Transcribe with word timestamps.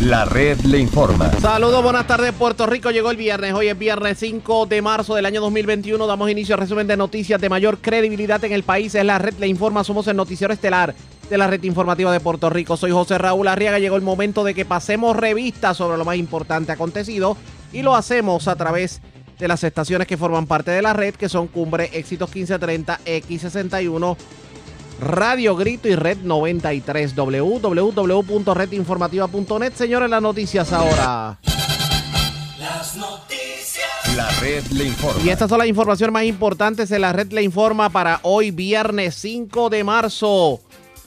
La 0.00 0.24
red 0.24 0.58
le 0.60 0.78
informa. 0.78 1.30
Saludos, 1.40 1.82
buenas 1.82 2.06
tardes. 2.06 2.32
Puerto 2.32 2.64
Rico 2.64 2.90
llegó 2.90 3.10
el 3.10 3.18
viernes. 3.18 3.52
Hoy 3.52 3.68
es 3.68 3.78
viernes 3.78 4.18
5 4.18 4.64
de 4.64 4.80
marzo 4.80 5.14
del 5.14 5.26
año 5.26 5.42
2021. 5.42 6.06
Damos 6.06 6.30
inicio 6.30 6.54
al 6.54 6.62
resumen 6.62 6.86
de 6.86 6.96
noticias 6.96 7.38
de 7.38 7.50
mayor 7.50 7.78
credibilidad 7.82 8.42
en 8.42 8.52
el 8.52 8.62
país. 8.62 8.94
Es 8.94 9.04
la 9.04 9.18
red 9.18 9.34
le 9.38 9.46
informa. 9.46 9.84
Somos 9.84 10.06
el 10.06 10.16
noticiero 10.16 10.54
estelar 10.54 10.94
de 11.28 11.36
la 11.36 11.48
red 11.48 11.62
informativa 11.64 12.10
de 12.12 12.20
Puerto 12.20 12.48
Rico. 12.48 12.78
Soy 12.78 12.92
José 12.92 13.18
Raúl 13.18 13.46
Arriaga. 13.46 13.78
Llegó 13.78 13.96
el 13.96 14.02
momento 14.02 14.42
de 14.42 14.54
que 14.54 14.64
pasemos 14.64 15.14
revista 15.16 15.74
sobre 15.74 15.98
lo 15.98 16.06
más 16.06 16.16
importante 16.16 16.72
acontecido 16.72 17.36
y 17.70 17.82
lo 17.82 17.94
hacemos 17.94 18.48
a 18.48 18.56
través 18.56 19.02
de 19.38 19.48
las 19.48 19.62
estaciones 19.64 20.06
que 20.06 20.16
forman 20.16 20.46
parte 20.46 20.70
de 20.70 20.80
la 20.80 20.94
red, 20.94 21.14
que 21.14 21.28
son 21.28 21.46
Cumbre, 21.46 21.90
Éxitos 21.92 22.34
1530, 22.34 23.00
X61, 23.04 24.16
Radio 25.00 25.56
Grito 25.56 25.88
y 25.88 25.94
Red 25.94 26.18
93, 26.18 27.16
www.redinformativa.net. 27.16 29.72
Señores, 29.74 30.10
las 30.10 30.20
noticias 30.20 30.70
ahora. 30.74 31.38
Las 32.58 32.96
noticias. 32.96 33.88
La 34.14 34.28
red 34.40 34.62
le 34.72 34.84
informa. 34.84 35.22
Y 35.22 35.30
estas 35.30 35.48
son 35.48 35.56
las 35.58 35.68
informaciones 35.68 36.12
más 36.12 36.24
importantes 36.24 36.90
en 36.90 37.00
la 37.00 37.14
red 37.14 37.32
le 37.32 37.42
informa 37.42 37.88
para 37.88 38.20
hoy, 38.22 38.50
viernes 38.50 39.14
5 39.14 39.70
de 39.70 39.84
marzo. 39.84 40.60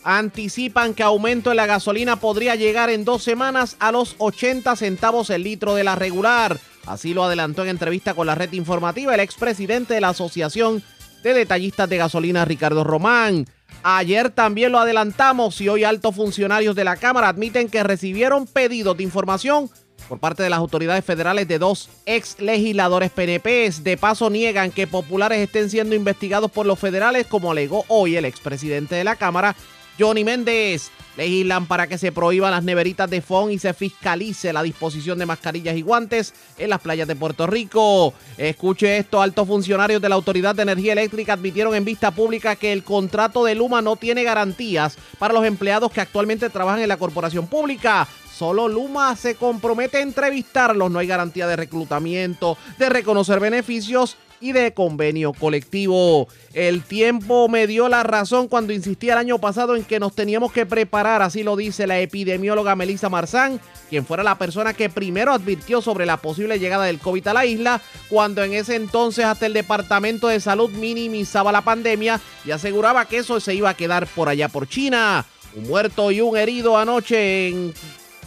Anticipan 0.04 0.96
que 0.96 1.04
aumento 1.04 1.52
en 1.52 1.58
la 1.58 1.68
gasolina 1.68 2.16
podría 2.16 2.56
llegar 2.56 2.90
en 2.90 3.06
dos 3.06 3.24
semanas 3.24 3.76
a 3.80 3.92
los 3.92 4.16
80 4.18 4.76
centavos 4.76 5.30
el 5.30 5.44
litro 5.44 5.76
de 5.76 5.84
la 5.84 5.94
regular. 5.96 6.60
Así 6.88 7.14
lo 7.14 7.24
adelantó 7.24 7.62
en 7.62 7.70
entrevista 7.70 8.16
con 8.16 8.26
la 8.26 8.34
red 8.34 8.52
informativa 8.54 9.14
el 9.14 9.20
expresidente 9.20 9.94
de 9.94 10.02
la 10.02 10.10
Asociación 10.10 10.82
de 11.22 11.34
Detallistas 11.34 11.88
de 11.88 11.98
Gasolina, 11.98 12.44
Ricardo 12.44 12.84
Román. 12.84 13.46
Ayer 13.84 14.30
también 14.30 14.72
lo 14.72 14.80
adelantamos 14.80 15.60
y 15.60 15.68
hoy 15.68 15.84
altos 15.84 16.16
funcionarios 16.16 16.74
de 16.76 16.86
la 16.86 16.96
Cámara 16.96 17.28
admiten 17.28 17.70
que 17.70 17.84
recibieron 17.84 18.48
pedidos 18.48 18.96
de 18.96 19.04
información 19.04 19.70
por 20.08 20.20
parte 20.20 20.42
de 20.42 20.50
las 20.50 20.60
autoridades 20.60 21.04
federales 21.04 21.48
de 21.50 21.60
dos 21.60 21.90
ex 22.06 22.40
legisladores 22.40 23.12
PNPs. 23.12 23.84
De 23.84 23.98
paso 23.98 24.30
niegan 24.30 24.72
que 24.72 24.88
populares 24.88 25.40
estén 25.40 25.70
siendo 25.70 25.96
investigados 25.96 26.50
por 26.50 26.66
los 26.66 26.80
federales, 26.80 27.28
como 27.28 27.52
alegó 27.52 27.84
hoy 27.90 28.16
el 28.16 28.26
expresidente 28.26 28.96
de 28.96 29.04
la 29.04 29.18
Cámara, 29.18 29.56
Johnny 30.00 30.24
Méndez. 30.24 30.90
Legislan 31.18 31.68
para 31.68 31.88
que 31.88 31.98
se 31.98 32.12
prohíban 32.12 32.52
las 32.52 32.64
neveritas 32.64 33.10
de 33.10 33.22
FON 33.22 33.52
y 33.52 33.60
se 33.60 33.74
fiscalice 33.74 34.54
la 34.54 34.64
disposición 34.64 35.20
de 35.20 35.26
mascarillas 35.26 35.76
y 35.76 35.82
guantes 35.82 36.34
en 36.58 36.70
las 36.70 36.82
playas 36.82 37.08
de 37.08 37.16
Puerto 37.16 37.48
Rico. 37.48 38.14
Escuche 38.38 38.98
esto, 38.98 39.22
altos 39.22 39.48
funcionarios 39.48 40.02
de 40.02 40.10
la 40.10 40.16
Autoridad 40.16 40.56
de 40.56 40.64
Energía 40.64 40.94
Eléctrica 40.94 41.34
admitieron 41.34 41.76
en 41.76 41.86
vista 41.86 42.12
pública 42.12 42.56
que 42.56 42.74
el 42.74 42.84
contrato 42.84 43.44
de 43.46 43.56
Luma 43.56 43.82
no 43.82 43.96
tiene 43.96 44.24
garantías 44.24 44.98
para 45.20 45.34
los 45.34 45.46
empleados 45.46 45.92
que 45.92 46.02
actualmente 46.02 46.50
trabajan 46.50 46.82
en 46.82 46.90
la 46.90 46.98
corporación 46.98 47.48
pública. 47.48 48.08
Solo 48.34 48.68
Luma 48.68 49.16
se 49.16 49.36
compromete 49.36 49.98
a 49.98 50.02
entrevistarlos. 50.02 50.90
No 50.90 50.98
hay 51.00 51.08
garantía 51.08 51.46
de 51.46 51.56
reclutamiento, 51.56 52.58
de 52.80 52.90
reconocer 52.90 53.40
beneficios 53.40 54.18
y 54.44 54.52
de 54.52 54.74
convenio 54.74 55.32
colectivo. 55.32 56.28
El 56.54 56.84
tiempo 56.84 57.48
me 57.48 57.66
dio 57.66 57.88
la 57.88 58.04
razón 58.04 58.50
cuando 58.50 58.74
insistí 58.74 59.10
el 59.10 59.18
año 59.18 59.40
pasado 59.40 59.78
en 59.78 59.86
que 59.86 60.02
nos 60.02 60.14
teníamos 60.14 60.52
que 60.52 60.66
preparar, 60.66 61.22
así 61.22 61.44
lo 61.44 61.56
dice 61.56 61.88
la 61.88 62.02
epidemióloga 62.02 62.76
Melissa 62.76 63.08
Marzán, 63.08 63.62
quien 63.90 64.06
fuera 64.06 64.22
la 64.22 64.38
persona 64.38 64.74
que 64.74 64.90
primero 64.90 65.32
advirtió 65.32 65.82
sobre 65.82 66.06
la 66.06 66.18
posible 66.18 66.60
llegada 66.60 66.84
del 66.84 67.00
COVID 67.00 67.26
a 67.28 67.34
la 67.34 67.46
isla, 67.46 67.82
cuando 68.10 68.44
en 68.44 68.54
ese 68.54 68.76
entonces 68.76 69.24
hasta 69.24 69.46
el 69.46 69.54
Departamento 69.54 70.28
de 70.28 70.42
Salud 70.42 70.70
minimizaba 70.72 71.54
la 71.54 71.62
pandemia 71.62 72.20
y 72.46 72.52
aseguraba 72.52 73.06
que 73.06 73.20
eso 73.20 73.40
se 73.40 73.56
iba 73.56 73.70
a 73.70 73.78
quedar 73.78 74.08
por 74.08 74.28
allá 74.28 74.50
por 74.50 74.68
China. 74.68 75.26
Un 75.56 75.68
muerto 75.68 76.12
y 76.12 76.20
un 76.20 76.36
herido 76.36 76.78
anoche 76.78 77.48
en 77.48 77.74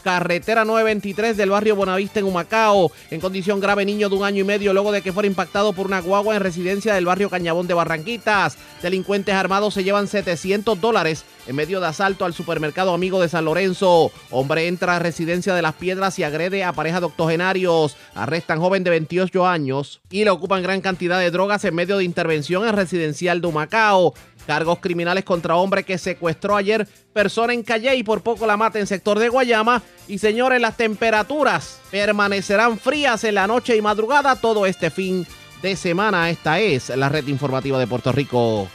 carretera 0.06 0.64
923 0.64 1.36
del 1.36 1.50
barrio 1.50 1.74
Bonavista 1.74 2.20
en 2.20 2.26
Humacao. 2.26 2.92
En 3.10 3.20
condición 3.20 3.58
grave, 3.58 3.84
niño 3.84 4.08
de 4.08 4.14
un 4.14 4.22
año 4.22 4.42
y 4.42 4.44
medio 4.44 4.72
luego 4.72 4.92
de 4.92 5.02
que 5.02 5.12
fuera 5.12 5.26
impactado 5.26 5.72
por 5.72 5.86
una 5.86 6.00
guagua 6.00 6.36
en 6.36 6.42
residencia 6.42 6.94
del 6.94 7.06
barrio 7.06 7.28
Cañabón 7.28 7.66
de 7.66 7.74
Barranquitas. 7.74 8.56
Delincuentes 8.80 9.34
armados 9.34 9.74
se 9.74 9.82
llevan 9.82 10.06
700 10.06 10.80
dólares 10.80 11.24
en 11.48 11.56
medio 11.56 11.80
de 11.80 11.88
asalto 11.88 12.24
al 12.24 12.34
supermercado 12.34 12.94
amigo 12.94 13.20
de 13.20 13.28
San 13.28 13.46
Lorenzo. 13.46 14.12
Hombre 14.30 14.68
entra 14.68 14.94
a 14.94 15.00
residencia 15.00 15.56
de 15.56 15.62
las 15.62 15.74
piedras 15.74 16.16
y 16.20 16.22
agrede 16.22 16.62
a 16.62 16.72
pareja 16.72 17.00
de 17.00 17.06
octogenarios. 17.06 17.96
Arrestan 18.14 18.60
joven 18.60 18.84
de 18.84 18.90
28 18.90 19.44
años 19.44 20.00
y 20.08 20.22
le 20.22 20.30
ocupan 20.30 20.62
gran 20.62 20.82
cantidad 20.82 21.18
de 21.18 21.32
drogas 21.32 21.64
en 21.64 21.74
medio 21.74 21.96
de 21.96 22.04
intervención 22.04 22.64
en 22.64 22.76
residencial 22.76 23.40
de 23.40 23.48
Humacao. 23.48 24.14
Cargos 24.46 24.78
criminales 24.78 25.24
contra 25.24 25.56
hombre 25.56 25.84
que 25.84 25.98
secuestró 25.98 26.56
ayer 26.56 26.86
persona 27.12 27.52
en 27.52 27.62
Calle 27.62 27.94
y 27.96 28.02
por 28.02 28.22
poco 28.22 28.46
la 28.46 28.56
mata 28.56 28.78
en 28.78 28.86
sector 28.86 29.18
de 29.18 29.28
Guayama. 29.28 29.82
Y 30.08 30.18
señores, 30.18 30.60
las 30.60 30.76
temperaturas 30.76 31.80
permanecerán 31.90 32.78
frías 32.78 33.24
en 33.24 33.34
la 33.34 33.46
noche 33.46 33.76
y 33.76 33.82
madrugada 33.82 34.36
todo 34.36 34.66
este 34.66 34.90
fin 34.90 35.26
de 35.62 35.76
semana. 35.76 36.30
Esta 36.30 36.60
es 36.60 36.90
la 36.90 37.08
red 37.08 37.26
informativa 37.26 37.78
de 37.78 37.86
Puerto 37.86 38.12
Rico. 38.12 38.68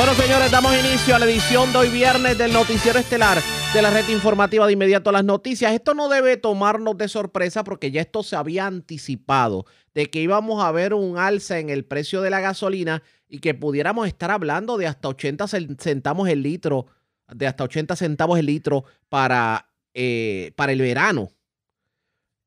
Bueno, 0.00 0.14
señores, 0.14 0.50
damos 0.50 0.74
inicio 0.78 1.14
a 1.14 1.18
la 1.18 1.26
edición 1.26 1.70
de 1.72 1.78
hoy 1.78 1.90
viernes 1.90 2.38
del 2.38 2.54
Noticiero 2.54 2.98
Estelar 2.98 3.36
de 3.74 3.82
la 3.82 3.90
red 3.90 4.08
informativa 4.08 4.66
de 4.66 4.72
inmediato 4.72 5.10
a 5.10 5.12
las 5.12 5.26
noticias. 5.26 5.74
Esto 5.74 5.92
no 5.92 6.08
debe 6.08 6.38
tomarnos 6.38 6.96
de 6.96 7.06
sorpresa 7.06 7.64
porque 7.64 7.90
ya 7.90 8.00
esto 8.00 8.22
se 8.22 8.34
había 8.34 8.66
anticipado 8.66 9.66
de 9.92 10.08
que 10.08 10.22
íbamos 10.22 10.64
a 10.64 10.72
ver 10.72 10.94
un 10.94 11.18
alza 11.18 11.58
en 11.58 11.68
el 11.68 11.84
precio 11.84 12.22
de 12.22 12.30
la 12.30 12.40
gasolina 12.40 13.02
y 13.28 13.40
que 13.40 13.52
pudiéramos 13.52 14.06
estar 14.06 14.30
hablando 14.30 14.78
de 14.78 14.86
hasta 14.86 15.06
80 15.08 15.46
centavos 15.46 16.30
el 16.30 16.44
litro, 16.44 16.86
de 17.28 17.46
hasta 17.46 17.64
80 17.64 17.94
centavos 17.94 18.38
el 18.38 18.46
litro 18.46 18.84
para, 19.10 19.68
eh, 19.92 20.52
para 20.56 20.72
el 20.72 20.80
verano. 20.80 21.28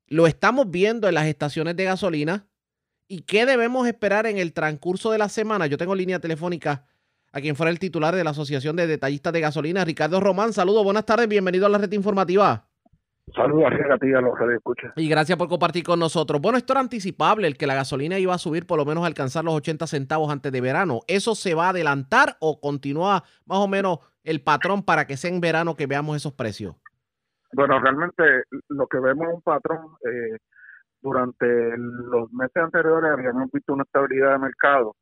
Lo 0.08 0.26
estamos 0.26 0.72
viendo 0.72 1.08
en 1.08 1.14
las 1.14 1.28
estaciones 1.28 1.76
de 1.76 1.84
gasolina. 1.84 2.48
¿Y 3.08 3.22
qué 3.22 3.46
debemos 3.46 3.88
esperar 3.88 4.26
en 4.26 4.40
el 4.40 4.54
transcurso 4.54 5.12
de 5.12 5.20
la 5.20 5.30
semana? 5.30 5.68
Yo 5.68 5.78
tengo 5.78 5.94
línea 5.94 6.18
telefónica 6.18 6.88
a 7.34 7.42
quien 7.42 7.56
fuera 7.56 7.72
el 7.72 7.80
titular 7.80 8.16
de 8.16 8.24
la 8.24 8.30
Asociación 8.30 8.76
de 8.76 8.86
Detallistas 8.86 9.34
de 9.34 9.42
Gasolina, 9.42 9.84
Ricardo 9.84 10.20
Román. 10.20 10.54
Saludos, 10.54 10.84
buenas 10.84 11.06
tardes, 11.06 11.28
bienvenido 11.28 11.66
a 11.66 11.70
la 11.70 11.80
red 11.80 11.92
informativa. 11.92 12.64
Saludos 13.36 13.72
a 13.92 13.98
ti, 13.98 14.14
a 14.14 14.22
los 14.22 14.38
que 14.38 14.54
escuchan. 14.54 14.92
Y 14.96 15.10
gracias 15.10 15.38
por 15.38 15.48
compartir 15.48 15.84
con 15.84 15.98
nosotros. 15.98 16.40
Bueno, 16.40 16.60
esto 16.60 16.74
era 16.74 16.82
anticipable, 16.82 17.48
el 17.48 17.58
que 17.58 17.66
la 17.66 17.74
gasolina 17.74 18.20
iba 18.20 18.36
a 18.36 18.38
subir 18.38 18.68
por 18.68 18.78
lo 18.78 18.86
menos 18.86 19.04
a 19.04 19.08
alcanzar 19.08 19.44
los 19.44 19.56
80 19.56 19.88
centavos 19.88 20.32
antes 20.32 20.52
de 20.52 20.62
verano. 20.62 21.00
¿Eso 21.08 21.34
se 21.34 21.56
va 21.56 21.68
a 21.68 21.70
adelantar 21.70 22.36
o 22.40 22.60
continúa 22.62 23.24
más 23.48 23.58
o 23.58 23.68
menos 23.68 24.00
el 24.24 24.44
patrón 24.44 24.84
para 24.84 25.08
que 25.08 25.18
sea 25.18 25.32
en 25.32 25.42
verano 25.42 25.76
que 25.76 25.88
veamos 25.88 26.16
esos 26.16 26.34
precios? 26.34 26.76
Bueno, 27.54 27.80
realmente 27.80 28.24
lo 28.70 28.86
que 28.86 29.00
vemos 29.00 29.28
es 29.30 29.34
un 29.36 29.42
patrón. 29.42 29.80
Eh, 30.06 30.38
durante 31.02 31.46
los 31.78 32.32
meses 32.32 32.58
anteriores 32.58 33.12
habíamos 33.12 33.50
visto 33.52 33.74
una 33.74 33.84
estabilidad 33.84 34.34
de 34.34 34.40
mercado. 34.40 34.96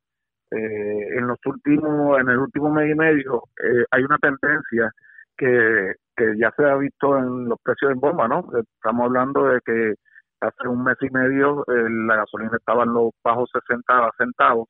Eh, 0.54 1.18
en 1.18 1.26
los 1.26 1.38
últimos, 1.46 2.20
en 2.20 2.28
el 2.28 2.38
último 2.38 2.70
mes 2.70 2.90
y 2.90 2.94
medio, 2.94 3.44
eh, 3.62 3.84
hay 3.90 4.02
una 4.02 4.18
tendencia 4.18 4.90
que 5.36 5.94
que 6.16 6.36
ya 6.38 6.52
se 6.56 6.64
ha 6.64 6.76
visto 6.76 7.16
en 7.18 7.48
los 7.48 7.58
precios 7.62 7.92
en 7.92 8.00
bomba, 8.00 8.28
¿no? 8.28 8.44
Estamos 8.76 9.06
hablando 9.06 9.46
de 9.48 9.60
que 9.64 9.94
hace 10.40 10.68
un 10.68 10.84
mes 10.84 10.96
y 11.00 11.10
medio 11.10 11.62
eh, 11.68 11.88
la 12.06 12.16
gasolina 12.16 12.56
estaba 12.56 12.84
en 12.84 12.92
los 12.92 13.10
bajos 13.22 13.50
60 13.52 14.10
centavos. 14.18 14.68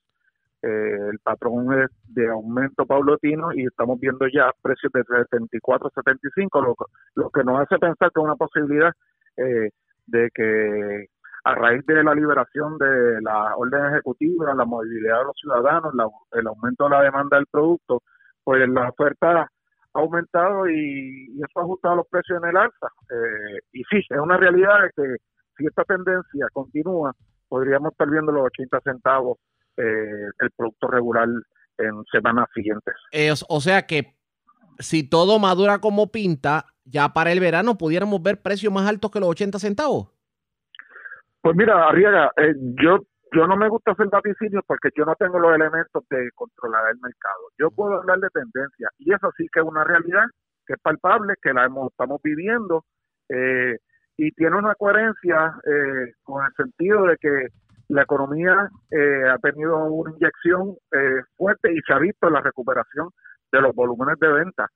Eh, 0.63 0.97
el 1.11 1.19
patrón 1.19 1.83
es 1.83 1.91
de 2.15 2.29
aumento 2.29 2.87
paulatino 2.87 3.53
y 3.53 3.67
estamos 3.67 3.99
viendo 3.99 4.29
ya 4.29 4.53
precios 4.63 4.93
de 4.93 5.03
74, 5.03 5.91
75, 5.93 6.63
lo, 6.63 6.77
lo 7.17 7.31
que 7.31 7.43
nos 7.43 7.61
hace 7.61 7.79
pensar 7.79 8.13
que 8.13 8.21
es 8.21 8.25
una 8.25 8.37
posibilidad 8.37 8.93
eh, 9.37 9.71
de 10.07 10.31
que 10.33 11.07
a 11.45 11.55
raíz 11.55 11.85
de 11.87 12.05
la 12.05 12.15
liberación 12.15 12.79
de 12.79 13.21
la 13.23 13.57
orden 13.57 13.87
ejecutiva, 13.87 14.55
la 14.55 14.65
movilidad 14.65 15.19
de 15.19 15.25
los 15.25 15.37
ciudadanos, 15.41 15.93
el 16.33 16.47
aumento 16.47 16.85
de 16.85 16.91
la 16.91 17.03
demanda 17.03 17.37
del 17.37 17.47
producto, 17.47 18.03
pues 18.45 18.69
la 18.69 18.91
oferta 18.91 19.43
ha 19.95 19.99
aumentado 19.99 20.69
y, 20.69 21.41
eso 21.43 21.61
ha 21.61 21.63
ajustado 21.63 21.97
los 21.97 22.07
precios 22.09 22.41
en 22.43 22.49
el 22.49 22.57
alza. 22.57 22.89
Eh, 23.11 23.59
y 23.73 23.83
sí, 23.91 23.99
es 24.09 24.19
una 24.19 24.37
realidad 24.37 24.91
que 24.97 25.17
si 25.57 25.67
esta 25.67 25.85
tendencia 25.85 26.47
continúa, 26.53 27.13
podríamos 27.49 27.93
estar 27.93 28.09
viendo 28.09 28.33
los 28.33 28.47
80 28.47 28.81
centavos 28.85 29.39
eh, 29.77 30.29
el 30.39 30.51
producto 30.57 30.87
regular 30.87 31.29
en 31.79 32.05
semanas 32.11 32.49
siguientes. 32.55 32.95
o 33.49 33.61
sea 33.61 33.87
que 33.87 34.15
si 34.79 35.09
todo 35.09 35.39
madura 35.39 35.81
como 35.81 36.11
pinta, 36.13 36.67
ya 36.85 37.13
para 37.13 37.33
el 37.33 37.41
verano 37.41 37.79
pudiéramos 37.79 38.23
ver 38.23 38.41
precios 38.41 38.73
más 38.73 38.89
altos 38.89 39.11
que 39.11 39.21
los 39.21 39.29
80 39.31 39.59
centavos. 39.59 40.09
Pues 41.43 41.57
mira, 41.57 41.89
Arriaga, 41.89 42.31
eh, 42.37 42.55
yo 42.81 43.01
yo 43.35 43.47
no 43.47 43.57
me 43.57 43.69
gusta 43.69 43.93
hacer 43.93 44.09
vaticinios 44.09 44.63
porque 44.67 44.91
yo 44.95 45.05
no 45.05 45.15
tengo 45.15 45.39
los 45.39 45.55
elementos 45.55 46.05
de 46.11 46.31
controlar 46.35 46.91
el 46.91 47.01
mercado. 47.01 47.49
Yo 47.59 47.71
puedo 47.71 47.95
hablar 47.95 48.19
de 48.19 48.29
tendencia 48.29 48.91
y 48.99 49.13
eso 49.13 49.31
sí 49.37 49.47
que 49.53 49.61
es 49.61 49.67
una 49.67 49.85
realidad 49.85 50.25
que 50.67 50.75
es 50.75 50.81
palpable, 50.81 51.35
que 51.41 51.53
la 51.53 51.67
estamos 51.89 52.21
viviendo 52.23 52.85
eh, 53.29 53.79
y 54.17 54.31
tiene 54.33 54.57
una 54.57 54.75
coherencia 54.75 55.55
eh, 55.65 56.13
con 56.23 56.45
el 56.45 56.53
sentido 56.55 57.07
de 57.07 57.17
que 57.17 57.49
la 57.89 58.03
economía 58.03 58.69
eh, 58.91 59.29
ha 59.29 59.39
tenido 59.39 59.83
una 59.87 60.13
inyección 60.13 60.77
fuerte 61.37 61.73
y 61.73 61.81
se 61.87 61.93
ha 61.93 61.99
visto 61.99 62.29
la 62.31 62.41
recuperación 62.41 63.09
de 63.51 63.61
los 63.61 63.75
volúmenes 63.75 64.19
de 64.19 64.29
venta. 64.33 64.67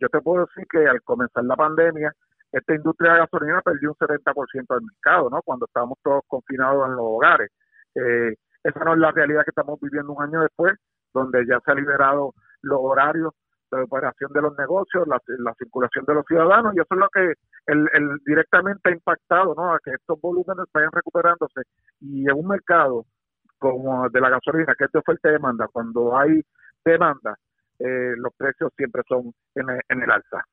yo 0.00 0.08
te 0.08 0.20
puedo 0.20 0.46
decir 0.46 0.64
que 0.68 0.86
al 0.86 1.00
comenzar 1.02 1.44
la 1.44 1.56
pandemia, 1.56 2.12
esta 2.54 2.74
industria 2.74 3.14
de 3.14 3.18
gasolina 3.20 3.60
perdió 3.62 3.90
un 3.90 3.96
70% 3.96 4.74
del 4.74 4.84
mercado, 4.84 5.28
¿no? 5.28 5.42
Cuando 5.42 5.66
estábamos 5.66 5.98
todos 6.02 6.22
confinados 6.28 6.86
en 6.86 6.92
los 6.92 7.04
hogares. 7.04 7.50
Eh, 7.96 8.34
esa 8.62 8.84
no 8.84 8.94
es 8.94 8.98
la 9.00 9.10
realidad 9.10 9.42
que 9.42 9.50
estamos 9.50 9.78
viviendo 9.80 10.12
un 10.12 10.22
año 10.22 10.40
después, 10.40 10.74
donde 11.12 11.44
ya 11.46 11.58
se 11.64 11.72
han 11.72 11.78
liberado 11.78 12.32
los 12.62 12.78
horarios 12.80 13.32
de 13.72 13.82
operación 13.82 14.32
de 14.32 14.40
los 14.40 14.56
negocios, 14.56 15.06
la, 15.08 15.20
circulación 15.58 16.04
de 16.06 16.14
los 16.14 16.24
ciudadanos, 16.26 16.74
y 16.74 16.80
eso 16.80 16.94
es 16.94 16.98
lo 16.98 17.08
que 17.08 17.34
el, 17.66 17.88
directamente 18.24 18.88
ha 18.88 18.92
impactado, 18.92 19.54
¿no? 19.56 19.74
A 19.74 19.80
que 19.82 19.90
estos 19.90 20.20
volúmenes 20.20 20.66
vayan 20.72 20.92
recuperándose. 20.92 21.62
Y 22.00 22.30
en 22.30 22.36
un 22.36 22.46
mercado 22.46 23.04
como 23.58 24.08
de 24.10 24.20
la 24.20 24.30
gasolina, 24.30 24.74
que 24.78 24.84
es 24.84 24.92
de 24.92 25.00
oferta 25.00 25.28
y 25.28 25.32
demanda, 25.32 25.66
cuando 25.72 26.16
hay 26.16 26.40
demanda, 26.84 27.36
eh, 27.80 28.14
los 28.16 28.32
precios 28.36 28.70
siempre 28.76 29.02
son 29.08 29.32
en, 29.56 29.66
en 29.88 30.02
el 30.02 30.10
alza. 30.10 30.44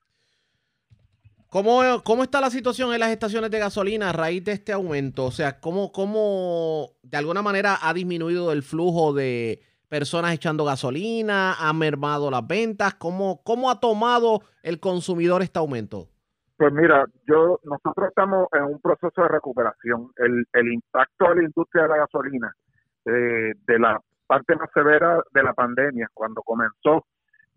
¿Cómo, 1.52 1.82
¿Cómo 2.06 2.24
está 2.24 2.40
la 2.40 2.50
situación 2.50 2.94
en 2.94 3.02
las 3.02 3.10
estaciones 3.10 3.52
de 3.52 3.60
gasolina 3.60 4.10
a 4.10 4.14
raíz 4.14 4.42
de 4.46 4.54
este 4.54 4.72
aumento? 4.72 5.26
O 5.26 5.32
sea, 5.32 5.60
¿cómo, 5.60 5.92
cómo 5.92 6.92
de 7.04 7.18
alguna 7.18 7.42
manera 7.42 7.76
ha 7.82 7.94
disminuido 7.94 8.54
el 8.54 8.64
flujo 8.64 9.12
de 9.12 9.60
personas 9.90 10.34
echando 10.34 10.64
gasolina? 10.64 11.56
¿Ha 11.60 11.74
mermado 11.74 12.32
las 12.32 12.48
ventas? 12.48 12.94
¿Cómo, 12.94 13.42
cómo 13.44 13.70
ha 13.70 13.82
tomado 13.82 14.44
el 14.64 14.80
consumidor 14.80 15.42
este 15.42 15.60
aumento? 15.60 16.08
Pues 16.56 16.72
mira, 16.72 17.04
yo 17.28 17.60
nosotros 17.66 18.08
estamos 18.08 18.48
en 18.54 18.64
un 18.64 18.80
proceso 18.80 19.22
de 19.22 19.28
recuperación. 19.28 20.10
El, 20.16 20.46
el 20.54 20.72
impacto 20.72 21.32
de 21.32 21.36
la 21.36 21.44
industria 21.44 21.84
de 21.84 21.90
la 21.90 21.98
gasolina, 21.98 22.56
eh, 23.04 23.52
de 23.68 23.78
la 23.78 24.00
parte 24.26 24.56
más 24.56 24.70
severa 24.74 25.22
de 25.34 25.44
la 25.44 25.54
pandemia, 25.54 26.08
cuando 26.14 26.44
comenzó, 26.44 27.08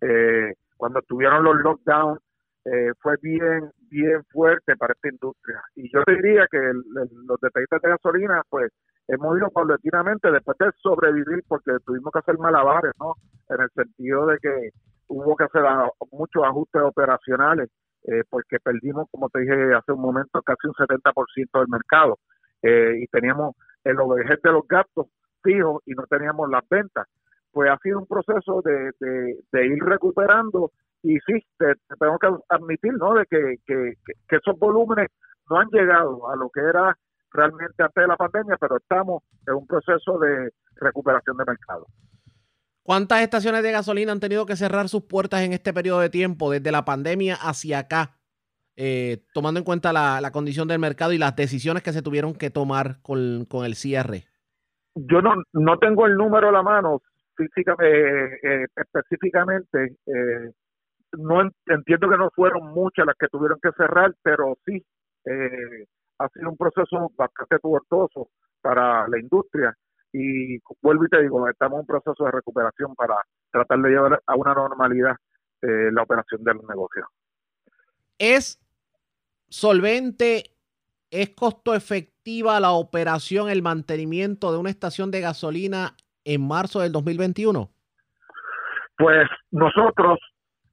eh, 0.00 0.52
cuando 0.76 1.00
tuvieron 1.02 1.44
los 1.44 1.54
lockdowns, 1.58 2.23
eh, 2.64 2.92
fue 3.00 3.16
bien, 3.20 3.70
bien 3.90 4.24
fuerte 4.32 4.76
para 4.76 4.94
esta 4.94 5.08
industria. 5.08 5.62
Y 5.76 5.92
yo 5.92 6.00
diría 6.06 6.46
que 6.50 6.58
los 6.58 7.40
detallistas 7.40 7.82
de 7.82 7.90
gasolina, 7.90 8.42
pues, 8.48 8.72
hemos 9.08 9.36
ido 9.36 9.50
paulatinamente 9.50 10.30
después 10.30 10.56
de 10.58 10.70
sobrevivir 10.82 11.44
porque 11.46 11.72
tuvimos 11.84 12.10
que 12.12 12.20
hacer 12.20 12.38
malabares, 12.38 12.92
¿no? 12.98 13.14
En 13.50 13.60
el 13.60 13.70
sentido 13.70 14.26
de 14.26 14.38
que 14.38 14.70
hubo 15.08 15.36
que 15.36 15.44
hacer 15.44 15.62
muchos 16.10 16.42
ajustes 16.42 16.80
operacionales 16.82 17.68
eh, 18.04 18.22
porque 18.30 18.58
perdimos, 18.60 19.08
como 19.10 19.28
te 19.28 19.40
dije 19.40 19.74
hace 19.74 19.92
un 19.92 20.00
momento, 20.00 20.40
casi 20.42 20.66
un 20.66 20.74
70% 20.74 21.58
del 21.58 21.68
mercado 21.68 22.18
eh, 22.62 22.98
y 23.00 23.06
teníamos 23.08 23.56
el 23.82 24.00
overhead 24.00 24.40
de 24.42 24.52
los 24.52 24.66
gastos 24.66 25.06
fijos 25.42 25.82
y 25.84 25.92
no 25.92 26.04
teníamos 26.06 26.48
las 26.48 26.66
ventas. 26.68 27.06
Pues 27.52 27.70
ha 27.70 27.78
sido 27.78 28.00
un 28.00 28.06
proceso 28.06 28.62
de, 28.62 28.90
de 29.52 29.66
ir 29.66 29.82
recuperando 29.84 30.72
y 31.04 31.18
sí, 31.26 31.46
tengo 31.58 32.18
que 32.18 32.28
admitir, 32.48 32.94
¿no? 32.94 33.12
De 33.12 33.26
que, 33.26 33.56
que, 33.66 34.36
esos 34.36 34.58
volúmenes 34.58 35.08
no 35.50 35.58
han 35.58 35.68
llegado 35.68 36.30
a 36.30 36.36
lo 36.36 36.48
que 36.48 36.60
era 36.60 36.96
realmente 37.30 37.82
antes 37.82 38.02
de 38.02 38.08
la 38.08 38.16
pandemia, 38.16 38.56
pero 38.58 38.78
estamos 38.78 39.22
en 39.46 39.54
un 39.54 39.66
proceso 39.66 40.18
de 40.18 40.50
recuperación 40.76 41.36
de 41.36 41.44
mercado. 41.44 41.86
¿Cuántas 42.82 43.20
estaciones 43.20 43.62
de 43.62 43.72
gasolina 43.72 44.12
han 44.12 44.20
tenido 44.20 44.46
que 44.46 44.56
cerrar 44.56 44.88
sus 44.88 45.04
puertas 45.04 45.42
en 45.42 45.52
este 45.52 45.74
periodo 45.74 46.00
de 46.00 46.08
tiempo, 46.08 46.50
desde 46.50 46.72
la 46.72 46.86
pandemia 46.86 47.34
hacia 47.34 47.80
acá, 47.80 48.16
eh, 48.76 49.24
tomando 49.34 49.60
en 49.60 49.64
cuenta 49.64 49.92
la, 49.92 50.30
condición 50.32 50.68
del 50.68 50.78
mercado 50.78 51.12
y 51.12 51.18
las 51.18 51.36
decisiones 51.36 51.82
que 51.82 51.92
se 51.92 52.02
tuvieron 52.02 52.32
que 52.34 52.48
tomar 52.48 53.02
con, 53.02 53.46
el 53.64 53.74
cierre? 53.74 54.24
Yo 54.94 55.20
no, 55.20 55.34
no 55.52 55.78
tengo 55.78 56.06
el 56.06 56.14
número 56.14 56.48
a 56.48 56.52
la 56.52 56.62
mano 56.62 57.02
físicamente, 57.36 57.84
eh, 57.88 58.38
eh, 58.42 58.66
específicamente, 58.76 59.96
no 61.18 61.42
entiendo 61.66 62.08
que 62.08 62.16
no 62.16 62.30
fueron 62.34 62.72
muchas 62.72 63.06
las 63.06 63.16
que 63.16 63.28
tuvieron 63.28 63.58
que 63.62 63.70
cerrar, 63.76 64.14
pero 64.22 64.56
sí 64.64 64.84
eh, 65.24 65.86
ha 66.18 66.28
sido 66.28 66.50
un 66.50 66.56
proceso 66.56 67.10
bastante 67.16 67.58
tortuoso 67.58 68.28
para 68.60 69.06
la 69.08 69.18
industria 69.18 69.74
y 70.12 70.58
vuelvo 70.80 71.04
y 71.04 71.08
te 71.08 71.22
digo, 71.22 71.48
estamos 71.48 71.76
en 71.76 71.80
un 71.80 71.86
proceso 71.86 72.24
de 72.24 72.30
recuperación 72.30 72.94
para 72.94 73.16
tratar 73.50 73.78
de 73.80 73.90
llevar 73.90 74.22
a 74.24 74.36
una 74.36 74.54
normalidad 74.54 75.16
eh, 75.60 75.90
la 75.92 76.02
operación 76.02 76.44
del 76.44 76.58
negocio. 76.68 77.08
¿Es 78.18 78.60
solvente, 79.48 80.44
es 81.10 81.30
costo 81.30 81.74
efectiva 81.74 82.60
la 82.60 82.72
operación, 82.72 83.50
el 83.50 83.62
mantenimiento 83.62 84.52
de 84.52 84.58
una 84.58 84.70
estación 84.70 85.10
de 85.10 85.20
gasolina 85.20 85.96
en 86.24 86.46
marzo 86.46 86.80
del 86.80 86.92
2021? 86.92 87.70
Pues 88.96 89.28
nosotros 89.50 90.20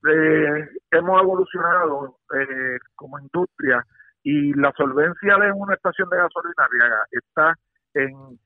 eh, 0.08 0.70
hemos 0.92 1.22
evolucionado 1.22 2.18
eh, 2.34 2.78
como 2.96 3.20
industria 3.20 3.86
y 4.24 4.54
la 4.54 4.72
solvencia 4.76 5.38
de 5.38 5.52
una 5.52 5.76
estación 5.76 6.10
de 6.10 6.18
gasolina 6.18 6.68
está 7.12 7.56
en 7.94 8.40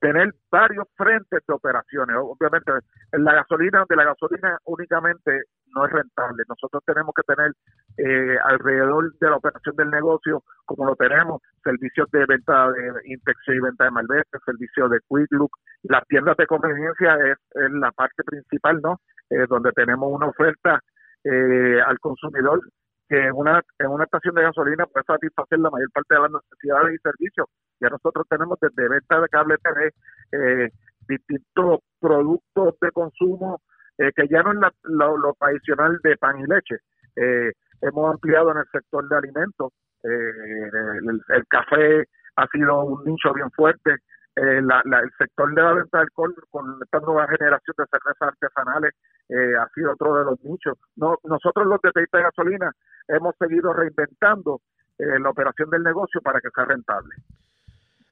tener 0.00 0.34
varios 0.50 0.86
frentes 0.96 1.40
de 1.46 1.54
operaciones. 1.54 2.16
Obviamente, 2.18 2.72
la 3.12 3.34
gasolina 3.34 3.84
de 3.88 3.96
la 3.96 4.04
gasolina 4.04 4.58
únicamente 4.64 5.44
no 5.74 5.86
es 5.86 5.92
rentable. 5.92 6.44
Nosotros 6.48 6.82
tenemos 6.86 7.14
que 7.14 7.22
tener 7.34 7.52
eh, 7.98 8.38
alrededor 8.44 9.12
de 9.18 9.30
la 9.30 9.36
operación 9.36 9.76
del 9.76 9.90
negocio, 9.90 10.42
como 10.64 10.86
lo 10.86 10.96
tenemos, 10.96 11.42
servicios 11.62 12.10
de 12.10 12.24
venta 12.26 12.70
de 12.72 12.92
inspección 13.06 13.56
y 13.56 13.60
venta 13.60 13.84
de 13.84 13.90
malvete, 13.90 14.38
servicios 14.44 14.90
de 14.90 15.00
quick 15.08 15.30
look. 15.30 15.50
Las 15.82 16.06
tiendas 16.06 16.36
de 16.36 16.46
conveniencia 16.46 17.16
es, 17.16 17.38
es 17.54 17.70
la 17.72 17.90
parte 17.92 18.22
principal, 18.24 18.80
¿no? 18.82 19.00
Eh, 19.30 19.46
donde 19.48 19.72
tenemos 19.72 20.10
una 20.10 20.26
oferta 20.26 20.80
eh, 21.24 21.80
al 21.84 21.98
consumidor 21.98 22.60
que 23.08 23.16
en 23.18 23.32
una, 23.34 23.62
en 23.78 23.88
una 23.88 24.04
estación 24.04 24.34
de 24.34 24.42
gasolina 24.42 24.86
puede 24.86 25.04
satisfacer 25.04 25.58
la 25.58 25.70
mayor 25.70 25.90
parte 25.92 26.14
de 26.14 26.20
las 26.20 26.30
necesidades 26.30 26.94
y 26.94 26.98
servicios. 26.98 27.46
Ya 27.80 27.88
nosotros 27.88 28.26
tenemos 28.28 28.58
desde 28.60 28.88
venta 28.88 29.20
de 29.20 29.28
cable 29.28 29.56
TV, 29.58 29.92
eh, 30.32 30.70
distintos 31.08 31.80
productos 32.00 32.74
de 32.80 32.90
consumo 32.92 33.62
eh, 33.96 34.12
que 34.14 34.28
ya 34.28 34.42
no 34.42 34.52
es 34.52 34.72
lo, 34.84 35.34
tradicional 35.38 35.98
de 36.02 36.16
pan 36.16 36.38
y 36.38 36.46
leche. 36.46 36.76
hemos 37.80 38.14
ampliado 38.14 38.52
en 38.52 38.58
el 38.58 38.66
sector 38.70 39.08
de 39.08 39.16
alimentos. 39.16 39.72
el, 40.02 41.46
café 41.48 42.04
ha 42.36 42.46
sido 42.48 42.84
un 42.84 43.04
nicho 43.04 43.32
bien 43.32 43.50
fuerte. 43.50 43.96
Eh, 44.38 44.58
el 44.58 45.10
sector 45.18 45.52
de 45.52 45.62
la 45.62 45.72
venta 45.72 45.98
de 45.98 46.02
alcohol 46.02 46.34
con 46.50 46.78
esta 46.82 47.00
nueva 47.00 47.26
generación 47.26 47.74
de 47.76 47.84
cervezas 47.90 48.22
artesanales 48.22 48.92
eh, 49.28 49.56
ha 49.58 49.68
sido 49.74 49.92
otro 49.92 50.14
de 50.14 50.24
los 50.24 50.40
nichos. 50.44 50.78
No, 50.96 51.16
nosotros 51.24 51.66
los 51.66 51.80
de 51.82 51.90
de 51.94 52.22
gasolina 52.22 52.72
hemos 53.08 53.34
seguido 53.38 53.72
reinventando 53.72 54.60
eh, 54.98 55.18
la 55.20 55.30
operación 55.30 55.70
del 55.70 55.82
negocio 55.82 56.20
para 56.20 56.40
que 56.40 56.50
sea 56.54 56.66
rentable. 56.66 57.16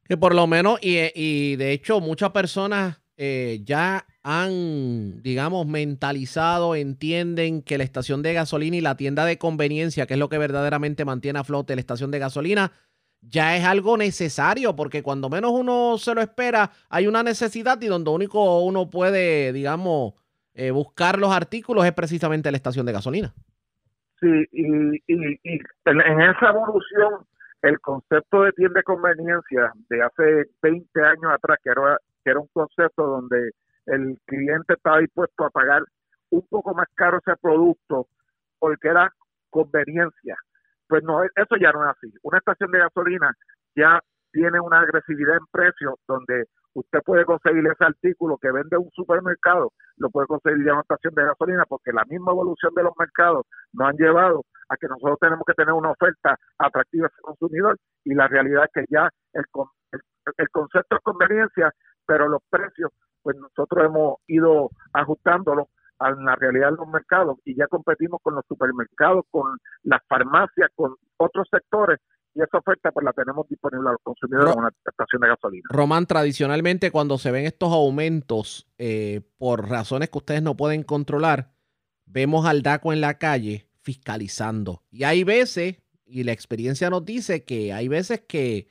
Que 0.08 0.16
por 0.16 0.34
lo 0.34 0.46
menos, 0.46 0.78
y, 0.82 0.98
y 1.14 1.56
de 1.56 1.72
hecho 1.72 2.00
muchas 2.00 2.30
personas 2.30 3.00
ya 3.18 4.04
han, 4.22 5.22
digamos, 5.22 5.66
mentalizado, 5.66 6.74
entienden 6.74 7.62
que 7.62 7.78
la 7.78 7.84
estación 7.84 8.20
de 8.20 8.34
gasolina 8.34 8.76
y 8.76 8.82
la 8.82 8.98
tienda 8.98 9.24
de 9.24 9.38
conveniencia, 9.38 10.06
que 10.06 10.14
es 10.14 10.20
lo 10.20 10.28
que 10.28 10.36
verdaderamente 10.36 11.06
mantiene 11.06 11.38
a 11.38 11.44
flote 11.44 11.76
la 11.76 11.80
estación 11.80 12.10
de 12.10 12.18
gasolina, 12.18 12.72
ya 13.20 13.56
es 13.56 13.64
algo 13.64 13.96
necesario, 13.96 14.76
porque 14.76 15.02
cuando 15.02 15.28
menos 15.28 15.50
uno 15.52 15.98
se 15.98 16.14
lo 16.14 16.20
espera, 16.20 16.70
hay 16.88 17.06
una 17.06 17.22
necesidad 17.22 17.80
y 17.80 17.86
donde 17.86 18.10
único 18.10 18.60
uno 18.62 18.88
puede, 18.88 19.52
digamos, 19.52 20.14
eh, 20.54 20.70
buscar 20.70 21.18
los 21.18 21.32
artículos 21.32 21.84
es 21.84 21.92
precisamente 21.92 22.50
la 22.50 22.56
estación 22.56 22.86
de 22.86 22.92
gasolina. 22.92 23.34
Sí, 24.20 24.28
y, 24.52 24.64
en, 25.06 26.20
esa 26.20 26.48
evolución, 26.48 27.26
el 27.62 27.78
concepto 27.80 28.42
de 28.42 28.52
tienda 28.52 28.80
de 28.80 28.84
conveniencia 28.84 29.72
de 29.90 30.02
hace 30.02 30.44
20 30.62 31.02
años 31.02 31.32
atrás, 31.32 31.58
que 31.62 31.70
era, 31.70 31.98
que 32.24 32.30
era 32.30 32.40
un 32.40 32.48
concepto 32.52 33.06
donde 33.06 33.50
el 33.86 34.18
cliente 34.24 34.74
estaba 34.74 35.00
dispuesto 35.00 35.44
a 35.44 35.50
pagar 35.50 35.82
un 36.30 36.46
poco 36.48 36.74
más 36.74 36.88
caro 36.94 37.18
ese 37.18 37.36
producto 37.40 38.08
porque 38.58 38.88
era 38.88 39.12
conveniencia 39.50 40.36
pues 40.88 41.02
no, 41.04 41.22
eso 41.22 41.56
ya 41.60 41.72
no 41.72 41.84
es 41.84 41.96
así. 41.96 42.12
Una 42.22 42.38
estación 42.38 42.70
de 42.70 42.78
gasolina 42.78 43.32
ya 43.74 44.00
tiene 44.32 44.60
una 44.60 44.80
agresividad 44.80 45.36
en 45.36 45.46
precios 45.50 45.94
donde 46.06 46.44
usted 46.74 47.00
puede 47.04 47.24
conseguir 47.24 47.66
ese 47.66 47.84
artículo 47.84 48.36
que 48.36 48.52
vende 48.52 48.76
un 48.76 48.90
supermercado, 48.90 49.72
lo 49.96 50.10
puede 50.10 50.26
conseguir 50.26 50.58
ya 50.58 50.70
en 50.70 50.76
una 50.76 50.82
estación 50.82 51.14
de 51.14 51.24
gasolina 51.24 51.64
porque 51.66 51.92
la 51.92 52.04
misma 52.04 52.32
evolución 52.32 52.74
de 52.74 52.82
los 52.82 52.92
mercados 52.98 53.46
nos 53.72 53.88
han 53.88 53.96
llevado 53.96 54.42
a 54.68 54.76
que 54.76 54.88
nosotros 54.88 55.18
tenemos 55.20 55.42
que 55.46 55.54
tener 55.54 55.72
una 55.72 55.92
oferta 55.92 56.36
atractiva 56.58 57.06
al 57.06 57.22
consumidor 57.22 57.78
y 58.04 58.14
la 58.14 58.28
realidad 58.28 58.64
es 58.64 58.70
que 58.74 58.84
ya 58.92 59.08
el, 59.32 59.44
el, 59.92 60.00
el 60.36 60.48
concepto 60.50 60.96
es 60.96 61.02
conveniencia, 61.02 61.72
pero 62.06 62.28
los 62.28 62.42
precios, 62.50 62.90
pues 63.22 63.36
nosotros 63.36 63.86
hemos 63.86 64.16
ido 64.26 64.68
ajustándolos 64.92 65.68
a 65.98 66.10
la 66.10 66.34
realidad 66.36 66.70
de 66.70 66.76
los 66.76 66.88
mercados 66.88 67.38
y 67.44 67.56
ya 67.56 67.66
competimos 67.68 68.20
con 68.22 68.34
los 68.34 68.44
supermercados, 68.46 69.24
con 69.30 69.58
las 69.82 70.00
farmacias, 70.08 70.70
con 70.74 70.94
otros 71.16 71.48
sectores 71.50 71.98
y 72.36 72.42
esa 72.42 72.58
oferta 72.58 72.92
pues 72.92 73.02
la 73.02 73.14
tenemos 73.14 73.48
disponible 73.48 73.88
a 73.88 73.92
los 73.92 74.02
consumidores 74.02 74.52
en 74.52 74.58
una 74.58 74.70
estación 74.84 75.22
de 75.22 75.28
gasolina. 75.28 75.64
Román, 75.70 76.06
tradicionalmente 76.06 76.90
cuando 76.90 77.16
se 77.16 77.30
ven 77.30 77.46
estos 77.46 77.72
aumentos 77.72 78.68
eh, 78.76 79.22
por 79.38 79.70
razones 79.70 80.10
que 80.10 80.18
ustedes 80.18 80.42
no 80.42 80.54
pueden 80.54 80.82
controlar, 80.82 81.52
vemos 82.04 82.44
al 82.44 82.62
DACO 82.62 82.92
en 82.92 83.00
la 83.00 83.18
calle 83.18 83.70
fiscalizando. 83.80 84.82
Y 84.90 85.04
hay 85.04 85.24
veces, 85.24 85.82
y 86.04 86.24
la 86.24 86.32
experiencia 86.32 86.90
nos 86.90 87.06
dice 87.06 87.44
que 87.44 87.72
hay 87.72 87.88
veces 87.88 88.20
que 88.20 88.68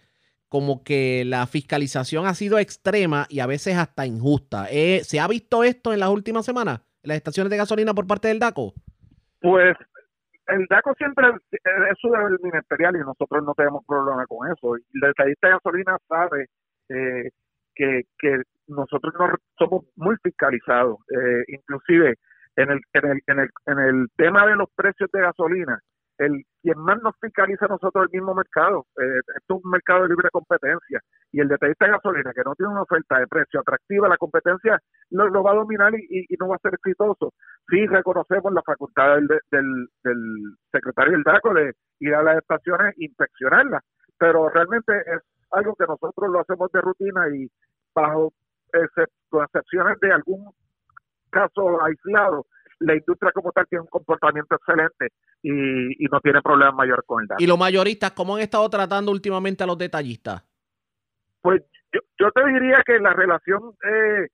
como 0.48 0.84
que 0.84 1.24
la 1.26 1.48
fiscalización 1.48 2.28
ha 2.28 2.36
sido 2.36 2.60
extrema 2.60 3.26
y 3.30 3.40
a 3.40 3.48
veces 3.48 3.78
hasta 3.78 4.06
injusta. 4.06 4.68
Eh, 4.70 5.02
¿Se 5.04 5.20
ha 5.20 5.28
visto 5.28 5.64
esto 5.64 5.92
en 5.92 6.00
las 6.00 6.10
últimas 6.10 6.46
semanas 6.46 6.82
las 7.06 7.18
estaciones 7.18 7.50
de 7.50 7.58
gasolina 7.58 7.94
por 7.94 8.08
parte 8.08 8.28
del 8.28 8.40
DACO? 8.40 8.74
Pues 9.42 9.78
el 10.48 10.66
DACO 10.70 10.94
siempre 10.96 11.28
es 11.52 11.98
su 12.00 12.10
deber 12.10 12.40
ministerial 12.42 12.96
y 12.96 13.00
nosotros 13.00 13.44
no 13.44 13.54
tenemos 13.54 13.84
problema 13.86 14.26
con 14.28 14.52
eso. 14.52 14.76
El 14.76 15.00
detallista 15.02 15.48
de 15.48 15.54
gasolina 15.54 15.98
sabe 16.08 16.48
eh, 16.90 17.30
que, 17.74 18.04
que 18.20 18.42
nosotros 18.68 19.14
no 19.18 19.34
somos 19.58 19.86
muy 19.96 20.16
fiscalizados. 20.24 20.98
Eh, 21.10 21.44
inclusive 21.48 22.16
en 22.56 22.72
el, 22.72 22.80
en, 22.94 23.12
el, 23.12 23.22
en, 23.28 23.40
el, 23.40 23.50
en 23.66 23.80
el 23.80 24.08
tema 24.16 24.46
de 24.48 24.56
los 24.56 24.70
precios 24.76 25.10
de 25.12 25.22
gasolina, 25.22 25.80
el 26.18 26.44
quien 26.62 26.80
más 26.80 27.02
nos 27.02 27.14
fiscaliza 27.22 27.66
a 27.66 27.70
nosotros 27.70 28.06
el 28.06 28.20
mismo 28.20 28.34
mercado. 28.34 28.86
Eh, 28.98 29.20
es 29.20 29.44
un 29.50 29.62
mercado 29.70 30.04
de 30.04 30.10
libre 30.10 30.30
competencia 30.32 31.02
y 31.32 31.42
el 31.42 31.48
detallista 31.48 31.86
de 31.86 31.92
gasolina 31.92 32.32
que 32.34 32.44
no 32.44 32.56
tiene 32.56 32.72
una 32.72 32.84
oferta 32.84 33.20
de 33.20 33.28
precio 33.28 33.60
atractiva, 33.60 34.08
la 34.08 34.18
competencia 34.18 34.80
lo, 35.12 35.44
va 35.44 35.52
a 35.52 35.56
dominar 35.56 35.94
y, 35.96 36.26
no 36.40 36.48
va 36.48 36.56
a 36.56 36.60
ser 36.60 36.74
exitoso. 36.74 37.34
Sí 37.70 37.86
reconocemos 37.88 38.54
la 38.54 38.62
facultad 38.64 39.16
del, 39.16 39.28
del, 39.52 39.88
del 40.04 40.18
secretario 40.72 41.14
del 41.14 41.24
DACO 41.24 41.54
de 41.54 41.74
ir 42.00 42.16
a 42.16 42.24
las 42.24 42.38
estaciones 42.38 42.94
e 42.98 43.06
inspeccionarlas, 43.06 43.84
pero 44.18 44.50
realmente 44.50 44.94
es 44.98 45.22
algo 45.52 45.76
que 45.76 45.86
nosotros 45.86 46.32
lo 46.32 46.40
hacemos 46.40 46.72
de 46.72 46.82
rutina 46.82 47.28
y 47.30 47.48
bajo 47.94 48.34
excepciones 48.74 50.00
de 50.00 50.12
algún 50.12 50.52
caso 51.30 51.84
aislado, 51.84 52.46
la 52.80 52.96
industria 52.96 53.32
como 53.32 53.52
tal 53.52 53.66
tiene 53.68 53.84
un 53.84 53.88
comportamiento 53.88 54.56
excelente 54.56 55.10
y, 55.42 56.06
no 56.12 56.20
tiene 56.22 56.42
problemas 56.42 56.76
mayores 56.76 57.06
con 57.06 57.22
el 57.22 57.28
daño. 57.28 57.38
¿Y 57.40 57.48
los 57.48 57.58
mayoristas 57.58 58.12
cómo 58.12 58.36
han 58.36 58.42
estado 58.42 58.70
tratando 58.70 59.12
últimamente 59.12 59.64
a 59.64 59.68
los 59.68 59.78
detallistas? 59.78 60.44
Pues 61.42 61.64
yo, 61.92 62.32
te 62.32 62.46
diría 62.46 62.84
que 62.86 63.00
la 63.00 63.14
relación 63.14 63.74
eh, 63.84 64.28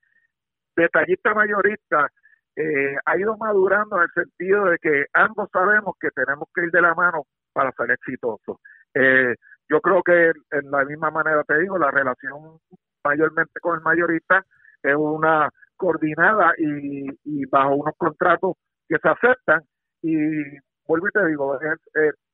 detallista-mayorista 0.76 2.08
eh, 2.56 2.96
ha 3.04 3.18
ido 3.18 3.36
madurando 3.36 3.96
en 3.96 4.02
el 4.02 4.10
sentido 4.12 4.64
de 4.66 4.78
que 4.78 5.06
ambos 5.12 5.48
sabemos 5.52 5.94
que 6.00 6.10
tenemos 6.10 6.48
que 6.54 6.64
ir 6.64 6.70
de 6.70 6.82
la 6.82 6.94
mano 6.94 7.24
para 7.52 7.72
ser 7.72 7.90
exitosos. 7.90 8.58
Eh, 8.94 9.34
yo 9.68 9.80
creo 9.80 10.02
que 10.02 10.32
en 10.50 10.70
la 10.70 10.84
misma 10.84 11.10
manera 11.10 11.44
te 11.44 11.58
digo, 11.58 11.78
la 11.78 11.90
relación 11.90 12.58
mayormente 13.04 13.60
con 13.60 13.76
el 13.76 13.82
mayorista 13.82 14.44
es 14.82 14.94
una 14.96 15.48
coordinada 15.82 16.52
y, 16.58 17.44
bajo 17.46 17.74
unos 17.74 17.94
contratos 17.96 18.54
que 18.88 18.96
se 19.02 19.08
aceptan 19.08 19.62
y 20.00 20.14
vuelvo 20.86 21.08
y 21.08 21.10
te 21.10 21.26
digo, 21.26 21.58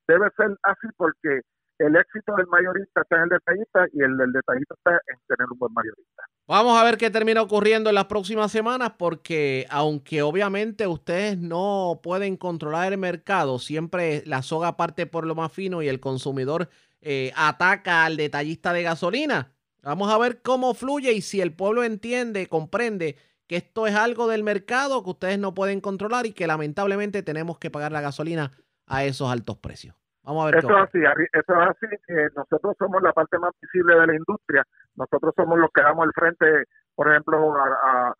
debe 0.07 0.29
ser 0.37 0.55
así 0.63 0.87
porque 0.95 1.41
el 1.79 1.95
éxito 1.95 2.35
del 2.35 2.45
mayorista 2.47 3.01
está 3.01 3.15
en 3.15 3.23
el 3.23 3.29
detallista 3.29 3.87
y 3.93 4.01
el 4.03 4.17
del 4.17 4.31
detallista 4.33 4.75
está 4.75 4.91
en 4.91 5.17
tener 5.27 5.47
un 5.51 5.57
buen 5.57 5.73
mayorista. 5.73 6.23
Vamos 6.47 6.79
a 6.79 6.83
ver 6.83 6.97
qué 6.97 7.09
termina 7.09 7.41
ocurriendo 7.41 7.89
en 7.89 7.95
las 7.95 8.05
próximas 8.05 8.51
semanas 8.51 8.93
porque 8.97 9.65
aunque 9.71 10.21
obviamente 10.21 10.85
ustedes 10.85 11.39
no 11.39 12.01
pueden 12.03 12.37
controlar 12.37 12.91
el 12.93 12.99
mercado, 12.99 13.57
siempre 13.57 14.21
la 14.25 14.43
soga 14.43 14.77
parte 14.77 15.07
por 15.07 15.25
lo 15.25 15.33
más 15.33 15.51
fino 15.51 15.81
y 15.81 15.87
el 15.87 15.99
consumidor 15.99 16.69
eh, 17.01 17.31
ataca 17.35 18.05
al 18.05 18.15
detallista 18.15 18.73
de 18.73 18.83
gasolina. 18.83 19.53
Vamos 19.81 20.11
a 20.11 20.17
ver 20.17 20.41
cómo 20.41 20.73
fluye 20.73 21.13
y 21.13 21.21
si 21.21 21.39
el 21.39 21.53
pueblo 21.53 21.83
entiende, 21.83 22.47
comprende 22.47 23.15
que 23.49 23.57
esto 23.57 23.87
es 23.87 23.95
algo 23.95 24.27
del 24.27 24.43
mercado 24.43 25.03
que 25.03 25.09
ustedes 25.09 25.39
no 25.39 25.55
pueden 25.55 25.81
controlar 25.81 26.27
y 26.27 26.33
que 26.33 26.45
lamentablemente 26.45 27.23
tenemos 27.23 27.57
que 27.57 27.71
pagar 27.71 27.91
la 27.91 27.99
gasolina 27.99 28.51
a 28.85 29.03
esos 29.03 29.29
altos 29.29 29.57
precios. 29.57 29.95
Vamos 30.21 30.43
a 30.43 30.45
ver. 30.45 30.57
Eso 30.59 30.69
es 30.69 30.83
así, 30.87 30.99
eso 31.33 31.53
es 31.61 31.67
así. 31.67 31.87
nosotros 32.35 32.75
somos 32.77 33.01
la 33.01 33.11
parte 33.11 33.39
más 33.39 33.51
visible 33.59 33.99
de 33.99 34.05
la 34.05 34.15
industria. 34.15 34.63
Nosotros 34.95 35.33
somos 35.35 35.57
los 35.57 35.71
que 35.73 35.81
damos 35.81 36.05
el 36.05 36.13
frente, 36.13 36.65
por 36.93 37.09
ejemplo, 37.09 37.55
a, 37.55 38.13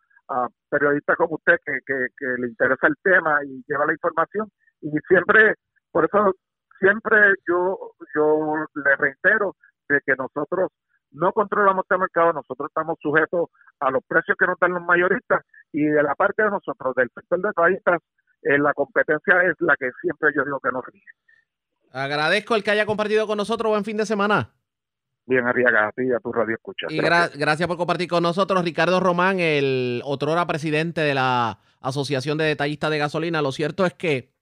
periodistas 0.68 1.16
como 1.16 1.36
usted 1.36 1.56
que, 1.64 1.78
que, 1.86 2.26
le 2.38 2.48
interesa 2.48 2.86
el 2.86 2.96
tema 3.02 3.38
y 3.44 3.62
lleva 3.68 3.86
la 3.86 3.92
información. 3.92 4.50
Y 4.80 4.90
siempre, 5.06 5.54
por 5.92 6.06
eso, 6.06 6.34
siempre 6.80 7.34
yo, 7.46 7.92
yo 8.14 8.66
le 8.74 8.96
reitero 8.96 9.54
de 9.88 10.00
que 10.04 10.14
nosotros 10.16 10.70
no 11.12 11.32
controlamos 11.32 11.84
este 11.84 11.98
mercado, 11.98 12.32
nosotros 12.32 12.68
estamos 12.68 12.98
sujetos 13.00 13.50
a 13.80 13.90
los 13.90 14.02
precios 14.04 14.36
que 14.38 14.46
nos 14.46 14.58
dan 14.58 14.72
los 14.72 14.82
mayoristas 14.82 15.44
y 15.72 15.84
de 15.84 16.02
la 16.02 16.14
parte 16.14 16.42
de 16.42 16.50
nosotros, 16.50 16.94
del 16.94 17.10
sector 17.14 17.40
de 17.40 17.48
detallistas, 17.48 18.00
eh, 18.42 18.58
la 18.58 18.72
competencia 18.74 19.42
es 19.42 19.54
la 19.60 19.76
que 19.76 19.90
siempre 20.00 20.30
yo 20.34 20.44
digo 20.44 20.60
que 20.60 20.70
nos 20.70 20.84
rige. 20.86 21.06
Agradezco 21.92 22.54
el 22.54 22.62
que 22.62 22.70
haya 22.70 22.86
compartido 22.86 23.26
con 23.26 23.36
nosotros. 23.36 23.70
Buen 23.70 23.84
fin 23.84 23.96
de 23.96 24.06
semana. 24.06 24.50
Bien, 25.26 25.46
Arriaga, 25.46 25.88
a 25.88 25.92
ti 25.92 26.02
y 26.04 26.12
a 26.12 26.18
tu 26.18 26.32
radio 26.32 26.54
escucha. 26.54 26.86
Y 26.88 26.98
gracias. 26.98 27.68
por 27.68 27.76
compartir 27.76 28.08
con 28.08 28.22
nosotros, 28.22 28.64
Ricardo 28.64 29.00
Román, 29.00 29.38
el 29.38 30.00
otrora 30.04 30.46
presidente 30.46 31.00
de 31.02 31.14
la 31.14 31.58
Asociación 31.80 32.38
de 32.38 32.44
Detallistas 32.44 32.90
de 32.90 32.98
Gasolina. 32.98 33.42
Lo 33.42 33.52
cierto 33.52 33.84
es 33.86 33.94
que, 33.94 34.32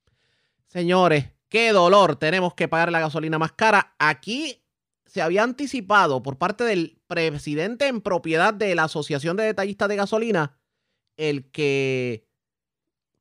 señores, 0.67 1.33
qué 1.49 1.73
dolor 1.73 2.17
tenemos 2.17 2.55
que 2.55 2.69
pagar 2.69 2.93
la 2.93 3.01
gasolina 3.01 3.39
más 3.39 3.53
cara. 3.53 3.95
Aquí 3.99 4.63
se 5.09 5.23
había 5.23 5.43
anticipado 5.43 6.23
por 6.23 6.39
parte 6.39 6.65
del 6.65 7.01
presidente 7.09 7.89
en 7.89 8.01
propiedad 8.01 8.55
de 8.55 8.75
la 8.75 8.85
Asociación 8.85 9.37
de 9.37 9.45
Detallistas 9.45 9.89
de 9.89 9.97
Gasolina 9.97 10.59
el 11.19 11.51
que, 11.51 12.27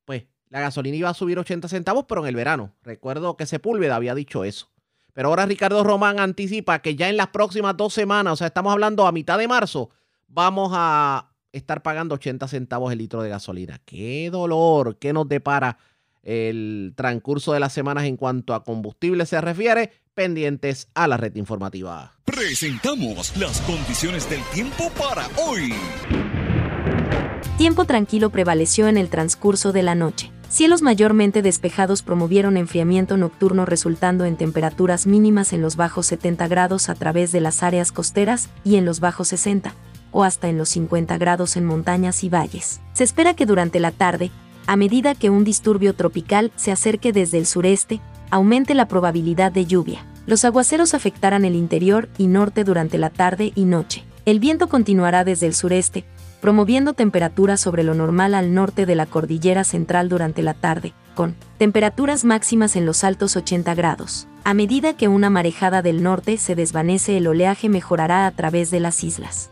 pues, 0.06 0.24
la 0.48 0.60
gasolina 0.60 0.96
iba 0.96 1.10
a 1.10 1.14
subir 1.14 1.38
80 1.38 1.68
centavos, 1.68 2.06
pero 2.08 2.22
en 2.22 2.28
el 2.28 2.36
verano. 2.36 2.72
Recuerdo 2.82 3.36
que 3.36 3.44
Sepúlveda 3.44 3.96
había 3.96 4.14
dicho 4.14 4.44
eso. 4.44 4.70
Pero 5.12 5.28
ahora 5.28 5.46
Ricardo 5.46 5.82
Román 5.82 6.20
anticipa 6.20 6.78
que 6.78 6.94
ya 6.94 7.08
en 7.08 7.16
las 7.16 7.28
próximas 7.28 7.76
dos 7.76 7.92
semanas, 7.92 8.34
o 8.34 8.36
sea, 8.36 8.46
estamos 8.46 8.72
hablando 8.72 9.06
a 9.06 9.12
mitad 9.12 9.36
de 9.36 9.48
marzo, 9.48 9.90
vamos 10.28 10.70
a 10.74 11.32
estar 11.50 11.82
pagando 11.82 12.14
80 12.14 12.46
centavos 12.46 12.92
el 12.92 12.98
litro 12.98 13.20
de 13.20 13.28
gasolina. 13.28 13.80
Qué 13.84 14.30
dolor, 14.30 14.96
qué 14.98 15.12
nos 15.12 15.28
depara 15.28 15.78
el 16.22 16.92
transcurso 16.94 17.52
de 17.52 17.60
las 17.60 17.72
semanas 17.72 18.04
en 18.04 18.16
cuanto 18.16 18.54
a 18.54 18.62
combustible 18.62 19.26
se 19.26 19.40
refiere, 19.40 19.92
pendientes 20.18 20.88
a 20.94 21.06
la 21.06 21.16
red 21.16 21.36
informativa. 21.36 22.12
Presentamos 22.24 23.36
las 23.36 23.60
condiciones 23.60 24.28
del 24.28 24.42
tiempo 24.52 24.90
para 24.98 25.28
hoy. 25.36 25.72
Tiempo 27.56 27.84
tranquilo 27.84 28.30
prevaleció 28.30 28.88
en 28.88 28.98
el 28.98 29.10
transcurso 29.10 29.70
de 29.70 29.84
la 29.84 29.94
noche. 29.94 30.32
Cielos 30.48 30.82
mayormente 30.82 31.40
despejados 31.40 32.02
promovieron 32.02 32.56
enfriamiento 32.56 33.16
nocturno 33.16 33.64
resultando 33.64 34.24
en 34.24 34.36
temperaturas 34.36 35.06
mínimas 35.06 35.52
en 35.52 35.62
los 35.62 35.76
bajos 35.76 36.06
70 36.06 36.48
grados 36.48 36.88
a 36.88 36.96
través 36.96 37.30
de 37.30 37.40
las 37.40 37.62
áreas 37.62 37.92
costeras 37.92 38.48
y 38.64 38.74
en 38.74 38.84
los 38.84 38.98
bajos 38.98 39.28
60 39.28 39.72
o 40.10 40.24
hasta 40.24 40.48
en 40.48 40.58
los 40.58 40.70
50 40.70 41.16
grados 41.18 41.56
en 41.56 41.64
montañas 41.64 42.24
y 42.24 42.28
valles. 42.28 42.80
Se 42.92 43.04
espera 43.04 43.34
que 43.34 43.46
durante 43.46 43.78
la 43.78 43.92
tarde, 43.92 44.32
a 44.66 44.74
medida 44.74 45.14
que 45.14 45.30
un 45.30 45.44
disturbio 45.44 45.94
tropical 45.94 46.50
se 46.56 46.72
acerque 46.72 47.12
desde 47.12 47.38
el 47.38 47.46
sureste, 47.46 48.00
aumente 48.30 48.74
la 48.74 48.88
probabilidad 48.88 49.52
de 49.52 49.66
lluvia. 49.66 50.04
Los 50.26 50.44
aguaceros 50.44 50.94
afectarán 50.94 51.44
el 51.44 51.54
interior 51.54 52.08
y 52.18 52.26
norte 52.26 52.64
durante 52.64 52.98
la 52.98 53.10
tarde 53.10 53.52
y 53.54 53.64
noche. 53.64 54.04
El 54.26 54.40
viento 54.40 54.68
continuará 54.68 55.24
desde 55.24 55.46
el 55.46 55.54
sureste, 55.54 56.04
promoviendo 56.40 56.92
temperaturas 56.92 57.60
sobre 57.60 57.82
lo 57.82 57.94
normal 57.94 58.34
al 58.34 58.54
norte 58.54 58.86
de 58.86 58.94
la 58.94 59.06
cordillera 59.06 59.64
central 59.64 60.08
durante 60.08 60.42
la 60.42 60.54
tarde, 60.54 60.92
con 61.14 61.34
temperaturas 61.56 62.24
máximas 62.24 62.76
en 62.76 62.86
los 62.86 63.04
altos 63.04 63.36
80 63.36 63.74
grados. 63.74 64.28
A 64.44 64.54
medida 64.54 64.96
que 64.96 65.08
una 65.08 65.30
marejada 65.30 65.82
del 65.82 66.02
norte 66.02 66.36
se 66.36 66.54
desvanece, 66.54 67.16
el 67.16 67.26
oleaje 67.26 67.68
mejorará 67.68 68.26
a 68.26 68.30
través 68.30 68.70
de 68.70 68.80
las 68.80 69.02
islas. 69.04 69.50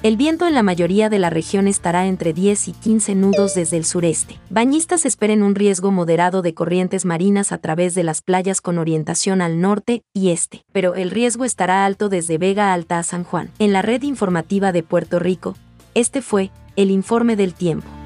El 0.00 0.16
viento 0.16 0.46
en 0.46 0.54
la 0.54 0.62
mayoría 0.62 1.08
de 1.08 1.18
la 1.18 1.28
región 1.28 1.66
estará 1.66 2.06
entre 2.06 2.32
10 2.32 2.68
y 2.68 2.72
15 2.72 3.16
nudos 3.16 3.56
desde 3.56 3.76
el 3.76 3.84
sureste. 3.84 4.38
Bañistas 4.48 5.04
esperen 5.04 5.42
un 5.42 5.56
riesgo 5.56 5.90
moderado 5.90 6.40
de 6.40 6.54
corrientes 6.54 7.04
marinas 7.04 7.50
a 7.50 7.58
través 7.58 7.96
de 7.96 8.04
las 8.04 8.22
playas 8.22 8.60
con 8.60 8.78
orientación 8.78 9.40
al 9.40 9.60
norte 9.60 10.04
y 10.14 10.30
este, 10.30 10.62
pero 10.70 10.94
el 10.94 11.10
riesgo 11.10 11.44
estará 11.44 11.84
alto 11.84 12.08
desde 12.08 12.38
Vega 12.38 12.72
Alta 12.72 13.00
a 13.00 13.02
San 13.02 13.24
Juan. 13.24 13.50
En 13.58 13.72
la 13.72 13.82
red 13.82 14.02
informativa 14.02 14.70
de 14.70 14.84
Puerto 14.84 15.18
Rico, 15.18 15.56
este 15.94 16.22
fue 16.22 16.52
el 16.76 16.92
informe 16.92 17.34
del 17.34 17.52
tiempo. 17.52 17.97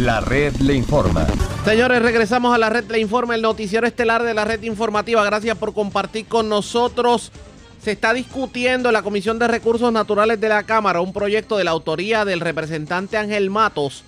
La 0.00 0.22
red 0.22 0.56
le 0.62 0.72
informa. 0.72 1.26
Señores, 1.62 2.00
regresamos 2.00 2.54
a 2.54 2.58
la 2.58 2.70
red 2.70 2.90
le 2.90 2.98
informa, 3.00 3.34
el 3.34 3.42
noticiero 3.42 3.86
estelar 3.86 4.22
de 4.22 4.32
la 4.32 4.46
red 4.46 4.62
informativa. 4.62 5.22
Gracias 5.22 5.58
por 5.58 5.74
compartir 5.74 6.24
con 6.24 6.48
nosotros. 6.48 7.30
Se 7.82 7.92
está 7.92 8.14
discutiendo 8.14 8.88
en 8.88 8.94
la 8.94 9.02
Comisión 9.02 9.38
de 9.38 9.46
Recursos 9.46 9.92
Naturales 9.92 10.40
de 10.40 10.48
la 10.48 10.62
Cámara 10.62 11.02
un 11.02 11.12
proyecto 11.12 11.58
de 11.58 11.64
la 11.64 11.72
autoría 11.72 12.24
del 12.24 12.40
representante 12.40 13.18
Ángel 13.18 13.50
Matos 13.50 14.02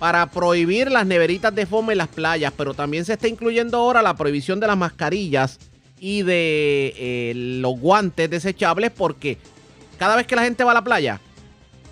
para 0.00 0.26
prohibir 0.32 0.90
las 0.90 1.06
neveritas 1.06 1.54
de 1.54 1.64
foam 1.64 1.92
en 1.92 1.98
las 1.98 2.08
playas, 2.08 2.52
pero 2.56 2.74
también 2.74 3.04
se 3.04 3.12
está 3.12 3.28
incluyendo 3.28 3.76
ahora 3.76 4.02
la 4.02 4.16
prohibición 4.16 4.58
de 4.58 4.66
las 4.66 4.76
mascarillas 4.76 5.60
y 6.00 6.22
de 6.22 6.92
eh, 6.96 7.32
los 7.36 7.78
guantes 7.78 8.28
desechables 8.28 8.90
porque 8.90 9.38
cada 9.96 10.16
vez 10.16 10.26
que 10.26 10.34
la 10.34 10.42
gente 10.42 10.64
va 10.64 10.72
a 10.72 10.74
la 10.74 10.82
playa 10.82 11.20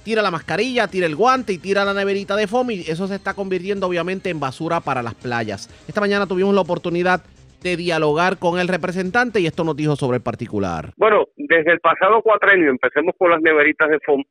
tira 0.08 0.22
la 0.22 0.30
mascarilla, 0.30 0.88
tira 0.88 1.06
el 1.06 1.14
guante 1.14 1.52
y 1.52 1.58
tira 1.58 1.84
la 1.84 1.92
neverita 1.92 2.34
de 2.34 2.46
foam 2.46 2.70
y 2.70 2.80
eso 2.80 3.06
se 3.06 3.16
está 3.16 3.34
convirtiendo 3.34 3.86
obviamente 3.86 4.30
en 4.30 4.40
basura 4.40 4.80
para 4.80 5.02
las 5.02 5.14
playas. 5.14 5.68
Esta 5.86 6.00
mañana 6.00 6.26
tuvimos 6.26 6.54
la 6.54 6.62
oportunidad 6.62 7.20
de 7.62 7.76
dialogar 7.76 8.38
con 8.38 8.58
el 8.58 8.68
representante 8.68 9.38
y 9.38 9.46
esto 9.46 9.64
nos 9.64 9.76
dijo 9.76 9.96
sobre 9.96 10.16
el 10.16 10.22
particular. 10.22 10.94
Bueno, 10.96 11.26
desde 11.36 11.72
el 11.72 11.80
pasado 11.80 12.22
cuatrenio, 12.22 12.70
empecemos 12.70 13.14
con 13.18 13.32
las 13.32 13.42
neveritas 13.42 13.90
de 13.90 13.98
foam, 14.00 14.24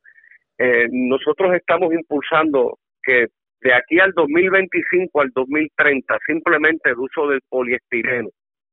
eh, 0.57 0.87
nosotros 0.91 1.53
estamos 1.53 1.93
impulsando 1.93 2.79
que 3.03 3.27
de 3.61 3.73
aquí 3.75 3.99
al 3.99 4.13
2025 4.13 5.21
al 5.21 5.29
2030 5.29 6.17
simplemente 6.25 6.89
el 6.89 6.97
uso 6.97 7.27
del 7.27 7.41
poliestireno, 7.47 8.29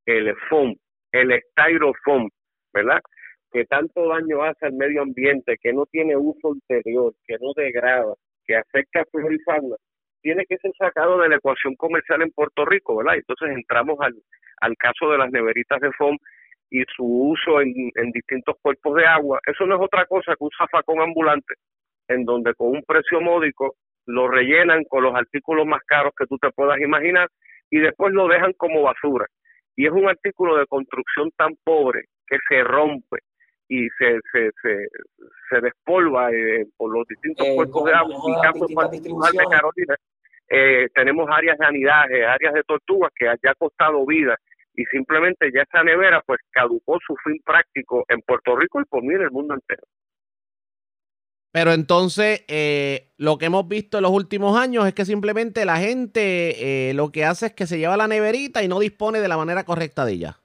el 0.06 0.34
foam, 0.48 0.74
el 1.12 1.38
styrofoam, 1.50 2.30
¿verdad? 2.72 3.02
Que 3.54 3.64
tanto 3.66 4.08
daño 4.08 4.42
hace 4.42 4.66
al 4.66 4.72
medio 4.72 5.02
ambiente, 5.02 5.56
que 5.62 5.72
no 5.72 5.86
tiene 5.86 6.16
uso 6.16 6.48
ulterior, 6.48 7.14
que 7.24 7.36
no 7.40 7.52
degrada, 7.54 8.12
que 8.44 8.56
afecta 8.56 9.02
a 9.02 9.04
flora 9.04 9.32
y 9.32 9.38
fauna, 9.46 9.76
tiene 10.22 10.44
que 10.44 10.58
ser 10.58 10.72
sacado 10.76 11.20
de 11.20 11.28
la 11.28 11.36
ecuación 11.36 11.76
comercial 11.76 12.22
en 12.22 12.32
Puerto 12.32 12.64
Rico, 12.64 12.96
¿verdad? 12.96 13.14
Entonces 13.14 13.50
entramos 13.56 13.96
al, 14.00 14.12
al 14.60 14.76
caso 14.76 15.08
de 15.08 15.18
las 15.18 15.30
neveritas 15.30 15.80
de 15.80 15.92
foam 15.92 16.18
y 16.68 16.82
su 16.96 17.04
uso 17.04 17.60
en, 17.60 17.72
en 17.94 18.10
distintos 18.10 18.56
cuerpos 18.60 18.96
de 18.96 19.06
agua. 19.06 19.38
Eso 19.46 19.64
no 19.66 19.76
es 19.76 19.82
otra 19.82 20.04
cosa 20.06 20.34
que 20.34 20.42
un 20.42 20.50
zafacón 20.58 21.00
ambulante, 21.00 21.54
en 22.08 22.24
donde 22.24 22.54
con 22.54 22.70
un 22.70 22.82
precio 22.82 23.20
módico 23.20 23.76
lo 24.06 24.26
rellenan 24.26 24.82
con 24.88 25.04
los 25.04 25.14
artículos 25.14 25.64
más 25.64 25.82
caros 25.86 26.12
que 26.18 26.26
tú 26.26 26.38
te 26.38 26.50
puedas 26.50 26.80
imaginar 26.80 27.28
y 27.70 27.78
después 27.78 28.12
lo 28.12 28.26
dejan 28.26 28.52
como 28.54 28.82
basura. 28.82 29.26
Y 29.76 29.86
es 29.86 29.92
un 29.92 30.08
artículo 30.08 30.56
de 30.56 30.66
construcción 30.66 31.30
tan 31.36 31.54
pobre 31.62 32.06
que 32.26 32.38
se 32.48 32.64
rompe 32.64 33.18
y 33.68 33.88
se, 33.98 34.20
se, 34.32 34.50
se, 34.62 34.88
se 35.50 35.60
despolva 35.60 36.30
eh, 36.32 36.66
por 36.76 36.92
los 36.92 37.06
distintos 37.06 37.46
eh, 37.46 37.54
cuerpos 37.54 37.84
de 37.84 37.92
agua. 37.92 38.16
En 38.26 38.52
caso 38.52 38.66
particular 38.74 39.32
de 39.32 39.44
Carolina, 39.50 39.96
eh, 40.48 40.88
tenemos 40.94 41.28
áreas 41.30 41.58
de 41.58 41.66
anidaje, 41.66 42.24
áreas 42.24 42.54
de 42.54 42.62
tortugas 42.64 43.10
que 43.14 43.26
ya 43.42 43.50
ha 43.50 43.54
costado 43.54 44.04
vida 44.06 44.36
y 44.74 44.84
simplemente 44.86 45.50
ya 45.52 45.62
esa 45.62 45.82
nevera 45.82 46.22
pues 46.26 46.40
caducó 46.50 46.98
su 47.06 47.14
fin 47.24 47.40
práctico 47.44 48.04
en 48.08 48.20
Puerto 48.22 48.56
Rico 48.56 48.80
y 48.80 48.84
por 48.84 49.02
mí 49.02 49.14
en 49.14 49.22
el 49.22 49.30
mundo 49.30 49.54
entero. 49.54 49.82
Pero 51.52 51.72
entonces, 51.72 52.44
eh, 52.48 53.12
lo 53.16 53.38
que 53.38 53.46
hemos 53.46 53.68
visto 53.68 53.98
en 53.98 54.02
los 54.02 54.10
últimos 54.10 54.58
años 54.58 54.88
es 54.88 54.92
que 54.92 55.04
simplemente 55.04 55.64
la 55.64 55.76
gente 55.76 56.90
eh, 56.90 56.94
lo 56.94 57.12
que 57.12 57.24
hace 57.24 57.46
es 57.46 57.52
que 57.52 57.68
se 57.68 57.78
lleva 57.78 57.96
la 57.96 58.08
neverita 58.08 58.64
y 58.64 58.68
no 58.68 58.80
dispone 58.80 59.20
de 59.20 59.28
la 59.28 59.36
manera 59.36 59.62
correcta 59.62 60.04
de 60.04 60.14
ella. 60.14 60.40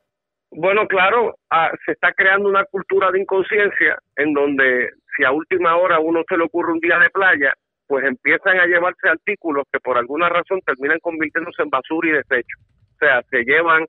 Bueno, 0.51 0.87
claro, 0.87 1.35
ah, 1.51 1.71
se 1.85 1.91
está 1.91 2.11
creando 2.13 2.49
una 2.49 2.65
cultura 2.65 3.11
de 3.11 3.21
inconsciencia 3.21 3.99
en 4.15 4.33
donde 4.33 4.89
si 5.15 5.23
a 5.23 5.31
última 5.31 5.77
hora 5.77 5.99
uno 5.99 6.23
se 6.27 6.37
le 6.37 6.45
ocurre 6.45 6.73
un 6.73 6.79
día 6.79 6.97
de 6.97 7.09
playa, 7.11 7.53
pues 7.87 8.03
empiezan 8.05 8.59
a 8.59 8.65
llevarse 8.65 9.09
artículos 9.09 9.65
que 9.71 9.79
por 9.79 9.97
alguna 9.97 10.27
razón 10.29 10.59
terminan 10.65 10.99
convirtiéndose 11.01 11.61
en 11.61 11.69
basura 11.69 12.09
y 12.09 12.11
desecho. 12.13 12.57
O 12.95 12.97
sea, 12.99 13.21
se 13.29 13.43
llevan, 13.43 13.85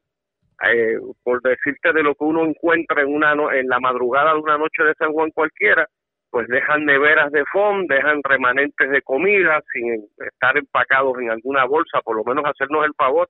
eh, 0.70 0.98
por 1.22 1.40
decirte 1.40 1.92
de 1.92 2.02
lo 2.02 2.14
que 2.14 2.24
uno 2.24 2.44
encuentra 2.44 3.02
en, 3.02 3.08
una 3.08 3.32
en 3.54 3.66
la 3.66 3.80
madrugada 3.80 4.34
de 4.34 4.40
una 4.40 4.58
noche 4.58 4.84
de 4.84 4.94
San 4.94 5.12
Juan 5.12 5.30
cualquiera, 5.30 5.86
pues 6.30 6.46
dejan 6.48 6.84
neveras 6.84 7.32
de 7.32 7.44
fondo, 7.52 7.92
dejan 7.94 8.20
remanentes 8.22 8.90
de 8.90 9.02
comida 9.02 9.60
sin 9.72 10.06
estar 10.26 10.56
empacados 10.56 11.18
en 11.18 11.30
alguna 11.30 11.64
bolsa, 11.64 12.00
por 12.04 12.16
lo 12.16 12.24
menos 12.24 12.44
hacernos 12.44 12.84
el 12.84 12.94
favor 12.94 13.28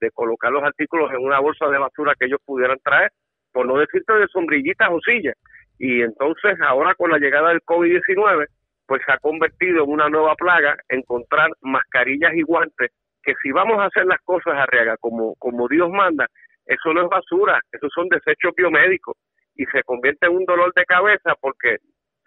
de, 0.00 0.10
colocar 0.12 0.52
los 0.52 0.62
artículos 0.62 1.10
en 1.12 1.24
una 1.24 1.40
bolsa 1.40 1.68
de 1.68 1.78
basura 1.78 2.14
que 2.18 2.26
ellos 2.26 2.40
pudieran 2.44 2.78
traer, 2.82 3.10
por 3.52 3.66
no 3.66 3.78
decirte 3.78 4.12
de 4.14 4.26
sombrillitas 4.28 4.88
o 4.90 5.00
sillas. 5.00 5.36
Y 5.78 6.02
entonces 6.02 6.58
ahora 6.60 6.94
con 6.94 7.10
la 7.10 7.18
llegada 7.18 7.50
del 7.50 7.62
COVID-19, 7.62 8.46
pues 8.86 9.02
se 9.04 9.12
ha 9.12 9.18
convertido 9.18 9.84
en 9.84 9.90
una 9.90 10.08
nueva 10.08 10.34
plaga 10.34 10.76
encontrar 10.88 11.50
mascarillas 11.60 12.32
y 12.34 12.42
guantes 12.42 12.90
que 13.22 13.34
si 13.42 13.52
vamos 13.52 13.78
a 13.78 13.86
hacer 13.86 14.04
las 14.06 14.20
cosas 14.24 14.54
arriaga 14.54 14.96
como, 14.98 15.34
como 15.38 15.68
Dios 15.68 15.88
manda, 15.90 16.26
eso 16.66 16.92
no 16.92 17.02
es 17.02 17.08
basura, 17.08 17.60
esos 17.70 17.90
son 17.94 18.08
desechos 18.08 18.52
biomédicos 18.56 19.16
y 19.54 19.64
se 19.66 19.82
convierte 19.84 20.26
en 20.26 20.36
un 20.36 20.44
dolor 20.44 20.72
de 20.74 20.84
cabeza 20.84 21.34
porque 21.40 21.78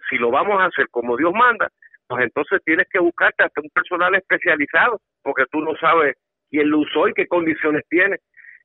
si 0.10 0.18
lo 0.18 0.32
vamos 0.32 0.60
a 0.60 0.66
hacer 0.66 0.88
como 0.90 1.18
Dios 1.18 1.34
manda, 1.34 1.70
pues 2.08 2.24
entonces 2.24 2.62
tienes 2.64 2.88
que 2.90 3.00
buscarte 3.00 3.44
hasta 3.44 3.62
un 3.62 3.70
personal 3.70 4.14
especializado, 4.16 5.00
porque 5.24 5.46
tú 5.52 5.62
no 5.62 5.76
sabes 5.78 6.16
quién 6.50 6.70
lo 6.70 6.80
usó 6.80 7.08
y 7.08 7.14
qué 7.14 7.28
condiciones 7.28 7.84
tiene. 7.90 8.18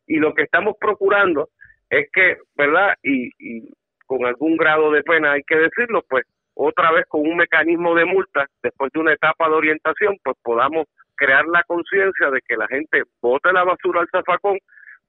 Y 0.07 0.17
lo 0.17 0.35
que 0.35 0.43
estamos 0.43 0.77
procurando 0.81 1.51
es 1.89 2.09
que, 2.13 2.39
¿verdad? 2.57 2.95
Y, 3.03 3.31
y 3.39 3.73
con 4.07 4.25
algún 4.25 4.57
grado 4.57 4.91
de 4.91 5.03
pena 5.03 5.33
hay 5.33 5.43
que 5.43 5.57
decirlo, 5.57 6.03
pues 6.09 6.25
otra 6.55 6.91
vez 6.93 7.07
con 7.09 7.23
un 7.23 7.37
mecanismo 7.37 7.95
de 7.95 8.05
multa, 8.05 8.47
después 8.63 8.93
de 8.93 9.01
una 9.01 9.13
etapa 9.13 9.49
de 9.49 9.55
orientación, 9.55 10.19
pues 10.23 10.37
podamos 10.43 10.87
crear 11.15 11.47
la 11.47 11.63
conciencia 11.65 12.31
de 12.31 12.41
que 12.47 12.57
la 12.57 12.67
gente 12.69 13.03
bote 13.21 13.53
la 13.53 13.65
basura 13.65 14.01
al 14.01 14.09
zafacón 14.11 14.59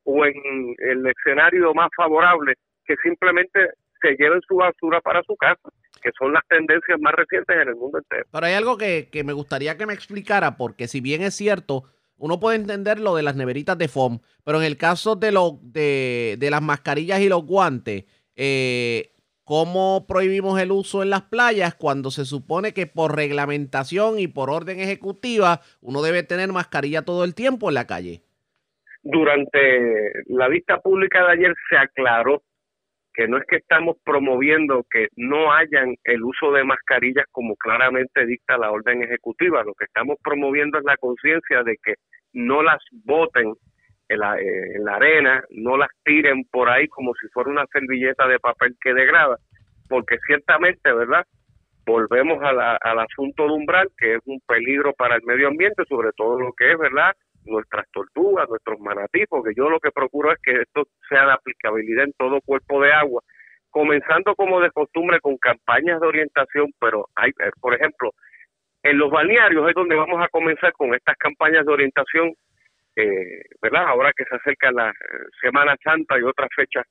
o 0.04 0.26
en 0.26 0.36
el 0.80 1.06
escenario 1.08 1.74
más 1.74 1.90
favorable 1.96 2.54
que 2.86 2.96
simplemente 3.04 3.70
se 4.02 4.16
lleven 4.18 4.42
su 4.48 4.56
basura 4.56 5.00
para 5.00 5.22
su 5.24 5.36
casa, 5.36 5.70
que 6.02 6.10
son 6.18 6.34
las 6.34 6.46
tendencias 6.48 7.00
más 7.00 7.14
recientes 7.14 7.56
en 7.56 7.70
el 7.70 7.76
mundo 7.76 8.00
entero. 8.00 8.26
Pero 8.32 8.46
hay 8.46 8.54
algo 8.54 8.78
que, 8.78 9.10
me 9.24 9.34
gustaría 9.34 9.78
que 9.78 9.86
me 9.86 9.94
explicara, 9.94 10.58
porque 10.58 10.88
si 10.88 11.02
bien 11.02 11.22
es 11.22 11.36
cierto, 11.36 11.84
uno 12.22 12.40
puede 12.40 12.58
entender 12.58 13.00
lo 13.00 13.16
de 13.16 13.24
las 13.24 13.36
neveritas 13.36 13.76
de 13.80 13.88
foam, 13.88 14.20
pero 14.46 14.60
en 14.60 14.64
el 14.64 14.78
caso 14.78 15.16
de, 15.16 15.32
lo, 15.32 15.58
de, 15.64 16.36
de 16.38 16.52
las 16.52 16.62
mascarillas 16.62 17.20
y 17.20 17.28
los 17.28 17.44
guantes, 17.44 18.06
eh, 18.36 19.10
¿cómo 19.44 20.06
prohibimos 20.08 20.62
el 20.62 20.72
uso 20.72 21.02
en 21.02 21.10
las 21.10 21.24
playas 21.24 21.74
cuando 21.74 22.12
se 22.12 22.26
supone 22.26 22.76
que 22.76 22.86
por 22.86 23.16
reglamentación 23.16 24.20
y 24.20 24.28
por 24.28 24.52
orden 24.52 24.80
ejecutiva 24.80 25.62
uno 25.82 26.04
debe 26.04 26.22
tener 26.22 26.50
mascarilla 26.50 27.02
todo 27.02 27.24
el 27.24 27.34
tiempo 27.34 27.70
en 27.70 27.74
la 27.74 27.88
calle? 27.88 28.22
Durante 29.02 30.12
la 30.28 30.48
vista 30.48 30.80
pública 30.80 31.26
de 31.26 31.32
ayer 31.32 31.56
se 31.72 31.76
aclaró 31.76 32.44
que 33.16 33.28
no 33.28 33.38
es 33.38 33.46
que 33.48 33.58
estamos 33.58 33.98
promoviendo 34.06 34.86
que 34.90 35.08
no 35.16 35.52
hayan 35.52 35.96
el 36.04 36.24
uso 36.24 36.52
de 36.52 36.64
mascarillas 36.64 37.26
como 37.32 37.56
claramente 37.56 38.28
dicta 38.28 38.60
la 38.60 38.72
orden 38.72 39.02
ejecutiva, 39.02 39.64
lo 39.64 39.74
que 39.74 39.86
estamos 39.86 40.18
promoviendo 40.24 40.78
es 40.78 40.86
la 40.86 40.98
conciencia 40.98 41.64
de 41.64 41.78
que 41.84 41.96
no 42.34 42.64
las 42.64 42.80
boten 43.06 43.54
en 44.10 44.20
la, 44.20 44.40
eh, 44.40 44.76
en 44.76 44.84
la, 44.84 44.96
arena, 44.96 45.44
no 45.52 45.78
las 45.78 45.90
tiren 46.04 46.44
por 46.52 46.70
ahí 46.70 46.88
como 46.88 47.14
si 47.16 47.28
fuera 47.30 47.50
una 47.50 47.66
servilleta 47.68 48.28
de 48.28 48.40
papel 48.40 48.76
que 48.82 48.94
degrada, 48.94 49.38
porque 49.88 50.18
ciertamente, 50.26 50.92
¿verdad? 50.92 51.26
Volvemos 51.86 52.38
al 52.44 53.00
asunto 53.00 53.46
de 53.46 53.54
umbral, 53.54 53.90
que 53.98 54.16
es 54.16 54.22
un 54.26 54.40
peligro 54.48 54.94
para 54.94 55.16
el 55.16 55.24
medio 55.24 55.48
ambiente, 55.48 55.84
sobre 55.90 56.12
todo 56.16 56.40
lo 56.40 56.54
que 56.54 56.72
es, 56.72 56.78
¿verdad? 56.78 57.14
nuestras 57.46 57.86
tortugas, 57.92 58.48
nuestros 58.50 58.80
manatí, 58.80 59.26
porque 59.28 59.54
yo 59.56 59.70
lo 59.70 59.80
que 59.80 59.92
procuro 59.92 60.32
es 60.32 60.40
que 60.44 60.62
esto 60.62 60.84
sea 61.10 61.26
de 61.26 61.34
aplicabilidad 61.34 62.06
en 62.06 62.14
todo 62.14 62.42
cuerpo 62.42 62.82
de 62.82 62.92
agua, 62.92 63.22
comenzando 63.70 64.36
como 64.36 64.60
de 64.60 64.72
costumbre 64.72 65.20
con 65.22 65.38
campañas 65.38 66.00
de 66.02 66.08
orientación, 66.08 66.72
pero 66.80 67.08
hay, 67.16 67.30
eh, 67.30 67.52
por 67.60 67.74
ejemplo, 67.74 68.12
en 68.84 68.98
los 68.98 69.12
balnearios 69.12 69.68
es 69.68 69.76
donde 69.76 69.96
vamos 69.96 70.22
a 70.24 70.30
comenzar 70.30 70.74
con 70.74 70.94
estas 70.94 71.16
campañas 71.18 71.66
de 71.66 71.74
orientación, 71.74 72.34
eh, 72.96 73.42
¿verdad? 73.62 73.86
Ahora 73.88 74.12
que 74.16 74.26
se 74.26 74.36
acerca 74.36 74.72
la 74.72 74.90
eh, 74.90 74.94
Semana 75.40 75.76
Santa 75.84 76.20
y 76.20 76.24
otras 76.24 76.50
fechas 76.56 76.86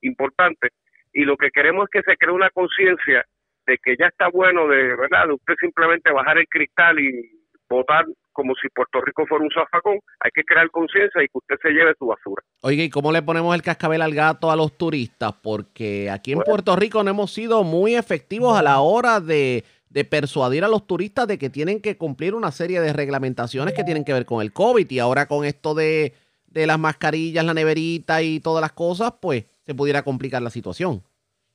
importantes, 0.00 0.72
y 1.12 1.24
lo 1.24 1.36
que 1.36 1.50
queremos 1.50 1.84
es 1.84 2.02
que 2.02 2.10
se 2.10 2.16
cree 2.16 2.32
una 2.32 2.50
conciencia 2.50 3.24
de 3.66 3.78
que 3.78 3.96
ya 3.98 4.06
está 4.06 4.28
bueno 4.28 4.68
de, 4.68 4.96
¿verdad? 4.96 5.28
De 5.28 5.34
usted 5.34 5.54
simplemente 5.60 6.12
bajar 6.12 6.38
el 6.38 6.48
cristal 6.48 6.98
y 6.98 7.30
votar 7.68 8.04
como 8.32 8.52
si 8.60 8.68
Puerto 8.68 9.00
Rico 9.00 9.24
fuera 9.26 9.44
un 9.44 9.50
zafacón, 9.50 10.00
hay 10.20 10.30
que 10.34 10.42
crear 10.42 10.68
conciencia 10.70 11.22
y 11.22 11.28
que 11.28 11.38
usted 11.38 11.56
se 11.62 11.70
lleve 11.70 11.94
su 11.96 12.06
basura. 12.06 12.42
Oye, 12.62 12.84
¿y 12.84 12.90
cómo 12.90 13.12
le 13.12 13.22
ponemos 13.22 13.54
el 13.54 13.62
cascabel 13.62 14.02
al 14.02 14.12
gato 14.12 14.50
a 14.50 14.56
los 14.56 14.76
turistas? 14.76 15.32
Porque 15.40 16.10
aquí 16.10 16.32
en 16.32 16.40
Puerto 16.40 16.74
Rico 16.74 17.02
no 17.02 17.10
hemos 17.10 17.32
sido 17.32 17.62
muy 17.62 17.94
efectivos 17.94 18.58
a 18.58 18.62
la 18.62 18.80
hora 18.80 19.20
de, 19.20 19.64
persuadir 20.02 20.64
a 20.64 20.68
los 20.68 20.88
turistas 20.88 21.28
de 21.28 21.38
que 21.38 21.50
tienen 21.50 21.80
que 21.80 21.96
cumplir 21.96 22.34
una 22.34 22.50
serie 22.50 22.80
de 22.80 22.92
reglamentaciones 22.92 23.74
que 23.74 23.84
tienen 23.84 24.04
que 24.04 24.12
ver 24.12 24.24
con 24.24 24.42
el 24.42 24.52
COVID 24.52 24.90
y 24.90 24.98
ahora 24.98 25.26
con 25.26 25.44
esto 25.44 25.74
de, 25.74 26.14
de 26.48 26.66
las 26.66 26.80
mascarillas, 26.80 27.44
la 27.44 27.54
neverita 27.54 28.20
y 28.22 28.40
todas 28.40 28.60
las 28.60 28.72
cosas, 28.72 29.12
pues 29.22 29.44
se 29.62 29.74
pudiera 29.74 30.02
complicar 30.02 30.42
la 30.42 30.50
situación. 30.50 31.02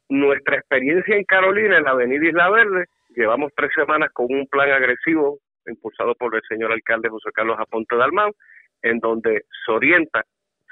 Nuestra 0.08 0.56
experiencia 0.56 1.16
en 1.16 1.26
Carolina, 1.26 1.78
en 1.78 1.84
la 1.84 1.92
Avenida 1.92 2.28
Isla 2.28 2.50
Verde, 2.50 2.86
llevamos 3.16 3.52
tres 3.56 3.72
semanas 3.76 4.10
con 4.14 4.28
un 4.30 4.48
plan 4.48 4.72
agresivo 4.72 5.40
impulsado 5.68 6.16
por 6.16 6.36
el 6.36 6.42
señor 6.48 6.72
alcalde 6.72 7.10
José 7.10 7.30
Carlos 7.34 7.58
Aponte 7.60 7.96
Dalmán, 7.96 8.32
en 8.82 9.00
donde 9.00 9.44
se 9.66 9.72
orienta, 9.72 10.24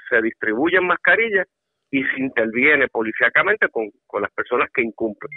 se 0.08 0.22
distribuyen 0.22 0.86
mascarillas 0.86 1.46
y 1.90 2.02
se 2.02 2.20
interviene 2.20 2.88
policíacamente 2.88 3.68
con, 3.68 3.90
con 4.06 4.22
las 4.22 4.32
personas 4.32 4.70
que 4.72 4.82
incumplen. 4.82 5.30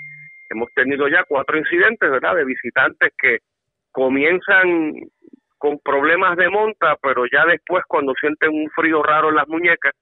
Hemos 0.51 0.69
tenido 0.73 1.07
ya 1.07 1.23
cuatro 1.27 1.57
incidentes, 1.57 2.11
¿verdad?, 2.11 2.35
de 2.35 2.43
visitantes 2.43 3.13
que 3.17 3.39
comienzan 3.91 4.93
con 5.57 5.79
problemas 5.79 6.35
de 6.35 6.49
monta, 6.49 6.97
pero 7.01 7.23
ya 7.31 7.45
después 7.45 7.83
cuando 7.87 8.13
sienten 8.19 8.49
un 8.49 8.69
frío 8.71 9.01
raro 9.01 9.29
en 9.29 9.35
las 9.35 9.47
muñecas 9.47 9.93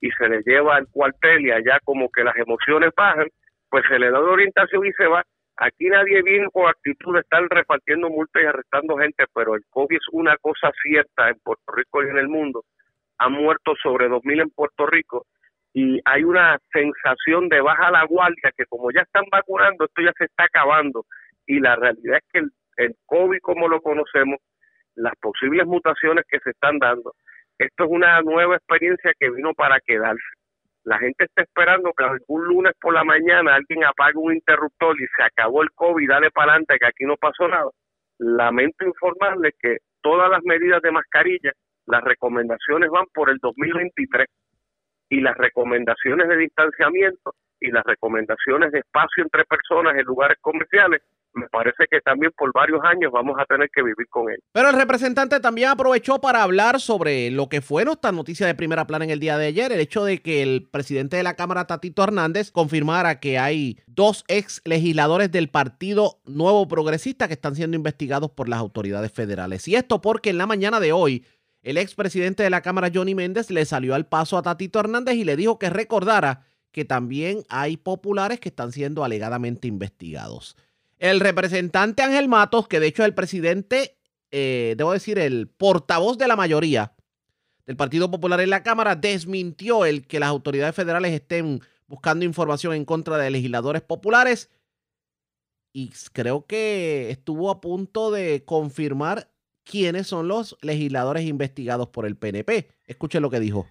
y 0.00 0.10
se 0.12 0.28
les 0.28 0.46
lleva 0.46 0.76
al 0.76 0.86
cuartel 0.90 1.46
y 1.46 1.50
allá 1.50 1.78
como 1.84 2.08
que 2.10 2.24
las 2.24 2.36
emociones 2.36 2.90
bajan, 2.96 3.28
pues 3.68 3.84
se 3.88 3.98
le 3.98 4.10
da 4.10 4.20
orientación 4.20 4.86
y 4.86 4.92
se 4.92 5.06
va 5.06 5.22
Aquí 5.60 5.88
nadie 5.88 6.22
viene 6.22 6.46
con 6.52 6.68
actitud 6.68 7.14
de 7.14 7.20
estar 7.20 7.42
repartiendo 7.50 8.08
multas 8.08 8.42
y 8.42 8.46
arrestando 8.46 8.96
gente, 8.96 9.24
pero 9.34 9.56
el 9.56 9.62
COVID 9.70 9.96
es 9.96 10.08
una 10.12 10.36
cosa 10.36 10.70
cierta 10.84 11.30
en 11.30 11.38
Puerto 11.42 11.72
Rico 11.72 12.00
y 12.04 12.08
en 12.10 12.18
el 12.18 12.28
mundo. 12.28 12.62
Han 13.18 13.32
muerto 13.32 13.74
sobre 13.82 14.08
2.000 14.08 14.42
en 14.42 14.50
Puerto 14.50 14.86
Rico 14.86 15.26
y 15.78 16.00
hay 16.04 16.24
una 16.24 16.58
sensación 16.72 17.48
de 17.48 17.60
baja 17.60 17.92
la 17.92 18.04
guardia 18.04 18.50
que 18.56 18.64
como 18.66 18.90
ya 18.90 19.02
están 19.02 19.22
vacunando, 19.30 19.84
esto 19.84 20.02
ya 20.02 20.12
se 20.18 20.24
está 20.24 20.42
acabando. 20.42 21.04
Y 21.46 21.60
la 21.60 21.76
realidad 21.76 22.16
es 22.16 22.24
que 22.32 22.38
el, 22.40 22.50
el 22.78 22.96
COVID 23.06 23.38
como 23.40 23.68
lo 23.68 23.80
conocemos, 23.80 24.40
las 24.96 25.14
posibles 25.20 25.66
mutaciones 25.66 26.24
que 26.28 26.40
se 26.40 26.50
están 26.50 26.80
dando, 26.80 27.12
esto 27.58 27.84
es 27.84 27.90
una 27.90 28.20
nueva 28.22 28.56
experiencia 28.56 29.12
que 29.20 29.30
vino 29.30 29.54
para 29.54 29.78
quedarse. 29.78 30.26
La 30.82 30.98
gente 30.98 31.26
está 31.26 31.42
esperando 31.42 31.92
que 31.96 32.02
algún 32.02 32.44
lunes 32.46 32.72
por 32.80 32.92
la 32.92 33.04
mañana 33.04 33.54
alguien 33.54 33.84
apague 33.84 34.16
un 34.16 34.34
interruptor 34.34 35.00
y 35.00 35.06
se 35.16 35.22
acabó 35.22 35.62
el 35.62 35.70
COVID, 35.76 36.08
dale 36.08 36.32
para 36.32 36.54
adelante 36.54 36.76
que 36.80 36.86
aquí 36.86 37.04
no 37.04 37.16
pasó 37.16 37.46
nada. 37.46 37.70
Lamento 38.18 38.84
informarles 38.84 39.54
que 39.60 39.76
todas 40.02 40.28
las 40.28 40.42
medidas 40.42 40.82
de 40.82 40.90
mascarilla, 40.90 41.52
las 41.86 42.02
recomendaciones 42.02 42.90
van 42.90 43.06
por 43.14 43.30
el 43.30 43.38
2023 43.38 44.26
y 45.10 45.20
las 45.20 45.36
recomendaciones 45.36 46.28
de 46.28 46.36
distanciamiento 46.36 47.34
y 47.60 47.70
las 47.70 47.84
recomendaciones 47.84 48.72
de 48.72 48.80
espacio 48.80 49.24
entre 49.24 49.44
personas 49.44 49.96
en 49.96 50.04
lugares 50.04 50.38
comerciales 50.40 51.02
me 51.34 51.48
parece 51.48 51.84
que 51.90 52.00
también 52.00 52.32
por 52.36 52.52
varios 52.52 52.80
años 52.84 53.12
vamos 53.12 53.36
a 53.38 53.44
tener 53.44 53.68
que 53.72 53.82
vivir 53.82 54.08
con 54.10 54.30
él. 54.30 54.38
Pero 54.52 54.70
el 54.70 54.76
representante 54.76 55.40
también 55.40 55.68
aprovechó 55.68 56.20
para 56.20 56.42
hablar 56.42 56.80
sobre 56.80 57.30
lo 57.30 57.48
que 57.48 57.60
fue 57.60 57.84
esta 57.88 58.12
noticia 58.12 58.46
de 58.46 58.54
primera 58.54 58.86
plana 58.86 59.04
en 59.04 59.10
el 59.10 59.20
día 59.20 59.38
de 59.38 59.46
ayer, 59.46 59.72
el 59.72 59.80
hecho 59.80 60.04
de 60.04 60.18
que 60.20 60.42
el 60.42 60.68
presidente 60.70 61.16
de 61.16 61.22
la 61.22 61.36
Cámara, 61.36 61.66
Tatito 61.66 62.02
Hernández, 62.02 62.50
confirmara 62.50 63.20
que 63.20 63.38
hay 63.38 63.78
dos 63.86 64.24
ex 64.28 64.60
legisladores 64.64 65.30
del 65.30 65.48
Partido 65.48 66.20
Nuevo 66.26 66.66
Progresista 66.68 67.28
que 67.28 67.34
están 67.34 67.54
siendo 67.54 67.76
investigados 67.76 68.30
por 68.30 68.48
las 68.48 68.58
autoridades 68.58 69.12
federales. 69.12 69.68
Y 69.68 69.76
esto 69.76 70.00
porque 70.00 70.30
en 70.30 70.38
la 70.38 70.46
mañana 70.46 70.80
de 70.80 70.92
hoy, 70.92 71.24
el 71.68 71.76
expresidente 71.76 72.42
de 72.42 72.48
la 72.48 72.62
Cámara, 72.62 72.90
Johnny 72.92 73.14
Méndez, 73.14 73.50
le 73.50 73.66
salió 73.66 73.94
al 73.94 74.06
paso 74.06 74.38
a 74.38 74.42
Tatito 74.42 74.80
Hernández 74.80 75.16
y 75.16 75.24
le 75.24 75.36
dijo 75.36 75.58
que 75.58 75.68
recordara 75.68 76.46
que 76.72 76.86
también 76.86 77.44
hay 77.50 77.76
populares 77.76 78.40
que 78.40 78.48
están 78.48 78.72
siendo 78.72 79.04
alegadamente 79.04 79.68
investigados. 79.68 80.56
El 80.98 81.20
representante 81.20 82.02
Ángel 82.02 82.26
Matos, 82.26 82.68
que 82.68 82.80
de 82.80 82.86
hecho 82.86 83.02
es 83.02 83.08
el 83.08 83.14
presidente, 83.14 83.98
eh, 84.30 84.76
debo 84.78 84.94
decir, 84.94 85.18
el 85.18 85.46
portavoz 85.46 86.16
de 86.16 86.26
la 86.26 86.36
mayoría 86.36 86.94
del 87.66 87.76
Partido 87.76 88.10
Popular 88.10 88.40
en 88.40 88.48
la 88.48 88.62
Cámara, 88.62 88.96
desmintió 88.96 89.84
el 89.84 90.06
que 90.06 90.20
las 90.20 90.30
autoridades 90.30 90.74
federales 90.74 91.12
estén 91.12 91.60
buscando 91.86 92.24
información 92.24 92.72
en 92.72 92.86
contra 92.86 93.18
de 93.18 93.28
legisladores 93.28 93.82
populares 93.82 94.48
y 95.74 95.90
creo 96.14 96.46
que 96.46 97.10
estuvo 97.10 97.50
a 97.50 97.60
punto 97.60 98.10
de 98.10 98.42
confirmar 98.46 99.30
quiénes 99.68 100.06
son 100.06 100.26
los 100.28 100.56
legisladores 100.62 101.24
investigados 101.24 101.88
por 101.88 102.06
el 102.06 102.16
PNP. 102.16 102.68
Escuchen 102.86 103.22
lo 103.22 103.30
que 103.30 103.38
dijo. 103.38 103.66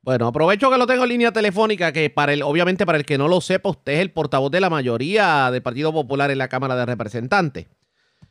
Bueno, 0.00 0.26
aprovecho 0.26 0.70
que 0.70 0.78
lo 0.78 0.86
tengo 0.86 1.04
en 1.04 1.10
línea 1.10 1.32
telefónica, 1.32 1.92
que 1.92 2.10
para 2.10 2.32
el, 2.32 2.42
obviamente 2.42 2.86
para 2.86 2.98
el 2.98 3.04
que 3.04 3.18
no 3.18 3.28
lo 3.28 3.40
sepa, 3.40 3.70
usted 3.70 3.92
es 3.92 4.00
el 4.00 4.10
portavoz 4.10 4.50
de 4.50 4.60
la 4.60 4.70
mayoría 4.70 5.50
del 5.50 5.62
Partido 5.62 5.92
Popular 5.92 6.30
en 6.30 6.38
la 6.38 6.48
Cámara 6.48 6.74
de 6.74 6.86
Representantes. 6.86 7.66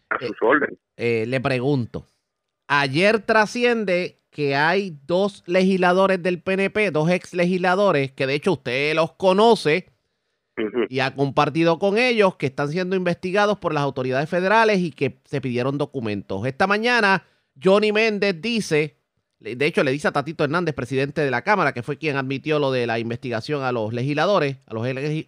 A 0.09 0.19
sus 0.19 0.35
órdenes. 0.41 0.77
Eh, 0.97 1.25
le 1.27 1.39
pregunto, 1.39 2.05
ayer 2.67 3.19
trasciende 3.19 4.21
que 4.29 4.55
hay 4.55 4.97
dos 5.05 5.43
legisladores 5.45 6.21
del 6.21 6.41
PNP, 6.41 6.91
dos 6.91 7.09
ex 7.09 7.33
legisladores, 7.33 8.11
que 8.11 8.27
de 8.27 8.35
hecho 8.35 8.53
usted 8.53 8.95
los 8.95 9.13
conoce. 9.13 9.89
y 10.89 10.99
ha 10.99 11.15
compartido 11.15 11.79
con 11.79 11.97
ellos, 11.97 12.35
que 12.35 12.47
están 12.47 12.69
siendo 12.69 12.95
investigados 12.95 13.57
por 13.59 13.73
las 13.73 13.83
autoridades 13.83 14.29
federales 14.29 14.79
y 14.79 14.91
que 14.91 15.19
se 15.25 15.41
pidieron 15.41 15.77
documentos. 15.77 16.45
Esta 16.45 16.67
mañana, 16.67 17.23
Johnny 17.61 17.91
Méndez 17.91 18.41
dice, 18.41 18.97
de 19.39 19.65
hecho 19.65 19.83
le 19.83 19.91
dice 19.91 20.07
a 20.07 20.11
Tatito 20.11 20.43
Hernández, 20.43 20.75
presidente 20.75 21.21
de 21.21 21.31
la 21.31 21.43
Cámara, 21.43 21.73
que 21.73 21.83
fue 21.83 21.97
quien 21.97 22.17
admitió 22.17 22.59
lo 22.59 22.71
de 22.71 22.87
la 22.87 22.99
investigación 22.99 23.63
a 23.63 23.71
los 23.71 23.93
legisladores, 23.93 24.57
a 24.67 24.73
los, 24.73 24.87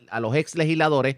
a 0.09 0.19
los 0.19 0.35
ex 0.35 0.55
legisladores, 0.55 1.17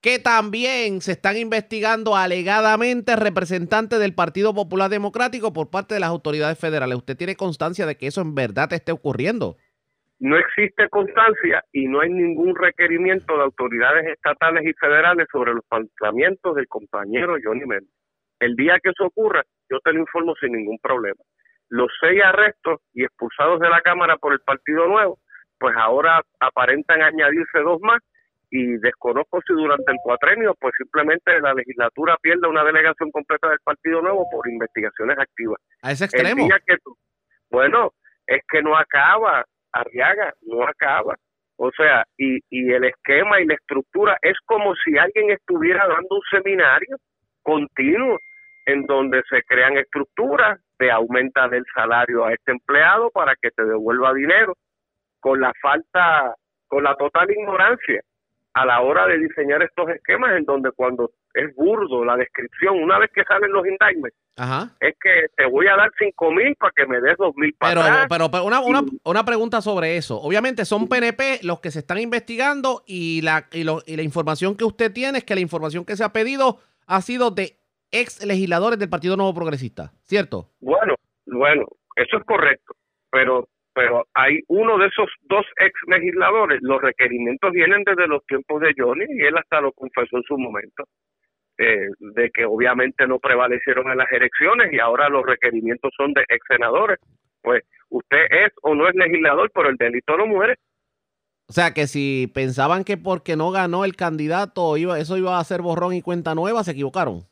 que 0.00 0.18
también 0.18 1.00
se 1.00 1.12
están 1.12 1.36
investigando 1.36 2.14
alegadamente 2.14 3.16
representantes 3.16 3.98
del 3.98 4.14
Partido 4.14 4.54
Popular 4.54 4.90
Democrático 4.90 5.52
por 5.52 5.70
parte 5.70 5.94
de 5.94 6.00
las 6.00 6.10
autoridades 6.10 6.58
federales. 6.58 6.96
¿Usted 6.96 7.16
tiene 7.16 7.34
constancia 7.34 7.86
de 7.86 7.96
que 7.96 8.06
eso 8.06 8.20
en 8.20 8.34
verdad 8.34 8.72
esté 8.72 8.92
ocurriendo? 8.92 9.56
No 10.18 10.36
existe 10.38 10.88
constancia 10.88 11.62
y 11.72 11.86
no 11.88 12.00
hay 12.00 12.10
ningún 12.10 12.54
requerimiento 12.56 13.36
de 13.36 13.42
autoridades 13.44 14.06
estatales 14.06 14.64
y 14.64 14.72
federales 14.74 15.26
sobre 15.30 15.52
los 15.52 15.64
planteamientos 15.68 16.54
del 16.56 16.66
compañero 16.68 17.36
Johnny 17.42 17.66
Méndez. 17.66 17.90
El 18.40 18.54
día 18.56 18.78
que 18.82 18.90
eso 18.90 19.04
ocurra, 19.04 19.42
yo 19.70 19.78
te 19.80 19.92
lo 19.92 20.00
informo 20.00 20.34
sin 20.40 20.52
ningún 20.52 20.78
problema. 20.78 21.20
Los 21.68 21.90
seis 22.00 22.22
arrestos 22.24 22.80
y 22.94 23.04
expulsados 23.04 23.60
de 23.60 23.68
la 23.68 23.80
Cámara 23.82 24.16
por 24.16 24.32
el 24.32 24.40
Partido 24.40 24.86
Nuevo, 24.86 25.18
pues 25.58 25.74
ahora 25.76 26.22
aparentan 26.40 27.02
añadirse 27.02 27.58
dos 27.60 27.80
más 27.80 27.98
y 28.50 28.76
desconozco 28.78 29.40
si 29.46 29.52
durante 29.52 29.90
el 29.90 29.98
cuatrenio, 30.02 30.54
pues 30.60 30.72
simplemente 30.78 31.40
la 31.40 31.52
legislatura 31.52 32.16
pierde 32.22 32.46
una 32.48 32.62
delegación 32.64 33.10
completa 33.10 33.48
del 33.50 33.58
Partido 33.64 34.00
Nuevo 34.00 34.24
por 34.30 34.48
investigaciones 34.48 35.18
activas. 35.18 35.60
A 35.82 35.90
ese 35.92 36.04
El 36.04 36.10
extremo. 36.10 36.46
día 36.46 36.58
que 36.66 36.76
tú- 36.78 36.96
bueno, 37.50 37.92
es 38.26 38.42
que 38.48 38.62
no 38.62 38.76
acaba, 38.76 39.44
Arriaga, 39.80 40.32
no 40.42 40.62
acaba. 40.64 41.14
O 41.56 41.70
sea, 41.70 42.04
y, 42.18 42.38
y 42.50 42.72
el 42.72 42.84
esquema 42.84 43.40
y 43.40 43.46
la 43.46 43.54
estructura 43.54 44.18
es 44.20 44.36
como 44.44 44.74
si 44.76 44.98
alguien 44.98 45.30
estuviera 45.30 45.86
dando 45.86 46.16
un 46.16 46.22
seminario 46.30 46.96
continuo 47.42 48.18
en 48.66 48.82
donde 48.84 49.22
se 49.30 49.42
crean 49.44 49.78
estructuras 49.78 50.60
de 50.78 50.90
aumenta 50.90 51.46
el 51.46 51.64
salario 51.74 52.24
a 52.24 52.32
este 52.32 52.52
empleado 52.52 53.10
para 53.10 53.34
que 53.40 53.50
te 53.50 53.64
devuelva 53.64 54.12
dinero, 54.12 54.54
con 55.20 55.40
la 55.40 55.52
falta, 55.62 56.34
con 56.66 56.84
la 56.84 56.94
total 56.96 57.30
ignorancia 57.30 58.02
a 58.54 58.66
la 58.66 58.80
hora 58.80 59.06
de 59.06 59.18
diseñar 59.18 59.62
estos 59.62 59.88
esquemas 59.90 60.36
en 60.36 60.44
donde 60.44 60.72
cuando 60.72 61.10
es 61.36 61.54
burdo 61.54 62.04
la 62.04 62.16
descripción, 62.16 62.82
una 62.82 62.98
vez 62.98 63.10
que 63.14 63.22
salen 63.24 63.52
los 63.52 63.64
indictments, 63.66 64.16
Ajá. 64.36 64.74
es 64.80 64.94
que 65.00 65.26
te 65.36 65.46
voy 65.46 65.66
a 65.68 65.76
dar 65.76 65.90
cinco 65.98 66.32
mil 66.32 66.54
para 66.56 66.72
que 66.74 66.86
me 66.86 67.00
des 67.00 67.16
dos 67.18 67.34
mil 67.36 67.52
para 67.54 67.70
Pero, 67.72 67.80
atrás. 67.82 68.06
pero, 68.08 68.30
pero 68.30 68.44
una, 68.44 68.60
una, 68.60 68.82
una 69.04 69.24
pregunta 69.24 69.60
sobre 69.60 69.96
eso. 69.96 70.18
Obviamente 70.20 70.64
son 70.64 70.88
PNP 70.88 71.40
los 71.42 71.60
que 71.60 71.70
se 71.70 71.80
están 71.80 71.98
investigando 71.98 72.82
y 72.86 73.20
la, 73.22 73.46
y, 73.52 73.64
lo- 73.64 73.82
y 73.86 73.96
la 73.96 74.02
información 74.02 74.56
que 74.56 74.64
usted 74.64 74.92
tiene 74.92 75.18
es 75.18 75.24
que 75.24 75.34
la 75.34 75.40
información 75.42 75.84
que 75.84 75.96
se 75.96 76.04
ha 76.04 76.12
pedido 76.12 76.58
ha 76.86 77.00
sido 77.02 77.30
de 77.30 77.56
ex 77.92 78.24
legisladores 78.24 78.78
del 78.78 78.88
Partido 78.88 79.16
Nuevo 79.16 79.34
Progresista, 79.34 79.92
¿cierto? 80.02 80.48
Bueno, 80.60 80.94
bueno, 81.26 81.66
eso 81.96 82.16
es 82.18 82.24
correcto, 82.24 82.72
pero 83.10 83.48
pero 83.74 84.06
hay 84.14 84.40
uno 84.48 84.78
de 84.78 84.86
esos 84.86 85.06
dos 85.28 85.44
ex 85.60 85.72
legisladores, 85.86 86.60
los 86.62 86.80
requerimientos 86.80 87.52
vienen 87.52 87.82
desde 87.84 88.08
los 88.08 88.24
tiempos 88.24 88.62
de 88.62 88.72
Johnny 88.74 89.04
y 89.06 89.20
él 89.20 89.36
hasta 89.36 89.60
lo 89.60 89.70
confesó 89.72 90.16
en 90.16 90.22
su 90.22 90.38
momento, 90.38 90.84
eh, 91.58 91.88
de 91.98 92.30
que 92.30 92.44
obviamente 92.44 93.06
no 93.06 93.18
prevalecieron 93.18 93.90
en 93.90 93.98
las 93.98 94.10
elecciones 94.12 94.72
y 94.72 94.78
ahora 94.78 95.08
los 95.08 95.24
requerimientos 95.24 95.92
son 95.96 96.12
de 96.12 96.22
ex 96.28 96.44
senadores. 96.48 96.98
Pues 97.42 97.62
usted 97.88 98.24
es 98.30 98.52
o 98.62 98.74
no 98.74 98.88
es 98.88 98.94
legislador, 98.94 99.50
pero 99.54 99.68
el 99.68 99.76
delito 99.76 100.16
no 100.16 100.26
muere. 100.26 100.56
O 101.48 101.52
sea 101.52 101.72
que 101.72 101.86
si 101.86 102.30
pensaban 102.34 102.82
que 102.82 102.96
porque 102.96 103.36
no 103.36 103.52
ganó 103.52 103.84
el 103.84 103.94
candidato 103.94 104.76
iba, 104.76 104.98
eso 104.98 105.16
iba 105.16 105.38
a 105.38 105.44
ser 105.44 105.62
borrón 105.62 105.94
y 105.94 106.02
cuenta 106.02 106.34
nueva, 106.34 106.64
se 106.64 106.72
equivocaron. 106.72 107.22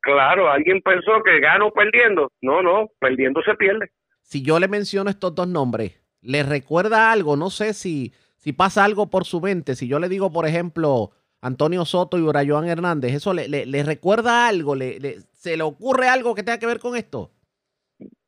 Claro, 0.00 0.50
alguien 0.50 0.80
pensó 0.80 1.22
que 1.22 1.40
gano 1.40 1.70
perdiendo. 1.70 2.32
No, 2.40 2.62
no, 2.62 2.88
perdiendo 2.98 3.42
se 3.42 3.54
pierde. 3.54 3.90
Si 4.22 4.42
yo 4.42 4.58
le 4.58 4.68
menciono 4.68 5.10
estos 5.10 5.34
dos 5.34 5.46
nombres, 5.46 6.00
¿le 6.22 6.42
recuerda 6.42 7.12
algo? 7.12 7.36
No 7.36 7.50
sé 7.50 7.74
si, 7.74 8.14
si 8.36 8.52
pasa 8.52 8.84
algo 8.84 9.10
por 9.10 9.26
su 9.26 9.40
mente. 9.40 9.74
Si 9.74 9.88
yo 9.88 9.98
le 9.98 10.08
digo, 10.08 10.32
por 10.32 10.46
ejemplo, 10.46 11.10
Antonio 11.42 11.84
Soto 11.84 12.18
y 12.18 12.48
Joan 12.48 12.68
Hernández, 12.68 13.14
¿eso 13.14 13.32
le, 13.32 13.48
le- 13.48 13.66
le 13.66 13.82
recuerda 13.82 14.46
algo? 14.48 14.74
¿Le, 14.74 15.00
le- 15.00 15.16
¿Se 15.32 15.56
le 15.56 15.62
ocurre 15.62 16.08
algo 16.08 16.34
que 16.34 16.42
tenga 16.42 16.58
que 16.58 16.66
ver 16.66 16.78
con 16.80 16.96
esto? 16.96 17.30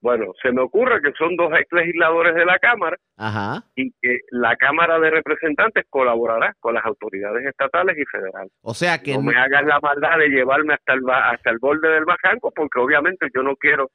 Bueno, 0.00 0.32
se 0.42 0.50
me 0.50 0.60
ocurre 0.62 1.00
que 1.00 1.12
son 1.16 1.36
dos 1.36 1.50
ex 1.58 1.66
legisladores 1.72 2.34
de 2.34 2.44
la 2.44 2.58
Cámara 2.58 2.96
Ajá. 3.16 3.64
y 3.76 3.90
que 4.02 4.18
la 4.30 4.56
Cámara 4.56 4.98
de 4.98 5.10
Representantes 5.10 5.84
colaborará 5.88 6.54
con 6.58 6.74
las 6.74 6.84
autoridades 6.84 7.46
estatales 7.46 7.96
y 7.96 8.04
federales. 8.06 8.52
O 8.62 8.74
sea 8.74 8.98
que 9.00 9.12
No 9.14 9.22
me 9.22 9.36
hagan 9.36 9.66
la 9.68 9.78
maldad 9.80 10.18
de 10.18 10.28
llevarme 10.28 10.74
hasta 10.74 10.94
el, 10.94 11.00
hasta 11.08 11.50
el 11.50 11.58
borde 11.58 11.88
del 11.88 12.04
bajanco 12.04 12.50
porque 12.54 12.80
obviamente 12.80 13.28
yo 13.34 13.42
no 13.42 13.54
quiero 13.56 13.90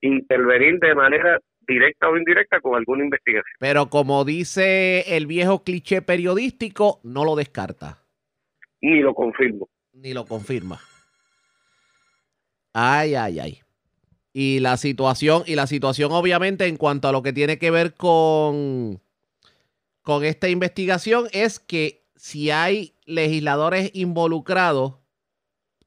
intervenir 0.00 0.78
de 0.78 0.94
manera 0.94 1.38
directa 1.66 2.08
o 2.08 2.16
indirecta 2.16 2.60
con 2.60 2.76
alguna 2.76 3.04
investigación. 3.04 3.54
Pero 3.58 3.90
como 3.90 4.24
dice 4.24 5.16
el 5.16 5.26
viejo 5.26 5.64
cliché 5.64 6.00
periodístico, 6.00 7.00
no 7.02 7.24
lo 7.24 7.36
descarta, 7.36 7.98
Ni 8.80 9.00
lo 9.00 9.14
confirmo. 9.14 9.68
ni 9.92 10.14
lo 10.14 10.24
confirma. 10.24 10.80
Ay, 12.72 13.14
ay, 13.14 13.40
ay. 13.40 13.60
Y 14.32 14.60
la 14.60 14.76
situación, 14.76 15.42
y 15.46 15.56
la 15.56 15.66
situación, 15.66 16.12
obviamente, 16.12 16.66
en 16.66 16.76
cuanto 16.76 17.08
a 17.08 17.12
lo 17.12 17.22
que 17.22 17.32
tiene 17.32 17.58
que 17.58 17.70
ver 17.70 17.94
con, 17.94 19.00
con 20.02 20.24
esta 20.24 20.48
investigación, 20.48 21.26
es 21.32 21.58
que 21.58 22.04
si 22.14 22.50
hay 22.50 22.94
legisladores 23.06 23.90
involucrados 23.94 24.94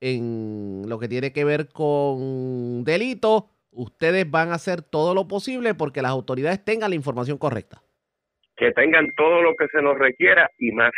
en 0.01 0.83
lo 0.87 0.99
que 0.99 1.07
tiene 1.07 1.31
que 1.31 1.45
ver 1.45 1.69
con 1.69 2.83
delitos, 2.83 3.45
ustedes 3.71 4.29
van 4.29 4.49
a 4.49 4.55
hacer 4.55 4.81
todo 4.81 5.13
lo 5.13 5.27
posible 5.27 5.73
porque 5.73 6.01
las 6.01 6.11
autoridades 6.11 6.63
tengan 6.63 6.89
la 6.89 6.95
información 6.95 7.37
correcta. 7.37 7.81
Que 8.57 8.71
tengan 8.71 9.13
todo 9.15 9.41
lo 9.41 9.55
que 9.55 9.67
se 9.69 9.81
nos 9.81 9.97
requiera 9.97 10.49
y 10.59 10.71
más. 10.73 10.91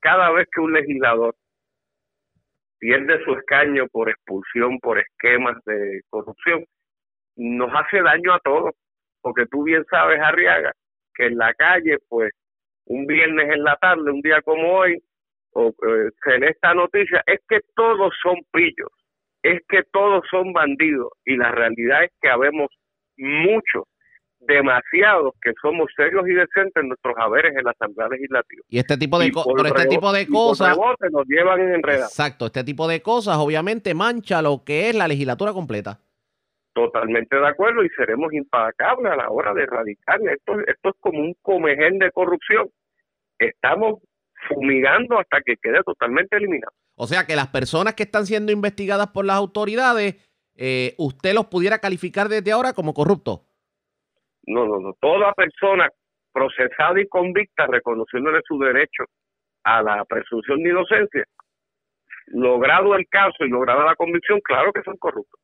Cada 0.00 0.30
vez 0.30 0.46
que 0.54 0.60
un 0.60 0.72
legislador 0.72 1.34
pierde 2.78 3.22
su 3.24 3.32
escaño 3.34 3.86
por 3.88 4.08
expulsión, 4.08 4.78
por 4.78 4.98
esquemas 4.98 5.56
de 5.64 6.02
corrupción, 6.10 6.64
nos 7.36 7.70
hace 7.74 8.02
daño 8.02 8.32
a 8.34 8.40
todos, 8.40 8.74
porque 9.20 9.46
tú 9.46 9.64
bien 9.64 9.84
sabes, 9.90 10.20
Arriaga, 10.20 10.72
que 11.14 11.26
en 11.26 11.38
la 11.38 11.52
calle, 11.54 11.98
pues, 12.08 12.32
un 12.86 13.06
viernes 13.06 13.50
en 13.50 13.64
la 13.64 13.76
tarde, 13.76 14.10
un 14.10 14.20
día 14.22 14.40
como 14.42 14.72
hoy, 14.72 15.02
o 15.52 15.68
eh, 15.68 16.10
en 16.26 16.44
esta 16.44 16.74
noticia, 16.74 17.22
es 17.26 17.40
que 17.48 17.60
todos 17.74 18.14
son 18.22 18.36
pillos, 18.52 18.90
es 19.42 19.60
que 19.68 19.82
todos 19.92 20.24
son 20.30 20.52
bandidos, 20.52 21.10
y 21.24 21.36
la 21.36 21.50
realidad 21.52 22.04
es 22.04 22.12
que 22.20 22.28
habemos 22.28 22.68
muchos 23.16 23.84
demasiados 24.40 25.34
que 25.42 25.52
somos 25.60 25.90
serios 25.96 26.26
y 26.28 26.32
decentes 26.32 26.76
en 26.76 26.88
nuestros 26.88 27.14
haberes 27.18 27.54
en 27.56 27.64
la 27.64 27.72
Asamblea 27.72 28.08
Legislativa. 28.08 28.62
Y 28.68 28.78
este 28.78 28.96
tipo 28.96 29.18
de, 29.18 29.30
por 29.32 29.66
este 29.66 29.86
tipo 29.86 30.12
de 30.12 30.26
cosas 30.26 30.76
nos 31.10 31.26
llevan 31.26 31.60
en 31.60 31.80
Exacto, 31.80 32.46
este 32.46 32.64
tipo 32.64 32.86
de 32.88 33.02
cosas 33.02 33.36
obviamente 33.38 33.94
mancha 33.94 34.42
lo 34.42 34.62
que 34.64 34.88
es 34.88 34.94
la 34.94 35.08
legislatura 35.08 35.52
completa. 35.52 36.00
Totalmente 36.72 37.36
de 37.36 37.48
acuerdo 37.48 37.84
y 37.84 37.88
seremos 37.90 38.32
impacables 38.32 39.12
a 39.12 39.16
la 39.16 39.30
hora 39.30 39.52
de 39.52 39.64
erradicar. 39.64 40.20
Esto, 40.20 40.60
esto 40.66 40.90
es 40.90 40.94
como 41.00 41.20
un 41.20 41.34
comején 41.42 41.98
de 41.98 42.10
corrupción. 42.12 42.68
Estamos 43.38 44.00
fumigando 44.48 45.18
hasta 45.18 45.40
que 45.40 45.56
quede 45.56 45.82
totalmente 45.84 46.36
eliminado. 46.36 46.72
O 46.94 47.06
sea 47.06 47.26
que 47.26 47.34
las 47.34 47.48
personas 47.48 47.94
que 47.94 48.04
están 48.04 48.26
siendo 48.26 48.52
investigadas 48.52 49.08
por 49.08 49.24
las 49.24 49.36
autoridades, 49.36 50.16
eh, 50.56 50.94
usted 50.98 51.34
los 51.34 51.46
pudiera 51.46 51.78
calificar 51.78 52.28
desde 52.28 52.52
ahora 52.52 52.72
como 52.72 52.94
corruptos. 52.94 53.40
No, 54.48 54.66
no, 54.66 54.80
no. 54.80 54.94
Toda 55.00 55.32
persona 55.34 55.88
procesada 56.32 57.00
y 57.00 57.06
convicta, 57.06 57.66
reconociéndole 57.66 58.40
su 58.46 58.58
derecho 58.58 59.04
a 59.64 59.82
la 59.82 60.04
presunción 60.04 60.62
de 60.62 60.70
inocencia, 60.70 61.24
logrado 62.28 62.94
el 62.94 63.06
caso 63.08 63.44
y 63.44 63.50
lograda 63.50 63.84
la 63.84 63.96
convicción, 63.96 64.40
claro 64.40 64.72
que 64.72 64.82
son 64.82 64.96
corruptos. 64.96 65.40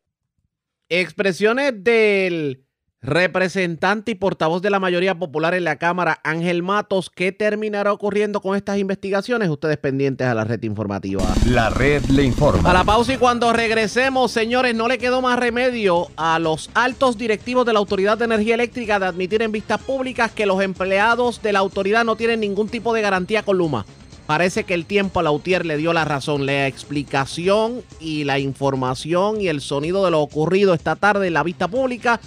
Expresiones 0.88 1.82
del 1.84 2.64
representante 3.04 4.12
y 4.12 4.14
portavoz 4.14 4.62
de 4.62 4.70
la 4.70 4.80
mayoría 4.80 5.14
popular 5.14 5.52
en 5.54 5.64
la 5.64 5.76
Cámara, 5.76 6.20
Ángel 6.24 6.62
Matos, 6.62 7.10
¿qué 7.14 7.32
terminará 7.32 7.92
ocurriendo 7.92 8.40
con 8.40 8.56
estas 8.56 8.78
investigaciones? 8.78 9.50
Ustedes 9.50 9.76
pendientes 9.76 10.26
a 10.26 10.34
la 10.34 10.44
red 10.44 10.62
informativa. 10.62 11.22
La 11.46 11.68
red 11.68 12.02
le 12.06 12.22
informa. 12.22 12.70
A 12.70 12.72
la 12.72 12.82
pausa 12.82 13.12
y 13.12 13.18
cuando 13.18 13.52
regresemos, 13.52 14.32
señores, 14.32 14.74
no 14.74 14.88
le 14.88 14.96
quedó 14.96 15.20
más 15.20 15.38
remedio 15.38 16.08
a 16.16 16.38
los 16.38 16.70
altos 16.72 17.18
directivos 17.18 17.66
de 17.66 17.74
la 17.74 17.78
Autoridad 17.78 18.16
de 18.16 18.24
Energía 18.24 18.54
Eléctrica 18.54 18.98
de 18.98 19.06
admitir 19.06 19.42
en 19.42 19.52
vistas 19.52 19.82
públicas 19.82 20.32
que 20.32 20.46
los 20.46 20.62
empleados 20.62 21.42
de 21.42 21.52
la 21.52 21.58
autoridad 21.58 22.04
no 22.04 22.16
tienen 22.16 22.40
ningún 22.40 22.68
tipo 22.68 22.94
de 22.94 23.02
garantía 23.02 23.42
con 23.42 23.58
Luma. 23.58 23.84
Parece 24.26 24.64
que 24.64 24.72
el 24.72 24.86
tiempo 24.86 25.20
a 25.20 25.22
Lautier 25.22 25.66
le 25.66 25.76
dio 25.76 25.92
la 25.92 26.06
razón. 26.06 26.46
La 26.46 26.66
explicación 26.66 27.82
y 28.00 28.24
la 28.24 28.38
información 28.38 29.42
y 29.42 29.48
el 29.48 29.60
sonido 29.60 30.02
de 30.06 30.10
lo 30.10 30.22
ocurrido 30.22 30.72
esta 30.72 30.96
tarde 30.96 31.26
en 31.26 31.34
la 31.34 31.42
vista 31.42 31.68
pública 31.68 32.18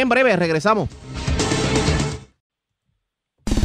en 0.00 0.08
breve, 0.08 0.36
regresamos. 0.36 0.88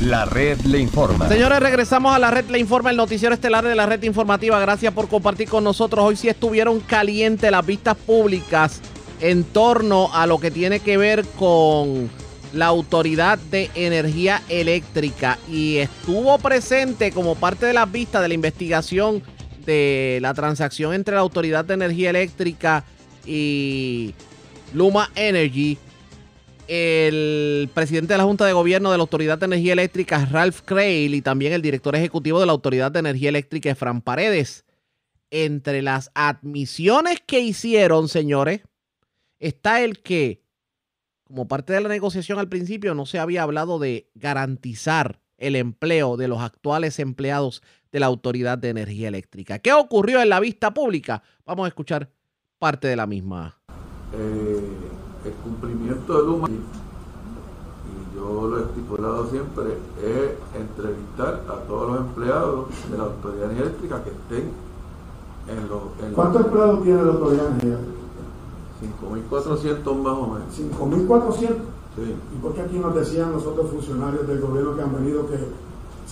La 0.01 0.25
red 0.25 0.59
le 0.61 0.79
informa. 0.79 1.29
Señores, 1.29 1.59
regresamos 1.61 2.13
a 2.13 2.19
la 2.19 2.29
red 2.29 2.49
le 2.49 2.59
informa, 2.59 2.89
el 2.89 2.97
noticiero 2.97 3.33
estelar 3.33 3.63
de 3.63 3.73
la 3.73 3.85
red 3.85 4.03
informativa. 4.03 4.59
Gracias 4.59 4.93
por 4.93 5.07
compartir 5.07 5.47
con 5.47 5.63
nosotros. 5.63 6.03
Hoy 6.03 6.17
sí 6.17 6.27
estuvieron 6.27 6.81
calientes 6.81 7.49
las 7.49 7.65
vistas 7.65 7.95
públicas 7.95 8.81
en 9.21 9.45
torno 9.45 10.13
a 10.13 10.27
lo 10.27 10.39
que 10.39 10.51
tiene 10.51 10.81
que 10.81 10.97
ver 10.97 11.23
con 11.37 12.09
la 12.51 12.65
Autoridad 12.65 13.37
de 13.37 13.71
Energía 13.75 14.41
Eléctrica 14.49 15.39
y 15.49 15.77
estuvo 15.77 16.37
presente 16.37 17.11
como 17.11 17.35
parte 17.35 17.65
de 17.65 17.73
las 17.73 17.89
vistas 17.89 18.21
de 18.21 18.27
la 18.27 18.33
investigación 18.33 19.23
de 19.65 20.19
la 20.21 20.33
transacción 20.33 20.93
entre 20.93 21.15
la 21.15 21.21
Autoridad 21.21 21.63
de 21.63 21.75
Energía 21.75 22.09
Eléctrica 22.09 22.83
y 23.25 24.13
Luma 24.73 25.09
Energy 25.15 25.77
el 26.67 27.69
presidente 27.73 28.13
de 28.13 28.17
la 28.17 28.23
Junta 28.23 28.45
de 28.45 28.53
Gobierno 28.53 28.91
de 28.91 28.97
la 28.97 29.01
Autoridad 29.01 29.37
de 29.37 29.45
Energía 29.45 29.73
Eléctrica, 29.73 30.25
Ralph 30.25 30.61
Crail, 30.63 31.13
y 31.13 31.21
también 31.21 31.53
el 31.53 31.61
director 31.61 31.95
ejecutivo 31.95 32.39
de 32.39 32.45
la 32.45 32.51
Autoridad 32.51 32.91
de 32.91 32.99
Energía 32.99 33.29
Eléctrica, 33.29 33.75
Fran 33.75 34.01
Paredes. 34.01 34.65
Entre 35.31 35.81
las 35.81 36.11
admisiones 36.13 37.19
que 37.25 37.39
hicieron, 37.39 38.07
señores, 38.07 38.61
está 39.39 39.81
el 39.81 39.99
que, 40.01 40.43
como 41.23 41.47
parte 41.47 41.73
de 41.73 41.81
la 41.81 41.89
negociación 41.89 42.39
al 42.39 42.49
principio, 42.49 42.93
no 42.93 43.05
se 43.05 43.19
había 43.19 43.43
hablado 43.43 43.79
de 43.79 44.09
garantizar 44.13 45.19
el 45.37 45.55
empleo 45.55 46.17
de 46.17 46.27
los 46.27 46.41
actuales 46.41 46.99
empleados 46.99 47.63
de 47.91 47.99
la 47.99 48.05
Autoridad 48.05 48.57
de 48.57 48.69
Energía 48.69 49.07
Eléctrica. 49.07 49.59
¿Qué 49.59 49.73
ocurrió 49.73 50.21
en 50.21 50.29
la 50.29 50.39
vista 50.39 50.73
pública? 50.73 51.23
Vamos 51.45 51.65
a 51.65 51.67
escuchar 51.67 52.09
parte 52.59 52.87
de 52.87 52.95
la 52.95 53.07
misma. 53.07 53.59
Eh 54.13 55.02
el 55.25 55.33
cumplimiento 55.43 56.17
de 56.17 56.23
Luma, 56.25 56.47
y 56.49 56.59
yo 58.15 58.47
lo 58.47 58.59
he 58.59 58.61
estipulado 58.63 59.27
siempre, 59.29 59.77
es 60.01 60.31
entrevistar 60.59 61.43
a 61.49 61.67
todos 61.67 61.91
los 61.91 61.99
empleados 62.01 62.67
de 62.89 62.97
la 62.97 63.03
Autoridad 63.05 63.51
Eléctrica 63.51 64.03
que 64.03 64.09
estén 64.11 64.51
en 65.47 65.69
los... 65.69 65.81
¿Cuántos 66.13 66.45
empleados 66.45 66.83
tiene 66.83 67.03
la 67.03 67.11
Autoridad 67.11 67.47
Eléctrica? 67.47 67.77
5.400 69.29 69.95
más 70.01 70.13
o 70.13 70.27
menos. 70.27 70.47
¿5.400? 70.57 71.47
Sí. 71.95 72.15
¿Y 72.35 72.41
por 72.41 72.53
qué 72.53 72.61
aquí 72.61 72.79
nos 72.79 72.95
decían 72.95 73.31
los 73.31 73.45
otros 73.45 73.69
funcionarios 73.69 74.27
del 74.27 74.41
gobierno 74.41 74.75
que 74.75 74.81
han 74.81 74.93
venido 74.93 75.27
que 75.27 75.37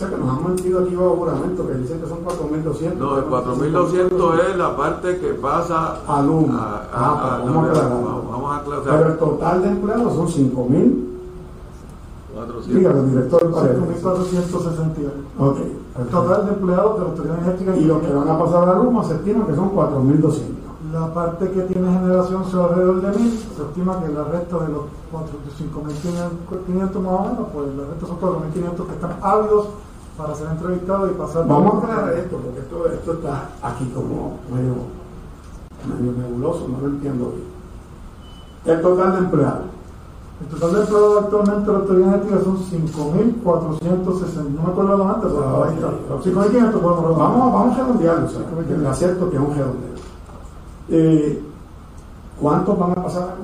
sea 0.02 0.10
que 0.10 0.18
nos 0.18 0.30
han 0.30 0.44
mentido 0.44 0.80
aquí 0.80 0.96
bajo 0.96 1.16
juramento, 1.16 1.68
que 1.68 1.74
dicen 1.76 2.02
que 2.02 2.08
son 2.08 2.26
4.200. 2.26 2.96
No, 2.96 3.18
el 3.18 3.26
4.200 3.26 4.50
es 4.50 4.58
la 4.58 4.76
parte 4.76 5.20
que 5.20 5.34
pasa 5.36 6.00
a 6.08 6.22
Luma. 6.22 6.88
ah, 6.92 7.40
pues 7.44 7.54
vamos, 7.54 7.68
a 7.68 7.70
aclarar. 7.70 7.92
Vamos 8.32 8.52
a 8.52 8.58
aclarar. 8.58 8.84
Pero 8.84 9.08
el 9.10 9.18
total 9.18 9.62
de 9.62 9.70
empleados 9.70 10.14
son 10.14 10.28
5.000. 10.28 11.08
400. 12.34 12.68
Dígalo, 12.68 13.04
director. 13.04 13.52
5.468. 13.52 15.12
Ok. 15.38 15.58
El 16.00 16.08
total 16.08 16.46
de 16.46 16.52
empleados 16.54 16.94
de 16.94 17.00
la 17.00 17.10
autoridad 17.10 17.38
energética. 17.38 17.78
Y 17.78 17.86
los 17.86 18.02
que 18.02 18.14
van 18.14 18.30
a 18.30 18.40
pasar 18.40 18.70
a 18.70 18.76
Luma 18.76 19.04
se 19.04 19.14
estima 19.16 19.46
que 19.46 19.56
son 19.56 19.72
4.200. 19.72 20.42
La 20.92 21.14
parte 21.14 21.52
que 21.52 21.62
tiene 21.62 21.94
generación 21.94 22.44
son 22.50 22.66
alrededor 22.66 23.02
de 23.02 23.08
1.000. 23.10 23.32
Se 23.56 23.62
estima 23.62 24.02
que 24.02 24.12
la 24.12 24.24
resta 24.24 24.58
de 24.58 24.70
los 24.70 24.86
5.500 25.14 27.00
más 27.02 27.14
o 27.14 27.24
menos, 27.24 27.48
pues 27.54 27.68
la 27.78 27.86
resta 27.86 28.08
son 28.08 28.20
4.500 28.20 28.88
que 28.88 28.94
están 28.94 29.18
ávidos 29.22 29.68
para 30.18 30.36
ser 30.36 30.48
entrevistados 30.48 31.12
y 31.12 31.14
pasar. 31.16 31.48
Vamos 31.48 31.74
a 31.74 31.78
aclarar 31.78 32.14
esto, 32.14 32.38
porque 32.38 32.60
esto, 32.60 32.88
esto 32.92 33.14
está 33.14 33.50
aquí 33.62 33.92
como 33.96 34.40
medio, 34.54 34.76
medio 35.88 36.12
nebuloso, 36.14 36.68
no 36.68 36.80
lo 36.80 36.88
entiendo 36.88 37.34
bien. 37.36 37.52
El 38.66 38.82
total 38.82 39.14
de 39.14 39.18
empleados. 39.20 39.66
El 40.42 40.48
total 40.48 40.74
de 40.74 40.82
empleados 40.82 41.24
actualmente 41.24 41.66
de 41.66 41.72
la 41.72 41.80
autoridad 41.80 42.08
energética 42.10 42.44
son 42.44 42.58
5.460. 42.58 44.50
No 44.50 44.64
me 44.64 44.70
acuerdo 44.72 45.08
antes, 45.08 45.32
pero 45.32 45.64
ahí 45.64 45.76
está. 45.76 45.88
5.500 45.88 46.72
podemos 46.72 47.18
Vamos, 47.18 47.54
vamos 47.54 47.78
a 47.78 47.84
redondearlo, 47.84 48.26
o 48.26 48.30
sea, 48.30 48.92
acepto 48.92 49.30
que 49.30 49.36
es 49.36 49.42
un 49.42 49.56
redondeo. 49.56 49.92
Eh, 50.90 51.44
¿Cuántos 52.40 52.78
van 52.78 52.92
a 52.92 53.04
pasar 53.04 53.24
a 53.24 53.36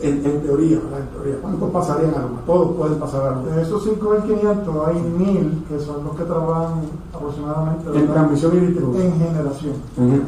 en, 0.00 0.24
en, 0.24 0.40
teoría, 0.42 0.80
¿verdad? 0.80 1.00
En 1.00 1.08
teoría, 1.08 1.40
¿cuántos 1.42 1.70
pasarían 1.70 2.14
a? 2.14 2.46
Todos 2.46 2.76
pueden 2.76 2.98
pasar 2.98 3.32
a. 3.32 3.54
De 3.54 3.62
esos 3.62 3.86
5.500 3.86 4.86
hay 4.86 4.96
1.000 4.96 5.64
que 5.68 5.78
son 5.78 6.04
los 6.04 6.16
que 6.16 6.24
trabajan 6.24 6.80
aproximadamente. 7.12 7.98
En 7.98 8.06
transmisión 8.06 8.56
y 8.56 8.60
distribución. 8.60 9.06
En 9.06 9.18
generación. 9.18 9.74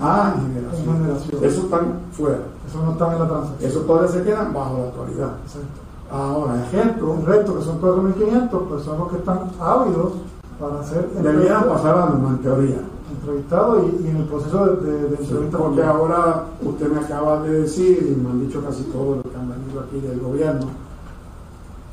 ah, 0.03 0.35
en 0.37 0.55
generación. 0.55 0.89
En 0.89 1.03
generación. 1.03 1.45
Esos 1.45 1.65
están 1.65 2.01
fuera. 2.13 2.39
Esos 2.69 2.85
no 2.85 2.93
están 2.93 3.13
en 3.13 3.19
la 3.19 3.29
transacción. 3.29 3.71
Esos 3.71 3.87
todavía 3.87 4.09
se 4.11 4.23
quedan 4.23 4.53
bajo 4.53 4.79
la 4.79 4.85
actualidad. 4.85 5.31
Exacto. 5.45 5.81
Ahora, 6.13 6.67
ejemplo, 6.67 7.15
el 7.15 7.25
resto 7.25 7.59
que 7.59 7.65
son 7.65 7.81
4.500, 7.81 8.69
pues 8.69 8.83
son 8.83 8.99
los 8.99 9.09
que 9.09 9.17
están 9.19 9.39
ávidos 9.59 10.13
para 10.59 10.81
hacer. 10.81 11.09
Deberían 11.11 11.65
pasar 11.65 11.97
a 11.97 12.29
en 12.29 12.39
teoría 12.39 12.79
entrevistado 13.21 13.87
y, 13.87 14.09
en 14.09 14.17
el 14.17 14.25
proceso 14.25 14.67
de, 14.67 14.93
de, 14.93 15.17
entrevista. 15.17 15.59
porque 15.59 15.83
ahora 15.83 16.45
usted 16.63 16.91
me 16.91 17.01
acaba 17.01 17.43
de 17.43 17.63
decir, 17.63 18.17
y 18.17 18.21
me 18.21 18.31
han 18.31 18.47
dicho 18.47 18.65
casi 18.65 18.83
todos 18.85 19.17
los 19.17 19.27
que 19.27 19.39
han 19.39 19.51
venido 19.51 19.81
aquí 19.81 20.01
del 20.01 20.21
gobierno, 20.21 20.67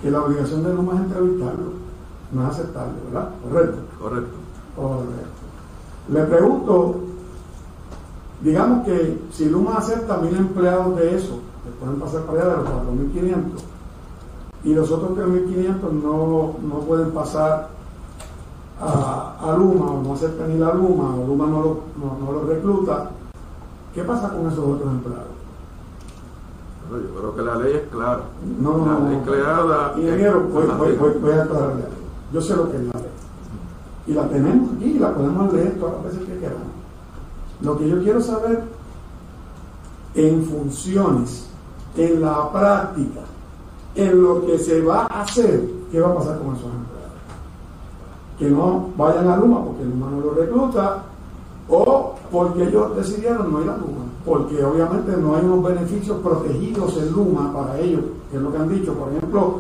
que 0.02 0.12
la 0.12 0.24
obligación 0.24 0.64
de 0.64 0.74
Luma 0.74 0.94
es 0.96 1.00
entrevistarlo, 1.02 1.72
no 2.32 2.44
es 2.44 2.50
aceptarlo, 2.50 2.94
¿verdad? 3.12 3.30
¿Correcto? 3.44 3.78
Correcto. 4.00 4.36
Correcto. 4.76 5.38
Le 6.10 6.24
pregunto, 6.24 6.96
digamos 8.42 8.86
que 8.86 9.20
si 9.32 9.50
Luma 9.50 9.78
acepta 9.78 10.18
mil 10.18 10.36
empleados 10.36 10.96
de 10.96 11.16
eso, 11.16 11.40
que 11.64 11.72
pueden 11.84 12.00
pasar 12.00 12.22
para 12.22 12.42
allá 12.42 12.52
de 12.52 12.58
los 12.58 12.70
4.500, 12.70 13.44
y 14.64 14.74
los 14.74 14.92
otros 14.92 15.18
3.500 15.18 15.92
no, 15.92 16.56
no 16.62 16.80
pueden 16.80 17.12
pasar 17.12 17.77
a, 18.80 19.38
a 19.42 19.58
Luma 19.58 19.92
o 19.92 20.04
no 20.04 20.14
acepta 20.14 20.46
ni 20.48 20.58
la 20.58 20.74
Luma 20.74 21.16
o 21.16 21.26
Luma 21.26 21.48
no 21.48 21.62
lo, 21.62 21.80
no, 21.98 22.32
lo 22.32 22.44
recluta, 22.46 23.10
¿qué 23.94 24.04
pasa 24.04 24.30
con 24.30 24.48
esos 24.48 24.60
otros 24.60 24.92
empleados? 24.92 25.38
yo 26.90 27.20
creo 27.20 27.36
que 27.36 27.42
la 27.42 27.56
ley 27.58 27.74
es 27.76 27.90
clara. 27.90 28.22
No, 28.62 28.78
no, 28.78 28.86
la 28.86 29.00
no. 29.00 29.10
ley 29.10 29.20
creada. 29.26 29.94
Ingeniero, 29.98 30.44
voy, 30.44 30.66
voy, 30.66 30.96
voy, 30.96 31.14
voy, 31.20 31.32
a 31.34 31.44
aclararle 31.44 31.84
Yo 32.32 32.40
sé 32.40 32.56
lo 32.56 32.72
que 32.72 32.78
es 32.78 32.84
la 32.84 33.00
ley. 33.00 33.12
Y 34.08 34.14
la 34.14 34.30
tenemos 34.30 34.74
aquí 34.74 34.86
y 34.86 35.00
la 35.00 35.14
podemos 35.14 35.52
leer 35.52 35.78
todas 35.78 35.96
las 35.96 36.04
veces 36.06 36.28
que 36.28 36.40
queramos. 36.40 36.68
Lo 37.62 37.78
que 37.78 37.90
yo 37.90 38.02
quiero 38.02 38.22
saber 38.22 38.64
en 40.16 40.46
funciones, 40.46 41.50
en 41.98 42.22
la 42.22 42.52
práctica, 42.52 43.22
en 43.96 44.24
lo 44.24 44.46
que 44.46 44.58
se 44.58 44.82
va 44.82 45.08
a 45.10 45.24
hacer, 45.24 45.70
¿qué 45.92 46.00
va 46.00 46.12
a 46.12 46.16
pasar 46.16 46.38
con 46.40 46.56
esos 46.56 46.66
empleados? 46.66 46.87
Que 48.38 48.50
no 48.50 48.90
vayan 48.98 49.28
a 49.28 49.38
Luma 49.38 49.64
porque 49.64 49.84
Luma 49.84 50.10
no 50.12 50.22
lo 50.22 50.32
recluta 50.32 51.04
o 51.70 52.16
porque 52.32 52.64
ellos 52.64 52.96
decidieron 52.96 53.52
no 53.52 53.62
ir 53.62 53.70
a 53.70 53.78
Luma, 53.78 54.06
porque 54.26 54.64
obviamente 54.64 55.16
no 55.18 55.36
hay 55.36 55.46
unos 55.46 55.64
beneficios 55.64 56.18
protegidos 56.20 56.98
en 56.98 57.12
Luma 57.12 57.54
para 57.54 57.80
ellos, 57.80 58.02
que 58.30 58.38
es 58.38 58.44
lo 58.44 58.52
que 58.52 58.58
han 58.58 58.70
dicho. 58.70 58.94
Por 58.94 59.10
ejemplo, 59.10 59.60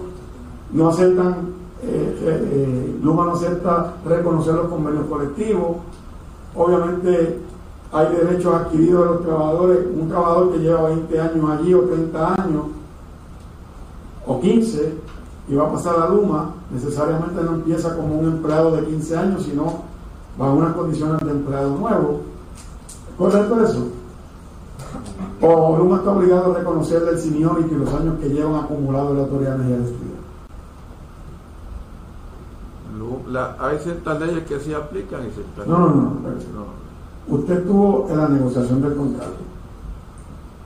no 0.74 0.90
aceptan, 0.90 1.34
eh, 1.82 2.18
eh, 2.22 2.50
eh, 2.52 3.00
Luma 3.02 3.26
no 3.26 3.34
acepta 3.34 3.96
reconocer 4.06 4.54
los 4.54 4.68
convenios 4.68 5.06
colectivos, 5.08 5.78
obviamente 6.56 7.40
hay 7.92 8.08
derechos 8.16 8.54
adquiridos 8.54 9.02
de 9.02 9.14
los 9.14 9.22
trabajadores, 9.24 9.80
un 9.94 10.10
trabajador 10.10 10.52
que 10.52 10.60
lleva 10.60 10.90
20 10.90 11.20
años 11.20 11.50
allí 11.50 11.74
o 11.74 11.82
30 11.82 12.34
años 12.42 12.64
o 14.26 14.40
15 14.42 14.94
y 15.48 15.56
va 15.56 15.68
a 15.68 15.72
pasar 15.72 15.96
a 16.02 16.10
Luma, 16.10 16.54
necesariamente 16.72 17.42
no 17.44 17.56
empieza 17.56 17.96
como 17.96 18.20
un 18.20 18.26
empleado 18.26 18.76
de 18.76 18.86
15 18.86 19.18
años, 19.18 19.44
sino 19.44 19.84
bajo 20.38 20.54
unas 20.54 20.76
condiciones 20.76 21.20
de 21.26 21.32
empleado 21.32 21.78
nuevo. 21.78 22.22
¿Correcto 23.18 23.64
eso? 23.64 23.88
O 25.42 25.78
Luma 25.78 25.98
está 25.98 26.12
obligado 26.12 26.52
a 26.52 26.58
reconocerle 26.58 27.12
el 27.12 27.20
seniority 27.20 27.74
y 27.74 27.78
los 27.78 27.94
años 27.94 28.20
que 28.20 28.30
llevan 28.30 28.64
acumulado 28.64 29.12
en 29.12 29.18
la 29.18 29.24
Autoridad 29.24 29.52
de 29.52 29.56
Energía 29.56 29.76
Eléctrica. 29.78 30.08
hay 33.60 33.80
ciertas 33.80 34.20
leyes 34.20 34.44
que 34.46 34.60
sí 34.60 34.74
aplican 34.74 35.28
y 35.28 35.32
ciertas 35.32 35.68
no, 35.68 35.80
no, 35.80 35.88
no, 35.88 36.12
no 36.56 36.88
usted 37.28 37.60
estuvo 37.60 38.08
en 38.10 38.18
la 38.18 38.30
negociación 38.30 38.82
del 38.82 38.96
contrato. 38.96 39.36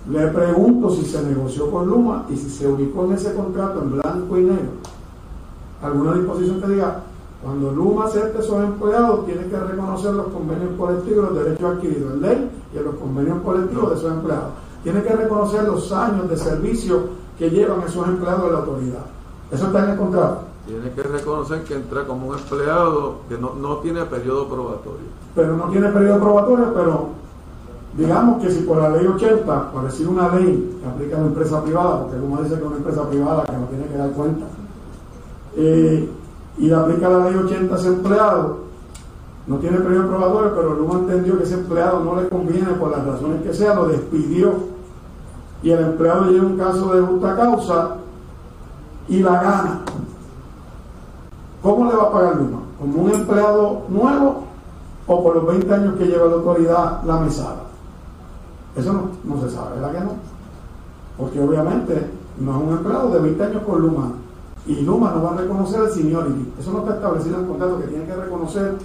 Le 0.10 0.28
pregunto 0.28 0.90
si 0.90 1.06
se 1.06 1.24
negoció 1.24 1.70
con 1.70 1.88
Luma 1.88 2.26
y 2.30 2.36
si 2.36 2.50
se 2.50 2.68
ubicó 2.68 3.06
en 3.06 3.14
ese 3.14 3.34
contrato 3.34 3.82
en 3.82 3.92
blanco 3.92 4.38
y 4.38 4.44
negro. 4.44 4.72
¿Alguna 5.82 6.14
disposición 6.14 6.62
que 6.62 6.68
diga, 6.68 7.02
cuando 7.42 7.72
Luma 7.72 8.06
acepte 8.06 8.40
esos 8.40 8.64
empleados, 8.64 9.26
tiene 9.26 9.48
que 9.48 9.58
reconocer 9.58 10.14
los 10.14 10.28
convenios 10.28 10.70
colectivos, 10.78 11.32
los 11.32 11.44
derechos 11.44 11.76
adquiridos 11.76 12.14
en 12.14 12.22
ley 12.22 12.52
y 12.74 12.78
en 12.78 12.84
los 12.86 12.96
convenios 12.96 13.42
colectivos 13.44 13.90
de 13.90 13.96
esos 13.96 14.12
empleados? 14.12 14.50
Tiene 14.84 15.02
que 15.02 15.16
reconocer 15.16 15.64
los 15.64 15.92
años 15.92 16.30
de 16.30 16.38
servicio 16.38 17.02
que 17.38 17.50
llevan 17.50 17.82
esos 17.82 18.08
empleados 18.08 18.46
de 18.46 18.52
la 18.52 18.58
autoridad. 18.60 19.06
Eso 19.52 19.66
está 19.68 19.84
en 19.84 19.90
el 19.92 19.98
contrato. 19.98 20.42
Tiene 20.68 20.92
que 20.92 21.04
reconocer 21.04 21.64
que 21.64 21.74
entra 21.74 22.06
como 22.06 22.28
un 22.28 22.38
empleado 22.38 23.22
que 23.28 23.38
no, 23.38 23.56
no 23.56 23.78
tiene 23.78 24.06
periodo 24.06 24.48
probatorio. 24.48 25.08
Pero 25.34 25.58
no 25.58 25.66
tiene 25.66 25.90
periodo 25.90 26.20
probatorio, 26.20 26.74
pero 26.74 27.10
digamos 27.98 28.42
que 28.44 28.52
si 28.52 28.62
por 28.62 28.78
la 28.78 28.90
ley 28.90 29.08
80, 29.08 29.72
por 29.72 29.84
decir 29.84 30.08
una 30.08 30.34
ley 30.36 30.80
que 30.82 30.88
aplica 30.88 31.16
a 31.16 31.20
una 31.20 31.28
empresa 31.30 31.64
privada, 31.64 32.02
porque 32.04 32.18
Luma 32.18 32.42
dice 32.42 32.56
que 32.56 32.62
es 32.62 32.68
una 32.68 32.78
empresa 32.78 33.10
privada 33.10 33.44
que 33.44 33.52
no 33.54 33.66
tiene 33.66 33.88
que 33.88 33.98
dar 33.98 34.12
cuenta, 34.12 34.46
eh, 35.56 36.10
y 36.58 36.68
le 36.68 36.76
aplica 36.76 37.10
la 37.10 37.30
ley 37.30 37.36
80 37.36 37.74
a 37.74 37.78
ese 37.78 37.88
empleado, 37.88 38.58
no 39.48 39.58
tiene 39.58 39.80
periodo 39.80 40.10
probatorio, 40.10 40.56
pero 40.56 40.74
Luma 40.76 41.00
entendió 41.00 41.38
que 41.38 41.44
ese 41.44 41.56
empleado 41.56 42.04
no 42.04 42.22
le 42.22 42.30
conviene 42.30 42.72
por 42.74 42.92
las 42.92 43.06
razones 43.06 43.42
que 43.42 43.54
sea, 43.54 43.74
lo 43.74 43.88
despidió 43.88 44.54
y 45.64 45.72
el 45.72 45.80
empleado 45.80 46.26
lleva 46.26 46.46
un 46.46 46.58
caso 46.58 46.94
de 46.94 47.02
justa 47.02 47.36
causa 47.36 47.96
y 49.08 49.20
la 49.20 49.42
gana. 49.42 49.82
¿Cómo 51.62 51.86
le 51.90 51.96
va 51.96 52.04
a 52.04 52.12
pagar 52.12 52.36
Luma? 52.38 52.60
¿Como 52.80 53.04
un 53.04 53.12
empleado 53.12 53.84
nuevo 53.90 54.44
o 55.08 55.24
por 55.24 55.36
los 55.36 55.48
20 55.48 55.74
años 55.74 55.96
que 55.96 56.06
lleva 56.06 56.28
la 56.28 56.34
autoridad 56.34 57.04
la 57.04 57.20
mesada? 57.20 57.64
Eso 58.76 59.10
no, 59.24 59.42
se 59.42 59.50
sabe, 59.50 59.76
¿verdad 59.76 59.92
que 59.92 60.00
no? 60.06 60.12
Porque 61.18 61.40
obviamente 61.42 62.10
no 62.40 62.58
es 62.58 62.64
un 62.64 62.78
empleado 62.78 63.10
de 63.10 63.20
20 63.20 63.44
años 63.44 63.64
con 63.64 63.82
Luma 63.82 64.12
y 64.66 64.82
Luma 64.82 65.12
no 65.12 65.24
va 65.24 65.32
a 65.32 65.38
reconocer 65.38 65.82
el 65.82 65.90
seniority. 65.90 66.54
Eso 66.60 66.72
no 66.72 66.80
está 66.80 66.96
establecido 66.96 67.36
en 67.36 67.42
el 67.42 67.48
contrato 67.48 67.80
que 67.80 67.88
tiene 67.88 68.06
que 68.06 68.16
reconocer 68.16 68.78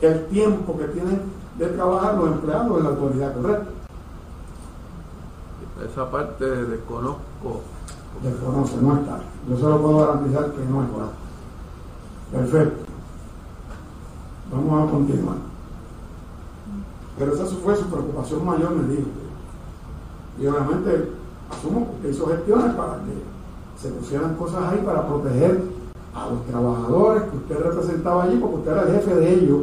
el 0.00 0.26
tiempo 0.26 0.76
que 0.76 0.84
tienen 0.88 1.22
de 1.58 1.66
trabajar 1.68 2.16
los 2.16 2.32
empleados 2.32 2.76
de 2.76 2.82
la 2.82 2.88
autoridad, 2.90 3.34
¿correcto? 3.34 3.70
Esa 5.90 6.10
parte 6.10 6.44
desconozco. 6.44 7.60
Desconoce, 8.22 8.76
no 8.80 8.94
está. 8.94 9.20
Yo 9.48 9.56
solo 9.58 9.80
puedo 9.80 9.98
garantizar 9.98 10.52
que 10.52 10.64
no 10.66 10.82
está. 10.82 11.08
Perfecto. 12.30 12.84
Vamos 14.52 14.88
a 14.88 14.90
continuar. 14.90 15.36
Pero 17.18 17.34
esa 17.34 17.44
fue 17.46 17.76
su 17.76 17.86
preocupación 17.86 18.44
mayor, 18.44 18.70
me 18.72 18.94
dijo. 18.94 19.08
Y 20.40 20.46
obviamente 20.46 21.10
asumo 21.50 21.88
que 22.00 22.10
hizo 22.10 22.26
gestiones 22.26 22.74
para 22.74 22.94
que 22.94 23.31
se 23.82 23.88
pusieran 23.88 24.36
cosas 24.36 24.62
ahí 24.72 24.80
para 24.84 25.06
proteger 25.08 25.60
a 26.14 26.28
los 26.28 26.46
trabajadores 26.46 27.24
que 27.24 27.36
usted 27.36 27.58
representaba 27.58 28.22
allí, 28.22 28.36
porque 28.36 28.56
usted 28.56 28.72
era 28.72 28.82
el 28.82 28.92
jefe 28.92 29.14
de 29.16 29.34
ellos, 29.34 29.60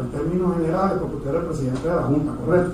en 0.00 0.10
términos 0.10 0.56
generales, 0.56 0.98
porque 1.00 1.16
usted 1.16 1.30
era 1.30 1.38
el 1.40 1.46
presidente 1.46 1.88
de 1.88 1.94
la 1.94 2.02
Junta, 2.02 2.32
¿correcto? 2.44 2.72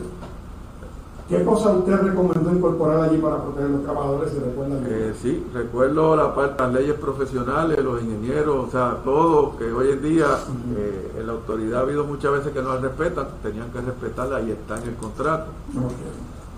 ¿Qué 1.28 1.44
cosa 1.44 1.72
usted 1.72 1.94
recomendó 1.94 2.54
incorporar 2.54 3.02
allí 3.02 3.18
para 3.18 3.42
proteger 3.42 3.66
a 3.66 3.68
los 3.68 3.82
trabajadores? 3.82 4.32
Si 4.32 4.38
recuerda 4.38 4.76
eh, 4.86 5.14
sí, 5.20 5.46
recuerdo 5.52 6.16
la 6.16 6.34
parte, 6.34 6.62
las 6.62 6.72
leyes 6.72 6.94
profesionales, 6.94 7.84
los 7.84 8.02
ingenieros, 8.02 8.68
o 8.68 8.70
sea, 8.70 8.96
todo 9.04 9.58
que 9.58 9.70
hoy 9.70 9.90
en 9.90 10.02
día 10.02 10.26
eh, 10.74 11.16
en 11.18 11.26
la 11.26 11.34
autoridad 11.34 11.80
ha 11.80 11.82
habido 11.82 12.06
muchas 12.06 12.32
veces 12.32 12.52
que 12.52 12.62
no 12.62 12.72
la 12.72 12.80
respetan, 12.80 13.26
tenían 13.42 13.70
que 13.72 13.80
respetarla 13.82 14.40
y 14.40 14.52
está 14.52 14.78
en 14.80 14.88
el 14.88 14.94
contrato. 14.94 15.50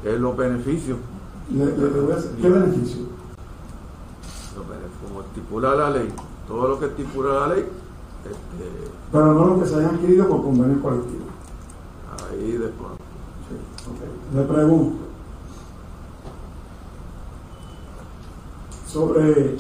Es 0.05 0.21
los 0.21 0.37
beneficios. 0.37 0.99
¿Qué 2.41 2.49
beneficio? 2.49 3.20
Como 5.03 5.21
estipula 5.23 5.75
la 5.75 5.91
ley, 5.91 6.13
todo 6.47 6.69
lo 6.69 6.79
que 6.79 6.87
estipula 6.87 7.41
la 7.41 7.55
ley. 7.55 7.61
Este, 7.61 8.91
Pero 9.11 9.33
no 9.33 9.47
lo 9.47 9.61
que 9.61 9.69
se 9.69 9.77
hayan 9.77 9.95
adquirido 9.95 10.29
por 10.29 10.43
convenio 10.43 10.83
colectivo. 10.83 11.25
Ahí 12.31 12.53
después 12.53 13.01
le 14.35 14.43
pregunto 14.43 14.99
sobre 18.87 19.57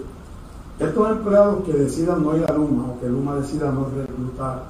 estos 0.78 1.10
empleados 1.10 1.64
que 1.64 1.72
decidan 1.72 2.22
no 2.22 2.36
ir 2.36 2.44
a 2.48 2.54
Luma 2.54 2.84
o 2.90 3.00
que 3.00 3.08
Luma 3.08 3.36
decida 3.36 3.70
no 3.70 3.88
reclutar. 3.94 4.64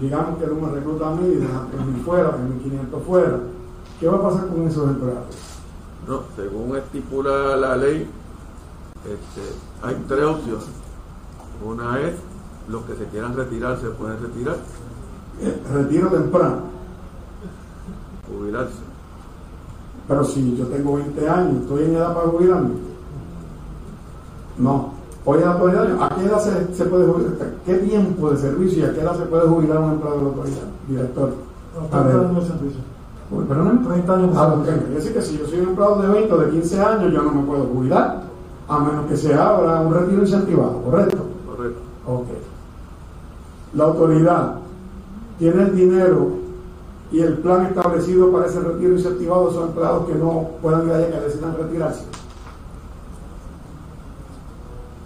Digamos 0.00 0.38
que 0.38 0.46
Luma 0.46 0.70
recluta 0.70 1.08
a 1.08 1.14
mí 1.14 1.28
y 1.28 1.36
deja 1.36 1.66
3.000 1.70 2.04
fuera, 2.04 2.30
3.500 2.30 3.02
fuera. 3.06 3.40
¿Qué 4.00 4.08
va 4.08 4.16
a 4.16 4.22
pasar 4.22 4.48
con 4.48 4.66
esos 4.66 4.88
empleados? 4.88 5.36
No, 6.08 6.22
según 6.34 6.76
estipula 6.76 7.56
la 7.56 7.76
ley, 7.76 8.08
este, 9.04 9.42
hay 9.82 10.04
tres 10.08 10.24
opciones. 10.24 10.64
Una 11.64 12.00
es 12.00 12.14
los 12.68 12.82
que 12.84 12.94
se 12.94 13.06
quieran 13.06 13.36
retirar 13.36 13.78
se 13.80 13.88
pueden 13.90 14.20
retirar. 14.20 14.56
Retiro 15.74 16.08
temprano 16.08 16.72
jubilarse. 18.32 18.78
Pero 20.08 20.24
si 20.24 20.56
yo 20.56 20.66
tengo 20.66 20.96
20 20.96 21.28
años, 21.28 21.62
¿estoy 21.62 21.84
en 21.84 21.94
edad 21.94 22.14
para 22.14 22.28
jubilarme? 22.28 22.70
No. 24.58 24.92
Hoy 25.24 25.38
en 25.38 25.44
la 25.44 25.52
autoridad, 25.52 26.02
¿a 26.02 26.08
qué 26.16 26.24
edad 26.24 26.40
se, 26.40 26.84
puede 26.84 27.06
jubilar? 27.06 27.32
¿Qué 27.64 27.74
tiempo 27.74 28.30
de 28.30 28.36
servicio 28.38 28.80
y 28.80 28.88
a 28.88 28.92
qué 28.92 29.00
edad 29.00 29.16
se 29.16 29.26
puede 29.26 29.46
jubilar 29.46 29.78
un 29.78 29.92
empleado 29.92 30.16
de 30.16 30.22
la 30.22 30.28
autoridad? 30.30 30.62
Director. 30.88 31.34
No, 31.74 31.86
30 31.86 32.28
años 32.28 32.42
de 32.42 32.50
servicio. 32.50 32.80
Pero 33.48 33.64
no 33.64 33.88
30 33.88 34.14
años 34.14 34.32
de 34.32 34.38
ah, 34.38 34.50
servicio. 34.50 34.78
Quiere 34.80 34.94
decir 34.94 35.14
que 35.14 35.22
si 35.22 35.38
yo 35.38 35.46
soy 35.46 35.60
un 35.60 35.68
empleado 35.68 36.02
de 36.02 36.08
20 36.08 36.32
o 36.32 36.38
de 36.38 36.50
15 36.50 36.80
años, 36.80 37.12
yo 37.12 37.22
no 37.22 37.32
me 37.32 37.42
puedo 37.44 37.64
jubilar, 37.66 38.22
a 38.72 38.78
menos 38.80 39.06
que 39.06 39.16
se 39.16 39.34
abra 39.34 39.80
un 39.80 39.92
retiro 39.92 40.22
incentivado, 40.22 40.82
¿correcto? 40.82 41.18
Correcto. 41.46 41.80
Ok. 42.06 42.28
La 43.74 43.84
autoridad 43.84 44.56
tiene 45.38 45.62
el 45.62 45.76
dinero 45.76 46.30
y 47.10 47.20
el 47.20 47.38
plan 47.38 47.66
establecido 47.66 48.32
para 48.32 48.46
ese 48.46 48.60
retiro 48.60 48.92
incentivado 48.92 49.52
son 49.52 49.68
empleados 49.68 50.06
que 50.06 50.14
no 50.14 50.48
puedan 50.62 50.86
ir 50.86 50.92
allá, 50.92 51.10
que 51.10 51.20
decidan 51.20 51.56
retirarse. 51.56 52.04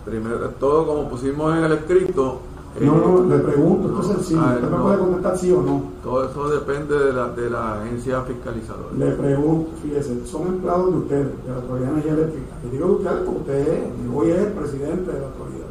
Primero 0.05 0.51
todo, 0.51 0.87
como 0.87 1.09
pusimos 1.09 1.57
en 1.57 1.65
el 1.65 1.73
escrito. 1.73 2.41
No, 2.81 2.97
no, 2.97 3.25
le 3.25 3.39
pregunto, 3.39 3.89
entonces 3.89 4.27
sí, 4.27 4.37
ah, 4.39 4.53
usted 4.57 4.71
me 4.71 4.77
puede 4.77 4.99
contestar 4.99 5.39
sí 5.39 5.53
o 5.53 5.63
no. 5.63 5.83
Todo 6.03 6.29
eso 6.29 6.49
depende 6.49 6.99
de 6.99 7.13
la, 7.13 7.29
de 7.31 7.49
la 7.49 7.81
agencia 7.81 8.21
fiscalizadora. 8.23 8.95
Le 8.99 9.13
pregunto, 9.13 9.71
fíjese, 9.83 10.27
son 10.27 10.49
empleados 10.49 10.93
de 10.93 10.99
ustedes, 10.99 11.45
de 11.45 11.51
la 11.51 11.57
Autoridad 11.57 11.87
de 11.87 11.93
Energía 11.93 12.13
Eléctrica. 12.13 12.55
Y 12.65 12.71
digo 12.71 12.87
de 12.87 12.93
ustedes 12.93 13.19
porque 13.25 13.41
usted 13.41 13.69
es, 13.69 14.15
hoy 14.15 14.31
es 14.31 14.39
el 14.39 14.53
presidente 14.53 15.13
de 15.13 15.21
la 15.21 15.27
autoridad. 15.27 15.67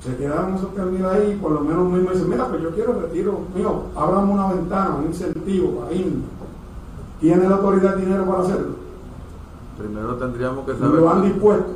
Se 0.00 0.16
quedaron 0.16 0.54
esos 0.54 0.72
términos 0.74 1.12
ahí, 1.12 1.38
por 1.42 1.50
lo 1.50 1.60
menos 1.62 1.90
mismo 1.90 2.10
dicen, 2.10 2.30
mira, 2.30 2.46
pues 2.46 2.62
yo 2.62 2.70
quiero 2.70 2.92
retiro 3.00 3.40
mío, 3.56 3.82
abramos 3.96 4.30
una 4.30 4.54
ventana, 4.54 4.96
un 5.00 5.06
incentivo 5.06 5.80
para 5.80 5.92
irme. 5.92 6.22
¿Tiene 7.20 7.48
la 7.48 7.56
autoridad 7.56 7.96
dinero 7.96 8.24
para 8.24 8.42
hacerlo? 8.42 8.76
Primero 9.76 10.14
tendríamos 10.14 10.64
que 10.64 10.74
saber. 10.76 11.00
¿Lo 11.00 11.10
han 11.10 11.22
dispuesto? 11.22 11.72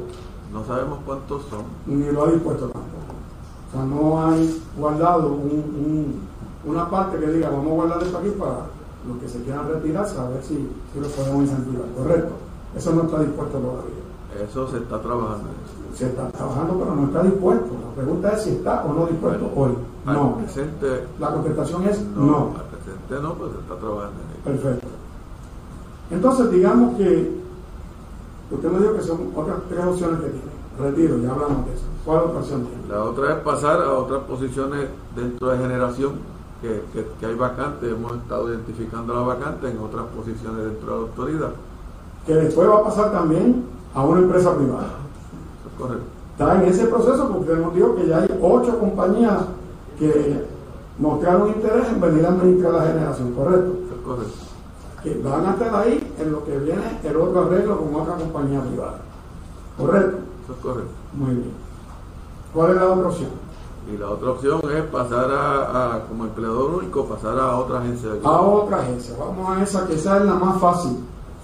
No 0.53 0.65
sabemos 0.65 0.99
cuántos 1.07 1.43
son. 1.45 1.65
Ni 1.87 2.11
lo 2.11 2.25
ha 2.25 2.31
dispuesto 2.31 2.67
tampoco. 2.69 3.15
O 3.69 3.73
sea, 3.73 3.85
no 3.85 4.27
hay 4.27 4.63
guardado 4.77 5.39
una 6.65 6.91
parte 6.91 7.19
que 7.19 7.27
diga, 7.27 7.51
vamos 7.51 7.73
a 7.73 7.75
guardar 7.75 8.03
esto 8.03 8.19
aquí 8.19 8.31
para 8.31 8.67
los 9.07 9.19
que 9.21 9.29
se 9.29 9.43
quieran 9.43 9.69
retirarse, 9.69 10.19
a 10.19 10.29
ver 10.29 10.43
si, 10.43 10.69
si 10.93 11.01
lo 11.01 11.09
podemos 11.09 11.43
incentivar. 11.43 11.87
Correcto. 11.97 12.33
Eso 12.77 12.93
no 12.93 13.03
está 13.03 13.21
dispuesto 13.21 13.59
todavía. 13.59 14.01
Eso 14.43 14.69
se 14.69 14.79
está 14.79 15.01
trabajando. 15.01 15.49
Se 15.95 16.07
está 16.07 16.29
trabajando, 16.31 16.79
pero 16.79 16.95
no 16.95 17.07
está 17.07 17.23
dispuesto. 17.23 17.67
La 17.89 18.03
pregunta 18.03 18.31
es 18.31 18.43
si 18.43 18.51
está 18.51 18.85
o 18.85 18.93
no 18.93 19.07
dispuesto 19.07 19.51
hoy. 19.57 19.73
No. 20.07 20.37
Presente, 20.37 21.07
la 21.19 21.33
contestación 21.33 21.85
es 21.85 22.01
no. 22.17 22.27
no. 22.27 22.37
Al 22.59 22.67
presente 22.67 23.23
no, 23.23 23.35
pues 23.35 23.53
se 23.53 23.59
está 23.59 23.77
trabajando. 23.77 24.19
Perfecto. 24.45 24.87
Entonces, 26.11 26.51
digamos 26.51 26.97
que 26.97 27.41
usted 28.51 28.71
me 28.71 28.79
dijo 28.81 28.95
que 28.95 29.03
son 29.03 29.31
otras 29.35 29.57
tres 29.69 29.85
opciones 29.85 30.21
que 30.21 30.31
tiene. 30.31 30.61
Retiro, 30.79 31.19
ya 31.19 31.33
hablamos 31.33 31.67
de 31.67 31.75
eso. 31.75 31.85
¿Cuál 32.05 32.19
otra 32.21 32.41
opción 32.41 32.67
tiene? 32.67 32.89
La 32.89 33.05
otra 33.05 33.35
es 33.35 33.39
pasar 33.41 33.83
a 33.83 33.93
otras 33.93 34.23
posiciones 34.23 34.89
dentro 35.15 35.49
de 35.49 35.59
generación 35.59 36.13
que, 36.63 36.83
que, 37.19 37.27
hay 37.27 37.35
vacantes. 37.35 37.91
Hemos 37.93 38.13
estado 38.17 38.49
identificando 38.49 39.15
las 39.15 39.27
vacantes 39.27 39.71
en 39.71 39.79
otras 39.79 40.07
posiciones 40.17 40.65
dentro 40.65 40.87
de 40.87 40.93
la 40.93 41.07
autoridad. 41.09 41.51
Que 42.27 42.35
después 42.35 42.69
va 42.69 42.79
a 42.79 42.85
pasar 42.85 43.13
también 43.13 43.65
a 43.95 44.05
una 44.05 44.21
empresa 44.21 44.57
privada. 44.57 44.91
correcto. 45.79 46.05
Está 46.33 46.63
en 46.63 46.69
ese 46.69 46.87
proceso 46.87 47.29
porque 47.29 47.53
hemos 47.53 47.75
dicho 47.75 47.95
que 47.97 48.07
ya 48.07 48.19
hay 48.19 48.39
ocho 48.41 48.79
compañías 48.79 49.45
que 49.99 50.47
mostraron 50.99 51.49
interés 51.49 51.89
en 51.89 52.01
venir 52.01 52.25
a 52.25 52.29
administrar 52.31 52.73
la 52.73 52.83
generación, 52.87 53.33
¿correcto? 53.33 53.73
correcto 54.05 54.50
que 55.03 55.15
van 55.23 55.47
a 55.47 55.51
estar 55.53 55.75
ahí 55.75 56.15
en 56.19 56.33
lo 56.33 56.45
que 56.45 56.59
viene 56.59 57.01
el 57.03 57.17
otro 57.17 57.43
arreglo 57.43 57.79
con 57.79 57.95
otra 58.01 58.17
compañía 58.17 58.61
privada. 58.61 58.99
¿Correcto? 59.79 60.19
Eso 60.45 60.53
es 60.53 60.59
correcto. 60.59 60.91
Muy 61.15 61.35
bien. 61.35 61.53
¿Cuál 62.53 62.71
es 62.71 62.77
la 62.77 62.89
otra 62.89 63.09
opción? 63.09 63.31
Y 63.91 63.97
la 63.97 64.11
otra 64.11 64.31
opción 64.31 64.61
es 64.77 64.85
pasar 64.85 65.31
a, 65.31 66.03
como 66.07 66.25
empleador 66.25 66.75
único, 66.75 67.07
pasar 67.07 67.39
a 67.39 67.57
otra 67.57 67.79
agencia. 67.79 68.11
De 68.11 68.21
a 68.23 68.41
otra 68.41 68.81
agencia. 68.81 69.15
Vamos 69.19 69.49
a 69.49 69.63
esa, 69.63 69.87
que 69.87 69.95
esa 69.95 70.19
es 70.19 70.25
la 70.25 70.35
más 70.35 70.61
fácil, 70.61 70.99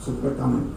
supuestamente. 0.05 0.77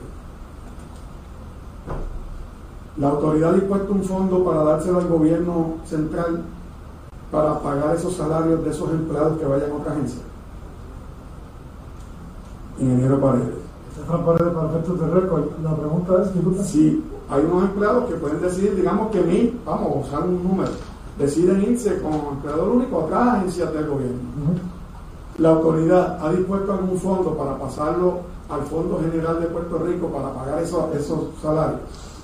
La 2.98 3.10
autoridad 3.10 3.52
ha 3.52 3.54
dispuesto 3.54 3.92
un 3.92 4.04
fondo 4.04 4.44
para 4.44 4.64
dárselo 4.64 5.00
al 5.00 5.08
gobierno 5.08 5.76
central 5.86 6.44
para 7.32 7.60
pagar 7.60 7.96
esos 7.96 8.16
salarios 8.16 8.64
de 8.64 8.72
esos 8.72 8.90
empleados 8.90 9.38
que 9.38 9.46
vayan 9.46 9.72
a 9.72 9.76
otra 9.76 9.94
agencia 9.94 10.29
ingeniero 12.80 13.20
Paredes. 13.20 13.56
Paredes 14.08 14.54
para 14.54 14.70
efectos 14.70 15.00
de 15.00 15.08
récord. 15.08 15.44
La 15.64 15.76
pregunta 15.76 16.22
es, 16.24 16.34
disculpa. 16.34 16.64
Si 16.64 17.04
hay 17.30 17.46
unos 17.46 17.64
empleados 17.66 18.06
que 18.06 18.16
pueden 18.16 18.42
decidir, 18.42 18.76
digamos 18.76 19.12
que 19.12 19.22
mí, 19.22 19.60
vamos 19.66 19.88
a 19.88 20.00
usar 20.08 20.28
un 20.28 20.44
número, 20.44 20.72
deciden 21.18 21.62
irse 21.62 22.02
como 22.02 22.32
empleador 22.32 22.70
único 22.70 22.96
a 22.96 23.06
otras 23.06 23.28
agencias 23.28 23.74
del 23.74 23.88
gobierno. 23.88 24.18
La 25.38 25.50
autoridad 25.50 26.26
ha 26.26 26.32
dispuesto 26.32 26.74
algún 26.74 26.98
fondo 26.98 27.38
para 27.38 27.58
pasarlo 27.58 28.22
al 28.50 28.62
Fondo 28.64 29.00
General 29.00 29.40
de 29.40 29.48
Puerto 29.48 29.78
Rico 29.78 30.08
para 30.08 30.34
pagar 30.34 30.62
esos, 30.62 30.94
esos 30.96 31.20
salarios. 31.42 31.82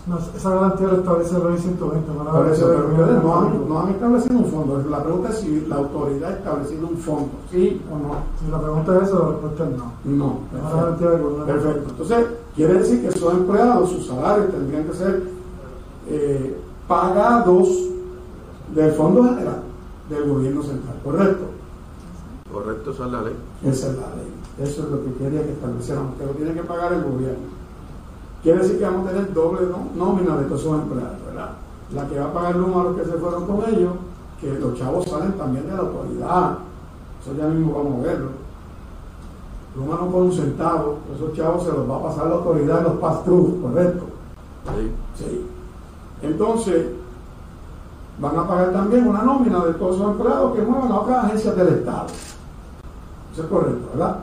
No, 0.08 0.20
esa 0.36 0.49
garantía 0.51 0.88
la 0.88 0.97
establece 0.97 1.39
la 1.39 1.49
ley 1.49 1.58
120. 1.58 2.12
Por 2.12 2.47
eso, 2.49 2.68
pero 2.68 2.88
ustedes 2.89 3.24
no 3.24 3.36
han, 3.36 3.70
no 3.70 3.80
han, 3.80 3.89
establecido 3.89 4.38
un 4.38 4.45
fondo. 4.45 4.84
La 4.88 5.03
pregunta 5.03 5.30
es 5.30 5.38
si 5.38 5.66
la 5.66 5.76
autoridad 5.78 6.30
ha 6.30 6.34
establecido 6.34 6.88
un 6.88 6.97
fondo, 6.97 7.32
¿sí 7.49 7.82
o 7.91 7.97
no? 7.97 8.16
Si 8.39 8.51
la 8.51 8.62
pregunta 8.62 8.97
es 8.97 9.03
eso, 9.08 9.20
la 9.20 9.30
respuesta 9.30 9.64
es 9.64 9.70
no. 9.78 10.16
No. 10.16 10.39
Perfecto. 10.51 11.45
perfecto. 11.45 11.89
Entonces, 11.89 12.28
quiere 12.56 12.74
decir 12.76 13.01
que 13.01 13.08
esos 13.08 13.34
empleados, 13.34 13.89
sus 13.89 14.06
salarios 14.06 14.51
tendrían 14.51 14.84
que 14.84 14.93
ser 14.93 15.24
eh, 16.08 16.56
pagados 16.88 17.68
del 18.76 18.91
Fondo 18.91 19.24
General 19.24 19.64
del 20.10 20.30
Gobierno 20.30 20.62
Central, 20.62 20.99
¿correcto? 21.03 21.45
Correcto, 22.51 22.91
esa 22.91 23.06
es 23.06 23.12
la 23.12 23.22
ley. 23.24 23.36
Esa 23.64 23.88
es 23.88 23.95
la 23.97 24.16
ley. 24.16 24.70
Eso 24.70 24.84
es 24.84 24.89
lo 24.89 25.03
que 25.03 25.14
quería 25.14 25.43
que 25.43 25.51
estableciéramos, 25.51 26.16
que 26.16 26.26
lo 26.26 26.32
tiene 26.32 26.53
que 26.53 26.64
pagar 26.64 26.93
el 26.93 27.03
gobierno. 27.03 27.55
Quiere 28.46 28.60
decir 28.60 28.78
que 28.78 28.86
vamos 28.86 29.08
a 29.08 29.12
tener 29.12 29.34
doble 29.34 29.62
nómina 29.96 30.38
de 30.38 30.46
todos 30.46 30.62
esos 30.62 30.80
empleados, 30.80 31.18
¿verdad? 31.26 31.50
La 31.96 32.08
que 32.08 32.20
va 32.20 32.26
a 32.26 32.34
pagar 32.34 32.52
el 32.52 32.62
número 32.62 32.96
que 32.96 33.04
se 33.04 33.14
fueron 33.14 33.48
con 33.48 33.74
ellos, 33.74 33.93
que 34.39 34.54
los 34.60 34.78
chavos 34.78 35.10
salen 35.10 35.32
también 35.32 35.66
de 35.66 35.74
la 35.74 35.80
autoridad. 35.80 36.60
Eso 37.24 37.34
ya 37.36 37.48
mismo 37.48 37.74
vamos 37.74 38.06
a 38.06 38.08
verlo. 38.08 38.30
Luma 39.76 39.98
no 40.00 40.12
pone 40.12 40.26
un 40.28 40.32
centavo, 40.32 41.00
esos 41.16 41.34
chavos 41.34 41.64
se 41.64 41.72
los 41.72 41.89
va 41.89 41.96
a 41.96 42.04
pasar 42.04 42.28
la 42.28 42.36
autoridad 42.36 42.78
en 42.78 42.84
los 42.84 42.93
pass 42.93 43.18
¿correcto? 43.26 44.06
Sí. 44.66 44.91
sí. 45.16 45.46
Entonces, 46.22 46.86
van 48.20 48.38
a 48.38 48.48
pagar 48.48 48.72
también 48.72 49.08
una 49.08 49.24
nómina 49.24 49.66
de 49.66 49.74
todos 49.74 49.96
esos 49.96 50.12
empleados 50.12 50.56
que 50.56 50.62
muevan 50.62 50.91
a 50.91 51.00
otras 51.00 51.26
agencias 51.26 51.56
del 51.56 51.68
Estado. 51.70 52.06
Eso 53.34 53.41
es 53.41 53.50
correcto, 53.50 53.89
¿verdad? 53.91 54.20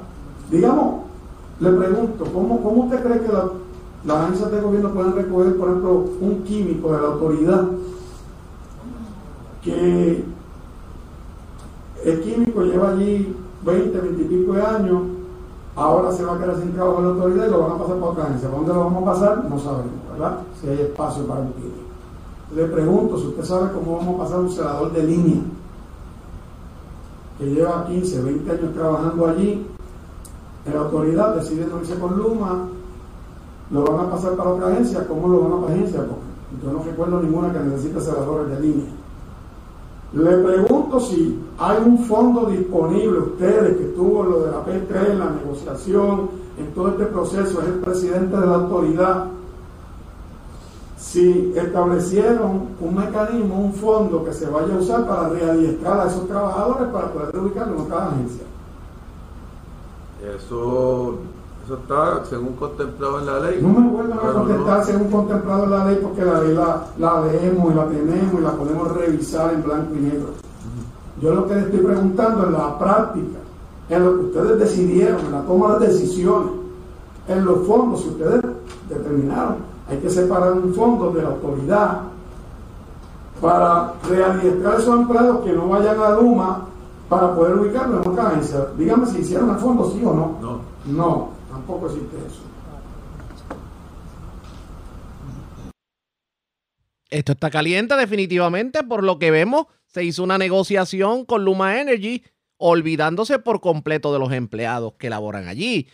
Digamos, 0.49 1.07
le 1.59 1.73
pregunto, 1.73 2.25
¿cómo, 2.33 2.63
cómo 2.63 2.85
usted 2.85 3.03
cree 3.03 3.21
que 3.21 3.33
la, 3.33 3.49
las 4.05 4.17
agencias 4.17 4.51
de 4.51 4.61
gobierno 4.61 4.91
pueden 4.91 5.15
recoger, 5.15 5.57
por 5.57 5.69
ejemplo, 5.69 6.05
un 6.21 6.43
químico 6.45 6.93
de 6.93 7.03
la 7.03 7.09
autoridad 7.09 7.69
que 9.63 10.25
el 12.05 12.21
químico 12.21 12.63
lleva 12.63 12.91
allí 12.91 13.35
20, 13.65 14.01
20 14.01 14.23
y 14.23 14.25
pico 14.25 14.55
de 14.55 14.63
años, 14.63 15.03
ahora 15.77 16.11
se 16.13 16.25
va 16.25 16.35
a 16.35 16.39
quedar 16.39 16.59
sin 16.59 16.73
trabajo 16.73 16.99
en 16.99 17.05
la 17.05 17.11
autoridad 17.11 17.47
y 17.47 17.51
lo 17.51 17.61
van 17.61 17.73
a 17.73 17.79
pasar 17.79 17.97
para 17.97 18.11
otra 18.11 18.25
agencia. 18.25 18.49
¿Para 18.49 18.59
dónde 18.59 18.75
lo 18.75 18.85
vamos 18.85 19.03
a 19.03 19.13
pasar? 19.13 19.45
No 19.49 19.59
sabemos, 19.59 19.93
¿verdad? 20.11 20.39
Si 20.61 20.69
hay 20.69 20.81
espacio 20.81 21.25
para 21.27 21.41
un 21.41 21.53
químico. 21.53 21.77
Le 22.57 22.65
pregunto 22.67 23.19
si 23.19 23.29
usted 23.29 23.45
sabe 23.45 23.73
cómo 23.73 23.99
vamos 23.99 24.17
a 24.17 24.25
pasar 24.25 24.41
un 24.41 24.51
celador 24.51 24.93
de 24.93 25.03
línea 25.05 25.43
que 27.39 27.47
lleva 27.47 27.87
15, 27.87 28.23
20 28.23 28.51
años 28.51 28.75
trabajando 28.75 29.27
allí 29.27 29.67
en 30.67 30.75
la 30.75 30.81
autoridad, 30.81 31.37
decide 31.37 31.67
no 31.67 31.81
irse 31.81 31.99
con 31.99 32.19
Luma, 32.19 32.69
lo 33.73 33.85
van 33.85 34.07
a 34.07 34.11
pasar 34.11 34.37
para 34.37 34.51
otra 34.51 34.69
agencia, 34.69 35.07
¿cómo 35.09 35.29
lo 35.29 35.41
van 35.41 35.53
a 35.53 35.61
para 35.63 35.75
agencia? 35.75 36.01
Porque 36.01 36.65
yo 36.65 36.73
no 36.73 36.83
recuerdo 36.83 37.23
ninguna 37.23 37.53
que 37.53 37.59
necesite 37.61 38.01
cerradores 38.01 38.51
de 38.51 38.61
línea. 38.61 38.93
Le 40.13 40.37
pregunto 40.39 41.01
si 41.01 41.43
hay 41.59 41.79
un 41.85 41.99
fondo 42.01 42.45
disponible, 42.47 43.19
ustedes 43.19 43.79
que 43.79 43.85
estuvo 43.85 44.23
lo 44.23 44.41
de 44.43 44.51
la 44.51 44.65
P3, 44.65 45.13
en 45.13 45.19
la 45.19 45.31
negociación, 45.31 46.29
en 46.59 46.67
todo 46.75 46.89
este 46.89 47.07
proceso, 47.07 47.63
es 47.63 47.67
el 47.67 47.81
presidente 47.81 48.37
de 48.37 48.47
la 48.47 48.55
autoridad, 48.57 49.25
si 50.99 51.53
establecieron 51.57 52.69
un 52.79 52.95
mecanismo, 52.95 53.59
un 53.59 53.73
fondo 53.73 54.23
que 54.25 54.35
se 54.35 54.49
vaya 54.49 54.75
a 54.75 54.79
usar 54.79 55.07
para 55.07 55.31
readiestrar 55.31 56.01
a 56.01 56.11
esos 56.11 56.29
trabajadores 56.29 56.89
para 56.89 57.13
poder 57.13 57.39
ubicarlos 57.39 57.77
en 57.77 57.87
otra 57.87 58.09
agencia. 58.09 58.45
Eso 60.37 61.19
eso 61.65 61.75
está 61.75 62.25
según 62.25 62.55
contemplado 62.55 63.21
en 63.21 63.27
la 63.27 63.41
ley. 63.41 63.61
No 63.63 63.69
me 63.69 63.89
vuelvan 63.89 64.19
a 64.19 64.33
contestar 64.33 64.85
según 64.85 65.11
contemplado 65.11 65.65
en 65.65 65.71
la 65.71 65.85
ley 65.87 65.99
porque 66.03 66.25
la 66.25 66.41
ley 66.41 66.55
la, 66.55 66.87
la 66.99 67.21
leemos 67.21 67.73
y 67.73 67.77
la 67.77 67.87
tenemos 67.87 68.35
y 68.35 68.43
la 68.43 68.53
podemos 68.53 68.93
revisar 68.93 69.55
en 69.55 69.63
blanco 69.63 69.95
y 69.95 70.01
negro. 70.01 70.29
Yo 71.21 71.35
lo 71.35 71.47
que 71.47 71.55
le 71.55 71.61
estoy 71.61 71.81
preguntando 71.81 72.47
en 72.47 72.53
la 72.53 72.79
práctica, 72.79 73.39
en 73.89 74.05
lo 74.05 74.17
que 74.17 74.25
ustedes 74.27 74.59
decidieron, 74.59 75.21
en 75.21 75.33
la 75.33 75.43
toma 75.43 75.77
de 75.77 75.87
decisiones, 75.87 76.53
en 77.29 77.45
los 77.45 77.65
fondos, 77.65 78.03
si 78.03 78.09
ustedes 78.09 78.43
determinaron, 78.89 79.57
hay 79.89 79.99
que 79.99 80.11
separar 80.11 80.53
un 80.55 80.75
fondo 80.75 81.13
de 81.13 81.23
la 81.23 81.29
autoridad 81.29 82.01
para 83.41 83.95
readiestrar 84.09 84.75
a 84.75 84.79
esos 84.79 85.01
empleados 85.01 85.45
que 85.45 85.53
no 85.53 85.69
vayan 85.69 86.01
a 86.01 86.11
Luma 86.11 86.67
para 87.09 87.35
poder 87.35 87.59
ubicarlo 87.59 88.03
en 88.03 88.09
otra 88.09 88.29
agencia. 88.29 88.67
Dígame 88.77 89.07
si 89.07 89.19
hicieron 89.19 89.51
el 89.51 89.57
fondo, 89.57 89.91
sí 89.91 90.03
o 90.05 90.13
no. 90.13 90.39
No. 90.41 90.61
No. 90.87 91.29
Esto 97.11 97.33
está 97.33 97.51
caliente 97.51 97.95
definitivamente, 97.95 98.83
por 98.83 99.05
lo 99.05 99.19
que 99.19 99.31
vemos, 99.31 99.67
se 99.87 100.03
hizo 100.03 100.23
una 100.23 100.39
negociación 100.39 101.27
con 101.27 101.45
Luma 101.45 101.79
Energy, 101.81 102.25
olvidándose 102.57 103.39
por 103.39 103.61
completo 103.61 104.13
de 104.13 104.19
los 104.19 104.33
empleados 104.33 104.95
que 104.99 105.11
laboran 105.11 105.47
allí 105.47 105.89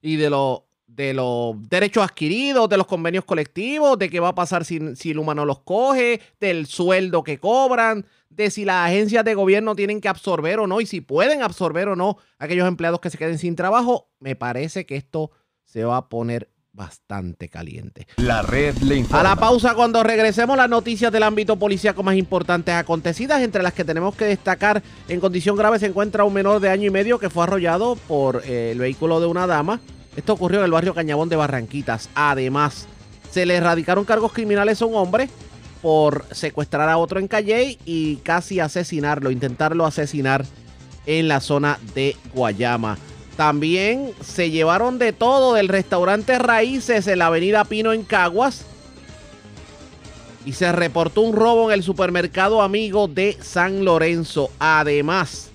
y 0.00 0.16
de, 0.16 0.28
de 0.86 1.14
los 1.14 1.68
derechos 1.68 2.02
adquiridos, 2.02 2.68
de 2.68 2.78
los 2.78 2.86
convenios 2.88 3.24
colectivos, 3.24 3.96
de 3.98 4.10
qué 4.10 4.18
va 4.18 4.28
a 4.28 4.34
pasar 4.34 4.64
si 4.64 5.14
Luma 5.14 5.34
no 5.34 5.44
los 5.44 5.60
coge, 5.60 6.20
del 6.40 6.66
sueldo 6.66 7.22
que 7.22 7.38
cobran, 7.38 8.04
de 8.36 8.50
si 8.50 8.64
las 8.64 8.86
agencias 8.88 9.24
de 9.24 9.34
gobierno 9.34 9.74
tienen 9.74 10.00
que 10.00 10.08
absorber 10.08 10.60
o 10.60 10.66
no 10.66 10.80
y 10.80 10.86
si 10.86 11.00
pueden 11.00 11.42
absorber 11.42 11.88
o 11.88 11.96
no 11.96 12.18
aquellos 12.38 12.68
empleados 12.68 13.00
que 13.00 13.10
se 13.10 13.18
queden 13.18 13.38
sin 13.38 13.56
trabajo, 13.56 14.10
me 14.20 14.36
parece 14.36 14.84
que 14.84 14.96
esto 14.96 15.30
se 15.64 15.84
va 15.84 15.96
a 15.96 16.08
poner 16.08 16.50
bastante 16.72 17.48
caliente. 17.48 18.06
La 18.18 18.42
red 18.42 18.76
le 18.78 18.96
informa. 18.96 19.20
A 19.20 19.34
la 19.34 19.36
pausa 19.40 19.74
cuando 19.74 20.02
regresemos 20.02 20.58
las 20.58 20.68
noticias 20.68 21.10
del 21.10 21.22
ámbito 21.22 21.58
policíaco 21.58 22.02
más 22.02 22.16
importantes 22.16 22.74
acontecidas, 22.74 23.40
entre 23.40 23.62
las 23.62 23.72
que 23.72 23.84
tenemos 23.84 24.14
que 24.14 24.26
destacar 24.26 24.82
en 25.08 25.18
condición 25.18 25.56
grave 25.56 25.78
se 25.78 25.86
encuentra 25.86 26.24
un 26.24 26.34
menor 26.34 26.60
de 26.60 26.68
año 26.68 26.86
y 26.86 26.90
medio 26.90 27.18
que 27.18 27.30
fue 27.30 27.44
arrollado 27.44 27.96
por 28.06 28.42
eh, 28.44 28.72
el 28.72 28.78
vehículo 28.78 29.20
de 29.20 29.26
una 29.26 29.46
dama. 29.46 29.80
Esto 30.14 30.34
ocurrió 30.34 30.58
en 30.58 30.66
el 30.66 30.70
barrio 30.70 30.94
Cañabón 30.94 31.30
de 31.30 31.36
Barranquitas. 31.36 32.10
Además, 32.14 32.86
se 33.30 33.46
le 33.46 33.56
erradicaron 33.56 34.04
cargos 34.04 34.34
criminales 34.34 34.82
a 34.82 34.86
un 34.86 34.94
hombre 34.96 35.30
por 35.82 36.24
secuestrar 36.30 36.88
a 36.88 36.98
otro 36.98 37.20
en 37.20 37.28
Calle 37.28 37.78
y 37.84 38.16
casi 38.16 38.60
asesinarlo, 38.60 39.30
intentarlo 39.30 39.86
asesinar 39.86 40.44
en 41.06 41.28
la 41.28 41.40
zona 41.40 41.78
de 41.94 42.16
Guayama. 42.34 42.98
También 43.36 44.12
se 44.22 44.50
llevaron 44.50 44.98
de 44.98 45.12
todo 45.12 45.54
del 45.54 45.68
restaurante 45.68 46.38
Raíces 46.38 47.06
en 47.06 47.18
la 47.18 47.26
avenida 47.26 47.64
Pino 47.64 47.92
en 47.92 48.02
Caguas. 48.02 48.64
Y 50.46 50.52
se 50.52 50.70
reportó 50.72 51.22
un 51.22 51.34
robo 51.34 51.70
en 51.70 51.74
el 51.74 51.82
supermercado 51.82 52.62
amigo 52.62 53.08
de 53.08 53.36
San 53.40 53.84
Lorenzo. 53.84 54.50
Además, 54.58 55.50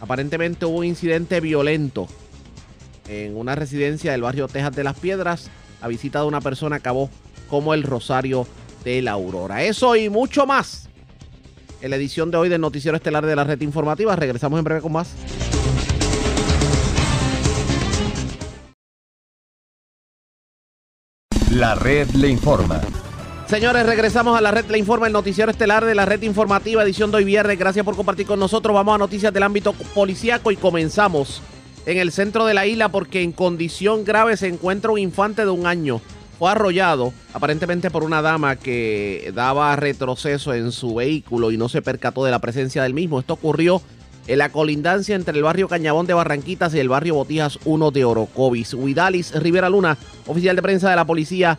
aparentemente 0.00 0.66
hubo 0.66 0.78
un 0.78 0.84
incidente 0.84 1.40
violento 1.40 2.08
en 3.08 3.36
una 3.36 3.54
residencia 3.54 4.12
del 4.12 4.22
barrio 4.22 4.48
Tejas 4.48 4.74
de 4.74 4.84
las 4.84 4.98
Piedras. 4.98 5.50
La 5.80 5.88
visita 5.88 6.20
de 6.20 6.26
una 6.26 6.40
persona 6.40 6.76
acabó 6.76 7.08
como 7.48 7.74
el 7.74 7.82
Rosario 7.82 8.46
de 8.84 9.02
la 9.02 9.12
Aurora. 9.12 9.62
Eso 9.64 9.96
y 9.96 10.08
mucho 10.08 10.46
más 10.46 10.88
en 11.80 11.90
la 11.90 11.96
edición 11.96 12.30
de 12.30 12.38
hoy 12.38 12.48
del 12.48 12.60
Noticiero 12.60 12.96
Estelar 12.96 13.24
de 13.24 13.36
la 13.36 13.44
Red 13.44 13.60
Informativa. 13.60 14.16
Regresamos 14.16 14.58
en 14.58 14.64
breve 14.64 14.80
con 14.80 14.92
más. 14.92 15.14
La 21.50 21.74
red 21.74 22.08
le 22.10 22.28
informa. 22.28 22.80
Señores, 23.48 23.86
regresamos 23.86 24.36
a 24.36 24.42
la 24.42 24.50
red 24.50 24.66
Le 24.66 24.76
Informa, 24.76 25.06
el 25.06 25.14
noticiero 25.14 25.50
estelar 25.50 25.82
de 25.86 25.94
la 25.94 26.04
red 26.04 26.20
informativa, 26.20 26.82
edición 26.82 27.10
de 27.10 27.16
hoy 27.16 27.24
viernes. 27.24 27.58
Gracias 27.58 27.82
por 27.82 27.96
compartir 27.96 28.26
con 28.26 28.38
nosotros. 28.38 28.74
Vamos 28.74 28.94
a 28.94 28.98
noticias 28.98 29.32
del 29.32 29.42
ámbito 29.42 29.72
policíaco 29.72 30.52
y 30.52 30.56
comenzamos 30.56 31.40
en 31.86 31.96
el 31.96 32.12
centro 32.12 32.44
de 32.44 32.52
la 32.52 32.66
isla 32.66 32.90
porque 32.90 33.22
en 33.22 33.32
condición 33.32 34.04
grave 34.04 34.36
se 34.36 34.48
encuentra 34.48 34.90
un 34.90 34.98
infante 34.98 35.46
de 35.46 35.50
un 35.50 35.66
año. 35.66 36.02
Fue 36.38 36.50
arrollado 36.50 37.12
aparentemente 37.34 37.90
por 37.90 38.04
una 38.04 38.22
dama 38.22 38.54
que 38.56 39.32
daba 39.34 39.74
retroceso 39.74 40.54
en 40.54 40.70
su 40.70 40.94
vehículo 40.94 41.50
y 41.50 41.58
no 41.58 41.68
se 41.68 41.82
percató 41.82 42.24
de 42.24 42.30
la 42.30 42.38
presencia 42.38 42.84
del 42.84 42.94
mismo. 42.94 43.18
Esto 43.18 43.34
ocurrió 43.34 43.80
en 44.28 44.38
la 44.38 44.50
colindancia 44.50 45.16
entre 45.16 45.36
el 45.36 45.42
barrio 45.42 45.66
Cañabón 45.66 46.06
de 46.06 46.14
Barranquitas 46.14 46.74
y 46.74 46.78
el 46.78 46.88
barrio 46.88 47.16
Botijas 47.16 47.58
1 47.64 47.90
de 47.90 48.04
Orocovis. 48.04 48.72
Huidalis 48.74 49.34
Rivera 49.42 49.68
Luna, 49.68 49.96
oficial 50.28 50.54
de 50.54 50.62
prensa 50.62 50.90
de 50.90 50.96
la 50.96 51.06
policía 51.06 51.58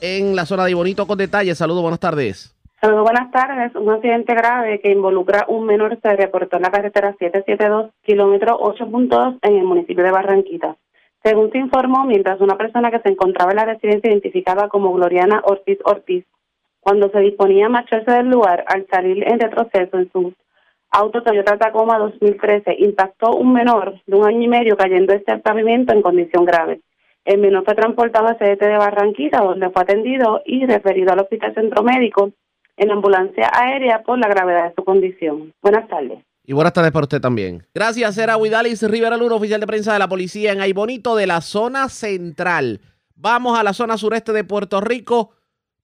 en 0.00 0.34
la 0.34 0.46
zona 0.46 0.64
de 0.64 0.74
Bonito 0.74 1.06
con 1.06 1.18
detalles. 1.18 1.58
Saludos, 1.58 1.82
buenas 1.82 2.00
tardes. 2.00 2.54
Saludos, 2.80 3.04
buenas 3.04 3.30
tardes. 3.30 3.74
Un 3.74 3.90
accidente 3.90 4.34
grave 4.34 4.80
que 4.80 4.90
involucra 4.90 5.44
un 5.48 5.66
menor 5.66 5.98
se 6.02 6.16
reportó 6.16 6.56
en 6.56 6.62
la 6.62 6.70
carretera 6.70 7.14
772, 7.18 7.90
kilómetro 8.02 8.58
8.2 8.58 9.38
en 9.42 9.56
el 9.56 9.64
municipio 9.64 10.02
de 10.02 10.10
Barranquitas. 10.10 10.76
Según 11.24 11.50
se 11.52 11.58
informó, 11.58 12.04
mientras 12.04 12.38
una 12.42 12.58
persona 12.58 12.90
que 12.90 13.00
se 13.00 13.08
encontraba 13.08 13.52
en 13.52 13.56
la 13.56 13.64
residencia 13.64 14.10
identificada 14.10 14.68
como 14.68 14.92
Gloriana 14.92 15.40
Ortiz 15.44 15.78
Ortiz, 15.84 16.26
cuando 16.80 17.08
se 17.08 17.20
disponía 17.20 17.64
a 17.64 17.70
marcharse 17.70 18.10
del 18.10 18.28
lugar, 18.28 18.62
al 18.68 18.86
salir 18.88 19.26
en 19.26 19.40
retroceso 19.40 19.96
en 19.96 20.12
su 20.12 20.34
auto 20.90 21.22
Toyota 21.22 21.56
Tacoma 21.56 21.96
2013 21.98 22.76
impactó 22.78 23.30
un 23.30 23.54
menor 23.54 24.02
de 24.06 24.16
un 24.16 24.26
año 24.26 24.42
y 24.42 24.48
medio 24.48 24.76
cayendo 24.76 25.14
este 25.14 25.38
pavimento 25.38 25.94
en 25.94 26.02
condición 26.02 26.44
grave. 26.44 26.82
El 27.24 27.38
menor 27.40 27.64
fue 27.64 27.74
transportado 27.74 28.28
a 28.28 28.34
CDT 28.34 28.60
de 28.60 28.76
Barranquita, 28.76 29.40
donde 29.40 29.70
fue 29.70 29.82
atendido 29.82 30.42
y 30.44 30.66
referido 30.66 31.14
al 31.14 31.20
Hospital 31.20 31.54
Centro 31.54 31.82
Médico 31.82 32.32
en 32.76 32.90
ambulancia 32.90 33.50
aérea 33.50 34.02
por 34.02 34.18
la 34.18 34.28
gravedad 34.28 34.68
de 34.68 34.74
su 34.74 34.84
condición. 34.84 35.54
Buenas 35.62 35.88
tardes. 35.88 36.18
Y 36.46 36.52
buenas 36.52 36.74
tardes 36.74 36.92
para 36.92 37.04
usted 37.04 37.22
también. 37.22 37.66
Gracias, 37.72 38.18
era 38.18 38.36
Huidalis 38.36 38.82
Rivera 38.82 39.16
Luna, 39.16 39.36
oficial 39.36 39.60
de 39.60 39.66
prensa 39.66 39.94
de 39.94 39.98
la 39.98 40.08
policía 40.08 40.52
en 40.52 40.60
Aybonito 40.60 41.16
de 41.16 41.26
la 41.26 41.40
zona 41.40 41.88
central. 41.88 42.82
Vamos 43.14 43.58
a 43.58 43.62
la 43.62 43.72
zona 43.72 43.96
sureste 43.96 44.32
de 44.32 44.44
Puerto 44.44 44.82
Rico 44.82 45.30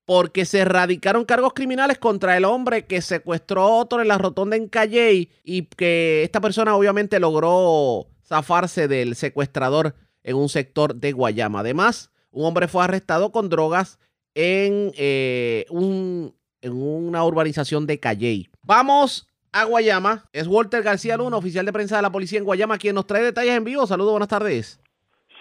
porque 0.05 0.45
se 0.45 0.59
erradicaron 0.59 1.25
cargos 1.25 1.55
criminales 1.55 1.99
contra 1.99 2.37
el 2.37 2.45
hombre 2.45 2.85
que 2.85 3.01
secuestró 3.01 3.63
a 3.63 3.69
otro 3.69 4.03
en 4.03 4.09
la 4.09 4.19
rotonda 4.19 4.57
en 4.57 4.69
Calley 4.69 5.31
y 5.45 5.63
que 5.63 6.25
esta 6.25 6.43
persona 6.43 6.77
obviamente 6.77 7.21
logró 7.21 8.09
zafarse 8.27 8.87
del 8.87 9.15
secuestrador 9.17 9.95
en 10.25 10.37
un 10.37 10.51
sector 10.51 10.95
de 10.95 11.13
Guayama. 11.13 11.61
Además, 11.61 12.11
un 12.33 12.45
hombre 12.45 12.69
fue 12.69 12.85
arrestado 12.85 13.33
con 13.33 13.49
drogas 13.49 13.99
en, 14.35 14.93
eh, 14.97 15.65
un, 15.71 16.35
en 16.61 16.73
una 16.73 17.25
urbanización 17.25 17.87
de 17.87 17.99
Calley. 17.99 18.51
Vamos 18.63 19.27
a 19.53 19.65
Guayama. 19.65 20.25
Es 20.33 20.47
Walter 20.47 20.83
García 20.83 21.17
Luna, 21.17 21.37
oficial 21.37 21.67
de 21.67 21.73
prensa 21.73 21.97
de 21.97 22.03
la 22.03 22.11
policía 22.11 22.39
en 22.39 22.45
Guayama, 22.45 22.79
quien 22.79 22.95
nos 22.95 23.07
trae 23.07 23.23
detalles 23.23 23.57
en 23.57 23.65
vivo. 23.65 23.87
Saludos, 23.87 24.13
buenas 24.13 24.29
tardes. 24.29 24.81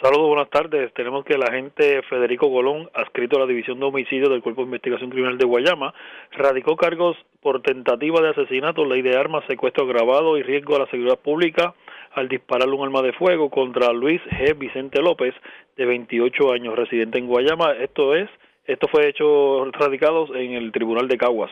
Saludos, 0.01 0.27
buenas 0.29 0.49
tardes. 0.49 0.93
Tenemos 0.93 1.25
que 1.25 1.33
el 1.33 1.43
agente 1.43 2.01
Federico 2.03 2.49
Colón, 2.49 2.89
adscrito 2.93 3.35
a 3.35 3.41
la 3.41 3.45
División 3.45 3.81
de 3.81 3.85
Homicidios 3.85 4.29
del 4.29 4.41
Cuerpo 4.41 4.61
de 4.61 4.67
Investigación 4.67 5.09
Criminal 5.09 5.37
de 5.37 5.45
Guayama, 5.45 5.93
radicó 6.31 6.77
cargos 6.77 7.17
por 7.41 7.61
tentativa 7.61 8.21
de 8.21 8.29
asesinato, 8.29 8.85
ley 8.85 9.01
de 9.01 9.17
armas, 9.17 9.43
secuestro 9.49 9.83
agravado 9.83 10.37
y 10.37 10.43
riesgo 10.43 10.77
a 10.77 10.79
la 10.79 10.89
seguridad 10.89 11.19
pública 11.19 11.75
al 12.13 12.29
dispararle 12.29 12.75
un 12.75 12.85
arma 12.85 13.01
de 13.01 13.13
fuego 13.13 13.49
contra 13.49 13.91
Luis 13.91 14.21
G. 14.31 14.57
Vicente 14.57 15.01
López, 15.01 15.33
de 15.75 15.85
28 15.85 16.53
años, 16.53 16.75
residente 16.75 17.19
en 17.19 17.27
Guayama. 17.27 17.73
Esto 17.73 18.15
es, 18.15 18.29
esto 18.65 18.87
fue 18.87 19.09
hecho 19.09 19.65
radicados 19.71 20.29
en 20.33 20.53
el 20.53 20.71
Tribunal 20.71 21.07
de 21.07 21.17
Caguas. 21.17 21.51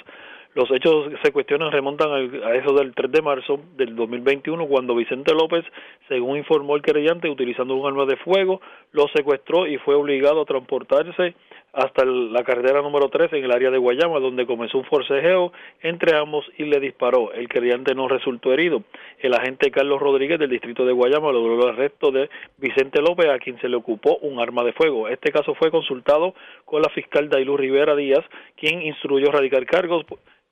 Los 0.57 0.71
hechos 0.71 1.11
se 1.21 1.31
cuestionan 1.31 1.71
remontan 1.71 2.09
a 2.43 2.55
eso 2.55 2.73
del 2.73 2.95
3 2.95 3.11
de 3.11 3.21
marzo 3.21 3.59
del 3.75 3.95
2021, 3.95 4.65
cuando 4.65 4.95
Vicente 4.95 5.31
López, 5.35 5.63
según 6.07 6.35
informó 6.35 6.75
el 6.75 6.81
querellante, 6.81 7.29
utilizando 7.29 7.75
un 7.75 7.85
arma 7.85 8.07
de 8.07 8.17
fuego, 8.17 8.59
lo 8.91 9.07
secuestró 9.15 9.67
y 9.67 9.77
fue 9.77 9.93
obligado 9.93 10.41
a 10.41 10.45
transportarse 10.45 11.35
hasta 11.73 12.03
la 12.05 12.43
carretera 12.43 12.81
número 12.81 13.07
3 13.07 13.33
en 13.33 13.43
el 13.43 13.51
área 13.51 13.69
de 13.69 13.77
Guayama, 13.77 14.19
donde 14.19 14.47
comenzó 14.47 14.79
un 14.79 14.85
forcejeo 14.85 15.51
entre 15.83 16.17
ambos 16.17 16.43
y 16.57 16.63
le 16.63 16.79
disparó. 16.79 17.31
El 17.33 17.47
querellante 17.47 17.93
no 17.93 18.07
resultó 18.07 18.51
herido. 18.51 18.81
El 19.19 19.35
agente 19.35 19.69
Carlos 19.69 19.99
Rodríguez 19.99 20.39
del 20.39 20.49
distrito 20.49 20.87
de 20.87 20.93
Guayama 20.93 21.31
logró 21.31 21.53
el 21.53 21.75
arresto 21.75 22.09
de 22.09 22.31
Vicente 22.57 22.99
López, 22.99 23.29
a 23.29 23.37
quien 23.37 23.61
se 23.61 23.69
le 23.69 23.75
ocupó 23.75 24.17
un 24.23 24.39
arma 24.39 24.63
de 24.63 24.73
fuego. 24.73 25.07
Este 25.07 25.31
caso 25.31 25.53
fue 25.53 25.69
consultado 25.69 26.33
con 26.65 26.81
la 26.81 26.89
fiscal 26.89 27.29
Dailu 27.29 27.57
Rivera 27.57 27.95
Díaz, 27.95 28.25
quien 28.55 28.81
instruyó 28.81 29.31
radicar 29.31 29.63
cargos 29.67 30.03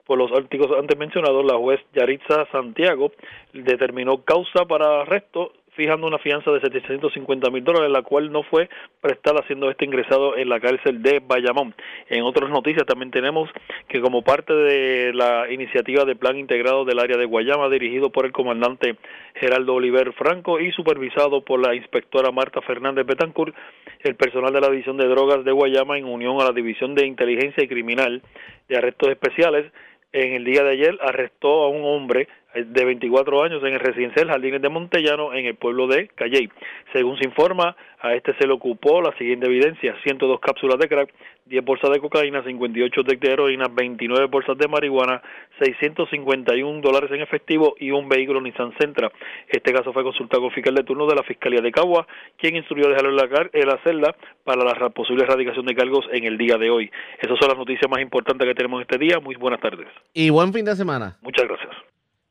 por 0.05 0.17
los 0.17 0.31
artículos 0.31 0.77
antes 0.77 0.97
mencionados, 0.97 1.45
la 1.45 1.57
juez 1.57 1.79
Yaritza 1.93 2.45
Santiago 2.51 3.11
determinó 3.53 4.23
causa 4.23 4.65
para 4.65 5.01
arresto 5.01 5.51
fijando 5.75 6.07
una 6.07 6.17
fianza 6.17 6.51
de 6.51 6.61
750 6.61 7.49
mil 7.49 7.63
dólares, 7.63 7.91
la 7.91 8.01
cual 8.01 8.31
no 8.31 8.43
fue 8.43 8.69
prestada 9.01 9.43
siendo 9.45 9.69
este 9.69 9.85
ingresado 9.85 10.37
en 10.37 10.49
la 10.49 10.59
cárcel 10.59 11.01
de 11.01 11.19
Bayamón. 11.19 11.75
En 12.09 12.23
otras 12.23 12.49
noticias 12.49 12.85
también 12.85 13.11
tenemos 13.11 13.49
que 13.87 14.01
como 14.01 14.23
parte 14.23 14.53
de 14.53 15.13
la 15.13 15.51
iniciativa 15.51 16.05
de 16.05 16.15
plan 16.15 16.37
integrado 16.37 16.85
del 16.85 16.99
área 16.99 17.17
de 17.17 17.25
Guayama, 17.25 17.69
dirigido 17.69 18.09
por 18.09 18.25
el 18.25 18.31
comandante 18.31 18.95
Geraldo 19.35 19.75
Oliver 19.75 20.13
Franco 20.13 20.59
y 20.59 20.71
supervisado 20.71 21.43
por 21.43 21.59
la 21.59 21.75
inspectora 21.75 22.31
Marta 22.31 22.61
Fernández 22.61 23.05
Betancourt, 23.05 23.55
el 24.03 24.15
personal 24.15 24.53
de 24.53 24.61
la 24.61 24.69
División 24.69 24.97
de 24.97 25.07
Drogas 25.07 25.43
de 25.43 25.51
Guayama, 25.51 25.97
en 25.97 26.05
unión 26.05 26.39
a 26.41 26.45
la 26.45 26.51
División 26.51 26.95
de 26.95 27.05
Inteligencia 27.05 27.63
y 27.63 27.67
Criminal 27.67 28.21
de 28.69 28.77
Arrestos 28.77 29.09
Especiales, 29.09 29.71
en 30.16 30.34
el 30.34 30.45
día 30.45 30.63
de 30.63 30.72
ayer 30.72 30.97
arrestó 31.01 31.63
a 31.63 31.70
un 31.70 31.84
hombre 31.84 32.30
de 32.55 32.85
24 32.85 33.43
años 33.43 33.61
en 33.63 33.73
el 33.73 33.79
residencial 33.79 34.29
Jardines 34.29 34.61
de 34.61 34.69
Montellano 34.69 35.33
en 35.33 35.45
el 35.45 35.55
pueblo 35.55 35.87
de 35.87 36.07
Calley. 36.15 36.49
Según 36.93 37.17
se 37.17 37.25
informa, 37.25 37.75
a 37.99 38.13
este 38.13 38.33
se 38.37 38.47
le 38.47 38.53
ocupó 38.53 39.01
la 39.01 39.15
siguiente 39.17 39.47
evidencia, 39.47 39.95
102 40.03 40.39
cápsulas 40.39 40.79
de 40.79 40.87
crack, 40.87 41.13
10 41.45 41.65
bolsas 41.65 41.91
de 41.91 41.99
cocaína, 41.99 42.43
58 42.43 43.03
de 43.03 43.19
heroína, 43.21 43.65
29 43.69 44.27
bolsas 44.27 44.57
de 44.57 44.67
marihuana, 44.67 45.21
651 45.59 46.81
dólares 46.81 47.11
en 47.11 47.21
efectivo 47.21 47.75
y 47.79 47.91
un 47.91 48.07
vehículo 48.07 48.41
Nissan 48.41 48.73
Sentra. 48.79 49.11
Este 49.47 49.73
caso 49.73 49.91
fue 49.91 50.03
consultado 50.03 50.43
con 50.43 50.51
fiscal 50.51 50.75
de 50.75 50.83
turno 50.83 51.07
de 51.07 51.15
la 51.15 51.23
Fiscalía 51.23 51.61
de 51.61 51.71
Cagua, 51.71 52.07
quien 52.37 52.55
instruyó 52.55 52.87
dejarlo 52.87 53.09
en 53.09 53.15
la, 53.15 53.49
en 53.51 53.67
la 53.67 53.79
celda 53.83 54.15
para 54.43 54.63
la 54.63 54.89
posible 54.89 55.23
erradicación 55.23 55.65
de 55.65 55.75
cargos 55.75 56.05
en 56.11 56.23
el 56.23 56.37
día 56.37 56.57
de 56.57 56.69
hoy. 56.69 56.91
Esas 57.19 57.37
son 57.37 57.49
las 57.49 57.57
noticias 57.57 57.89
más 57.89 58.01
importantes 58.01 58.47
que 58.47 58.55
tenemos 58.55 58.81
este 58.81 58.97
día. 58.97 59.19
Muy 59.19 59.35
buenas 59.35 59.59
tardes. 59.59 59.87
Y 60.13 60.29
buen 60.29 60.53
fin 60.53 60.65
de 60.65 60.75
semana. 60.75 61.17
Muchas 61.21 61.47
gracias. 61.47 61.75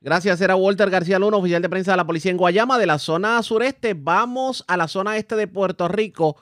Gracias, 0.04 0.38
era 0.42 0.54
Walter 0.54 0.90
García 0.90 1.18
Luna, 1.18 1.38
oficial 1.38 1.62
de 1.62 1.70
prensa 1.70 1.92
de 1.92 1.96
la 1.96 2.06
policía 2.06 2.30
en 2.30 2.36
Guayama, 2.36 2.78
de 2.78 2.84
la 2.84 2.98
zona 2.98 3.42
sureste. 3.42 3.94
Vamos 3.94 4.62
a 4.68 4.76
la 4.76 4.86
zona 4.86 5.16
este 5.16 5.34
de 5.34 5.48
Puerto 5.48 5.88
Rico 5.88 6.36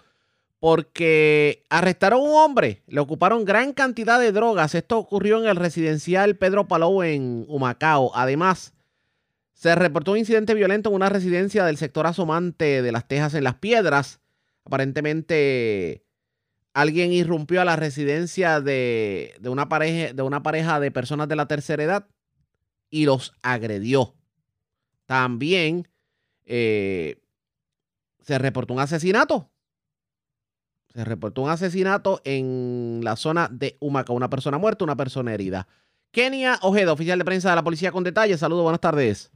porque 0.59 1.63
arrestaron 1.71 2.19
a 2.19 2.23
un 2.25 2.35
hombre, 2.35 2.83
le 2.89 2.99
ocuparon 2.99 3.45
gran 3.45 3.73
cantidad 3.73 4.19
de 4.19 4.33
drogas. 4.33 4.75
Esto 4.75 4.99
ocurrió 4.99 5.39
en 5.39 5.47
el 5.47 5.55
residencial 5.55 6.35
Pedro 6.35 6.67
Palou 6.67 7.05
en 7.05 7.45
Humacao. 7.47 8.11
Además, 8.17 8.75
se 9.53 9.73
reportó 9.77 10.11
un 10.11 10.19
incidente 10.19 10.55
violento 10.55 10.91
en 10.91 10.97
una 10.97 11.09
residencia 11.09 11.65
del 11.65 11.77
sector 11.77 12.09
asomante 12.09 12.83
de 12.83 12.91
las 12.91 13.07
Tejas 13.07 13.33
en 13.35 13.45
Las 13.45 13.55
Piedras. 13.55 14.19
Aparentemente 14.65 16.05
alguien 16.75 17.13
irrumpió 17.13 17.61
a 17.61 17.65
la 17.65 17.77
residencia 17.77 18.61
de, 18.61 19.37
de 19.39 19.49
una 19.49 19.69
pareja 19.69 20.81
de 20.81 20.91
personas 20.91 21.29
de 21.29 21.37
la 21.37 21.47
tercera 21.47 21.85
edad 21.85 22.09
y 22.93 23.07
los 23.07 23.33
agredió. 23.43 24.15
También 25.07 25.89
eh, 26.45 27.17
se 28.21 28.39
reportó 28.39 28.75
un 28.75 28.81
asesinato. 28.81 29.49
Se 30.89 31.05
reportó 31.05 31.41
un 31.43 31.51
asesinato 31.51 32.21
en 32.25 33.01
la 33.03 33.17
zona 33.17 33.49
de 33.51 33.77
Humaca. 33.81 34.13
Una 34.13 34.29
persona 34.29 34.59
muerta, 34.59 34.85
una 34.85 34.95
persona 34.95 35.33
herida. 35.33 35.67
Kenia 36.13 36.59
Ojeda, 36.61 36.93
oficial 36.93 37.19
de 37.19 37.25
prensa 37.25 37.49
de 37.51 37.57
la 37.57 37.65
policía 37.65 37.91
con 37.91 38.05
detalles. 38.05 38.39
Saludos, 38.39 38.63
buenas 38.63 38.81
tardes. 38.81 39.33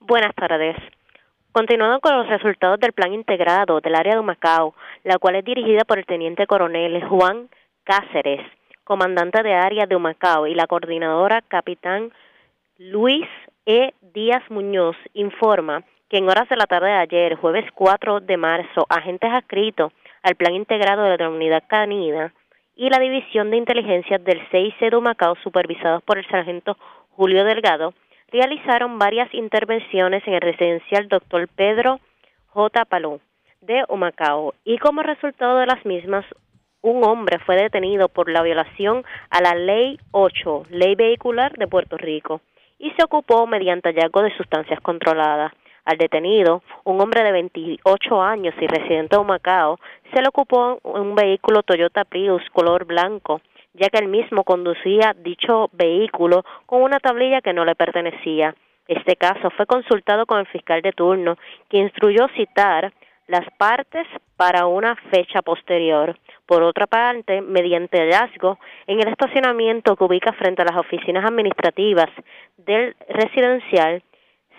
Buenas 0.00 0.34
tardes. 0.34 0.76
Continuando 1.52 2.00
con 2.00 2.16
los 2.16 2.28
resultados 2.28 2.80
del 2.80 2.92
plan 2.92 3.12
integrado 3.12 3.80
del 3.80 3.94
área 3.94 4.14
de 4.14 4.20
Humacao, 4.20 4.74
la 5.04 5.18
cual 5.18 5.36
es 5.36 5.44
dirigida 5.44 5.84
por 5.84 5.98
el 5.98 6.06
teniente 6.06 6.48
coronel 6.48 7.04
Juan 7.06 7.48
Cáceres, 7.84 8.40
comandante 8.82 9.42
de 9.44 9.54
área 9.54 9.86
de 9.86 9.94
Humacao, 9.94 10.48
y 10.48 10.54
la 10.54 10.66
coordinadora 10.66 11.42
capitán 11.42 12.10
Luis 12.78 13.28
E. 13.66 13.92
Díaz 14.00 14.42
Muñoz, 14.48 14.96
informa 15.12 15.84
que 16.08 16.16
en 16.16 16.28
horas 16.28 16.48
de 16.48 16.56
la 16.56 16.66
tarde 16.66 16.88
de 16.88 16.94
ayer, 16.94 17.36
jueves 17.36 17.66
4 17.74 18.20
de 18.20 18.36
marzo, 18.38 18.86
agentes 18.88 19.30
adscritos 19.30 19.92
al 20.22 20.36
plan 20.36 20.54
integrado 20.54 21.02
de 21.04 21.18
la 21.18 21.28
unidad 21.28 21.62
canina 21.66 22.32
y 22.74 22.88
la 22.88 22.98
división 22.98 23.50
de 23.50 23.58
inteligencia 23.58 24.16
del 24.16 24.40
6 24.50 24.74
de 24.80 24.96
Humacao, 24.96 25.36
supervisados 25.42 26.02
por 26.02 26.16
el 26.16 26.26
sargento 26.28 26.78
Julio 27.10 27.44
Delgado, 27.44 27.92
realizaron 28.28 28.98
varias 28.98 29.32
intervenciones 29.34 30.26
en 30.26 30.32
el 30.32 30.40
residencial 30.40 31.08
Dr. 31.08 31.48
Pedro 31.48 32.00
J. 32.46 32.86
Paló 32.86 33.20
de 33.60 33.84
Humacao 33.90 34.54
y 34.64 34.78
como 34.78 35.02
resultado 35.02 35.58
de 35.58 35.66
las 35.66 35.84
mismas, 35.84 36.24
un 36.80 37.04
hombre 37.04 37.38
fue 37.40 37.56
detenido 37.56 38.08
por 38.08 38.30
la 38.30 38.42
violación 38.42 39.04
a 39.28 39.42
la 39.42 39.54
Ley 39.54 39.98
8, 40.12 40.64
Ley 40.70 40.94
Vehicular 40.94 41.52
de 41.52 41.68
Puerto 41.68 41.98
Rico, 41.98 42.40
y 42.82 42.90
se 42.90 43.04
ocupó 43.04 43.46
mediante 43.46 43.88
hallazgo 43.88 44.20
de 44.20 44.36
sustancias 44.36 44.78
controladas. 44.80 45.52
Al 45.86 45.96
detenido, 45.96 46.62
un 46.84 47.00
hombre 47.00 47.22
de 47.22 47.32
28 47.32 48.22
años 48.22 48.54
y 48.60 48.66
residente 48.66 49.16
de 49.16 49.22
Humacao, 49.22 49.78
se 50.12 50.20
le 50.20 50.28
ocupó 50.28 50.78
un 50.82 51.14
vehículo 51.14 51.62
Toyota 51.62 52.04
Prius 52.04 52.42
color 52.52 52.84
blanco 52.84 53.40
ya 53.74 53.88
que 53.88 53.98
él 53.98 54.08
mismo 54.08 54.44
conducía 54.44 55.14
dicho 55.18 55.70
vehículo 55.72 56.44
con 56.66 56.82
una 56.82 57.00
tablilla 57.00 57.40
que 57.40 57.52
no 57.52 57.64
le 57.64 57.74
pertenecía. 57.74 58.54
Este 58.86 59.16
caso 59.16 59.50
fue 59.50 59.66
consultado 59.66 60.26
con 60.26 60.40
el 60.40 60.46
fiscal 60.46 60.82
de 60.82 60.92
turno, 60.92 61.36
que 61.70 61.78
instruyó 61.78 62.28
citar 62.36 62.92
las 63.26 63.48
partes 63.56 64.06
para 64.36 64.66
una 64.66 64.96
fecha 65.10 65.42
posterior. 65.42 66.18
Por 66.46 66.62
otra 66.62 66.86
parte, 66.86 67.40
mediante 67.40 67.98
hallazgo 67.98 68.58
en 68.86 69.00
el 69.00 69.08
estacionamiento 69.08 69.96
que 69.96 70.04
ubica 70.04 70.32
frente 70.32 70.62
a 70.62 70.66
las 70.66 70.76
oficinas 70.76 71.24
administrativas 71.24 72.10
del 72.56 72.96
residencial, 73.08 74.02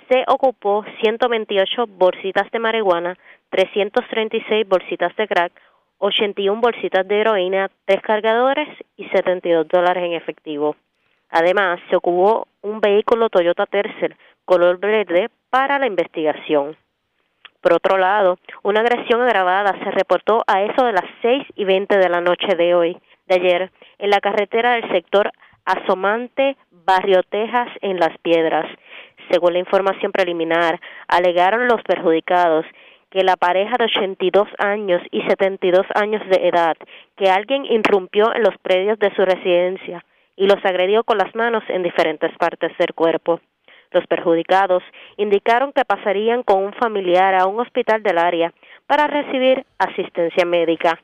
se 0.10 0.24
ocupó 0.28 0.86
128 1.02 1.88
bolsitas 1.88 2.50
de 2.52 2.60
marihuana, 2.60 3.18
336 3.50 4.68
bolsitas 4.68 5.16
de 5.16 5.28
crack, 5.28 5.54
81 6.00 6.60
bolsitas 6.60 7.08
de 7.08 7.22
heroína, 7.22 7.70
tres 7.86 8.02
cargadores 8.02 8.68
y 8.98 9.08
72 9.10 9.68
dólares 9.68 10.04
en 10.04 10.14
efectivo. 10.14 10.76
Además, 11.30 11.80
se 11.90 11.96
ocupó 11.96 12.48
un 12.62 12.80
vehículo 12.80 13.30
Toyota 13.30 13.66
Tercel 13.66 14.16
color 14.46 14.78
verde 14.80 15.30
para 15.50 15.80
la 15.80 15.88
investigación. 15.88 16.76
Por 17.64 17.72
otro 17.72 17.98
lado, 17.98 18.40
una 18.62 18.82
agresión 18.82 19.22
agravada 19.22 19.74
se 19.82 19.92
reportó 19.92 20.44
a 20.48 20.64
eso 20.64 20.86
de 20.86 20.92
las 20.92 21.06
6 21.22 21.48
y 21.56 21.64
20 21.64 21.98
de 21.98 22.10
la 22.10 22.20
noche 22.20 22.58
de 22.58 22.76
hoy, 22.76 22.98
de 23.28 23.36
ayer, 23.36 23.72
en 24.00 24.10
la 24.10 24.20
carretera 24.20 24.74
del 24.74 24.92
sector 24.92 25.32
Asomante, 25.64 26.58
Barrio 26.70 27.24
Texas, 27.24 27.70
en 27.80 28.02
Las 28.02 28.18
Piedras. 28.18 28.66
Según 29.32 29.54
la 29.54 29.60
información 29.60 30.12
preliminar, 30.12 30.82
alegaron 31.08 31.70
los 31.70 31.82
perjudicados 31.84 32.66
que 33.10 33.24
la 33.24 33.38
pareja 33.38 33.76
de 33.80 33.86
82 33.86 34.50
años 34.58 35.02
y 35.12 35.22
72 35.22 35.86
años 35.96 36.22
de 36.28 36.50
edad, 36.50 36.76
que 37.16 37.30
alguien 37.30 37.64
irrumpió 37.64 38.36
en 38.36 38.44
los 38.44 38.58
predios 38.62 39.00
de 39.00 39.16
su 39.16 39.24
residencia 39.24 40.04
y 40.36 40.48
los 40.48 40.58
agredió 40.66 41.06
con 41.06 41.18
las 41.18 41.34
manos 41.34 41.64
en 41.70 41.82
diferentes 41.82 42.38
partes 42.38 42.78
del 42.78 42.94
cuerpo. 42.94 43.40
Los 43.94 44.06
perjudicados 44.08 44.84
indicaron 45.18 45.72
que 45.72 45.86
pasarían 45.86 46.44
con 46.44 46.64
un 46.64 46.74
familiar 46.74 47.36
a 47.36 47.46
un 47.46 47.60
hospital 47.60 48.02
del 48.02 48.18
área 48.18 48.52
para 48.88 49.08
recibir 49.08 49.66
asistencia 49.78 50.46
médica. 50.46 51.00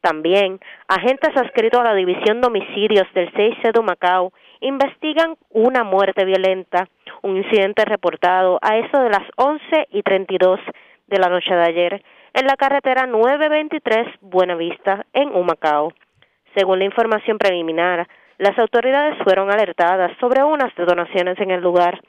También, 0.00 0.58
agentes 0.88 1.36
adscritos 1.36 1.80
a 1.80 1.84
la 1.84 1.94
División 1.94 2.40
de 2.40 2.48
Homicidios 2.48 3.06
del 3.14 3.30
6 3.36 3.56
de 3.72 3.82
Macao 3.82 4.32
investigan 4.60 5.36
una 5.50 5.84
muerte 5.84 6.24
violenta, 6.24 6.88
un 7.22 7.36
incidente 7.36 7.84
reportado 7.84 8.58
a 8.62 8.78
eso 8.78 8.98
de 8.98 9.10
las 9.10 9.22
11 9.36 9.88
y 9.90 10.02
32 10.02 10.58
de 11.06 11.18
la 11.18 11.28
noche 11.28 11.54
de 11.54 11.62
ayer 11.62 12.02
en 12.34 12.46
la 12.46 12.56
carretera 12.56 13.06
923 13.06 14.08
Buenavista 14.22 15.04
en 15.12 15.28
Humacao. 15.36 15.92
Según 16.56 16.78
la 16.78 16.86
información 16.86 17.38
preliminar, 17.38 18.08
las 18.38 18.58
autoridades 18.58 19.16
fueron 19.22 19.50
alertadas 19.50 20.10
sobre 20.18 20.42
unas 20.42 20.74
detonaciones 20.74 21.38
en 21.38 21.50
el 21.50 21.60
lugar. 21.60 22.00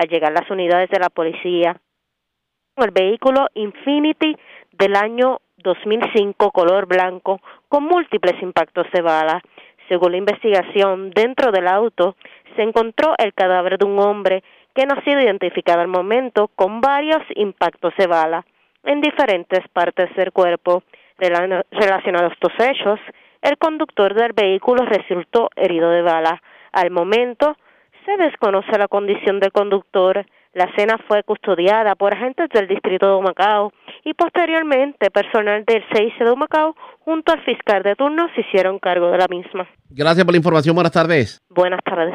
Al 0.00 0.08
llegar 0.08 0.32
las 0.32 0.50
unidades 0.50 0.88
de 0.88 0.98
la 0.98 1.10
policía, 1.10 1.78
el 2.76 2.90
vehículo 2.90 3.48
Infinity 3.52 4.34
del 4.72 4.96
año 4.96 5.42
2005 5.58 6.52
color 6.52 6.86
blanco 6.86 7.38
con 7.68 7.84
múltiples 7.84 8.42
impactos 8.42 8.86
de 8.94 9.02
bala. 9.02 9.42
Según 9.90 10.12
la 10.12 10.16
investigación, 10.16 11.10
dentro 11.10 11.52
del 11.52 11.68
auto 11.68 12.16
se 12.56 12.62
encontró 12.62 13.12
el 13.18 13.34
cadáver 13.34 13.76
de 13.76 13.84
un 13.84 13.98
hombre 13.98 14.42
que 14.74 14.86
no 14.86 14.94
ha 14.94 15.04
sido 15.04 15.20
identificado 15.20 15.82
al 15.82 15.88
momento 15.88 16.48
con 16.56 16.80
varios 16.80 17.22
impactos 17.34 17.92
de 17.98 18.06
bala 18.06 18.46
en 18.84 19.02
diferentes 19.02 19.68
partes 19.68 20.08
del 20.16 20.32
cuerpo. 20.32 20.82
Relacionados 21.18 22.30
a 22.30 22.34
estos 22.34 22.52
hechos, 22.58 22.98
el 23.42 23.58
conductor 23.58 24.14
del 24.14 24.32
vehículo 24.32 24.82
resultó 24.86 25.50
herido 25.56 25.90
de 25.90 26.00
bala. 26.00 26.42
Al 26.72 26.90
momento, 26.90 27.58
se 28.04 28.16
desconoce 28.16 28.78
la 28.78 28.88
condición 28.88 29.40
del 29.40 29.52
conductor. 29.52 30.24
La 30.52 30.64
escena 30.64 30.98
fue 31.06 31.22
custodiada 31.22 31.94
por 31.94 32.12
agentes 32.12 32.48
del 32.52 32.66
distrito 32.66 33.06
de 33.06 33.14
Humacao 33.14 33.72
y 34.04 34.14
posteriormente 34.14 35.10
personal 35.10 35.64
del 35.64 35.84
6 35.92 36.14
de 36.18 36.30
Humacao 36.30 36.74
junto 37.00 37.32
al 37.32 37.44
fiscal 37.44 37.82
de 37.82 37.94
turno 37.94 38.28
se 38.34 38.40
hicieron 38.40 38.78
cargo 38.78 39.10
de 39.10 39.18
la 39.18 39.28
misma. 39.28 39.68
Gracias 39.90 40.24
por 40.24 40.34
la 40.34 40.38
información. 40.38 40.74
Buenas 40.74 40.92
tardes. 40.92 41.40
Buenas 41.48 41.80
tardes. 41.84 42.14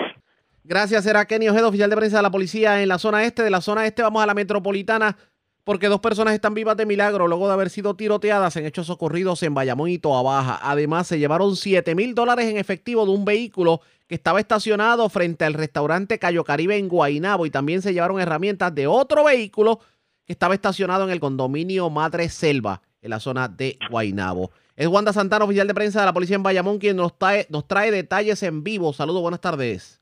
Gracias, 0.63 1.05
era 1.05 1.25
Kenny 1.25 1.47
Ojeda, 1.47 1.67
oficial 1.67 1.89
de 1.89 1.95
prensa 1.95 2.17
de 2.17 2.23
la 2.23 2.31
policía 2.31 2.81
en 2.81 2.89
la 2.89 2.97
zona 2.97 3.23
este. 3.23 3.43
De 3.43 3.51
la 3.51 3.61
zona 3.61 3.85
este 3.85 4.01
vamos 4.01 4.23
a 4.23 4.25
la 4.25 4.33
metropolitana 4.33 5.15
porque 5.63 5.87
dos 5.87 5.99
personas 5.99 6.33
están 6.33 6.53
vivas 6.53 6.77
de 6.77 6.85
milagro 6.85 7.27
luego 7.27 7.47
de 7.47 7.53
haber 7.53 7.69
sido 7.69 7.95
tiroteadas 7.95 8.55
en 8.55 8.65
hechos 8.65 8.89
ocurridos 8.89 9.41
en 9.43 9.53
Bayamón 9.53 9.89
y 9.89 9.97
Toa 9.97 10.21
Baja. 10.21 10.59
Además, 10.61 11.07
se 11.07 11.19
llevaron 11.19 11.55
7 11.55 11.95
mil 11.95 12.15
dólares 12.15 12.45
en 12.45 12.57
efectivo 12.57 13.05
de 13.05 13.11
un 13.11 13.25
vehículo 13.25 13.81
que 14.07 14.15
estaba 14.15 14.39
estacionado 14.39 15.09
frente 15.09 15.45
al 15.45 15.53
restaurante 15.53 16.19
Cayo 16.19 16.43
Caribe 16.43 16.77
en 16.77 16.87
Guainabo 16.87 17.45
y 17.45 17.51
también 17.51 17.81
se 17.81 17.93
llevaron 17.93 18.19
herramientas 18.19 18.73
de 18.73 18.87
otro 18.87 19.23
vehículo 19.23 19.79
que 20.25 20.33
estaba 20.33 20.53
estacionado 20.53 21.05
en 21.05 21.11
el 21.11 21.19
condominio 21.19 21.89
Madre 21.89 22.29
Selva 22.29 22.81
en 23.01 23.09
la 23.09 23.19
zona 23.19 23.47
de 23.47 23.77
Guainabo. 23.89 24.51
Es 24.75 24.87
Wanda 24.87 25.13
Santana, 25.13 25.45
oficial 25.45 25.67
de 25.67 25.73
prensa 25.73 26.01
de 26.01 26.05
la 26.05 26.13
policía 26.13 26.35
en 26.35 26.43
Bayamón, 26.43 26.79
quien 26.79 26.97
nos 26.97 27.17
trae, 27.17 27.45
nos 27.49 27.67
trae 27.67 27.91
detalles 27.91 28.43
en 28.43 28.63
vivo. 28.63 28.91
Saludos, 28.93 29.21
buenas 29.21 29.41
tardes. 29.41 30.01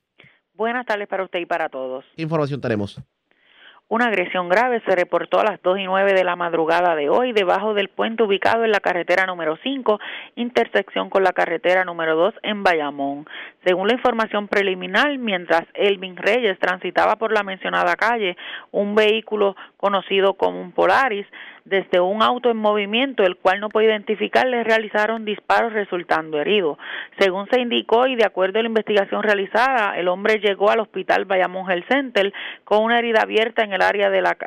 Buenas 0.53 0.85
tardes 0.85 1.07
para 1.07 1.23
usted 1.23 1.39
y 1.39 1.45
para 1.45 1.69
todos. 1.69 2.05
¿Qué 2.15 2.23
información 2.23 2.59
tenemos? 2.61 2.99
Una 3.89 4.07
agresión 4.07 4.49
grave 4.49 4.81
se 4.87 4.95
reportó 4.95 5.39
a 5.39 5.43
las 5.43 5.61
2 5.61 5.79
y 5.79 5.83
9 5.83 6.13
de 6.13 6.23
la 6.23 6.35
madrugada 6.35 6.95
de 6.95 7.09
hoy 7.09 7.31
debajo 7.31 7.75
del 7.75 7.89
puente 7.89 8.23
ubicado 8.23 8.63
en 8.63 8.71
la 8.71 8.79
carretera 8.79 9.27
número 9.27 9.57
5, 9.61 9.99
intersección 10.35 11.11
con 11.11 11.23
la 11.23 11.33
carretera 11.33 11.83
número 11.83 12.15
2 12.15 12.33
en 12.41 12.63
Bayamón. 12.63 13.27
Según 13.65 13.87
la 13.87 13.93
información 13.93 14.47
preliminar, 14.47 15.17
mientras 15.17 15.63
Elvin 15.73 16.17
Reyes 16.17 16.59
transitaba 16.59 17.15
por 17.15 17.31
la 17.31 17.43
mencionada 17.43 17.95
calle, 17.95 18.35
un 18.71 18.93
vehículo 18.93 19.55
conocido 19.77 20.33
como 20.33 20.61
un 20.61 20.71
Polaris 20.73 21.25
desde 21.65 22.01
un 22.01 22.21
auto 22.21 22.51
en 22.51 22.57
movimiento, 22.57 23.23
el 23.23 23.37
cual 23.37 23.61
no 23.61 23.69
puede 23.69 23.87
identificar, 23.87 24.45
le 24.45 24.63
realizaron 24.63 25.23
disparos 25.23 25.71
resultando 25.71 26.39
herido. 26.39 26.77
Según 27.17 27.47
se 27.49 27.61
indicó 27.61 28.05
y 28.07 28.15
de 28.15 28.25
acuerdo 28.25 28.59
a 28.59 28.63
la 28.63 28.67
investigación 28.67 29.23
realizada, 29.23 29.97
el 29.97 30.09
hombre 30.09 30.39
llegó 30.39 30.69
al 30.69 30.81
hospital 30.81 31.25
Bayamón 31.25 31.71
Health 31.71 31.87
Center 31.89 32.33
con 32.65 32.83
una 32.83 32.99
herida 32.99 33.21
abierta 33.21 33.63
en 33.63 33.71
el 33.71 33.81
área 33.81 34.09
de 34.09 34.21
la 34.21 34.37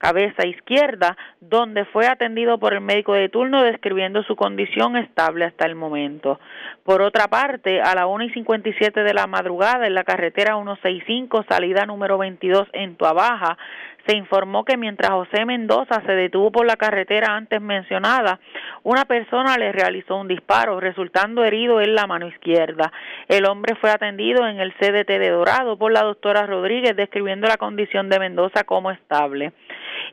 cabeza 0.00 0.46
izquierda, 0.46 1.16
donde 1.40 1.84
fue 1.84 2.06
atendido 2.06 2.58
por 2.58 2.72
el 2.72 2.80
médico 2.80 3.12
de 3.12 3.28
turno 3.28 3.62
describiendo 3.62 4.22
su 4.22 4.34
condición 4.34 4.96
estable 4.96 5.44
hasta 5.44 5.66
el 5.66 5.74
momento. 5.74 6.40
Por 6.84 7.02
otra 7.02 7.28
parte, 7.28 7.82
a 7.82 7.94
la 7.94 8.06
1 8.06 8.24
y 8.24 8.30
57 8.30 9.02
de 9.02 9.14
la 9.14 9.26
madrugada 9.26 9.86
en 9.86 9.94
la 9.94 10.04
carretera 10.04 10.54
165, 10.54 11.44
salida 11.46 11.84
número 11.84 12.16
22 12.16 12.68
en 12.72 12.96
Tuabaja, 12.96 13.58
se 14.06 14.16
informó 14.16 14.64
que 14.64 14.76
mientras 14.76 15.10
José 15.10 15.44
Mendoza 15.44 16.02
se 16.06 16.12
detuvo 16.12 16.50
por 16.50 16.66
la 16.66 16.76
carretera 16.76 17.36
antes 17.36 17.60
mencionada, 17.60 18.40
una 18.82 19.04
persona 19.04 19.56
le 19.56 19.72
realizó 19.72 20.16
un 20.16 20.28
disparo, 20.28 20.80
resultando 20.80 21.44
herido 21.44 21.80
en 21.80 21.94
la 21.94 22.06
mano 22.06 22.26
izquierda. 22.28 22.92
El 23.28 23.46
hombre 23.46 23.74
fue 23.76 23.90
atendido 23.90 24.46
en 24.46 24.60
el 24.60 24.72
CDT 24.74 25.08
de 25.08 25.30
Dorado 25.30 25.76
por 25.78 25.92
la 25.92 26.02
doctora 26.02 26.46
Rodríguez, 26.46 26.96
describiendo 26.96 27.46
la 27.46 27.56
condición 27.56 28.08
de 28.08 28.18
Mendoza 28.18 28.64
como 28.64 28.90
estable. 28.90 29.52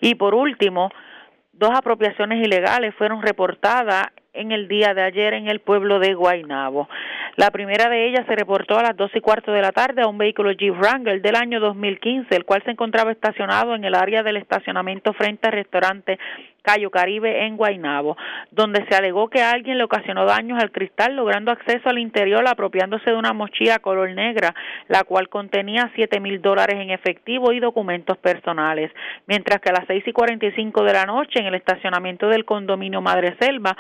Y 0.01 0.15
por 0.15 0.35
último, 0.35 0.91
dos 1.53 1.71
apropiaciones 1.73 2.45
ilegales 2.45 2.93
fueron 2.95 3.21
reportadas 3.21 4.07
en 4.37 4.51
el 4.51 4.67
día 4.67 4.93
de 4.93 5.03
ayer 5.03 5.33
en 5.33 5.47
el 5.47 5.59
pueblo 5.59 5.99
de 5.99 6.13
Guaynabo. 6.13 6.87
La 7.35 7.51
primera 7.51 7.89
de 7.89 8.07
ellas 8.07 8.25
se 8.27 8.35
reportó 8.35 8.77
a 8.79 8.83
las 8.83 8.97
dos 8.97 9.11
y 9.13 9.21
cuarto 9.21 9.51
de 9.51 9.61
la 9.61 9.71
tarde 9.71 10.01
a 10.01 10.07
un 10.07 10.17
vehículo 10.17 10.51
Jeep 10.51 10.75
Wrangler 10.75 11.21
del 11.21 11.35
año 11.35 11.59
2015, 11.59 12.35
el 12.35 12.45
cual 12.45 12.63
se 12.63 12.71
encontraba 12.71 13.11
estacionado 13.11 13.75
en 13.75 13.83
el 13.83 13.93
área 13.93 14.23
del 14.23 14.37
estacionamiento 14.37 15.13
frente 15.13 15.47
al 15.47 15.53
restaurante 15.53 16.17
Cayo 16.67 16.91
Caribe 16.91 17.45
en 17.45 17.55
Guaynabo, 17.55 18.17
donde 18.51 18.85
se 18.89 18.95
alegó 18.95 19.29
que 19.29 19.41
alguien 19.41 19.77
le 19.77 19.85
ocasionó 19.85 20.25
daños 20.25 20.61
al 20.61 20.71
cristal 20.71 21.15
logrando 21.15 21.51
acceso 21.51 21.87
al 21.87 21.97
interior 21.97 22.43
apropiándose 22.45 23.09
de 23.09 23.15
una 23.15 23.31
mochila 23.31 23.79
color 23.79 24.11
negra, 24.11 24.53
la 24.89 25.05
cual 25.05 25.29
contenía 25.29 25.89
siete 25.95 26.19
mil 26.19 26.41
dólares 26.41 26.75
en 26.77 26.89
efectivo 26.89 27.53
y 27.53 27.61
documentos 27.61 28.17
personales, 28.17 28.91
mientras 29.27 29.61
que 29.61 29.69
a 29.69 29.73
las 29.73 29.87
seis 29.87 30.03
y 30.05 30.11
cuarenta 30.11 30.45
y 30.45 30.51
cinco 30.51 30.83
de 30.83 30.91
la 30.91 31.05
noche 31.05 31.39
en 31.39 31.45
el 31.45 31.55
estacionamiento 31.55 32.27
del 32.27 32.43
condominio 32.43 32.99
Madre 32.99 33.37
Selva 33.39 33.77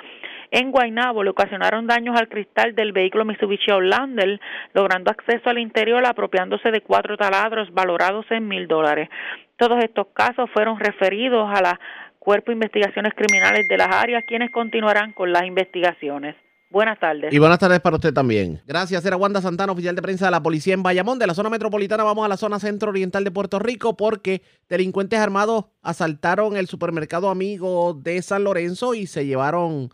en 0.51 0.71
Guaynabo 0.71 1.23
le 1.23 1.29
ocasionaron 1.31 1.87
daños 1.87 2.15
al 2.17 2.29
cristal 2.29 2.75
del 2.75 2.91
vehículo 2.91 3.25
Mitsubishi 3.25 3.71
Outlander, 3.71 4.39
logrando 4.73 5.11
acceso 5.11 5.49
al 5.49 5.59
interior 5.59 6.05
apropiándose 6.05 6.71
de 6.71 6.81
cuatro 6.81 7.17
taladros 7.17 7.73
valorados 7.73 8.25
en 8.29 8.47
mil 8.47 8.67
dólares. 8.67 9.09
Todos 9.57 9.83
estos 9.83 10.07
casos 10.13 10.49
fueron 10.51 10.79
referidos 10.79 11.49
a 11.53 11.61
la 11.61 11.79
Cuerpo 12.19 12.51
de 12.51 12.55
Investigaciones 12.55 13.13
Criminales 13.15 13.67
de 13.69 13.77
las 13.77 13.87
áreas, 13.87 14.23
quienes 14.27 14.51
continuarán 14.51 15.13
con 15.13 15.31
las 15.31 15.45
investigaciones. 15.45 16.35
Buenas 16.69 16.99
tardes. 16.99 17.33
Y 17.33 17.39
buenas 17.39 17.59
tardes 17.59 17.79
para 17.79 17.95
usted 17.95 18.13
también. 18.13 18.61
Gracias, 18.67 19.05
era 19.05 19.15
Wanda 19.15 19.41
Santana, 19.41 19.71
oficial 19.71 19.95
de 19.95 20.01
prensa 20.01 20.25
de 20.25 20.31
la 20.31 20.43
policía 20.43 20.73
en 20.73 20.83
Bayamón. 20.83 21.17
De 21.17 21.25
la 21.25 21.33
zona 21.33 21.49
metropolitana 21.49 22.03
vamos 22.03 22.25
a 22.25 22.27
la 22.27 22.35
zona 22.35 22.59
centro-oriental 22.59 23.23
de 23.23 23.31
Puerto 23.31 23.59
Rico 23.59 23.95
porque 23.95 24.41
delincuentes 24.67 25.19
armados 25.19 25.65
asaltaron 25.81 26.57
el 26.57 26.67
supermercado 26.67 27.29
amigo 27.29 27.93
de 27.93 28.21
San 28.21 28.43
Lorenzo 28.43 28.93
y 28.93 29.07
se 29.07 29.25
llevaron 29.25 29.89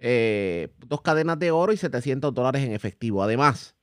eh, 0.00 0.68
dos 0.86 1.02
cadenas 1.02 1.38
de 1.38 1.50
oro 1.50 1.72
y 1.72 1.76
700 1.76 2.32
dólares 2.32 2.62
en 2.62 2.72
efectivo. 2.72 3.22
Además, 3.22 3.76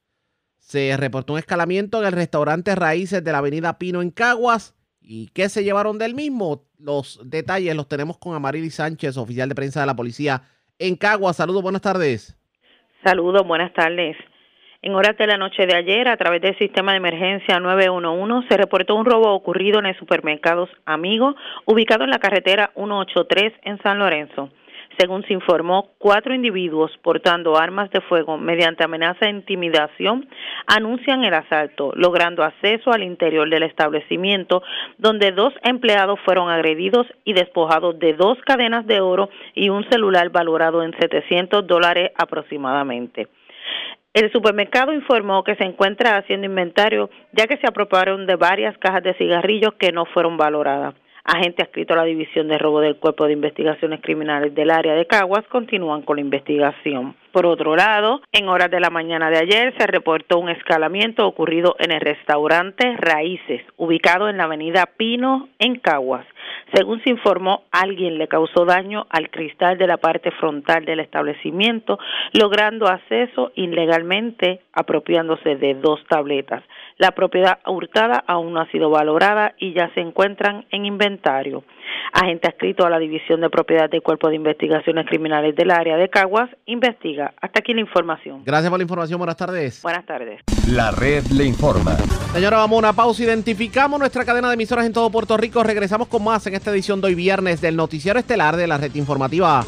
se 0.58 0.96
reportó 0.98 1.34
un 1.34 1.40
escalamiento 1.40 2.00
en 2.02 2.08
el 2.08 2.14
restaurante 2.14 2.76
Raíces 2.76 3.24
de 3.24 3.32
la 3.32 3.40
avenida 3.40 3.78
Pino 3.78 4.02
en 4.02 4.12
Caguas. 4.12 4.76
¿Y 5.02 5.28
qué 5.28 5.50
se 5.50 5.64
llevaron 5.64 6.00
del 6.00 6.16
mismo? 6.16 6.64
Los 6.80 7.20
detalles 7.24 7.76
los 7.76 7.88
tenemos 7.88 8.18
con 8.18 8.36
Amarili 8.36 8.72
Sánchez, 8.72 9.18
oficial 9.18 9.48
de 9.50 9.56
prensa 9.56 9.82
de 9.82 9.86
la 9.86 9.96
policía 9.96 10.42
en 10.80 10.96
Caguas. 10.96 11.36
Saludos, 11.36 11.62
buenas 11.62 11.82
tardes. 11.82 12.36
Saludos, 13.04 13.46
buenas 13.46 13.72
tardes. 13.74 14.18
En 14.82 14.94
horas 14.94 15.18
de 15.18 15.28
la 15.28 15.38
noche 15.38 15.66
de 15.66 15.76
ayer, 15.76 16.08
a 16.08 16.18
través 16.18 16.42
del 16.42 16.58
sistema 16.58 16.92
de 16.92 16.98
emergencia 16.98 17.60
911, 17.60 18.48
se 18.48 18.58
reportó 18.58 18.96
un 18.96 19.06
robo 19.06 19.34
ocurrido 19.34 19.80
en 19.80 19.88
el 19.88 19.98
supermercado 19.98 20.70
Amigo, 20.86 21.36
ubicado 21.66 22.04
en 22.04 22.12
la 22.12 22.20
carretera 22.20 22.72
183 22.76 23.54
en 23.64 23.82
San 23.82 24.00
Lorenzo. 24.00 24.50
Según 24.98 25.24
se 25.24 25.34
informó, 25.34 25.90
cuatro 25.98 26.34
individuos 26.34 26.92
portando 27.04 27.58
armas 27.58 27.90
de 27.92 28.00
fuego 28.02 28.38
mediante 28.38 28.84
amenaza 28.84 29.26
e 29.26 29.30
intimidación 29.30 30.30
anuncian 30.68 31.24
el 31.24 31.34
asalto, 31.34 31.92
logrando 31.96 32.44
acceso 32.44 32.92
al 32.92 33.04
interior 33.04 33.50
del 33.50 33.64
establecimiento, 33.64 34.64
donde 34.98 35.32
dos 35.32 35.54
empleados 35.64 36.20
fueron 36.24 36.50
agredidos 36.50 37.08
y 37.26 37.34
despojados 37.34 38.00
de 38.00 38.14
dos 38.14 38.38
cadenas 38.46 38.86
de 38.88 39.02
oro 39.02 39.30
y 39.54 39.70
un 39.70 39.84
celular 39.90 40.30
valorado 40.30 40.82
en 40.82 40.94
700 40.98 41.68
dólares 41.68 42.12
aproximadamente. 42.16 43.28
El 44.14 44.32
supermercado 44.32 44.94
informó 44.94 45.44
que 45.44 45.56
se 45.56 45.66
encuentra 45.66 46.16
haciendo 46.16 46.46
inventario 46.46 47.10
ya 47.34 47.48
que 47.48 47.58
se 47.58 47.68
apropiaron 47.68 48.26
de 48.26 48.38
varias 48.38 48.78
cajas 48.78 49.04
de 49.04 49.14
cigarrillos 49.16 49.74
que 49.74 49.92
no 49.92 50.06
fueron 50.06 50.38
valoradas. 50.38 50.96
Agentes 51.26 51.66
adscritos 51.66 51.98
a 51.98 52.02
la 52.02 52.06
División 52.06 52.48
de 52.48 52.60
Robo 52.60 52.82
del 52.82 52.98
Cuerpo 52.98 53.26
de 53.26 53.34
Investigaciones 53.34 54.00
Criminales 54.02 54.54
del 54.54 54.70
área 54.70 54.94
de 54.94 55.08
Caguas 55.08 55.44
continúan 55.48 56.04
con 56.04 56.18
la 56.18 56.22
investigación. 56.22 57.16
Por 57.36 57.48
otro 57.48 57.76
lado, 57.76 58.22
en 58.32 58.48
horas 58.48 58.72
de 58.72 58.80
la 58.80 58.90
mañana 58.90 59.30
de 59.30 59.38
ayer 59.38 59.74
se 59.78 59.88
reportó 59.88 60.40
un 60.40 60.48
escalamiento 60.48 61.28
ocurrido 61.28 61.76
en 61.80 61.92
el 61.92 62.00
restaurante 62.00 62.96
Raíces, 62.96 63.62
ubicado 63.76 64.30
en 64.30 64.38
la 64.38 64.46
avenida 64.46 64.86
Pino, 64.96 65.50
en 65.60 65.76
Caguas. 65.76 66.26
Según 66.74 67.04
se 67.04 67.10
informó, 67.10 67.64
alguien 67.72 68.18
le 68.18 68.30
causó 68.30 68.64
daño 68.64 69.06
al 69.10 69.30
cristal 69.32 69.78
de 69.78 69.86
la 69.86 69.98
parte 69.98 70.32
frontal 70.32 70.86
del 70.86 71.02
establecimiento, 71.02 72.00
logrando 72.32 72.88
acceso 72.88 73.52
ilegalmente 73.56 74.62
apropiándose 74.72 75.58
de 75.58 75.74
dos 75.74 76.06
tabletas. 76.08 76.64
La 76.98 77.12
propiedad 77.12 77.60
hurtada 77.66 78.24
aún 78.28 78.54
no 78.54 78.62
ha 78.62 78.72
sido 78.72 78.90
valorada 78.90 79.56
y 79.60 79.74
ya 79.74 79.90
se 79.94 80.00
encuentran 80.00 80.66
en 80.72 80.86
inventario. 80.86 81.66
Agente 82.14 82.48
adscrito 82.48 82.86
a 82.86 82.90
la 82.90 83.00
División 83.00 83.42
de 83.42 83.50
Propiedad 83.50 83.90
del 83.90 84.02
Cuerpo 84.02 84.30
de 84.30 84.36
Investigaciones 84.36 85.06
Criminales 85.06 85.56
del 85.56 85.72
área 85.72 85.98
de 85.98 86.10
Caguas 86.10 86.50
investiga. 86.66 87.25
Hasta 87.42 87.60
aquí 87.60 87.74
la 87.74 87.82
información. 87.82 88.44
Gracias 88.46 88.70
por 88.70 88.80
la 88.80 88.84
información. 88.84 89.18
Buenas 89.18 89.38
tardes. 89.38 89.82
Buenas 89.82 90.06
tardes. 90.06 90.42
La 90.68 90.92
red 90.92 91.26
le 91.28 91.46
informa. 91.46 91.96
Señora, 92.34 92.58
vamos 92.58 92.78
a 92.78 92.80
una 92.80 92.94
pausa. 92.94 93.24
Identificamos 93.24 94.00
nuestra 94.00 94.26
cadena 94.26 94.50
de 94.50 94.56
emisoras 94.56 94.86
en 94.86 94.94
todo 94.94 95.10
Puerto 95.10 95.38
Rico. 95.38 95.64
Regresamos 95.64 96.08
con 96.08 96.24
más 96.24 96.46
en 96.48 96.56
esta 96.56 96.72
edición 96.72 97.02
de 97.02 97.08
hoy 97.08 97.16
viernes 97.16 97.62
del 97.62 97.76
Noticiero 97.76 98.20
Estelar 98.20 98.56
de 98.56 98.68
la 98.68 98.78
Red 98.78 98.96
Informativa. 98.96 99.64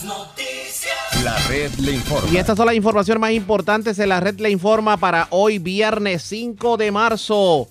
noticias. 0.05 0.95
La 1.23 1.37
red 1.49 1.73
le 1.75 1.93
informa. 1.93 2.31
Y 2.31 2.37
estas 2.37 2.57
son 2.57 2.67
las 2.67 2.75
informaciones 2.75 3.21
más 3.21 3.33
importantes 3.33 3.99
en 3.99 4.09
la 4.09 4.21
red 4.21 4.39
le 4.41 4.51
informa 4.51 4.97
para 4.97 5.27
hoy 5.31 5.59
viernes 5.59 6.23
5 6.23 6.77
de 6.77 6.91
marzo. 6.91 7.69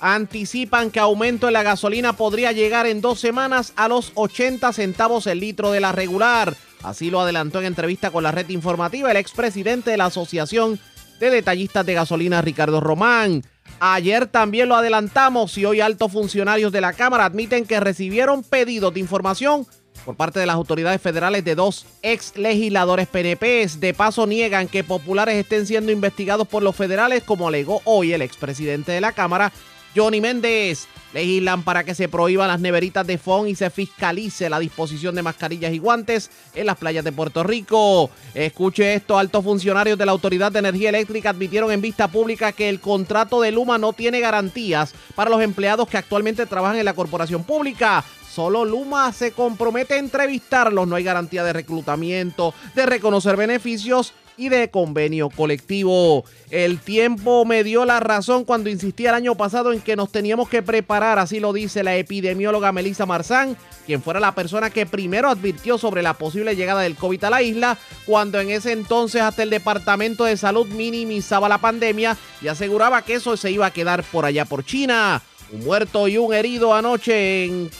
Anticipan 0.00 0.90
que 0.90 1.00
aumento 1.00 1.46
en 1.46 1.54
la 1.54 1.62
gasolina 1.62 2.12
podría 2.14 2.52
llegar 2.52 2.86
en 2.86 3.00
dos 3.00 3.18
semanas 3.18 3.72
a 3.76 3.88
los 3.88 4.12
80 4.14 4.72
centavos 4.72 5.26
el 5.26 5.40
litro 5.40 5.70
de 5.70 5.80
la 5.80 5.92
regular. 5.92 6.54
Así 6.82 7.10
lo 7.10 7.20
adelantó 7.20 7.60
en 7.60 7.66
entrevista 7.66 8.10
con 8.10 8.22
la 8.22 8.32
red 8.32 8.48
informativa 8.50 9.10
el 9.10 9.16
expresidente 9.16 9.90
de 9.90 9.96
la 9.96 10.06
Asociación 10.06 10.78
de 11.18 11.30
Detallistas 11.30 11.86
de 11.86 11.94
Gasolina, 11.94 12.42
Ricardo 12.42 12.80
Román. 12.80 13.42
Ayer 13.80 14.26
también 14.26 14.68
lo 14.68 14.76
adelantamos 14.76 15.56
y 15.58 15.64
hoy 15.64 15.80
altos 15.80 16.12
funcionarios 16.12 16.72
de 16.72 16.80
la 16.80 16.92
Cámara 16.92 17.24
admiten 17.24 17.66
que 17.66 17.80
recibieron 17.80 18.42
pedidos 18.42 18.94
de 18.94 19.00
información 19.00 19.66
por 20.04 20.16
parte 20.16 20.40
de 20.40 20.46
las 20.46 20.56
autoridades 20.56 21.00
federales 21.00 21.44
de 21.44 21.54
dos 21.54 21.86
ex 22.02 22.36
legisladores 22.36 23.08
PNP. 23.08 23.66
De 23.78 23.94
paso, 23.94 24.26
niegan 24.26 24.68
que 24.68 24.84
populares 24.84 25.36
estén 25.36 25.66
siendo 25.66 25.92
investigados 25.92 26.46
por 26.46 26.62
los 26.62 26.76
federales, 26.76 27.22
como 27.22 27.48
alegó 27.48 27.80
hoy 27.84 28.12
el 28.12 28.22
expresidente 28.22 28.92
de 28.92 29.00
la 29.00 29.12
Cámara, 29.12 29.52
Johnny 29.94 30.20
Méndez. 30.20 30.86
Legislan 31.14 31.62
para 31.62 31.82
que 31.82 31.94
se 31.94 32.08
prohíban 32.08 32.48
las 32.48 32.60
neveritas 32.60 33.06
de 33.06 33.16
FON 33.16 33.48
y 33.48 33.54
se 33.54 33.70
fiscalice 33.70 34.50
la 34.50 34.58
disposición 34.58 35.14
de 35.14 35.22
mascarillas 35.22 35.72
y 35.72 35.78
guantes 35.78 36.30
en 36.54 36.66
las 36.66 36.76
playas 36.76 37.04
de 37.04 37.12
Puerto 37.12 37.42
Rico. 37.42 38.10
Escuche 38.34 38.92
esto, 38.94 39.18
altos 39.18 39.42
funcionarios 39.42 39.96
de 39.96 40.04
la 40.04 40.12
Autoridad 40.12 40.52
de 40.52 40.58
Energía 40.58 40.90
Eléctrica 40.90 41.30
admitieron 41.30 41.72
en 41.72 41.80
vista 41.80 42.08
pública 42.08 42.52
que 42.52 42.68
el 42.68 42.80
contrato 42.80 43.40
de 43.40 43.52
Luma 43.52 43.78
no 43.78 43.94
tiene 43.94 44.20
garantías 44.20 44.92
para 45.14 45.30
los 45.30 45.40
empleados 45.40 45.88
que 45.88 45.96
actualmente 45.96 46.44
trabajan 46.44 46.78
en 46.78 46.84
la 46.84 46.92
corporación 46.92 47.44
pública. 47.44 48.04
Solo 48.36 48.66
Luma 48.66 49.14
se 49.14 49.32
compromete 49.32 49.94
a 49.94 49.98
entrevistarlos. 49.98 50.86
No 50.86 50.96
hay 50.96 51.04
garantía 51.04 51.42
de 51.42 51.54
reclutamiento, 51.54 52.52
de 52.74 52.84
reconocer 52.84 53.34
beneficios 53.34 54.12
y 54.36 54.50
de 54.50 54.70
convenio 54.70 55.30
colectivo. 55.30 56.22
El 56.50 56.78
tiempo 56.78 57.46
me 57.46 57.64
dio 57.64 57.86
la 57.86 57.98
razón 57.98 58.44
cuando 58.44 58.68
insistí 58.68 59.06
el 59.06 59.14
año 59.14 59.36
pasado 59.36 59.72
en 59.72 59.80
que 59.80 59.96
nos 59.96 60.12
teníamos 60.12 60.50
que 60.50 60.62
preparar, 60.62 61.18
así 61.18 61.40
lo 61.40 61.54
dice 61.54 61.82
la 61.82 61.96
epidemióloga 61.96 62.72
Melissa 62.72 63.06
Marzán, 63.06 63.56
quien 63.86 64.02
fuera 64.02 64.20
la 64.20 64.34
persona 64.34 64.68
que 64.68 64.84
primero 64.84 65.30
advirtió 65.30 65.78
sobre 65.78 66.02
la 66.02 66.12
posible 66.12 66.56
llegada 66.56 66.82
del 66.82 66.96
COVID 66.96 67.24
a 67.24 67.30
la 67.30 67.40
isla, 67.40 67.78
cuando 68.04 68.38
en 68.38 68.50
ese 68.50 68.72
entonces 68.72 69.22
hasta 69.22 69.44
el 69.44 69.48
Departamento 69.48 70.24
de 70.24 70.36
Salud 70.36 70.66
minimizaba 70.66 71.48
la 71.48 71.56
pandemia 71.56 72.18
y 72.42 72.48
aseguraba 72.48 73.00
que 73.00 73.14
eso 73.14 73.34
se 73.38 73.50
iba 73.50 73.64
a 73.64 73.72
quedar 73.72 74.02
por 74.02 74.26
allá 74.26 74.44
por 74.44 74.62
China. 74.62 75.22
Un 75.52 75.64
muerto 75.64 76.06
y 76.08 76.18
un 76.18 76.34
herido 76.34 76.74
anoche 76.74 77.44
en 77.44 77.70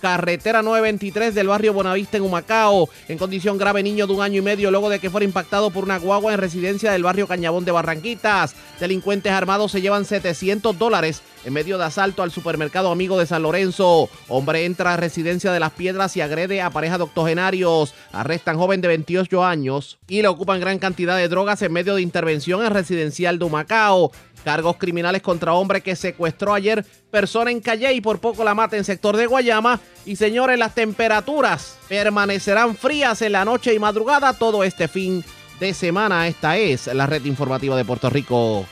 carretera 0.00 0.62
923 0.62 1.34
del 1.34 1.48
barrio 1.48 1.72
Bonavista 1.72 2.16
en 2.16 2.24
Humacao. 2.24 2.88
En 3.08 3.18
condición 3.18 3.58
grave, 3.58 3.82
niño 3.82 4.06
de 4.06 4.12
un 4.12 4.22
año 4.22 4.38
y 4.38 4.42
medio 4.42 4.70
luego 4.70 4.90
de 4.90 4.98
que 4.98 5.10
fuera 5.10 5.24
impactado 5.24 5.70
por 5.70 5.84
una 5.84 5.98
guagua 5.98 6.32
en 6.32 6.40
residencia 6.40 6.92
del 6.92 7.02
barrio 7.02 7.28
Cañabón 7.28 7.64
de 7.64 7.72
Barranquitas. 7.72 8.54
Delincuentes 8.80 9.32
armados 9.32 9.72
se 9.72 9.80
llevan 9.80 10.04
700 10.04 10.78
dólares 10.78 11.22
en 11.44 11.52
medio 11.52 11.78
de 11.78 11.84
asalto 11.84 12.22
al 12.22 12.30
supermercado 12.30 12.90
amigo 12.90 13.18
de 13.18 13.26
San 13.26 13.42
Lorenzo. 13.42 14.08
Hombre 14.28 14.64
entra 14.64 14.94
a 14.94 14.96
residencia 14.96 15.52
de 15.52 15.60
las 15.60 15.72
piedras 15.72 16.16
y 16.16 16.20
agrede 16.20 16.62
a 16.62 16.70
pareja 16.70 16.98
de 16.98 17.04
octogenarios. 17.04 17.94
Arrestan 18.12 18.58
joven 18.58 18.80
de 18.80 18.88
28 18.88 19.44
años 19.44 19.98
y 20.08 20.22
le 20.22 20.28
ocupan 20.28 20.60
gran 20.60 20.78
cantidad 20.78 21.16
de 21.16 21.28
drogas 21.28 21.62
en 21.62 21.72
medio 21.72 21.94
de 21.94 22.02
intervención 22.02 22.64
en 22.64 22.72
residencial 22.72 23.38
de 23.38 23.44
Humacao. 23.44 24.12
Cargos 24.44 24.78
criminales 24.78 25.20
contra 25.20 25.52
hombre 25.52 25.82
que 25.82 25.96
secuestró 25.96 26.54
ayer 26.54 26.84
persona 27.10 27.50
en 27.50 27.60
Calle 27.60 27.92
y 27.92 28.00
por 28.00 28.20
poco 28.20 28.42
la 28.42 28.54
mata 28.54 28.76
en 28.76 28.84
sector 28.84 29.16
de 29.16 29.26
Guayama. 29.26 29.80
Y 30.06 30.16
señores, 30.16 30.58
las 30.58 30.74
temperaturas 30.74 31.76
permanecerán 31.88 32.74
frías 32.76 33.20
en 33.22 33.32
la 33.32 33.44
noche 33.44 33.74
y 33.74 33.78
madrugada 33.78 34.32
todo 34.32 34.64
este 34.64 34.88
fin 34.88 35.22
de 35.60 35.74
semana. 35.74 36.26
Esta 36.26 36.56
es 36.56 36.86
la 36.86 37.06
red 37.06 37.24
informativa 37.26 37.76
de 37.76 37.84
Puerto 37.84 38.08
Rico. 38.08 38.66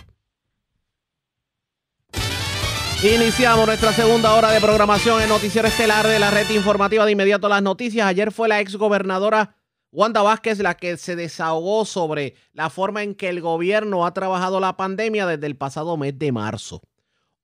Iniciamos 3.01 3.65
nuestra 3.65 3.93
segunda 3.93 4.35
hora 4.35 4.51
de 4.51 4.61
programación 4.61 5.23
en 5.23 5.29
Noticiero 5.29 5.69
Estelar 5.69 6.05
de 6.05 6.19
la 6.19 6.33
red 6.33 6.51
informativa 6.51 7.07
de 7.07 7.13
inmediato 7.13 7.49
las 7.49 7.63
noticias. 7.63 8.05
Ayer 8.05 8.33
fue 8.33 8.49
la 8.49 8.61
ex 8.61 8.75
gobernadora 8.75 9.55
Wanda 9.93 10.21
Vázquez 10.21 10.59
la 10.59 10.77
que 10.77 10.97
se 10.97 11.15
desahogó 11.15 11.85
sobre 11.85 12.35
la 12.53 12.71
forma 12.71 13.05
en 13.05 13.15
que 13.15 13.29
el 13.29 13.41
gobierno 13.41 14.05
ha 14.05 14.13
trabajado 14.15 14.59
la 14.59 14.77
pandemia 14.77 15.29
desde 15.29 15.47
el 15.47 15.57
pasado 15.57 15.97
mes 15.97 16.19
de 16.19 16.33
marzo. 16.33 16.83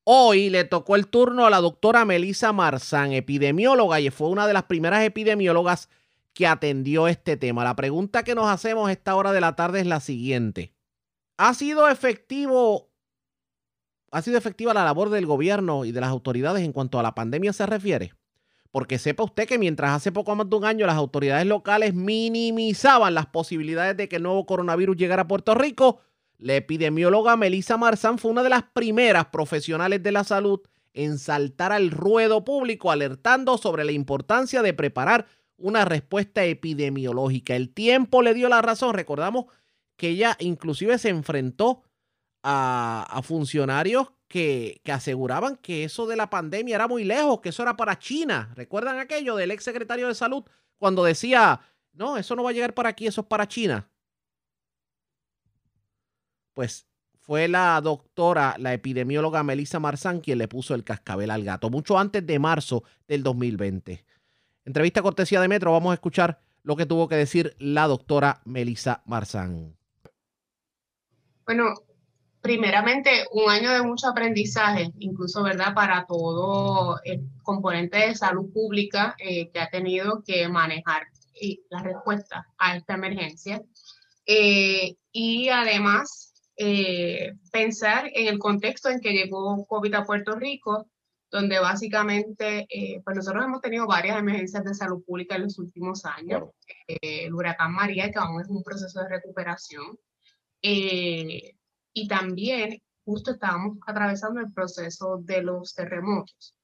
Hoy 0.02 0.50
le 0.50 0.64
tocó 0.64 0.96
el 0.96 1.06
turno 1.06 1.46
a 1.46 1.50
la 1.50 1.60
doctora 1.60 2.04
Melissa 2.04 2.52
Marzán, 2.52 3.12
epidemióloga, 3.12 4.00
y 4.00 4.10
fue 4.10 4.30
una 4.30 4.48
de 4.48 4.54
las 4.54 4.64
primeras 4.64 5.04
epidemiólogas 5.04 5.88
que 6.32 6.48
atendió 6.48 7.06
este 7.06 7.36
tema. 7.36 7.62
La 7.62 7.76
pregunta 7.76 8.24
que 8.24 8.34
nos 8.34 8.48
hacemos 8.48 8.90
esta 8.90 9.14
hora 9.14 9.30
de 9.30 9.40
la 9.40 9.54
tarde 9.54 9.78
es 9.78 9.86
la 9.86 10.00
siguiente. 10.00 10.74
¿Ha 11.36 11.54
sido 11.54 11.88
efectivo 11.88 12.90
ha 14.14 14.22
sido 14.22 14.38
efectiva 14.38 14.72
la 14.72 14.84
labor 14.84 15.10
del 15.10 15.26
gobierno 15.26 15.84
y 15.84 15.90
de 15.90 16.00
las 16.00 16.10
autoridades 16.10 16.62
en 16.62 16.72
cuanto 16.72 17.00
a 17.00 17.02
la 17.02 17.16
pandemia 17.16 17.52
se 17.52 17.66
refiere? 17.66 18.12
Porque 18.70 18.96
sepa 18.96 19.24
usted 19.24 19.48
que 19.48 19.58
mientras 19.58 19.90
hace 19.90 20.12
poco 20.12 20.36
más 20.36 20.48
de 20.48 20.54
un 20.54 20.64
año 20.64 20.86
las 20.86 20.94
autoridades 20.94 21.46
locales 21.46 21.94
minimizaban 21.94 23.14
las 23.14 23.26
posibilidades 23.26 23.96
de 23.96 24.08
que 24.08 24.16
el 24.16 24.22
nuevo 24.22 24.46
coronavirus 24.46 24.96
llegara 24.96 25.22
a 25.22 25.28
Puerto 25.28 25.56
Rico, 25.56 26.00
la 26.38 26.54
epidemióloga 26.54 27.36
Melissa 27.36 27.76
Marzán 27.76 28.18
fue 28.18 28.30
una 28.30 28.44
de 28.44 28.50
las 28.50 28.62
primeras 28.62 29.26
profesionales 29.26 30.00
de 30.00 30.12
la 30.12 30.22
salud 30.22 30.60
en 30.92 31.18
saltar 31.18 31.72
al 31.72 31.90
ruedo 31.90 32.44
público 32.44 32.92
alertando 32.92 33.58
sobre 33.58 33.84
la 33.84 33.92
importancia 33.92 34.62
de 34.62 34.74
preparar 34.74 35.26
una 35.56 35.84
respuesta 35.84 36.44
epidemiológica. 36.44 37.56
El 37.56 37.74
tiempo 37.74 38.22
le 38.22 38.34
dio 38.34 38.48
la 38.48 38.62
razón. 38.62 38.94
Recordamos 38.94 39.46
que 39.96 40.10
ella 40.10 40.36
inclusive 40.38 40.98
se 40.98 41.08
enfrentó 41.08 41.82
a, 42.44 43.20
funcionarios 43.24 44.12
que, 44.28 44.80
aseguraban 44.84 45.56
que 45.56 45.84
eso 45.84 46.06
de 46.06 46.16
la 46.16 46.28
pandemia 46.28 46.76
era 46.76 46.86
muy 46.86 47.04
lejos, 47.04 47.40
que 47.40 47.48
eso 47.48 47.62
era 47.62 47.76
para 47.76 47.98
China. 47.98 48.52
¿Recuerdan 48.54 48.98
aquello 48.98 49.34
del 49.36 49.50
ex 49.50 49.64
secretario 49.64 50.08
de 50.08 50.14
salud 50.14 50.44
cuando 50.76 51.04
decía, 51.04 51.60
no, 51.94 52.18
eso 52.18 52.36
no 52.36 52.44
va 52.44 52.50
a 52.50 52.52
llegar 52.52 52.74
para 52.74 52.90
aquí, 52.90 53.06
eso 53.06 53.22
es 53.22 53.26
para 53.26 53.48
China? 53.48 53.88
Pues 56.52 56.86
fue 57.18 57.48
la 57.48 57.80
doctora, 57.80 58.56
la 58.58 58.74
epidemióloga 58.74 59.42
Melissa 59.42 59.80
Marzán 59.80 60.20
quien 60.20 60.38
le 60.38 60.46
puso 60.46 60.74
el 60.74 60.84
cascabel 60.84 61.30
al 61.30 61.44
gato, 61.44 61.70
mucho 61.70 61.98
antes 61.98 62.24
de 62.26 62.38
marzo 62.38 62.84
del 63.08 63.22
2020. 63.22 64.04
Entrevista 64.66 65.00
cortesía 65.02 65.40
de 65.40 65.48
Metro, 65.48 65.72
vamos 65.72 65.92
a 65.92 65.94
escuchar 65.94 66.40
lo 66.62 66.76
que 66.76 66.86
tuvo 66.86 67.08
que 67.08 67.16
decir 67.16 67.56
la 67.58 67.86
doctora 67.86 68.42
Melissa 68.44 69.02
Marzán. 69.06 69.76
Bueno, 71.46 71.74
primeramente 72.44 73.26
un 73.32 73.50
año 73.50 73.72
de 73.72 73.82
mucho 73.82 74.06
aprendizaje, 74.06 74.92
incluso, 74.98 75.42
¿verdad?, 75.42 75.72
para 75.72 76.04
todo 76.04 77.00
el 77.02 77.22
componente 77.42 77.96
de 77.96 78.14
salud 78.14 78.52
pública 78.52 79.16
eh, 79.18 79.50
que 79.50 79.60
ha 79.60 79.70
tenido 79.70 80.22
que 80.22 80.46
manejar 80.46 81.04
la 81.70 81.82
respuesta 81.82 82.46
a 82.58 82.76
esta 82.76 82.94
emergencia. 82.94 83.62
Eh, 84.26 84.94
y 85.10 85.48
además, 85.48 86.34
eh, 86.58 87.32
pensar 87.50 88.10
en 88.12 88.26
el 88.26 88.38
contexto 88.38 88.90
en 88.90 89.00
que 89.00 89.14
llegó 89.14 89.64
COVID 89.64 89.94
a 89.94 90.04
Puerto 90.04 90.34
Rico, 90.36 90.86
donde 91.30 91.58
básicamente, 91.58 92.68
pues 93.02 93.16
nosotros 93.16 93.42
hemos 93.42 93.62
tenido 93.62 93.86
varias 93.86 94.18
emergencias 94.18 94.64
de 94.64 94.74
salud 94.74 95.02
pública 95.02 95.36
en 95.36 95.44
los 95.44 95.58
últimos 95.58 96.04
años. 96.04 96.50
el 96.86 97.32
huracán 97.32 97.72
María, 97.72 98.10
que 98.12 98.18
aún 98.18 98.42
es 98.42 98.48
un 98.50 98.62
proceso 98.62 99.00
de 99.00 99.08
recuperación. 99.08 99.98
Eh, 100.66 101.56
y 101.94 102.08
también 102.08 102.82
justo 103.04 103.32
estábamos 103.32 103.78
atravesando 103.86 104.40
el 104.40 104.52
proceso 104.52 105.18
de 105.22 105.42
los 105.42 105.74
terremotos. 105.74 106.54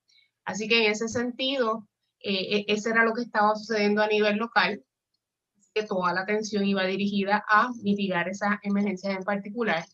Así 0.44 0.68
que 0.68 0.84
en 0.84 0.90
ese 0.90 1.08
sentido, 1.08 1.86
eh, 2.22 2.64
e, 2.68 2.72
ese 2.72 2.90
era 2.90 3.04
lo 3.04 3.14
que 3.14 3.22
estaba 3.22 3.54
sucediendo 3.54 4.02
a 4.02 4.08
nivel 4.08 4.36
local, 4.36 4.82
que 5.72 5.84
toda 5.84 6.12
la 6.12 6.22
atención 6.22 6.64
iba 6.66 6.84
dirigida 6.84 7.44
a 7.48 7.70
mitigar 7.82 8.28
esas 8.28 8.58
emergencias 8.62 9.16
en 9.16 9.22
particular. 9.22 9.84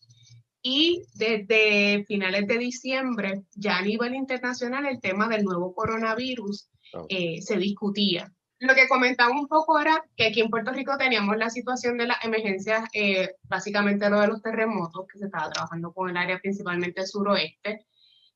Y 0.63 1.03
desde 1.13 2.03
finales 2.05 2.47
de 2.47 2.57
diciembre, 2.57 3.43
ya 3.53 3.77
a 3.77 3.83
nivel 3.83 4.15
internacional, 4.15 4.85
el 4.87 4.99
tema 4.99 5.27
del 5.27 5.43
nuevo 5.43 5.73
coronavirus 5.73 6.69
eh, 7.09 7.41
se 7.41 7.57
discutía. 7.57 8.33
Lo 8.59 8.73
que 8.73 8.87
comentamos 8.87 9.39
un 9.39 9.47
poco 9.47 9.79
era 9.79 10.03
que 10.15 10.27
aquí 10.27 10.41
en 10.41 10.49
Puerto 10.49 10.71
Rico 10.71 10.97
teníamos 10.97 11.37
la 11.37 11.51
situación 11.51 11.97
de 11.97 12.07
las 12.07 12.23
emergencias, 12.25 12.89
eh, 12.91 13.35
básicamente 13.43 14.09
lo 14.09 14.19
de 14.19 14.27
los 14.27 14.41
terremotos, 14.41 15.05
que 15.11 15.19
se 15.19 15.25
estaba 15.25 15.51
trabajando 15.51 15.93
con 15.93 16.09
el 16.09 16.17
área 16.17 16.39
principalmente 16.39 17.05
suroeste, 17.05 17.85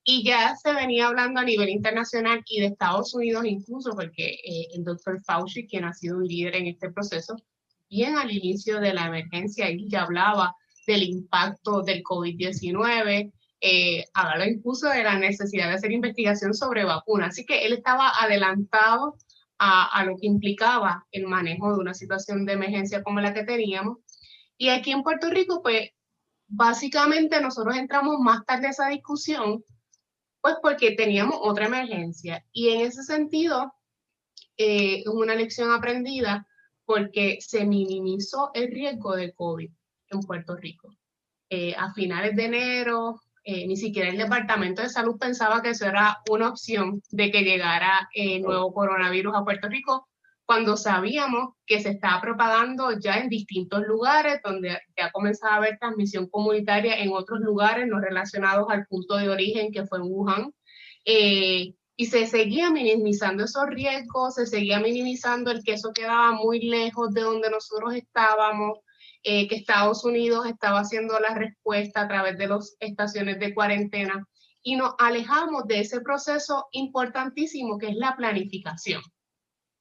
y 0.03 0.23
ya 0.23 0.55
se 0.55 0.73
venía 0.73 1.07
hablando 1.07 1.39
a 1.39 1.43
nivel 1.43 1.69
internacional 1.69 2.43
y 2.47 2.59
de 2.59 2.67
Estados 2.67 3.13
Unidos 3.15 3.45
incluso, 3.45 3.95
porque 3.95 4.39
eh, 4.43 4.67
el 4.75 4.83
doctor 4.83 5.23
Fauci, 5.23 5.67
quien 5.67 5.85
ha 5.85 5.93
sido 5.93 6.17
un 6.17 6.27
líder 6.27 6.55
en 6.55 6.67
este 6.67 6.91
proceso, 6.91 7.35
bien 7.89 8.15
al 8.15 8.31
inicio 8.31 8.79
de 8.79 8.93
la 8.93 9.07
emergencia, 9.07 9.67
él 9.67 9.85
ya 9.87 10.03
hablaba 10.03 10.55
del 10.85 11.03
impacto 11.03 11.81
del 11.81 12.03
COVID-19, 12.03 13.31
eh, 13.61 14.05
hablaba 14.13 14.47
incluso 14.47 14.87
de 14.89 15.03
la 15.03 15.17
necesidad 15.17 15.67
de 15.67 15.75
hacer 15.75 15.91
investigación 15.91 16.53
sobre 16.53 16.83
vacunas. 16.83 17.29
Así 17.29 17.45
que 17.45 17.65
él 17.65 17.73
estaba 17.73 18.11
adelantado 18.19 19.15
a, 19.63 20.03
lo 20.05 20.17
que 20.17 20.25
implicaba 20.25 21.05
el 21.11 21.27
manejo 21.27 21.71
de 21.71 21.79
una 21.79 21.93
situación 21.93 22.45
de 22.45 22.53
emergencia 22.53 23.03
como 23.03 23.21
la 23.21 23.31
que 23.31 23.43
teníamos. 23.43 23.99
Y 24.57 24.69
aquí 24.69 24.91
en 24.91 25.03
Puerto 25.03 25.29
Rico, 25.29 25.61
pues 25.61 25.91
básicamente 26.47 27.39
nosotros 27.39 27.75
entramos 27.77 28.17
más 28.19 28.43
tarde 28.45 28.67
a 28.67 28.71
esa 28.71 28.87
discusión, 28.87 29.63
pues 30.41 30.55
porque 30.63 30.95
teníamos 30.95 31.37
otra 31.41 31.67
emergencia. 31.67 32.43
Y 32.51 32.69
en 32.69 32.81
ese 32.81 33.03
sentido, 33.03 33.71
eh, 34.57 35.01
es 35.01 35.07
una 35.07 35.35
lección 35.35 35.71
aprendida 35.71 36.47
porque 36.83 37.37
se 37.39 37.63
minimizó 37.63 38.49
el 38.55 38.71
riesgo 38.71 39.15
de 39.15 39.31
COVID 39.33 39.69
en 40.09 40.19
Puerto 40.21 40.55
Rico. 40.55 40.89
Eh, 41.51 41.75
a 41.77 41.93
finales 41.93 42.35
de 42.35 42.45
enero, 42.45 43.21
eh, 43.43 43.67
ni 43.67 43.75
siquiera 43.75 44.09
el 44.09 44.17
Departamento 44.17 44.81
de 44.81 44.89
Salud 44.89 45.17
pensaba 45.19 45.61
que 45.61 45.69
eso 45.71 45.85
era 45.85 46.19
una 46.29 46.49
opción 46.49 47.01
de 47.09 47.31
que 47.31 47.41
llegara 47.41 48.09
el 48.13 48.41
nuevo 48.41 48.73
coronavirus 48.73 49.35
a 49.35 49.43
Puerto 49.43 49.67
Rico, 49.67 50.07
cuando 50.45 50.75
sabíamos 50.75 51.53
que 51.65 51.79
se 51.79 51.91
estaba 51.91 52.19
propagando 52.19 52.91
ya 52.99 53.19
en 53.19 53.29
distintos 53.29 53.83
lugares, 53.87 54.41
donde 54.43 54.79
ya 54.97 55.11
comenzaba 55.11 55.53
a 55.53 55.57
haber 55.57 55.79
transmisión 55.79 56.27
comunitaria 56.27 56.99
en 56.99 57.13
otros 57.13 57.39
lugares 57.39 57.87
no 57.87 57.99
relacionados 57.99 58.65
al 58.69 58.85
punto 58.87 59.15
de 59.15 59.29
origen 59.29 59.71
que 59.71 59.85
fue 59.85 59.99
en 59.99 60.05
Wuhan. 60.05 60.53
Eh, 61.05 61.73
y 61.95 62.05
se 62.07 62.25
seguía 62.27 62.69
minimizando 62.69 63.45
esos 63.45 63.67
riesgos, 63.67 64.35
se 64.35 64.45
seguía 64.45 64.79
minimizando 64.79 65.51
el 65.51 65.63
que 65.63 65.73
eso 65.73 65.91
quedaba 65.93 66.33
muy 66.33 66.59
lejos 66.61 67.13
de 67.13 67.21
donde 67.21 67.49
nosotros 67.49 67.93
estábamos, 67.95 68.79
eh, 69.23 69.47
que 69.47 69.55
Estados 69.55 70.03
Unidos 70.03 70.45
estaba 70.47 70.79
haciendo 70.79 71.19
la 71.19 71.35
respuesta 71.35 72.01
a 72.01 72.07
través 72.07 72.37
de 72.37 72.47
las 72.47 72.75
estaciones 72.79 73.39
de 73.39 73.53
cuarentena 73.53 74.25
y 74.63 74.75
nos 74.75 74.93
alejamos 74.99 75.65
de 75.67 75.79
ese 75.81 76.01
proceso 76.01 76.67
importantísimo 76.71 77.77
que 77.77 77.89
es 77.89 77.95
la 77.95 78.15
planificación. 78.15 79.01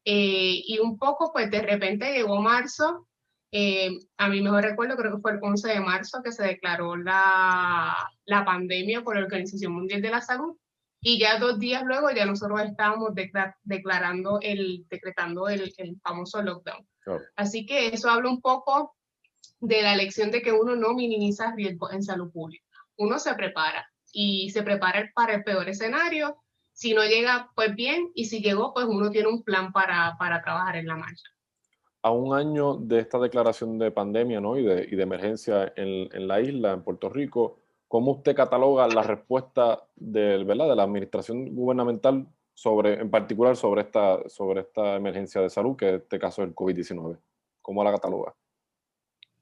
Eh, 0.05 0.63
y 0.67 0.79
un 0.79 0.97
poco, 0.99 1.33
pues 1.33 1.51
de 1.51 1.63
repente 1.63 2.13
llegó 2.13 2.41
marzo 2.41 3.07
Eh, 3.53 3.91
a 4.17 4.29
mí 4.29 4.41
mejor 4.41 4.63
recuerdo, 4.63 4.97
creo 4.97 5.17
que 5.17 5.21
fue 5.21 5.33
el 5.33 5.41
11 5.43 5.69
de 5.69 5.81
marzo 5.81 6.23
que 6.23 6.31
se 6.31 6.45
declaró 6.45 6.97
la, 6.97 7.97
la 8.25 8.45
pandemia 8.45 9.03
por 9.03 9.17
la 9.17 9.25
Organización 9.25 9.73
Mundial 9.73 10.03
de 10.03 10.11
la 10.11 10.21
Salud 10.21 10.57
y 11.01 11.19
ya 11.19 11.39
dos 11.39 11.59
días 11.59 11.83
luego 11.85 12.11
ya 12.11 12.27
nosotros 12.27 12.61
estábamos 12.63 13.11
declarando 13.65 14.39
el, 14.41 14.87
decretando 14.89 15.49
el, 15.49 15.73
el 15.79 15.99
famoso 16.01 16.43
lockdown. 16.43 16.87
Así 17.35 17.67
que 17.67 17.89
eso 17.89 18.09
habla 18.09 18.29
un 18.31 18.41
poco 18.41 18.95
de 19.61 19.83
la 19.83 19.97
lección 19.97 20.31
de 20.31 20.43
que 20.43 20.53
uno 20.53 20.77
no 20.77 20.95
minimiza 20.95 21.55
riesgos 21.55 21.93
en 21.93 22.03
salud 22.03 22.31
pública. 22.33 22.65
Uno 22.97 23.19
se 23.19 23.35
prepara 23.35 23.87
y 24.13 24.51
se 24.51 24.63
prepara 24.63 25.11
para 25.15 25.35
el 25.35 25.45
peor 25.45 25.69
escenario. 25.69 26.37
Si 26.73 26.95
no 26.95 27.05
llega, 27.05 27.51
pues 27.55 27.75
bien, 27.75 28.11
y 28.15 28.27
si 28.27 28.41
llegó, 28.41 28.73
pues 28.73 28.87
uno 28.87 29.11
tiene 29.11 29.29
un 29.29 29.43
plan 29.43 29.73
para, 29.73 30.17
para 30.19 30.43
trabajar 30.43 30.77
en 30.77 30.87
la 30.87 30.97
marcha. 30.97 31.29
A 32.03 32.11
un 32.11 32.35
año 32.35 32.77
de 32.77 33.01
esta 33.01 33.19
declaración 33.19 33.79
de 33.79 33.91
pandemia 33.91 34.41
¿no? 34.41 34.57
y, 34.57 34.65
de, 34.65 34.89
y 34.91 34.97
de 34.97 35.03
emergencia 35.03 35.73
en, 35.77 36.09
en 36.15 36.29
la 36.29 36.41
isla, 36.41 36.73
en 36.73 36.83
Puerto 36.83 37.11
Rico, 37.11 37.61
¿Cómo 37.91 38.13
usted 38.13 38.37
cataloga 38.37 38.87
la 38.87 39.03
respuesta 39.03 39.85
del, 39.97 40.45
¿verdad? 40.45 40.69
de 40.69 40.77
la 40.77 40.85
administración 40.85 41.53
gubernamental 41.57 42.25
sobre, 42.55 43.01
en 43.01 43.11
particular 43.11 43.57
sobre 43.57 43.81
esta, 43.81 44.29
sobre 44.29 44.61
esta 44.61 44.95
emergencia 44.95 45.41
de 45.41 45.51
salud, 45.51 45.75
que 45.77 45.89
es 45.89 46.03
este 46.03 46.21
caso 46.21 46.43
del 46.43 46.55
COVID-19? 46.55 47.19
¿Cómo 47.61 47.83
la 47.83 47.91
cataloga? 47.91 48.33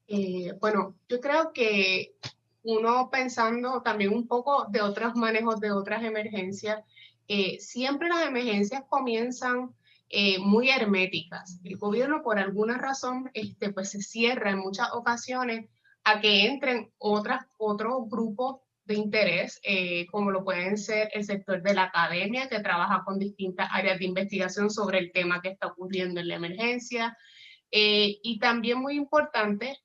Eh, 0.08 0.52
bueno, 0.60 0.96
yo 1.08 1.20
creo 1.20 1.52
que 1.52 2.14
uno 2.62 3.08
pensando 3.10 3.82
también 3.82 4.12
un 4.12 4.26
poco 4.26 4.66
de 4.70 4.80
otros 4.80 5.14
manejos 5.14 5.60
de 5.60 5.70
otras 5.70 6.02
emergencias, 6.02 6.82
eh, 7.28 7.58
siempre 7.60 8.08
las 8.08 8.26
emergencias 8.26 8.82
comienzan 8.88 9.74
eh, 10.10 10.38
muy 10.38 10.70
herméticas. 10.70 11.60
El 11.64 11.76
gobierno 11.76 12.22
por 12.22 12.38
alguna 12.38 12.78
razón 12.78 13.30
este, 13.34 13.72
pues 13.72 13.90
se 13.90 14.02
cierra 14.02 14.50
en 14.50 14.58
muchas 14.58 14.88
ocasiones 14.92 15.68
a 16.04 16.20
que 16.20 16.46
entren 16.46 16.90
otras, 16.96 17.44
otros 17.58 18.08
grupos 18.08 18.62
de 18.86 18.94
interés, 18.94 19.60
eh, 19.62 20.06
como 20.06 20.30
lo 20.30 20.42
pueden 20.44 20.78
ser 20.78 21.10
el 21.12 21.24
sector 21.24 21.62
de 21.62 21.74
la 21.74 21.84
academia, 21.84 22.48
que 22.48 22.60
trabaja 22.60 23.02
con 23.04 23.18
distintas 23.18 23.68
áreas 23.70 23.98
de 23.98 24.06
investigación 24.06 24.70
sobre 24.70 24.98
el 24.98 25.12
tema 25.12 25.42
que 25.42 25.50
está 25.50 25.66
ocurriendo 25.66 26.20
en 26.20 26.28
la 26.28 26.36
emergencia, 26.36 27.14
eh, 27.70 28.18
y 28.22 28.38
también 28.38 28.78
muy 28.78 28.94
importante, 28.94 29.78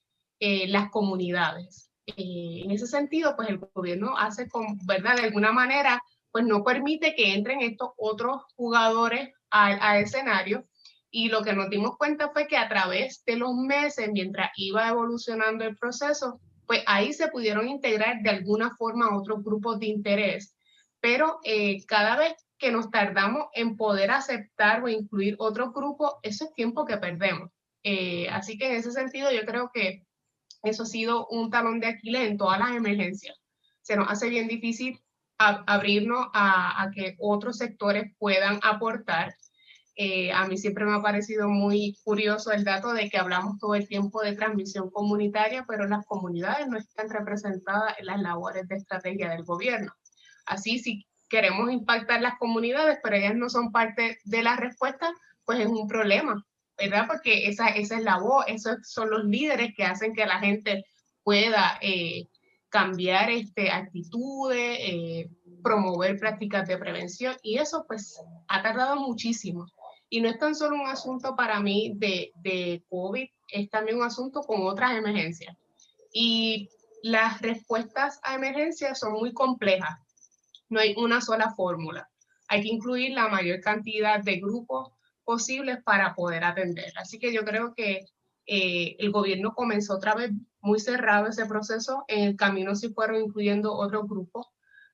eh, 0.45 0.67
las 0.67 0.89
comunidades. 0.89 1.89
en 2.05 2.69
ese 2.69 2.85
sentido, 2.85 3.33
pues 3.37 3.47
el 3.47 3.59
gobierno 3.59 4.17
hace, 4.17 4.49
con, 4.49 4.77
¿verdad? 4.85 5.15
De 5.15 5.23
alguna 5.23 5.53
manera, 5.53 6.03
pues 6.31 6.43
no 6.45 6.65
permite 6.65 7.15
que 7.15 7.33
entren 7.33 7.61
estos 7.61 7.91
otros 7.95 8.41
jugadores 8.57 9.29
al 9.49 10.01
escenario 10.01 10.67
y 11.09 11.29
lo 11.29 11.43
que 11.43 11.53
nos 11.53 11.69
dimos 11.69 11.95
cuenta 11.97 12.29
fue 12.33 12.47
que 12.47 12.57
a 12.57 12.67
través 12.67 13.23
de 13.23 13.37
los 13.37 13.55
meses, 13.55 14.09
mientras 14.11 14.51
iba 14.57 14.89
evolucionando 14.89 15.63
el 15.63 15.77
proceso, 15.77 16.41
pues 16.67 16.83
ahí 16.87 17.13
se 17.13 17.29
pudieron 17.29 17.69
integrar 17.69 18.21
de 18.21 18.31
alguna 18.31 18.75
forma 18.75 19.17
otros 19.17 19.41
grupos 19.41 19.79
de 19.79 19.85
interés. 19.85 20.57
Pero 20.99 21.39
eh, 21.45 21.85
cada 21.85 22.17
vez 22.17 22.33
que 22.57 22.73
nos 22.73 22.91
tardamos 22.91 23.45
en 23.53 23.77
poder 23.77 24.11
aceptar 24.11 24.83
o 24.83 24.89
incluir 24.89 25.37
otros 25.39 25.71
grupos, 25.71 26.15
eso 26.21 26.43
es 26.43 26.53
tiempo 26.53 26.83
que 26.85 26.97
perdemos. 26.97 27.49
Eh, 27.83 28.27
así 28.29 28.57
que 28.57 28.67
en 28.71 28.75
ese 28.75 28.91
sentido 28.91 29.31
yo 29.31 29.45
creo 29.45 29.71
que 29.73 30.03
eso 30.63 30.83
ha 30.83 30.87
sido 30.87 31.27
un 31.27 31.49
talón 31.49 31.79
de 31.79 31.87
Aquiles 31.87 32.29
en 32.29 32.37
todas 32.37 32.59
las 32.59 32.71
emergencias. 32.71 33.37
Se 33.81 33.95
nos 33.95 34.09
hace 34.09 34.29
bien 34.29 34.47
difícil 34.47 34.99
abrirnos 35.37 36.27
a, 36.33 36.81
a 36.81 36.91
que 36.91 37.15
otros 37.19 37.57
sectores 37.57 38.13
puedan 38.17 38.59
aportar 38.63 39.35
eh, 39.95 40.31
a 40.31 40.47
mí 40.47 40.57
siempre 40.57 40.85
me 40.85 40.95
ha 40.95 41.01
parecido 41.01 41.47
muy 41.49 41.95
curioso 42.03 42.51
el 42.51 42.63
dato 42.63 42.93
de 42.93 43.09
que 43.09 43.17
hablamos 43.17 43.59
todo 43.59 43.75
el 43.75 43.87
tiempo 43.87 44.21
de 44.21 44.35
transmisión 44.35 44.89
comunitaria, 44.89 45.65
pero 45.67 45.87
las 45.87 46.05
comunidades 46.05 46.67
no 46.67 46.77
están 46.77 47.09
representadas 47.09 47.99
en 47.99 48.07
las 48.07 48.19
labores 48.19 48.67
de 48.67 48.77
estrategia 48.77 49.29
del 49.29 49.43
gobierno. 49.43 49.93
Así, 50.45 50.79
si 50.79 51.05
queremos 51.29 51.71
impactar 51.71 52.21
las 52.21 52.39
comunidades, 52.39 52.97
pero 53.03 53.15
ellas 53.15 53.35
no 53.35 53.49
son 53.49 53.71
parte 53.71 54.17
de 54.23 54.43
la 54.43 54.55
respuesta, 54.55 55.13
pues 55.45 55.59
es 55.59 55.67
un 55.67 55.87
problema, 55.87 56.43
¿verdad? 56.77 57.05
Porque 57.07 57.47
esa, 57.47 57.69
esa 57.69 57.97
es 57.97 58.03
la 58.03 58.19
voz, 58.19 58.45
esos 58.47 58.77
son 58.83 59.09
los 59.09 59.25
líderes 59.25 59.73
que 59.75 59.83
hacen 59.83 60.13
que 60.13 60.25
la 60.25 60.39
gente 60.39 60.85
pueda 61.23 61.77
eh, 61.81 62.27
cambiar 62.69 63.29
este, 63.29 63.71
actitudes, 63.71 64.77
eh, 64.81 65.29
promover 65.63 66.17
prácticas 66.19 66.67
de 66.67 66.77
prevención 66.77 67.35
y 67.41 67.57
eso 67.57 67.85
pues 67.87 68.19
ha 68.47 68.61
tardado 68.61 68.95
muchísimo. 68.97 69.67
Y 70.09 70.21
no 70.21 70.29
es 70.29 70.37
tan 70.37 70.53
solo 70.53 70.75
un 70.75 70.87
asunto 70.87 71.35
para 71.35 71.59
mí 71.59 71.93
de, 71.95 72.31
de 72.35 72.83
COVID, 72.89 73.27
es 73.49 73.69
también 73.69 73.97
un 73.97 74.03
asunto 74.03 74.41
con 74.41 74.61
otras 74.67 74.95
emergencias. 74.95 75.55
Y 76.11 76.69
las 77.01 77.41
respuestas 77.41 78.19
a 78.23 78.35
emergencias 78.35 78.99
son 78.99 79.13
muy 79.13 79.33
complejas. 79.33 79.99
No 80.69 80.79
hay 80.79 80.93
una 80.97 81.19
sola 81.19 81.53
fórmula. 81.55 82.09
Hay 82.47 82.61
que 82.61 82.69
incluir 82.69 83.13
la 83.13 83.27
mayor 83.27 83.59
cantidad 83.61 84.21
de 84.23 84.39
grupos 84.39 84.91
posibles 85.23 85.83
para 85.83 86.15
poder 86.15 86.43
atender. 86.43 86.91
Así 86.97 87.19
que 87.19 87.33
yo 87.33 87.43
creo 87.43 87.73
que 87.75 88.05
eh, 88.45 88.95
el 88.99 89.11
gobierno 89.11 89.53
comenzó 89.53 89.95
otra 89.95 90.15
vez 90.15 90.31
muy 90.61 90.79
cerrado 90.79 91.27
ese 91.27 91.45
proceso. 91.45 92.03
En 92.07 92.23
el 92.23 92.35
camino 92.35 92.75
sí 92.75 92.89
fueron 92.93 93.21
incluyendo 93.21 93.73
otros 93.73 94.07
grupos, 94.07 94.47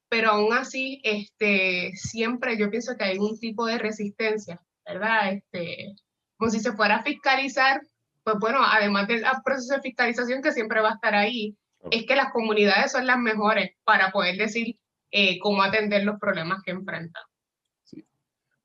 pero 0.09 0.31
aún 0.31 0.53
así, 0.53 1.01
este, 1.03 1.91
siempre 1.95 2.57
yo 2.57 2.69
pienso 2.69 2.95
que 2.97 3.05
hay 3.05 3.17
un 3.17 3.39
tipo 3.39 3.65
de 3.65 3.77
resistencia 3.77 4.61
¿verdad? 4.89 5.33
Este, 5.33 5.95
como 6.37 6.51
si 6.51 6.59
se 6.59 6.73
fuera 6.73 6.97
a 6.97 7.03
fiscalizar, 7.03 7.81
pues 8.23 8.37
bueno, 8.39 8.59
además 8.63 9.07
del 9.07 9.23
proceso 9.43 9.75
de 9.75 9.81
fiscalización 9.81 10.41
que 10.41 10.51
siempre 10.51 10.81
va 10.81 10.91
a 10.91 10.93
estar 10.95 11.15
ahí, 11.15 11.55
es 11.91 12.05
que 12.05 12.15
las 12.15 12.31
comunidades 12.31 12.91
son 12.91 13.07
las 13.07 13.17
mejores 13.17 13.71
para 13.83 14.11
poder 14.11 14.35
decir 14.37 14.77
eh, 15.11 15.39
cómo 15.39 15.63
atender 15.63 16.03
los 16.03 16.19
problemas 16.19 16.61
que 16.63 16.71
enfrentan. 16.71 17.23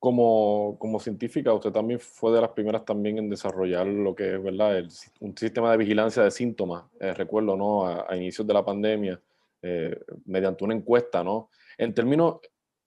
Como, 0.05 0.77
como 0.77 0.99
científica, 0.99 1.51
usted 1.51 1.71
también 1.71 1.99
fue 1.99 2.31
de 2.31 2.39
las 2.39 2.51
primeras 2.51 2.85
también 2.85 3.17
en 3.17 3.27
desarrollar 3.27 3.87
lo 3.87 4.13
que 4.13 4.35
es, 4.35 4.43
¿verdad? 4.43 4.77
El, 4.77 4.89
un 5.19 5.35
sistema 5.35 5.71
de 5.71 5.77
vigilancia 5.77 6.21
de 6.21 6.29
síntomas, 6.29 6.83
eh, 6.99 7.11
recuerdo, 7.15 7.57
¿no? 7.57 7.87
A, 7.87 8.05
a, 8.07 8.15
inicios 8.15 8.45
de 8.45 8.53
la 8.53 8.63
pandemia, 8.63 9.19
eh, 9.63 9.99
mediante 10.25 10.63
una 10.63 10.75
encuesta, 10.75 11.23
¿no? 11.23 11.49
En 11.75 11.91
términos 11.95 12.35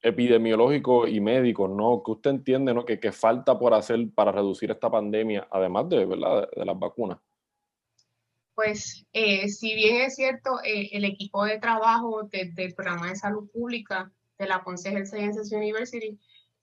epidemiológico 0.00 1.08
y 1.08 1.20
médico, 1.20 1.66
¿no? 1.66 2.04
¿Qué 2.04 2.12
usted 2.12 2.30
entiende, 2.30 2.72
¿no? 2.72 2.84
Que, 2.84 3.00
que, 3.00 3.10
falta 3.10 3.58
por 3.58 3.74
hacer 3.74 3.98
para 4.14 4.30
reducir 4.30 4.70
esta 4.70 4.88
pandemia, 4.88 5.48
además 5.50 5.88
de, 5.88 6.06
¿verdad? 6.06 6.48
de, 6.54 6.60
de 6.60 6.64
las 6.66 6.78
vacunas? 6.78 7.18
Pues, 8.54 9.04
eh, 9.12 9.48
si 9.48 9.74
bien 9.74 10.02
es 10.02 10.14
cierto, 10.14 10.60
eh, 10.62 10.90
el 10.92 11.04
equipo 11.04 11.44
de 11.44 11.58
trabajo 11.58 12.22
del 12.30 12.54
de 12.54 12.72
programa 12.74 13.08
de 13.08 13.16
salud 13.16 13.50
pública 13.50 14.12
de 14.38 14.46
la 14.46 14.62
Ponce 14.62 14.90
Health 14.90 15.06
Sciences 15.06 15.50
University, 15.50 16.16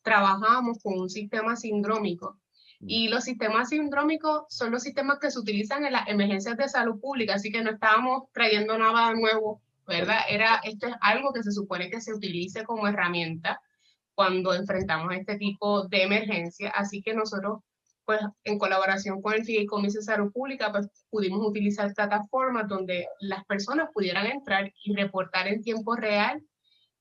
trabajamos 0.05 0.77
con 0.81 0.97
un 0.97 1.09
sistema 1.09 1.57
sindrómico. 1.57 2.39
Y 2.79 3.09
los 3.09 3.25
sistemas 3.25 3.69
sindrómicos 3.69 4.43
son 4.47 4.71
los 4.71 4.83
sistemas 4.83 5.19
que 5.19 5.31
se 5.31 5.39
utilizan 5.39 5.85
en 5.85 5.93
las 5.93 6.07
emergencias 6.07 6.55
de 6.55 6.69
salud 6.69 6.99
pública, 7.01 7.35
así 7.35 7.51
que 7.51 7.63
no 7.63 7.71
estábamos 7.71 8.23
trayendo 8.31 8.77
nada 8.77 9.13
nuevo 9.13 9.61
¿verdad? 9.87 10.19
Era, 10.29 10.61
esto 10.63 10.87
es 10.87 10.95
algo 11.01 11.33
que 11.33 11.43
se 11.43 11.51
supone 11.51 11.89
que 11.89 12.01
se 12.01 12.13
utilice 12.13 12.63
como 12.63 12.87
herramienta 12.87 13.61
cuando 14.13 14.53
enfrentamos 14.53 15.13
este 15.13 15.37
tipo 15.37 15.87
de 15.87 16.03
emergencia, 16.03 16.69
así 16.69 17.01
que 17.01 17.13
nosotros, 17.13 17.59
pues, 18.05 18.19
en 18.43 18.57
colaboración 18.57 19.21
con 19.21 19.33
el 19.33 19.43
Fideicomiso 19.43 19.99
de 19.99 20.05
Salud 20.05 20.31
Pública, 20.31 20.71
pues, 20.71 20.89
pudimos 21.09 21.45
utilizar 21.45 21.93
plataformas 21.93 22.67
donde 22.67 23.07
las 23.19 23.45
personas 23.45 23.89
pudieran 23.93 24.27
entrar 24.27 24.71
y 24.83 24.95
reportar 24.95 25.47
en 25.47 25.61
tiempo 25.61 25.95
real 25.95 26.41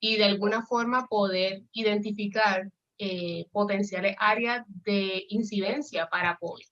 y 0.00 0.16
de 0.16 0.24
alguna 0.24 0.66
forma 0.66 1.07
poder 1.07 1.62
identificar 1.72 2.70
eh, 2.99 3.47
potenciales 3.53 4.16
áreas 4.18 4.64
de 4.66 5.24
incidencia 5.28 6.09
para 6.09 6.36
COVID. 6.36 6.66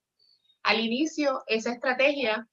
Al 0.63 0.81
inicio, 0.81 1.43
esa 1.47 1.73
estrategia, 1.73 2.47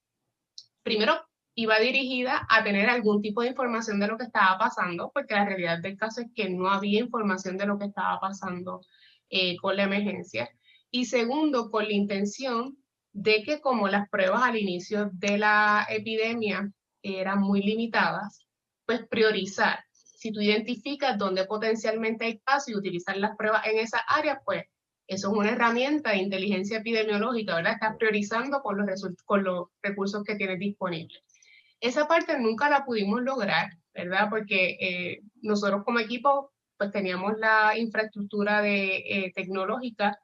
primero 0.84 1.14
iba 1.56 1.78
dirigida 1.80 2.48
a 2.50 2.64
tener 2.64 2.90
algún 2.90 3.22
tipo 3.22 3.42
de 3.42 3.50
información 3.50 4.00
de 4.00 4.08
lo 4.08 4.18
que 4.18 4.24
estaba 4.24 4.58
pasando, 4.58 5.12
porque 5.14 5.36
la 5.36 5.46
realidad 5.46 5.80
del 5.80 5.98
caso 5.98 6.22
es 6.22 6.28
que 6.34 6.50
no 6.50 6.70
había 6.70 7.02
información 7.02 7.58
de 7.58 7.66
lo 7.66 7.78
que 7.78 7.86
estaba 7.86 8.20
pasando 8.20 8.82
eh, 9.30 9.58
con 9.58 9.76
la 9.76 9.84
emergencia. 9.84 10.50
Y 10.90 11.06
segundo, 11.06 11.70
con 11.70 11.86
la 11.86 11.94
intención 11.94 12.78
de 13.12 13.44
que 13.44 13.60
como 13.60 13.88
las 13.88 14.10
pruebas 14.10 14.44
al 14.44 14.58
inicio 14.58 15.10
de 15.14 15.38
la 15.38 15.86
epidemia 15.90 16.72
eran 17.04 17.42
muy 17.42 17.62
limitadas, 17.62 18.48
pues 18.86 19.06
priorizar. 19.08 19.84
Si 20.20 20.34
tú 20.34 20.42
identificas 20.42 21.18
dónde 21.18 21.46
potencialmente 21.46 22.26
hay 22.26 22.40
casos 22.40 22.68
y 22.68 22.76
utilizar 22.76 23.16
las 23.16 23.38
pruebas 23.38 23.66
en 23.66 23.80
esa 23.80 24.00
área, 24.00 24.42
pues 24.44 24.66
eso 25.08 25.32
es 25.32 25.38
una 25.38 25.52
herramienta 25.52 26.12
de 26.12 26.18
inteligencia 26.18 26.80
epidemiológica, 26.80 27.56
¿verdad? 27.56 27.76
Estás 27.76 27.96
priorizando 27.96 28.62
con 28.62 28.78
los, 28.78 29.08
con 29.24 29.46
los 29.46 29.70
recursos 29.82 30.26
que 30.26 30.36
tienes 30.36 30.60
disponibles. 30.60 31.24
Esa 31.80 32.06
parte 32.06 32.38
nunca 32.38 32.70
la 32.70 32.84
pudimos 32.84 33.22
lograr, 33.22 33.70
¿verdad? 33.94 34.28
Porque 34.30 34.78
eh, 34.82 35.22
nosotros 35.42 35.86
como 35.86 36.00
equipo 36.00 36.52
pues 36.76 36.92
teníamos 36.92 37.38
la 37.38 37.78
infraestructura 37.78 38.62
de, 38.62 38.98
eh, 38.98 39.32
tecnológica, 39.34 40.20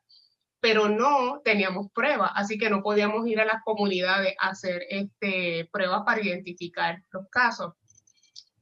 pero 0.59 0.89
no 0.89 1.39
teníamos 1.41 1.89
pruebas, 1.93 2.31
así 2.35 2.57
que 2.57 2.69
no 2.69 2.83
podíamos 2.83 3.25
ir 3.27 3.39
a 3.39 3.45
las 3.45 3.63
comunidades 3.63 4.35
a 4.39 4.49
hacer 4.49 4.83
este, 4.89 5.69
pruebas 5.71 6.01
para 6.05 6.21
identificar 6.21 7.01
los 7.11 7.29
casos. 7.29 7.75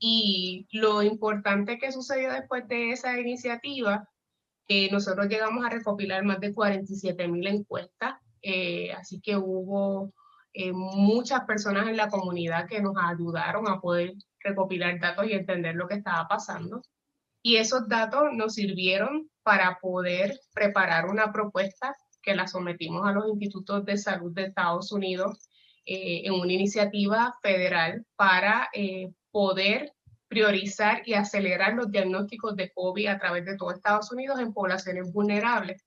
Y 0.06 0.68
lo 0.74 1.02
importante 1.02 1.78
que 1.78 1.94
sucedió 1.94 2.34
después 2.34 2.68
de 2.68 2.92
esa 2.92 3.18
iniciativa, 3.18 4.06
eh, 4.68 4.92
nosotros 4.92 5.28
llegamos 5.30 5.64
a 5.64 5.70
recopilar 5.70 6.26
más 6.26 6.42
de 6.42 6.54
47 6.54 7.26
mil 7.30 7.48
encuestas, 7.48 8.16
eh, 8.42 8.92
así 8.92 9.22
que 9.22 9.38
hubo 9.38 10.14
eh, 10.52 10.74
muchas 10.74 11.46
personas 11.46 11.88
en 11.88 11.96
la 11.96 12.10
comunidad 12.10 12.68
que 12.68 12.82
nos 12.82 12.96
ayudaron 13.02 13.70
a 13.70 13.80
poder 13.80 14.14
recopilar 14.42 15.00
datos 15.00 15.26
y 15.28 15.32
entender 15.32 15.76
lo 15.76 15.88
que 15.88 15.96
estaba 15.96 16.28
pasando. 16.28 16.82
Y 17.42 17.56
esos 17.56 17.88
datos 17.88 18.26
nos 18.34 18.56
sirvieron 18.56 19.30
para 19.42 19.80
poder 19.82 20.38
preparar 20.54 21.06
una 21.06 21.32
propuesta 21.32 21.96
que 22.22 22.36
la 22.36 22.48
sometimos 22.48 23.08
a 23.08 23.14
los 23.14 23.26
institutos 23.30 23.86
de 23.86 23.98
salud 23.98 24.34
de 24.34 24.48
Estados 24.48 24.92
Unidos 24.92 25.50
eh, 25.86 26.24
en 26.26 26.34
una 26.34 26.52
iniciativa 26.52 27.38
federal 27.42 28.06
para 28.18 28.70
eh, 28.74 29.14
poder 29.34 29.92
priorizar 30.28 31.02
y 31.06 31.16
acelerar 31.16 31.74
los 31.74 31.92
diagnósticos 31.92 32.56
de 32.56 32.72
COVID 32.72 33.08
a 33.08 33.20
través 33.20 33.46
de 33.46 33.58
todo 33.58 33.72
Estados 33.72 34.12
Unidos 34.12 34.40
en 34.40 34.54
poblaciones 34.54 35.12
vulnerables. 35.12 35.84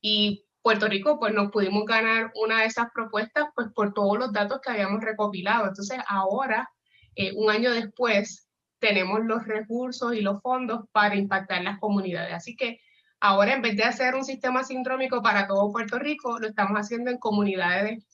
Y 0.00 0.46
Puerto 0.62 0.88
Rico, 0.88 1.18
pues 1.18 1.32
nos 1.34 1.52
pudimos 1.52 1.84
ganar 1.84 2.32
una 2.34 2.60
de 2.60 2.66
esas 2.66 2.88
propuestas, 2.92 3.48
pues 3.54 3.68
por 3.74 3.92
todos 3.92 4.18
los 4.18 4.32
datos 4.32 4.60
que 4.60 4.72
habíamos 4.72 5.02
recopilado. 5.02 5.68
Entonces, 5.68 5.98
ahora, 6.08 6.68
eh, 7.14 7.32
un 7.36 7.50
año 7.50 7.72
después, 7.72 8.48
tenemos 8.78 9.20
los 9.24 9.46
recursos 9.46 10.14
y 10.14 10.20
los 10.22 10.40
fondos 10.40 10.86
para 10.92 11.16
impactar 11.16 11.62
las 11.62 11.78
comunidades. 11.78 12.34
Así 12.34 12.56
que 12.56 12.80
ahora 13.20 13.54
en 13.54 13.62
vez 13.62 13.76
de 13.76 13.84
hacer 13.84 14.14
un 14.14 14.24
sistema 14.24 14.64
sindrómico 14.64 15.22
para 15.22 15.46
todo 15.46 15.72
Puerto 15.72 15.98
Rico, 15.98 16.38
lo 16.38 16.48
estamos 16.48 16.78
haciendo 16.78 17.10
en 17.10 17.18
comunidades 17.18 18.06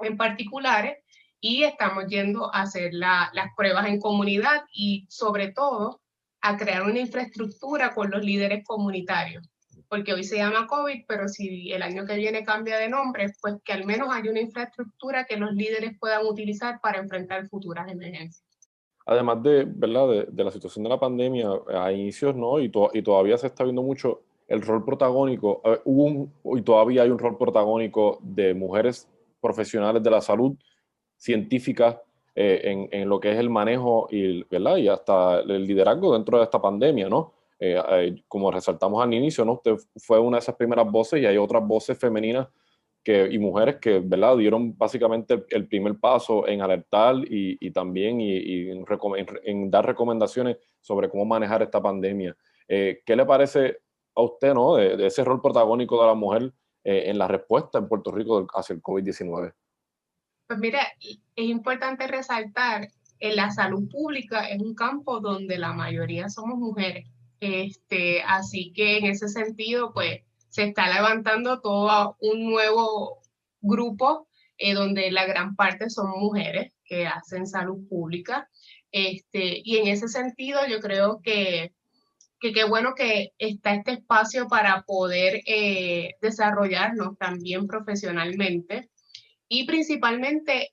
en 0.00 0.16
particulares 0.16 0.98
y 1.40 1.64
estamos 1.64 2.06
yendo 2.06 2.54
a 2.54 2.62
hacer 2.62 2.92
las 2.92 3.30
pruebas 3.56 3.86
en 3.86 4.00
comunidad 4.00 4.62
y 4.72 5.06
sobre 5.08 5.52
todo 5.52 6.00
a 6.42 6.56
crear 6.56 6.82
una 6.82 7.00
infraestructura 7.00 7.94
con 7.94 8.10
los 8.10 8.24
líderes 8.24 8.64
comunitarios. 8.64 9.48
Porque 9.88 10.12
hoy 10.12 10.22
se 10.22 10.36
llama 10.36 10.66
COVID, 10.66 11.04
pero 11.08 11.28
si 11.28 11.72
el 11.72 11.82
año 11.82 12.06
que 12.06 12.14
viene 12.14 12.44
cambia 12.44 12.78
de 12.78 12.88
nombre, 12.88 13.32
pues 13.40 13.56
que 13.64 13.72
al 13.72 13.84
menos 13.84 14.08
haya 14.12 14.30
una 14.30 14.40
infraestructura 14.40 15.24
que 15.24 15.36
los 15.36 15.52
líderes 15.52 15.98
puedan 15.98 16.24
utilizar 16.24 16.80
para 16.80 16.98
enfrentar 16.98 17.48
futuras 17.48 17.90
emergencias 17.90 18.44
además 19.06 19.42
de, 19.42 19.64
¿verdad? 19.64 20.26
De, 20.28 20.44
la 20.44 20.52
situación 20.52 20.84
de 20.84 20.88
la 20.88 21.00
pandemia, 21.00 21.48
a 21.68 21.90
inicios 21.90 22.36
no, 22.36 22.60
y, 22.60 22.70
y 22.92 23.02
todavía 23.02 23.36
se 23.38 23.48
está 23.48 23.64
viendo 23.64 23.82
mucho 23.82 24.20
el 24.46 24.62
rol 24.62 24.84
protagónico, 24.84 25.62
hubo 25.84 26.04
un, 26.04 26.32
y 26.58 26.62
todavía 26.62 27.02
hay 27.02 27.10
un 27.10 27.18
rol 27.18 27.36
protagónico 27.36 28.18
de 28.22 28.54
mujeres 28.54 29.08
profesionales 29.40 30.02
de 30.02 30.10
la 30.10 30.20
salud, 30.20 30.56
científicas, 31.20 31.98
eh, 32.34 32.60
en, 32.64 32.88
en, 32.90 33.08
lo 33.08 33.20
que 33.20 33.30
es 33.30 33.38
el 33.38 33.50
manejo 33.50 34.08
y, 34.10 34.42
¿verdad? 34.44 34.76
y 34.76 34.88
hasta 34.88 35.40
el 35.40 35.66
liderazgo 35.66 36.14
dentro 36.14 36.38
de 36.38 36.44
esta 36.44 36.60
pandemia, 36.60 37.08
¿no? 37.08 37.34
Eh, 37.58 37.80
eh, 37.90 38.22
como 38.26 38.50
resaltamos 38.50 39.02
al 39.02 39.12
inicio, 39.12 39.44
¿no? 39.44 39.54
Usted 39.54 39.76
fue 39.96 40.18
una 40.18 40.38
de 40.38 40.40
esas 40.40 40.56
primeras 40.56 40.90
voces 40.90 41.20
y 41.20 41.26
hay 41.26 41.36
otras 41.36 41.66
voces 41.66 41.98
femeninas 41.98 42.48
que, 43.02 43.28
y 43.30 43.38
mujeres 43.38 43.76
que 43.76 44.00
¿verdad? 44.00 44.36
dieron 44.36 44.76
básicamente 44.76 45.44
el 45.50 45.66
primer 45.66 45.98
paso 45.98 46.46
en 46.46 46.60
alertar 46.60 47.16
y, 47.16 47.56
y 47.60 47.70
también 47.70 48.20
y, 48.20 48.70
en, 48.70 49.70
dar 49.70 49.86
recomendaciones 49.86 50.58
sobre 50.80 51.08
cómo 51.08 51.24
manejar 51.24 51.62
esta 51.62 51.80
pandemia. 51.80 52.36
Eh, 52.68 53.02
¿Qué 53.04 53.16
le 53.16 53.24
parece 53.24 53.78
a 54.14 54.22
usted 54.22 54.54
¿no? 54.54 54.76
de, 54.76 55.06
ese 55.06 55.24
rol 55.24 55.40
protagónico 55.40 56.00
de 56.00 56.06
la 56.06 56.14
mujer 56.14 56.52
eh, 56.84 57.04
en 57.06 57.18
la 57.18 57.28
respuesta 57.28 57.78
en 57.78 57.88
Puerto 57.88 58.10
Rico 58.10 58.46
hacia 58.54 58.74
el 58.74 58.82
COVID-19? 58.82 59.52
Pues 60.50 60.58
mira, 60.58 60.80
es 61.00 61.44
importante 61.44 62.08
resaltar, 62.08 62.88
en 63.20 63.36
la 63.36 63.52
salud 63.52 63.88
pública 63.88 64.48
es 64.48 64.60
un 64.60 64.74
campo 64.74 65.20
donde 65.20 65.58
la 65.58 65.72
mayoría 65.72 66.28
somos 66.28 66.58
mujeres. 66.58 67.06
Este, 67.38 68.20
así 68.24 68.72
que 68.72 68.98
en 68.98 69.06
ese 69.06 69.28
sentido, 69.28 69.92
pues 69.92 70.22
se 70.48 70.64
está 70.64 70.92
levantando 70.92 71.60
todo 71.60 72.16
un 72.18 72.50
nuevo 72.50 73.20
grupo 73.60 74.26
eh, 74.58 74.74
donde 74.74 75.12
la 75.12 75.24
gran 75.24 75.54
parte 75.54 75.88
son 75.88 76.10
mujeres 76.18 76.72
que 76.84 77.06
hacen 77.06 77.46
salud 77.46 77.86
pública. 77.88 78.50
Este, 78.90 79.62
y 79.62 79.76
en 79.76 79.86
ese 79.86 80.08
sentido 80.08 80.58
yo 80.68 80.80
creo 80.80 81.20
que 81.22 81.74
qué 82.40 82.64
bueno 82.64 82.94
que 82.96 83.34
está 83.38 83.72
este 83.74 83.92
espacio 83.92 84.48
para 84.48 84.82
poder 84.82 85.42
eh, 85.46 86.16
desarrollarnos 86.20 87.16
también 87.18 87.68
profesionalmente 87.68 88.90
y 89.52 89.66
principalmente, 89.66 90.72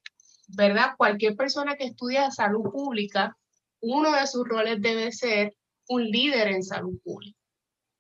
¿verdad? 0.50 0.92
Cualquier 0.98 1.36
persona 1.36 1.76
que 1.76 1.86
estudia 1.86 2.30
salud 2.30 2.70
pública, 2.72 3.36
uno 3.82 4.12
de 4.12 4.28
sus 4.28 4.48
roles 4.48 4.80
debe 4.80 5.12
ser 5.12 5.56
un 5.90 6.06
líder 6.06 6.50
en 6.50 6.64
salud 6.64 7.00
pública. 7.04 7.40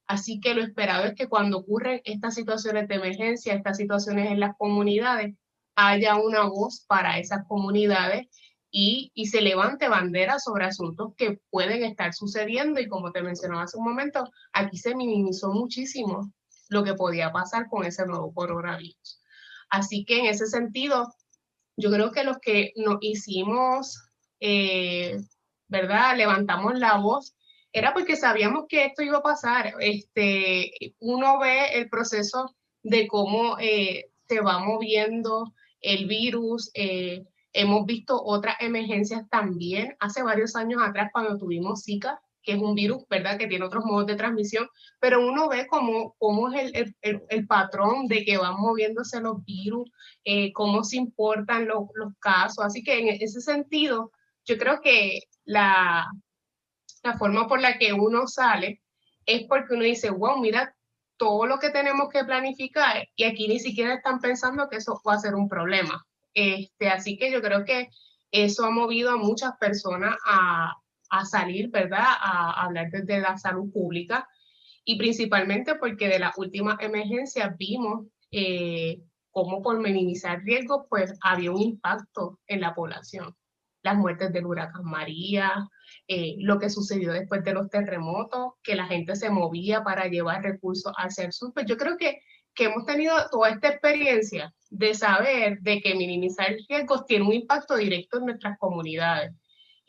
Así 0.05 0.39
que 0.39 0.53
lo 0.53 0.61
esperado 0.61 1.05
es 1.05 1.15
que 1.15 1.27
cuando 1.27 1.57
ocurren 1.57 1.99
estas 2.05 2.35
situaciones 2.35 2.87
de 2.87 2.95
emergencia, 2.95 3.55
estas 3.55 3.77
situaciones 3.77 4.31
en 4.31 4.39
las 4.39 4.55
comunidades, 4.55 5.35
haya 5.75 6.15
una 6.15 6.43
voz 6.43 6.85
para 6.87 7.17
esas 7.17 7.45
comunidades 7.47 8.27
y, 8.69 9.11
se 9.31 9.41
levante 9.41 9.89
bandera 9.89 10.37
sobre 10.37 10.65
asuntos 10.65 11.13
que 11.17 11.39
pueden 11.49 11.83
estar 11.83 12.13
sucediendo. 12.13 12.79
Y 12.79 12.87
como 12.87 13.11
te 13.11 13.23
mencionaba 13.23 13.63
hace 13.63 13.77
un 13.77 13.85
momento, 13.85 14.29
aquí 14.53 14.77
se 14.77 14.95
minimizó 14.95 15.51
muchísimo 15.51 16.31
lo 16.69 16.83
que 16.83 16.93
podía 16.93 17.31
pasar 17.31 17.67
con 17.67 17.83
ese 17.83 18.05
nuevo 18.05 18.31
coronavirus. 18.31 19.16
Así 19.69 20.05
que 20.05 20.19
en 20.19 20.25
ese 20.27 20.47
sentido, 20.47 21.13
yo 21.75 21.91
creo 21.91 22.11
que 22.11 22.23
los 22.23 22.37
que 22.39 22.73
nos 22.75 22.97
hicimos, 23.01 24.09
eh, 24.39 25.19
¿verdad? 25.67 26.17
Levantamos 26.17 26.77
la 26.79 26.97
voz 26.97 27.35
era 27.77 27.93
porque 27.93 28.15
sabíamos 28.15 28.65
que 28.67 28.85
esto 28.85 29.03
iba 29.03 29.19
a 29.19 29.23
pasar. 29.23 29.75
Este, 29.79 30.71
uno 30.99 31.39
ve 31.39 31.73
el 31.73 31.89
proceso 31.89 32.55
de 32.81 33.07
cómo 33.07 33.57
eh, 33.59 34.09
se 34.27 34.41
va 34.41 34.59
moviendo 34.59 35.53
el 35.81 36.07
virus. 36.07 36.71
Eh, 36.73 37.25
hemos 37.53 37.85
visto 37.85 38.19
otras 38.23 38.55
emergencias 38.61 39.29
también. 39.29 39.95
Hace 39.99 40.23
varios 40.23 40.55
años 40.55 40.81
atrás, 40.81 41.09
cuando 41.11 41.37
tuvimos 41.37 41.83
Zika, 41.83 42.19
que 42.47 42.53
es 42.53 42.61
un 42.61 42.75
virus, 42.75 43.03
¿verdad? 43.09 43.37
Que 43.37 43.47
tiene 43.47 43.65
otros 43.65 43.83
modos 43.83 44.07
de 44.07 44.15
transmisión, 44.15 44.69
pero 45.01 45.19
uno 45.19 45.49
ve 45.49 45.67
cómo, 45.67 46.15
cómo 46.17 46.49
es 46.53 46.71
el, 46.73 46.95
el, 47.01 47.21
el 47.27 47.45
patrón 47.45 48.07
de 48.07 48.23
que 48.23 48.37
van 48.37 48.55
moviéndose 48.55 49.19
los 49.19 49.43
virus, 49.43 49.91
eh, 50.23 50.53
cómo 50.53 50.85
se 50.85 50.95
importan 50.95 51.67
los, 51.67 51.89
los 51.95 52.13
casos. 52.19 52.63
Así 52.63 52.83
que 52.83 52.99
en 52.99 53.09
ese 53.21 53.41
sentido, 53.41 54.13
yo 54.45 54.57
creo 54.57 54.79
que 54.79 55.23
la, 55.43 56.09
la 57.03 57.17
forma 57.17 57.49
por 57.49 57.59
la 57.59 57.77
que 57.77 57.91
uno 57.91 58.27
sale 58.27 58.81
es 59.25 59.45
porque 59.49 59.73
uno 59.73 59.83
dice, 59.83 60.09
wow, 60.09 60.39
mira 60.39 60.73
todo 61.17 61.47
lo 61.47 61.59
que 61.59 61.71
tenemos 61.71 62.07
que 62.07 62.23
planificar 62.23 63.09
y 63.17 63.25
aquí 63.25 63.49
ni 63.49 63.59
siquiera 63.59 63.95
están 63.95 64.21
pensando 64.21 64.69
que 64.69 64.77
eso 64.77 65.01
va 65.05 65.15
a 65.15 65.19
ser 65.19 65.35
un 65.35 65.49
problema. 65.49 66.07
Este, 66.33 66.87
así 66.87 67.17
que 67.17 67.29
yo 67.29 67.41
creo 67.41 67.65
que 67.65 67.89
eso 68.31 68.63
ha 68.63 68.69
movido 68.69 69.11
a 69.11 69.17
muchas 69.17 69.57
personas 69.57 70.15
a, 70.25 70.71
a 71.09 71.25
salir, 71.25 71.69
¿verdad? 71.69 72.05
A, 72.05 72.63
hablar 72.63 72.89
desde 72.91 73.19
la 73.19 73.37
salud 73.37 73.71
pública 73.71 74.27
y 74.83 74.97
principalmente 74.97 75.75
porque 75.75 76.07
de 76.07 76.19
las 76.19 76.37
últimas 76.37 76.77
emergencias 76.79 77.55
vimos 77.57 78.07
eh, 78.31 79.01
cómo 79.31 79.61
por 79.61 79.79
minimizar 79.79 80.41
riesgos, 80.43 80.85
pues 80.89 81.13
había 81.21 81.51
un 81.51 81.61
impacto 81.61 82.39
en 82.47 82.61
la 82.61 82.73
población. 82.73 83.35
Las 83.83 83.95
muertes 83.95 84.33
del 84.33 84.45
huracán 84.45 84.83
María, 84.83 85.69
eh, 86.07 86.35
lo 86.39 86.57
que 86.57 86.69
sucedió 86.69 87.13
después 87.13 87.43
de 87.43 87.53
los 87.53 87.69
terremotos, 87.69 88.53
que 88.63 88.75
la 88.75 88.87
gente 88.87 89.15
se 89.15 89.29
movía 89.29 89.83
para 89.83 90.07
llevar 90.07 90.41
recursos 90.41 90.91
hacia 90.97 91.25
el 91.25 91.33
sur. 91.33 91.53
Pues 91.53 91.67
yo 91.67 91.77
creo 91.77 91.97
que, 91.97 92.19
que 92.55 92.65
hemos 92.65 92.85
tenido 92.85 93.13
toda 93.29 93.49
esta 93.49 93.69
experiencia 93.69 94.53
de 94.69 94.95
saber 94.95 95.59
de 95.61 95.81
que 95.81 95.95
minimizar 95.95 96.55
riesgos 96.67 97.05
tiene 97.05 97.25
un 97.25 97.33
impacto 97.33 97.75
directo 97.75 98.17
en 98.17 98.25
nuestras 98.25 98.57
comunidades. 98.57 99.33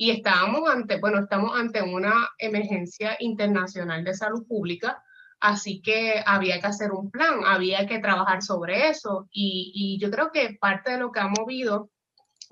Y 0.00 0.12
estábamos 0.12 0.70
ante, 0.70 1.00
bueno, 1.00 1.18
estamos 1.18 1.58
ante 1.58 1.82
una 1.82 2.30
emergencia 2.38 3.16
internacional 3.18 4.04
de 4.04 4.14
salud 4.14 4.46
pública, 4.46 5.02
así 5.40 5.82
que 5.82 6.22
había 6.24 6.60
que 6.60 6.68
hacer 6.68 6.92
un 6.92 7.10
plan, 7.10 7.40
había 7.44 7.84
que 7.84 7.98
trabajar 7.98 8.40
sobre 8.40 8.88
eso. 8.90 9.28
Y, 9.32 9.72
y 9.74 10.00
yo 10.00 10.08
creo 10.08 10.30
que 10.30 10.56
parte 10.60 10.92
de 10.92 10.98
lo 10.98 11.10
que 11.10 11.18
ha 11.18 11.26
movido 11.26 11.90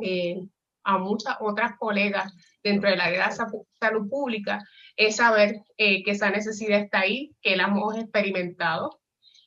eh, 0.00 0.44
a 0.82 0.98
muchas 0.98 1.36
otras 1.38 1.76
colegas 1.78 2.34
dentro 2.64 2.90
de 2.90 2.96
la 2.96 3.04
área 3.04 3.28
de 3.28 3.34
salud 3.34 4.08
pública 4.10 4.64
es 4.96 5.16
saber 5.16 5.62
eh, 5.76 6.02
que 6.02 6.10
esa 6.10 6.30
necesidad 6.30 6.80
está 6.80 7.00
ahí, 7.00 7.36
que 7.42 7.54
la 7.54 7.64
hemos 7.64 7.96
experimentado 7.96 9.00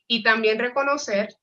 y 0.07 0.23
también 0.23 0.57
reconocer 0.57 1.35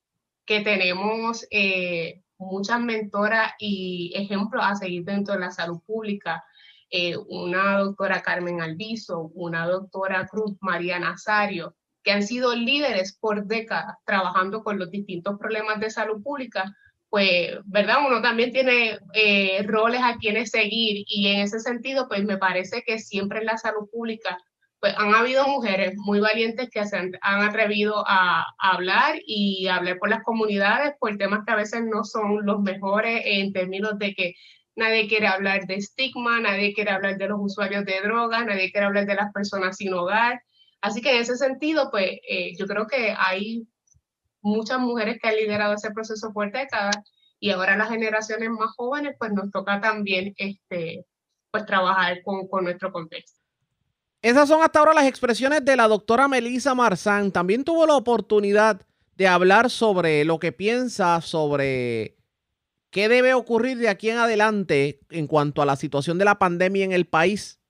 que 0.46 0.60
tenemos 0.60 1.46
eh, 1.50 2.22
muchas 2.38 2.80
mentoras 2.80 3.52
y 3.58 4.12
ejemplos 4.14 4.64
a 4.64 4.74
seguir 4.74 5.04
dentro 5.04 5.34
de 5.34 5.40
la 5.40 5.50
salud 5.50 5.80
pública. 5.86 6.44
Eh, 6.90 7.16
una 7.16 7.78
doctora 7.78 8.22
Carmen 8.22 8.60
Alviso, 8.60 9.30
una 9.34 9.66
doctora 9.66 10.26
Cruz 10.26 10.56
María 10.60 10.98
Nazario, 10.98 11.74
que 12.02 12.12
han 12.12 12.22
sido 12.22 12.54
líderes 12.54 13.16
por 13.18 13.46
décadas 13.46 13.96
trabajando 14.04 14.62
con 14.62 14.78
los 14.78 14.90
distintos 14.90 15.36
problemas 15.38 15.80
de 15.80 15.90
salud 15.90 16.22
pública, 16.22 16.72
pues, 17.08 17.58
¿verdad? 17.64 17.96
Uno 18.06 18.22
también 18.22 18.52
tiene 18.52 18.98
eh, 19.14 19.62
roles 19.64 20.00
a 20.02 20.16
quienes 20.18 20.50
seguir 20.50 21.04
y 21.08 21.28
en 21.28 21.40
ese 21.40 21.58
sentido, 21.58 22.06
pues 22.08 22.24
me 22.24 22.36
parece 22.36 22.82
que 22.86 22.98
siempre 22.98 23.40
en 23.40 23.46
la 23.46 23.58
salud 23.58 23.88
pública, 23.90 24.38
pues 24.80 24.94
han 24.96 25.14
habido 25.14 25.46
mujeres 25.48 25.94
muy 25.96 26.20
valientes 26.20 26.68
que 26.70 26.84
se 26.84 26.96
han, 26.96 27.12
atrevido 27.22 28.04
a, 28.06 28.44
hablar 28.58 29.16
y 29.26 29.66
hablar 29.68 29.98
por 29.98 30.10
las 30.10 30.22
comunidades 30.22 30.94
por 31.00 31.16
temas 31.16 31.44
que 31.46 31.52
a 31.52 31.56
veces 31.56 31.82
no 31.84 32.04
son 32.04 32.44
los 32.44 32.60
mejores 32.60 33.22
en 33.24 33.52
términos 33.52 33.98
de 33.98 34.14
que 34.14 34.34
nadie 34.76 35.08
quiere 35.08 35.26
hablar 35.26 35.66
de 35.66 35.76
estigma, 35.76 36.40
nadie 36.40 36.74
quiere 36.74 36.90
hablar 36.90 37.16
de 37.16 37.28
los 37.28 37.38
usuarios 37.40 37.84
de 37.86 38.00
drogas, 38.02 38.44
nadie 38.44 38.70
quiere 38.70 38.86
hablar 38.86 39.06
de 39.06 39.14
las 39.14 39.32
personas 39.32 39.76
sin 39.76 39.94
hogar. 39.94 40.42
Así 40.82 41.00
que 41.00 41.12
en 41.12 41.22
ese 41.22 41.36
sentido, 41.36 41.90
pues 41.90 42.10
eh, 42.28 42.52
yo 42.58 42.66
creo 42.66 42.86
que 42.86 43.14
hay 43.16 43.66
muchas 44.42 44.78
mujeres 44.78 45.18
que 45.20 45.28
han 45.28 45.36
liderado 45.36 45.74
ese 45.74 45.90
proceso 45.92 46.32
por 46.32 46.52
décadas 46.52 46.96
y 47.40 47.50
ahora 47.50 47.76
las 47.76 47.88
generaciones 47.88 48.50
más 48.50 48.70
jóvenes, 48.76 49.16
pues 49.18 49.32
nos 49.32 49.50
toca 49.50 49.80
también 49.80 50.34
este, 50.36 51.06
pues 51.50 51.66
trabajar 51.66 52.22
con, 52.22 52.46
con 52.48 52.64
nuestro 52.64 52.92
contexto. 52.92 53.45
Esas 54.26 54.48
son 54.48 54.60
hasta 54.60 54.80
ahora 54.80 54.92
las 54.92 55.06
expresiones 55.06 55.64
de 55.64 55.76
la 55.76 55.86
doctora 55.86 56.26
Melissa 56.26 56.74
Marzán. 56.74 57.30
También 57.30 57.62
tuvo 57.62 57.86
la 57.86 57.94
oportunidad 57.94 58.82
de 59.16 59.28
hablar 59.28 59.70
sobre 59.70 60.24
lo 60.24 60.40
que 60.40 60.50
piensa 60.50 61.20
sobre 61.20 62.16
qué 62.90 63.08
debe 63.08 63.34
ocurrir 63.34 63.78
de 63.78 63.88
aquí 63.88 64.10
en 64.10 64.18
adelante 64.18 64.98
en 65.10 65.28
cuanto 65.28 65.62
a 65.62 65.64
la 65.64 65.76
situación 65.76 66.18
de 66.18 66.24
la 66.24 66.40
pandemia 66.40 66.84
en 66.84 66.90
el 66.90 67.06
país, 67.06 67.60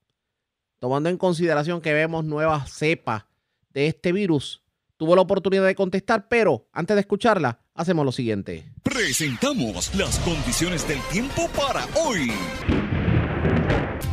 tomando 0.78 1.10
en 1.10 1.18
consideración 1.18 1.82
que 1.82 1.92
vemos 1.92 2.24
nuevas 2.24 2.72
cepas 2.72 3.26
de 3.74 3.88
este 3.88 4.12
virus 4.12 4.62
tuvo 4.96 5.14
la 5.14 5.22
oportunidad 5.22 5.66
de 5.66 5.74
contestar, 5.74 6.28
pero 6.28 6.68
antes 6.72 6.96
de 6.96 7.00
escucharla, 7.00 7.60
hacemos 7.74 8.04
lo 8.04 8.12
siguiente. 8.12 8.72
Presentamos 8.82 9.94
las 9.94 10.18
condiciones 10.20 10.86
del 10.88 11.00
tiempo 11.12 11.48
para 11.54 11.86
hoy. 11.94 12.32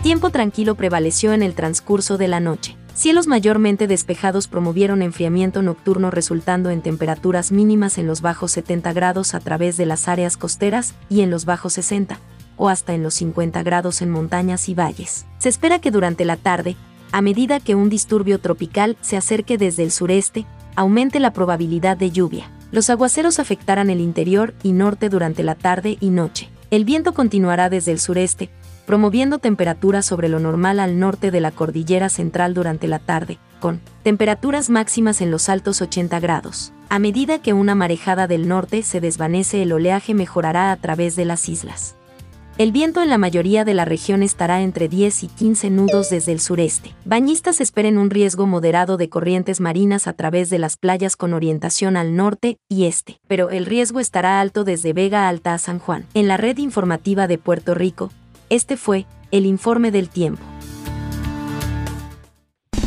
Tiempo 0.03 0.31
tranquilo 0.31 0.75
prevaleció 0.75 1.31
en 1.31 1.43
el 1.43 1.55
transcurso 1.55 2.17
de 2.17 2.27
la 2.27 2.41
noche. 2.41 2.75
Cielos 2.93 3.27
mayormente 3.27 3.87
despejados 3.87 4.49
promovieron 4.49 5.01
enfriamiento 5.01 5.61
nocturno 5.61 6.11
resultando 6.11 6.71
en 6.71 6.81
temperaturas 6.81 7.53
mínimas 7.53 7.97
en 7.97 8.05
los 8.05 8.19
bajos 8.19 8.51
70 8.51 8.91
grados 8.91 9.33
a 9.33 9.39
través 9.39 9.77
de 9.77 9.85
las 9.85 10.09
áreas 10.09 10.35
costeras 10.35 10.93
y 11.09 11.21
en 11.21 11.31
los 11.31 11.45
bajos 11.45 11.71
60, 11.73 12.19
o 12.57 12.67
hasta 12.67 12.93
en 12.93 13.01
los 13.01 13.13
50 13.13 13.63
grados 13.63 14.01
en 14.01 14.09
montañas 14.09 14.67
y 14.67 14.75
valles. 14.75 15.25
Se 15.37 15.47
espera 15.47 15.79
que 15.79 15.89
durante 15.89 16.25
la 16.25 16.35
tarde, 16.35 16.75
a 17.13 17.21
medida 17.21 17.61
que 17.61 17.73
un 17.73 17.89
disturbio 17.89 18.39
tropical 18.39 18.97
se 18.99 19.15
acerque 19.15 19.57
desde 19.57 19.83
el 19.83 19.91
sureste, 19.91 20.45
aumente 20.75 21.21
la 21.21 21.31
probabilidad 21.31 21.95
de 21.95 22.11
lluvia. 22.11 22.51
Los 22.73 22.89
aguaceros 22.89 23.39
afectarán 23.39 23.89
el 23.89 24.01
interior 24.01 24.53
y 24.63 24.73
norte 24.73 25.07
durante 25.07 25.43
la 25.43 25.55
tarde 25.55 25.95
y 26.01 26.09
noche. 26.09 26.49
El 26.71 26.83
viento 26.83 27.13
continuará 27.13 27.69
desde 27.69 27.93
el 27.93 27.99
sureste, 27.99 28.49
promoviendo 28.85 29.39
temperaturas 29.39 30.05
sobre 30.05 30.29
lo 30.29 30.39
normal 30.39 30.79
al 30.79 30.99
norte 30.99 31.31
de 31.31 31.41
la 31.41 31.51
cordillera 31.51 32.09
central 32.09 32.53
durante 32.53 32.87
la 32.87 32.99
tarde, 32.99 33.39
con 33.59 33.81
temperaturas 34.03 34.69
máximas 34.69 35.21
en 35.21 35.31
los 35.31 35.49
altos 35.49 35.81
80 35.81 36.19
grados. 36.19 36.73
A 36.89 36.99
medida 36.99 37.39
que 37.39 37.53
una 37.53 37.75
marejada 37.75 38.27
del 38.27 38.47
norte 38.47 38.83
se 38.83 39.01
desvanece, 39.01 39.63
el 39.63 39.71
oleaje 39.71 40.13
mejorará 40.13 40.71
a 40.71 40.77
través 40.77 41.15
de 41.15 41.25
las 41.25 41.49
islas. 41.49 41.95
El 42.59 42.71
viento 42.71 43.01
en 43.01 43.09
la 43.09 43.17
mayoría 43.17 43.65
de 43.65 43.73
la 43.73 43.83
región 43.83 44.21
estará 44.21 44.61
entre 44.61 44.87
10 44.87 45.23
y 45.23 45.27
15 45.27 45.71
nudos 45.71 46.11
desde 46.11 46.33
el 46.33 46.39
sureste. 46.39 46.93
Bañistas 47.03 47.59
esperen 47.59 47.97
un 47.97 48.11
riesgo 48.11 48.45
moderado 48.45 48.95
de 48.97 49.09
corrientes 49.09 49.59
marinas 49.59 50.05
a 50.05 50.13
través 50.13 50.51
de 50.51 50.59
las 50.59 50.77
playas 50.77 51.15
con 51.15 51.33
orientación 51.33 51.97
al 51.97 52.15
norte 52.15 52.59
y 52.69 52.85
este, 52.85 53.19
pero 53.27 53.49
el 53.49 53.65
riesgo 53.65 53.99
estará 53.99 54.39
alto 54.39 54.63
desde 54.63 54.93
Vega 54.93 55.27
Alta 55.27 55.55
a 55.55 55.57
San 55.57 55.79
Juan. 55.79 56.05
En 56.13 56.27
la 56.27 56.37
red 56.37 56.59
informativa 56.59 57.25
de 57.25 57.39
Puerto 57.39 57.73
Rico, 57.73 58.11
este 58.53 58.77
fue 58.77 59.05
el 59.31 59.45
informe 59.45 59.91
del 59.91 60.09
tiempo. 60.09 60.43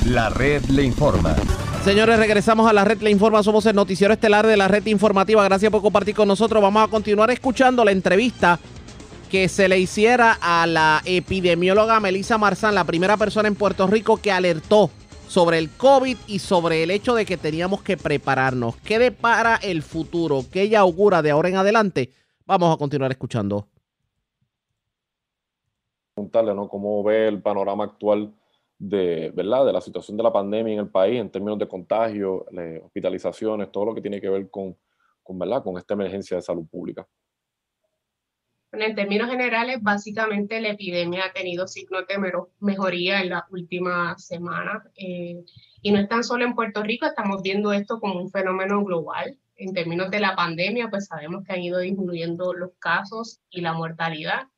La 0.05 0.31
red 0.31 0.65
le 0.67 0.85
informa. 0.85 1.35
Señores, 1.85 2.19
regresamos 2.19 2.69
a 2.69 2.73
la 2.73 2.85
red 2.85 3.01
Le 3.01 3.11
Informa. 3.11 3.43
Somos 3.43 3.67
el 3.67 3.75
noticiero 3.75 4.13
estelar 4.13 4.47
de 4.47 4.57
la 4.57 4.69
red 4.69 4.87
informativa. 4.87 5.45
Gracias 5.45 5.71
por 5.71 5.83
compartir 5.83 6.15
con 6.15 6.29
nosotros. 6.29 6.63
Vamos 6.63 6.85
a 6.85 6.91
continuar 6.91 7.31
escuchando 7.31 7.85
la 7.85 7.93
entrevista 7.93 8.59
que 9.31 9.49
se 9.49 9.69
le 9.69 9.79
hiciera 9.79 10.39
a 10.41 10.67
la 10.67 11.03
epidemióloga 11.05 11.99
Melissa 12.01 12.39
Marzán, 12.39 12.75
la 12.75 12.85
primera 12.85 13.17
persona 13.17 13.49
en 13.49 13.57
Puerto 13.57 13.87
Rico 13.87 14.17
que 14.19 14.33
alertó 14.33 14.91
sobre 15.29 15.59
el 15.59 15.71
COVID 15.71 16.17
y 16.29 16.39
sobre 16.39 16.85
el 16.85 16.93
hecho 16.93 17.15
de 17.15 17.25
que 17.27 17.37
teníamos 17.37 17.83
que 17.83 17.97
prepararnos. 17.97 18.77
¿Qué 18.85 18.99
depara 19.01 19.57
el 19.57 19.83
futuro? 19.83 20.45
¿Qué 20.51 20.63
ella 20.63 20.81
augura 20.81 21.23
de 21.23 21.33
ahora 21.33 21.49
en 21.49 21.57
adelante? 21.57 22.13
Vamos 22.47 22.75
a 22.75 22.79
continuar 22.79 23.11
escuchando. 23.11 23.69
Preguntarle, 26.17 26.55
¿no? 26.55 26.67
¿Cómo 26.67 27.05
ve 27.05 27.29
el 27.29 27.43
panorama 27.43 27.85
actual 27.85 28.33
de, 28.79 29.31
¿verdad? 29.35 29.67
de 29.67 29.73
la 29.75 29.83
situación 29.83 30.17
de 30.17 30.23
la 30.23 30.33
pandemia 30.33 30.73
en 30.73 30.79
el 30.79 30.89
país 30.89 31.21
en 31.21 31.31
términos 31.31 31.59
de 31.59 31.69
contagio, 31.69 32.47
hospitalizaciones, 32.85 33.71
todo 33.71 33.85
lo 33.85 33.95
que 33.95 34.01
tiene 34.01 34.19
que 34.19 34.31
ver 34.31 34.49
con, 34.51 34.75
con, 35.23 35.39
¿verdad? 35.39 35.63
con 35.63 35.77
esta 35.77 35.93
emergencia 35.93 36.39
de 36.39 36.43
salud 36.43 36.67
pública? 36.71 37.07
En 38.73 38.95
términos 38.95 39.29
generales, 39.29 39.83
básicamente 39.83 40.59
la 40.63 40.71
epidemia 40.71 41.27
ha 41.27 41.33
tenido 41.35 41.69
signos 41.69 42.07
de 42.07 42.17
mejoría 42.61 43.21
en 43.21 43.29
las 43.29 43.43
últimas 43.51 44.27
semanas. 44.27 44.85
Eh, 44.97 45.45
y 45.83 45.93
no 45.93 45.99
es 45.99 46.09
tan 46.09 46.25
solo 46.25 46.47
en 46.47 46.55
Puerto 46.55 46.83
Rico, 46.83 47.05
estamos 47.05 47.43
viendo 47.43 47.75
esto 47.75 48.01
como 48.01 48.19
un 48.19 48.31
fenómeno 48.31 48.83
global. 48.83 49.37
En 49.57 49.75
términos 49.75 50.11
de 50.11 50.21
la 50.21 50.35
pandemia, 50.35 50.89
pues 50.89 51.09
sabemos 51.09 51.45
que 51.45 51.53
han 51.53 51.63
ido 51.63 51.79
disminuyendo 51.79 52.55
los 52.55 52.71
casos 52.79 53.41
y 53.51 53.61
la 53.61 53.75
mortalidad. 53.75 54.49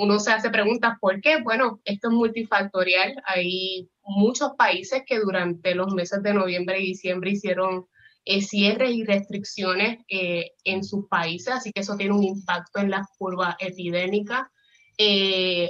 Uno 0.00 0.18
se 0.18 0.32
hace 0.32 0.48
preguntas, 0.48 0.96
¿por 0.98 1.20
qué? 1.20 1.42
Bueno, 1.42 1.82
esto 1.84 2.08
es 2.08 2.14
multifactorial. 2.14 3.22
Hay 3.26 3.90
muchos 4.02 4.52
países 4.56 5.02
que 5.06 5.18
durante 5.18 5.74
los 5.74 5.92
meses 5.92 6.22
de 6.22 6.32
noviembre 6.32 6.80
y 6.80 6.86
diciembre 6.86 7.32
hicieron 7.32 7.84
eh, 8.24 8.40
cierres 8.40 8.92
y 8.92 9.04
restricciones 9.04 9.98
eh, 10.08 10.52
en 10.64 10.84
sus 10.84 11.06
países, 11.06 11.52
así 11.52 11.70
que 11.70 11.80
eso 11.80 11.98
tiene 11.98 12.14
un 12.14 12.24
impacto 12.24 12.80
en 12.80 12.90
la 12.90 13.06
curva 13.18 13.56
epidémica. 13.58 14.50
Eh, 14.96 15.68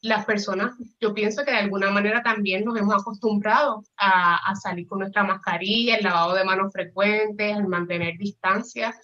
las 0.00 0.24
personas, 0.24 0.72
yo 0.98 1.12
pienso 1.12 1.44
que 1.44 1.50
de 1.50 1.58
alguna 1.58 1.90
manera 1.90 2.22
también 2.22 2.64
nos 2.64 2.78
hemos 2.78 2.94
acostumbrado 2.94 3.84
a, 3.98 4.36
a, 4.36 4.54
salir 4.56 4.86
con 4.86 5.00
nuestra 5.00 5.22
mascarilla, 5.22 5.96
el 5.96 6.04
lavado 6.04 6.32
de 6.34 6.44
manos 6.44 6.72
frecuentes, 6.72 7.58
el 7.58 7.68
mantener 7.68 8.16
distancia 8.16 8.94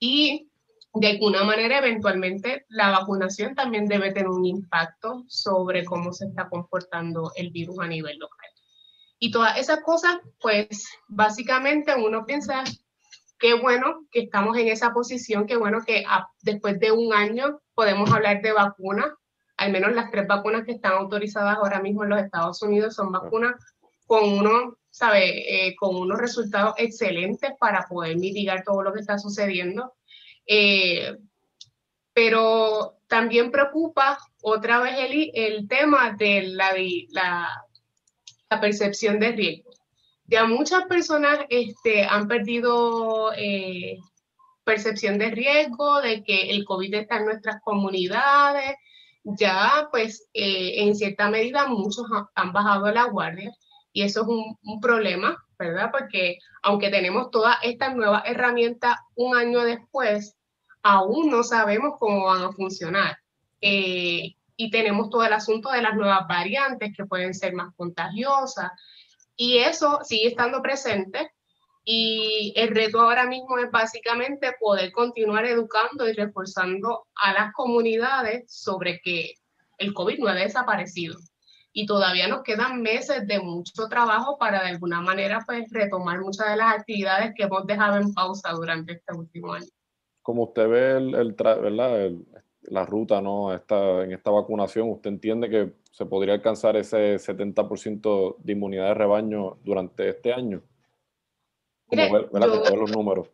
y 0.00 0.48
de 0.98 1.08
alguna 1.08 1.44
manera 1.44 1.78
eventualmente 1.78 2.64
la 2.68 2.90
vacunación 2.90 3.54
también 3.54 3.86
debe 3.86 4.12
tener 4.12 4.28
un 4.28 4.44
impacto 4.44 5.24
sobre 5.28 5.84
cómo 5.84 6.12
se 6.12 6.26
está 6.26 6.48
comportando 6.48 7.32
el 7.36 7.50
virus 7.50 7.78
a 7.80 7.86
nivel 7.86 8.18
local. 8.18 8.48
Y 9.18 9.30
todas 9.30 9.58
esas 9.58 9.80
cosas, 9.80 10.18
pues 10.40 10.88
básicamente 11.08 11.94
uno 11.94 12.26
piensa, 12.26 12.64
qué 13.38 13.54
bueno 13.54 14.06
que 14.10 14.20
estamos 14.20 14.56
en 14.58 14.68
esa 14.68 14.92
posición, 14.92 15.46
qué 15.46 15.56
bueno 15.56 15.80
que 15.86 16.04
después 16.42 16.78
de 16.80 16.92
un 16.92 17.12
año 17.12 17.60
podemos 17.74 18.12
hablar 18.12 18.42
de 18.42 18.52
vacunas, 18.52 19.12
al 19.56 19.72
menos 19.72 19.94
las 19.94 20.10
tres 20.10 20.26
vacunas 20.26 20.64
que 20.64 20.72
están 20.72 20.92
autorizadas 20.92 21.56
ahora 21.56 21.80
mismo 21.80 22.04
en 22.04 22.10
los 22.10 22.20
Estados 22.22 22.60
Unidos 22.62 22.94
son 22.94 23.10
vacunas 23.10 23.54
con 24.06 24.24
uno, 24.24 24.76
sabe, 24.90 25.68
eh, 25.68 25.76
con 25.76 25.96
unos 25.96 26.18
resultados 26.18 26.74
excelentes 26.76 27.50
para 27.58 27.86
poder 27.88 28.16
mitigar 28.16 28.62
todo 28.64 28.82
lo 28.82 28.92
que 28.92 29.00
está 29.00 29.18
sucediendo. 29.18 29.94
Eh, 30.46 31.16
pero 32.12 32.98
también 33.08 33.50
preocupa 33.50 34.18
otra 34.42 34.80
vez 34.80 34.96
el, 34.98 35.30
el 35.34 35.68
tema 35.68 36.12
de 36.12 36.42
la, 36.42 36.72
la 37.10 37.66
la 38.50 38.60
percepción 38.60 39.18
de 39.18 39.32
riesgo. 39.32 39.70
Ya 40.26 40.44
muchas 40.44 40.84
personas 40.84 41.40
este, 41.48 42.04
han 42.04 42.26
perdido 42.26 43.32
eh, 43.36 43.98
percepción 44.64 45.18
de 45.18 45.30
riesgo, 45.30 46.00
de 46.00 46.24
que 46.24 46.50
el 46.50 46.64
COVID 46.64 46.94
está 46.94 47.18
en 47.18 47.26
nuestras 47.26 47.60
comunidades. 47.62 48.74
Ya, 49.24 49.88
pues, 49.90 50.28
eh, 50.34 50.82
en 50.82 50.94
cierta 50.94 51.30
medida 51.30 51.66
muchos 51.66 52.06
han 52.34 52.52
bajado 52.52 52.92
la 52.92 53.04
guardia 53.04 53.52
y 53.92 54.02
eso 54.02 54.22
es 54.22 54.28
un, 54.28 54.80
problema, 54.80 55.42
¿verdad? 55.58 55.90
Porque 55.90 56.38
aunque 56.62 56.90
tenemos 56.90 57.30
todas 57.30 57.56
estas 57.62 57.96
nuevas 57.96 58.22
herramientas 58.26 58.96
un 59.14 59.36
año 59.36 59.64
después, 59.64 60.35
aún 60.86 61.30
no 61.30 61.42
sabemos 61.42 61.94
cómo 61.98 62.26
van 62.26 62.44
a 62.44 62.52
funcionar. 62.52 63.18
Eh, 63.60 64.36
y 64.56 64.70
tenemos 64.70 65.10
todo 65.10 65.24
el 65.24 65.32
asunto 65.32 65.70
de 65.70 65.82
las 65.82 65.94
nuevas 65.96 66.26
variantes 66.28 66.94
que 66.96 67.04
pueden 67.04 67.34
ser 67.34 67.52
más 67.54 67.74
contagiosas 67.74 68.70
y 69.34 69.58
eso 69.58 70.00
sigue 70.04 70.28
estando 70.28 70.62
presente 70.62 71.32
y 71.84 72.54
el 72.56 72.68
reto 72.68 73.00
ahora 73.00 73.26
mismo 73.26 73.58
es 73.58 73.70
básicamente 73.70 74.52
poder 74.60 74.92
continuar 74.92 75.44
educando 75.44 76.08
y 76.08 76.12
reforzando 76.12 77.06
a 77.16 77.32
las 77.32 77.52
comunidades 77.52 78.44
sobre 78.48 79.00
que 79.00 79.34
el 79.78 79.92
COVID 79.92 80.18
no 80.20 80.28
ha 80.28 80.34
desaparecido 80.34 81.18
y 81.72 81.84
todavía 81.84 82.28
nos 82.28 82.42
quedan 82.42 82.80
meses 82.80 83.26
de 83.26 83.40
mucho 83.40 83.88
trabajo 83.88 84.38
para 84.38 84.62
de 84.62 84.70
alguna 84.70 85.00
manera 85.00 85.40
pues 85.44 85.64
retomar 85.70 86.20
muchas 86.20 86.48
de 86.48 86.56
las 86.56 86.78
actividades 86.78 87.34
que 87.36 87.42
hemos 87.42 87.66
dejado 87.66 87.96
en 87.96 88.14
pausa 88.14 88.52
durante 88.52 88.92
este 88.94 89.14
último 89.14 89.52
año. 89.52 89.75
Como 90.26 90.42
usted 90.42 90.68
ve 90.68 90.96
el, 90.96 91.14
el, 91.14 91.32
¿verdad? 91.34 92.10
la 92.62 92.84
ruta 92.84 93.20
¿no? 93.20 93.54
esta, 93.54 94.02
en 94.02 94.10
esta 94.10 94.32
vacunación, 94.32 94.90
¿usted 94.90 95.10
entiende 95.10 95.48
que 95.48 95.72
se 95.92 96.04
podría 96.04 96.34
alcanzar 96.34 96.76
ese 96.76 97.14
70% 97.14 98.34
de 98.38 98.52
inmunidad 98.52 98.88
de 98.88 98.94
rebaño 98.94 99.56
durante 99.62 100.08
este 100.08 100.32
año? 100.32 100.64
Como 101.86 102.02
los 102.18 102.90
números. 102.90 103.28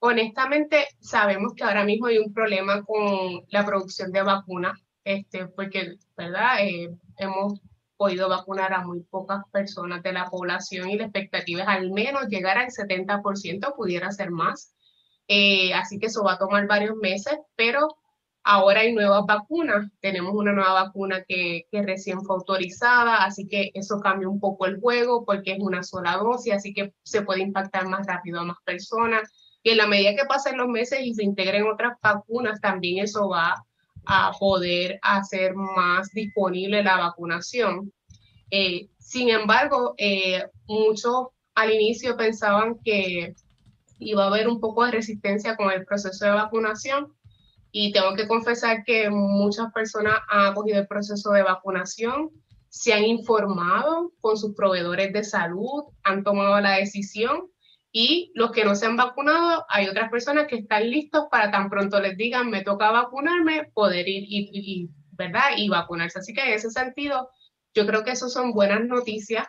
Honestamente, 0.00 0.88
sabemos 0.98 1.54
que 1.54 1.62
ahora 1.62 1.84
mismo 1.84 2.06
hay 2.06 2.18
un 2.18 2.34
problema 2.34 2.82
con 2.82 3.44
la 3.48 3.64
producción 3.64 4.10
de 4.10 4.22
vacunas, 4.22 4.80
este, 5.04 5.46
porque, 5.46 5.94
¿verdad? 6.16 6.56
Eh, 6.60 6.90
hemos 7.18 7.60
podido 7.96 8.28
vacunar 8.28 8.72
a 8.72 8.84
muy 8.84 8.98
pocas 9.02 9.44
personas 9.52 10.02
de 10.02 10.12
la 10.12 10.24
población 10.24 10.90
y 10.90 10.98
la 10.98 11.04
expectativa 11.04 11.62
es 11.62 11.68
al 11.68 11.92
menos 11.92 12.26
llegar 12.26 12.58
al 12.58 12.70
70%, 12.70 13.76
pudiera 13.76 14.10
ser 14.10 14.32
más. 14.32 14.74
Eh, 15.28 15.72
así 15.74 15.98
que 15.98 16.06
eso 16.06 16.24
va 16.24 16.32
a 16.34 16.38
tomar 16.38 16.66
varios 16.66 16.96
meses, 16.96 17.38
pero 17.54 17.88
Ahora 18.50 18.80
hay 18.80 18.94
nuevas 18.94 19.26
vacunas, 19.26 19.90
tenemos 20.00 20.32
una 20.34 20.52
nueva 20.52 20.84
vacuna 20.84 21.22
que, 21.28 21.66
recién 21.70 22.22
fue 22.22 22.36
autorizada, 22.36 23.24
así 23.24 23.46
que 23.46 23.70
eso 23.74 24.00
cambia 24.00 24.26
un 24.26 24.40
poco 24.40 24.64
el 24.64 24.80
juego 24.80 25.26
porque 25.26 25.52
es 25.52 25.58
una 25.60 25.82
sola 25.82 26.16
dosis, 26.16 26.54
así 26.54 26.72
que 26.72 26.94
se 27.02 27.20
puede 27.20 27.42
impactar 27.42 27.86
más 27.88 28.06
rápido 28.06 28.40
a 28.40 28.44
más 28.44 28.56
personas. 28.64 29.30
Y 29.62 29.68
en 29.68 29.76
la 29.76 29.86
medida 29.86 30.16
que 30.16 30.24
pasen 30.24 30.56
los 30.56 30.68
meses 30.68 31.00
y 31.02 31.12
se 31.12 31.24
integren 31.24 31.66
otras 31.66 31.98
vacunas, 32.02 32.58
también 32.62 33.04
eso 33.04 33.28
va 33.28 33.66
a 34.06 34.32
poder 34.40 34.98
hacer 35.02 35.54
más 35.54 36.08
disponible 36.12 36.82
la 36.82 36.96
vacunación. 36.96 37.92
Eh, 38.50 38.88
sin 38.98 39.28
embargo, 39.28 39.94
eh, 39.98 40.42
muchos 40.66 41.26
al 41.54 41.70
inicio 41.70 42.16
pensaban 42.16 42.78
que 42.82 43.34
iba 43.98 44.24
a 44.24 44.28
haber 44.28 44.48
un 44.48 44.60
poco 44.60 44.84
de 44.84 44.92
resistencia 44.92 45.56
con 45.56 45.70
el 45.70 45.84
proceso 45.84 46.24
de 46.24 46.32
vacunación, 46.32 47.14
y 47.70 47.92
tengo 47.92 48.14
que 48.14 48.26
confesar 48.26 48.84
que 48.84 49.10
muchas 49.10 49.72
personas 49.72 50.18
han 50.28 50.54
cogido 50.54 50.80
el 50.80 50.86
proceso 50.86 51.30
de 51.32 51.42
vacunación, 51.42 52.30
se 52.68 52.92
han 52.92 53.04
informado 53.04 54.12
con 54.20 54.36
sus 54.36 54.54
proveedores 54.54 55.12
de 55.12 55.24
salud, 55.24 55.84
han 56.02 56.22
tomado 56.22 56.60
la 56.60 56.76
decisión 56.76 57.50
y 57.90 58.30
los 58.34 58.52
que 58.52 58.64
no 58.64 58.74
se 58.74 58.86
han 58.86 58.96
vacunado, 58.96 59.64
hay 59.68 59.88
otras 59.88 60.10
personas 60.10 60.46
que 60.46 60.56
están 60.56 60.90
listos 60.90 61.26
para 61.30 61.50
tan 61.50 61.70
pronto 61.70 62.00
les 62.00 62.16
digan 62.16 62.50
me 62.50 62.62
toca 62.62 62.90
vacunarme, 62.90 63.70
poder 63.74 64.08
ir 64.08 64.24
y, 64.28 64.90
¿verdad? 65.12 65.50
y 65.56 65.68
vacunarse. 65.68 66.18
Así 66.18 66.32
que 66.34 66.42
en 66.42 66.54
ese 66.54 66.70
sentido, 66.70 67.30
yo 67.74 67.86
creo 67.86 68.04
que 68.04 68.12
eso 68.12 68.28
son 68.28 68.52
buenas 68.52 68.84
noticias 68.84 69.46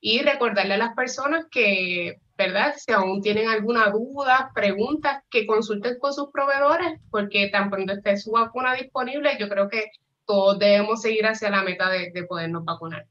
y 0.00 0.20
recordarle 0.20 0.74
a 0.74 0.78
las 0.78 0.94
personas 0.94 1.46
que 1.50 2.20
¿verdad? 2.36 2.74
Si 2.76 2.92
aún 2.92 3.20
tienen 3.22 3.48
alguna 3.48 3.90
duda, 3.90 4.50
preguntas, 4.54 5.22
que 5.30 5.46
consulten 5.46 5.98
con 5.98 6.12
sus 6.12 6.30
proveedores, 6.32 7.00
porque 7.10 7.48
tan 7.48 7.70
pronto 7.70 7.92
esté 7.92 8.16
su 8.16 8.32
vacuna 8.32 8.74
disponible, 8.74 9.36
yo 9.38 9.48
creo 9.48 9.68
que 9.68 9.90
todos 10.24 10.58
debemos 10.58 11.02
seguir 11.02 11.26
hacia 11.26 11.50
la 11.50 11.62
meta 11.62 11.90
de, 11.90 12.10
de 12.12 12.24
podernos 12.24 12.64
vacunar. 12.64 13.06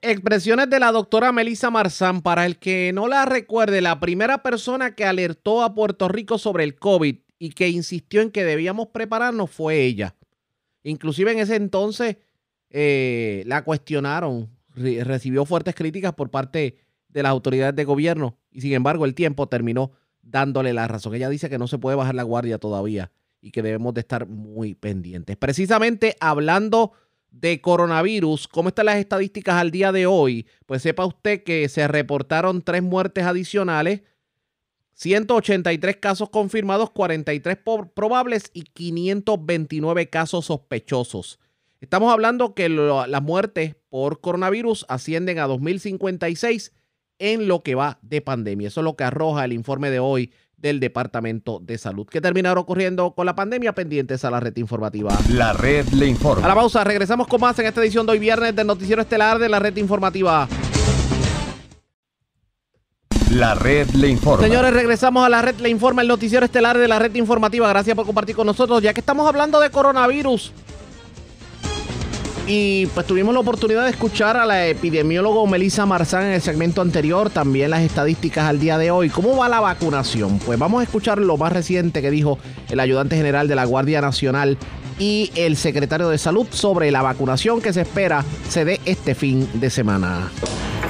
Expresiones 0.00 0.70
de 0.70 0.78
la 0.78 0.92
doctora 0.92 1.32
Melissa 1.32 1.70
Marzán. 1.70 2.22
Para 2.22 2.46
el 2.46 2.58
que 2.58 2.92
no 2.94 3.08
la 3.08 3.24
recuerde, 3.24 3.80
la 3.80 3.98
primera 3.98 4.42
persona 4.42 4.94
que 4.94 5.04
alertó 5.04 5.62
a 5.62 5.74
Puerto 5.74 6.08
Rico 6.08 6.38
sobre 6.38 6.64
el 6.64 6.78
COVID 6.78 7.16
y 7.38 7.50
que 7.50 7.68
insistió 7.68 8.20
en 8.20 8.30
que 8.30 8.44
debíamos 8.44 8.88
prepararnos 8.88 9.50
fue 9.50 9.82
ella. 9.82 10.14
Inclusive 10.84 11.32
en 11.32 11.40
ese 11.40 11.56
entonces 11.56 12.16
eh, 12.70 13.42
la 13.46 13.64
cuestionaron, 13.64 14.50
recibió 14.74 15.44
fuertes 15.44 15.74
críticas 15.74 16.14
por 16.14 16.30
parte 16.30 16.78
de 17.08 17.22
las 17.22 17.30
autoridades 17.30 17.74
de 17.74 17.84
gobierno 17.84 18.36
y 18.50 18.60
sin 18.60 18.72
embargo 18.72 19.04
el 19.04 19.14
tiempo 19.14 19.48
terminó 19.48 19.92
dándole 20.22 20.72
la 20.72 20.88
razón. 20.88 21.14
Ella 21.14 21.28
dice 21.28 21.48
que 21.48 21.58
no 21.58 21.68
se 21.68 21.78
puede 21.78 21.96
bajar 21.96 22.14
la 22.14 22.22
guardia 22.22 22.58
todavía 22.58 23.10
y 23.40 23.50
que 23.50 23.62
debemos 23.62 23.94
de 23.94 24.00
estar 24.00 24.26
muy 24.26 24.74
pendientes. 24.74 25.36
Precisamente 25.36 26.16
hablando 26.20 26.92
de 27.30 27.60
coronavirus, 27.60 28.48
¿cómo 28.48 28.70
están 28.70 28.86
las 28.86 28.96
estadísticas 28.96 29.56
al 29.56 29.70
día 29.70 29.92
de 29.92 30.06
hoy? 30.06 30.46
Pues 30.66 30.82
sepa 30.82 31.06
usted 31.06 31.42
que 31.44 31.68
se 31.68 31.86
reportaron 31.88 32.62
tres 32.62 32.82
muertes 32.82 33.24
adicionales, 33.24 34.02
183 34.94 35.96
casos 35.96 36.30
confirmados, 36.30 36.90
43 36.90 37.58
probables 37.94 38.50
y 38.52 38.62
529 38.62 40.10
casos 40.10 40.46
sospechosos. 40.46 41.38
Estamos 41.80 42.12
hablando 42.12 42.54
que 42.54 42.68
las 42.68 43.22
muertes 43.22 43.76
por 43.88 44.20
coronavirus 44.20 44.84
ascienden 44.88 45.38
a 45.38 45.46
2056 45.46 46.72
en 47.18 47.48
lo 47.48 47.62
que 47.62 47.74
va 47.74 47.98
de 48.02 48.20
pandemia. 48.20 48.68
Eso 48.68 48.80
es 48.80 48.84
lo 48.84 48.96
que 48.96 49.04
arroja 49.04 49.44
el 49.44 49.52
informe 49.52 49.90
de 49.90 49.98
hoy 50.00 50.32
del 50.56 50.80
Departamento 50.80 51.60
de 51.62 51.78
Salud. 51.78 52.06
¿Qué 52.06 52.20
terminará 52.20 52.58
ocurriendo 52.58 53.14
con 53.14 53.26
la 53.26 53.34
pandemia? 53.34 53.74
Pendientes 53.74 54.24
a 54.24 54.30
la 54.30 54.40
red 54.40 54.56
informativa. 54.56 55.16
La 55.30 55.52
red 55.52 55.86
le 55.88 56.06
informa. 56.06 56.44
A 56.44 56.48
la 56.48 56.54
pausa, 56.54 56.82
regresamos 56.84 57.28
con 57.28 57.40
más 57.40 57.58
en 57.58 57.66
esta 57.66 57.80
edición 57.80 58.06
de 58.06 58.12
hoy 58.12 58.18
viernes 58.18 58.54
del 58.56 58.66
Noticiero 58.66 59.02
Estelar 59.02 59.38
de 59.38 59.48
la 59.48 59.58
red 59.60 59.76
informativa. 59.76 60.48
La 63.30 63.54
red 63.54 63.90
le 63.90 64.08
informa. 64.08 64.42
Señores, 64.42 64.72
regresamos 64.72 65.24
a 65.24 65.28
la 65.28 65.42
red 65.42 65.56
le 65.60 65.68
informa, 65.68 66.00
el 66.00 66.08
noticiero 66.08 66.46
estelar 66.46 66.78
de 66.78 66.88
la 66.88 66.98
red 66.98 67.14
informativa. 67.14 67.68
Gracias 67.68 67.94
por 67.94 68.06
compartir 68.06 68.34
con 68.34 68.46
nosotros. 68.46 68.82
Ya 68.82 68.94
que 68.94 69.00
estamos 69.00 69.28
hablando 69.28 69.60
de 69.60 69.68
coronavirus, 69.70 70.50
y 72.50 72.86
pues 72.86 73.06
tuvimos 73.06 73.34
la 73.34 73.40
oportunidad 73.40 73.84
de 73.84 73.90
escuchar 73.90 74.38
a 74.38 74.46
la 74.46 74.66
epidemiólogo 74.66 75.46
Melissa 75.46 75.84
Marzán 75.84 76.24
en 76.24 76.32
el 76.32 76.40
segmento 76.40 76.80
anterior, 76.80 77.28
también 77.28 77.70
las 77.70 77.82
estadísticas 77.82 78.46
al 78.46 78.58
día 78.58 78.78
de 78.78 78.90
hoy. 78.90 79.10
¿Cómo 79.10 79.36
va 79.36 79.50
la 79.50 79.60
vacunación? 79.60 80.38
Pues 80.38 80.58
vamos 80.58 80.80
a 80.80 80.84
escuchar 80.84 81.18
lo 81.18 81.36
más 81.36 81.52
reciente 81.52 82.00
que 82.00 82.10
dijo 82.10 82.38
el 82.70 82.80
ayudante 82.80 83.16
general 83.16 83.48
de 83.48 83.54
la 83.54 83.66
Guardia 83.66 84.00
Nacional 84.00 84.56
y 84.98 85.30
el 85.34 85.58
secretario 85.58 86.08
de 86.08 86.16
Salud 86.16 86.46
sobre 86.48 86.90
la 86.90 87.02
vacunación 87.02 87.60
que 87.60 87.74
se 87.74 87.82
espera 87.82 88.24
se 88.48 88.64
dé 88.64 88.80
este 88.86 89.14
fin 89.14 89.46
de 89.52 89.68
semana. 89.68 90.30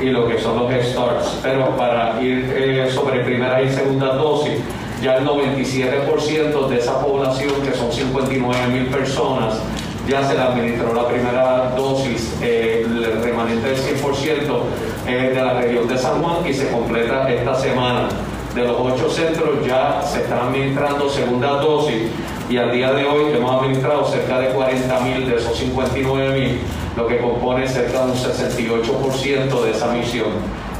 Y 0.00 0.10
lo 0.10 0.28
que 0.28 0.38
son 0.38 0.58
los 0.58 0.72
starts, 0.72 1.40
pero 1.42 1.76
para 1.76 2.22
ir 2.22 2.54
eh, 2.56 2.88
sobre 2.88 3.24
primera 3.24 3.60
y 3.60 3.68
segunda 3.68 4.14
dosis, 4.14 4.60
ya 5.02 5.16
el 5.16 5.26
97% 5.26 6.68
de 6.68 6.78
esa 6.78 7.00
población, 7.04 7.50
que 7.64 7.76
son 7.76 7.90
59 7.92 8.68
mil 8.68 8.86
personas, 8.86 9.60
ya 10.08 10.26
se 10.26 10.34
le 10.34 10.40
administró 10.40 10.94
la 10.94 11.06
primera 11.06 11.70
dosis, 11.76 12.34
eh, 12.40 12.82
el 12.86 13.22
remanente 13.22 13.68
del 13.68 13.76
100% 13.76 14.62
de 15.06 15.34
la 15.34 15.60
región 15.60 15.86
de 15.86 15.98
San 15.98 16.22
Juan 16.22 16.46
y 16.46 16.54
se 16.54 16.70
completa 16.70 17.30
esta 17.30 17.54
semana. 17.54 18.08
De 18.54 18.64
los 18.64 18.76
ocho 18.80 19.10
centros 19.10 19.66
ya 19.66 20.00
se 20.02 20.22
están 20.22 20.48
administrando 20.48 21.10
segunda 21.10 21.48
dosis 21.60 22.10
y 22.48 22.56
al 22.56 22.72
día 22.72 22.92
de 22.92 23.04
hoy 23.04 23.32
hemos 23.34 23.50
administrado 23.52 24.06
cerca 24.06 24.38
de 24.40 24.54
40.000 24.54 25.26
de 25.26 25.36
esos 25.36 25.62
59.000, 25.62 26.58
lo 26.96 27.06
que 27.06 27.18
compone 27.18 27.68
cerca 27.68 28.06
de 28.06 28.12
un 28.12 28.16
68% 28.16 29.62
de 29.62 29.70
esa 29.70 29.88
misión. 29.92 30.28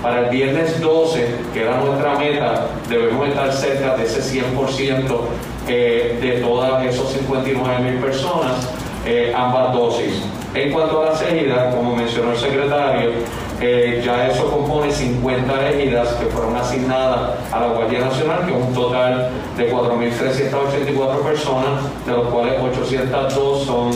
Para 0.03 0.21
el 0.21 0.31
viernes 0.31 0.81
12, 0.81 1.35
que 1.53 1.63
era 1.63 1.79
nuestra 1.81 2.19
meta, 2.19 2.69
debemos 2.89 3.29
estar 3.29 3.53
cerca 3.53 3.97
de 3.97 4.05
ese 4.05 4.43
100% 4.43 5.21
eh, 5.69 6.19
de 6.23 6.41
todas 6.41 6.83
esos 6.87 7.15
59.000 7.15 8.01
personas 8.01 8.69
eh, 9.11 9.33
ambas 9.35 9.73
dosis. 9.73 10.23
En 10.55 10.71
cuanto 10.71 11.01
a 11.01 11.07
las 11.07 11.23
heridas, 11.23 11.75
como 11.75 11.97
mencionó 11.97 12.33
el 12.33 12.37
secretario, 12.37 13.11
eh, 13.59 14.03
ya 14.05 14.29
eso 14.29 14.51
compone 14.51 14.93
50 14.93 15.71
heridas 15.71 16.09
que 16.17 16.27
fueron 16.27 16.55
asignadas 16.55 17.31
a 17.51 17.59
la 17.59 17.69
Guardia 17.69 18.01
Nacional, 18.01 18.45
que 18.45 18.53
es 18.53 18.67
un 18.67 18.75
total 18.75 19.31
de 19.57 19.73
4.384 19.73 21.23
personas, 21.23 22.05
de 22.05 22.13
los 22.13 22.29
cuales 22.29 22.61
802 22.61 23.65
son 23.65 23.93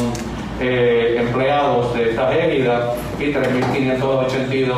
eh, 0.62 1.16
empleados 1.18 1.92
de 1.94 2.10
estas 2.10 2.34
heridas 2.34 2.82
y 3.18 3.24
3.582 3.24 4.72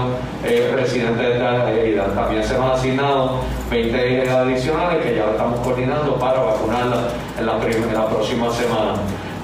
residentes 0.74 1.28
de 1.28 1.32
estas 1.32 1.69
heridas. 1.70 2.12
También 2.12 2.43
se 2.43 2.56
han 2.56 2.62
asignado 2.62 3.39
20 3.70 3.97
heridas 3.97 4.35
adicionales 4.35 5.05
que 5.05 5.15
ya 5.15 5.31
estamos 5.31 5.61
coordinando 5.61 6.16
para 6.16 6.40
vacunarlas 6.40 7.05
en 7.39 7.47
la, 7.47 7.52
en 7.52 7.94
la 7.94 8.09
próxima 8.09 8.51
semana. 8.51 8.94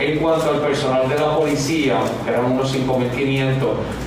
En 0.00 0.18
cuanto 0.18 0.48
al 0.48 0.60
personal 0.60 1.06
de 1.10 1.14
la 1.14 1.36
policía, 1.36 1.98
que 2.24 2.30
eran 2.30 2.46
unos 2.46 2.74
5.500 2.74 3.58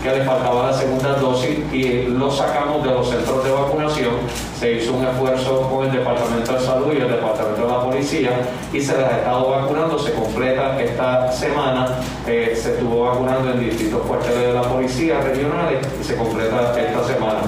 que 0.02 0.10
le 0.10 0.24
faltaba 0.24 0.72
la 0.72 0.74
segunda 0.74 1.14
dosis 1.14 1.60
y 1.72 2.08
lo 2.08 2.32
sacamos 2.32 2.84
de 2.84 2.90
los 2.90 3.08
centros 3.08 3.44
de 3.44 3.52
vacunación, 3.52 4.14
se 4.60 4.72
hizo 4.72 4.94
un 4.94 5.06
esfuerzo 5.06 5.70
con 5.70 5.86
el 5.86 5.92
Departamento 5.92 6.54
de 6.54 6.60
Salud 6.60 6.94
y 6.94 7.02
el 7.02 7.10
Departamento 7.10 7.62
de 7.62 7.68
la 7.68 7.84
Policía 7.84 8.32
y 8.74 8.82
se 8.82 8.98
les 8.98 9.06
ha 9.06 9.18
estado 9.18 9.52
vacunando, 9.52 10.00
se 10.00 10.14
completa 10.14 10.82
esta 10.82 11.32
semana, 11.32 11.88
eh, 12.26 12.58
se 12.60 12.74
estuvo 12.74 13.04
vacunando 13.04 13.52
en 13.52 13.60
distintos 13.60 14.02
cuarteles 14.02 14.48
de 14.48 14.54
la 14.54 14.64
policía 14.64 15.22
regionales 15.22 15.86
y 16.02 16.04
se 16.04 16.16
completa 16.16 16.74
esta 16.76 17.04
semana. 17.04 17.42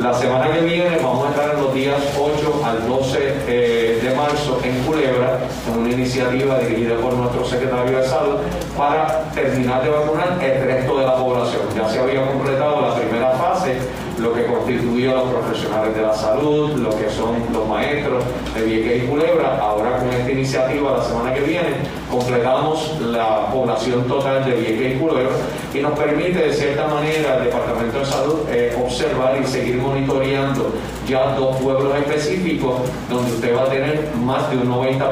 La 0.00 0.12
semana 0.12 0.52
que 0.52 0.60
viene 0.60 0.98
vamos 1.02 1.26
a 1.26 1.30
estar 1.30 1.54
en 1.54 1.62
los 1.62 1.72
días 1.72 1.96
8 2.20 2.60
al 2.64 2.86
12 2.86 3.18
eh, 3.48 4.00
de 4.02 4.14
marzo 4.14 4.60
en 4.62 4.82
Culebra, 4.84 5.38
con 5.66 5.78
una 5.78 5.90
iniciativa 5.90 6.58
dirigida 6.58 6.96
por 6.96 7.14
nuestro 7.14 7.44
secretario 7.46 7.98
de 7.98 8.06
Salud 8.06 8.36
para 8.76 9.24
terminar 9.34 9.82
de 9.82 9.88
vacunar 9.88 10.38
el 10.42 10.64
resto 10.64 10.98
de 10.98 11.06
la 11.06 11.16
población. 11.16 11.62
Ya 11.74 11.88
se 11.88 11.98
había 11.98 12.26
completado 12.26 12.82
la 12.82 12.94
primera 12.94 13.30
fase 13.32 13.78
lo 14.18 14.32
que 14.32 14.46
constituye 14.46 15.10
a 15.10 15.14
los 15.14 15.24
profesionales 15.24 15.94
de 15.94 16.02
la 16.02 16.14
salud, 16.14 16.70
lo 16.76 16.90
que 16.90 17.10
son 17.10 17.36
los 17.52 17.68
maestros 17.68 18.24
de 18.54 18.62
Vieques 18.62 19.04
y 19.04 19.06
Culebra. 19.06 19.58
Ahora 19.60 19.98
con 19.98 20.08
esta 20.08 20.30
iniciativa 20.30 20.96
la 20.96 21.04
semana 21.04 21.34
que 21.34 21.40
viene 21.40 21.68
completamos 22.10 22.98
la 23.00 23.50
población 23.50 24.04
total 24.04 24.44
de 24.44 24.56
Vieques 24.56 24.96
y 24.96 24.98
Culebra 24.98 25.36
y 25.74 25.80
nos 25.80 25.98
permite 25.98 26.38
de 26.38 26.52
cierta 26.52 26.86
manera 26.86 27.36
el 27.36 27.44
Departamento 27.44 27.98
de 27.98 28.06
Salud 28.06 28.38
eh, 28.50 28.76
observar 28.82 29.38
y 29.42 29.46
seguir 29.46 29.76
monitoreando 29.76 30.72
ya 31.06 31.34
dos 31.34 31.56
pueblos 31.56 31.94
específicos 31.96 32.80
donde 33.10 33.32
usted 33.32 33.54
va 33.54 33.64
a 33.64 33.68
tener 33.68 34.10
más 34.24 34.50
de 34.50 34.56
un 34.56 34.68
90% 34.68 35.02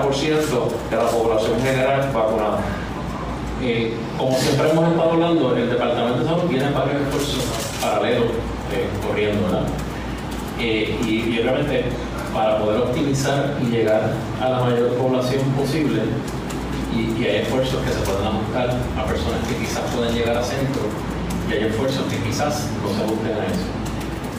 de 0.90 0.96
la 0.96 1.06
población 1.06 1.60
general 1.62 2.10
vacunada. 2.12 2.60
Eh, 3.62 3.94
como 4.18 4.36
siempre 4.36 4.70
hemos 4.70 4.90
estado 4.90 5.12
hablando, 5.12 5.56
el 5.56 5.70
Departamento 5.70 6.20
de 6.20 6.24
Salud 6.26 6.42
tiene 6.48 6.70
varios 6.70 7.02
esfuerzos 7.02 7.44
paralelos 7.80 8.53
eh, 8.72 8.88
corriendo, 9.06 9.42
¿verdad? 9.44 9.66
Eh, 10.58 10.96
y, 11.04 11.38
obviamente 11.40 11.84
para 12.32 12.58
poder 12.58 12.80
optimizar 12.82 13.56
y 13.62 13.66
llegar 13.66 14.12
a 14.40 14.48
la 14.48 14.58
mayor 14.60 14.88
población 14.94 15.42
posible, 15.56 16.02
y, 16.92 17.24
hay 17.24 17.42
esfuerzos 17.42 17.82
que 17.84 17.90
se 17.92 18.00
pueden 18.00 18.42
buscar 18.42 18.70
a 18.70 19.04
personas 19.06 19.38
que 19.46 19.54
quizás 19.56 19.82
puedan 19.94 20.12
llegar 20.12 20.38
a 20.38 20.42
centro, 20.42 20.82
y 21.48 21.52
hay 21.52 21.64
esfuerzos 21.64 22.02
que 22.10 22.18
quizás 22.18 22.66
no 22.82 22.88
se 22.90 23.04
busquen 23.06 23.38
a 23.38 23.46
eso. 23.46 23.70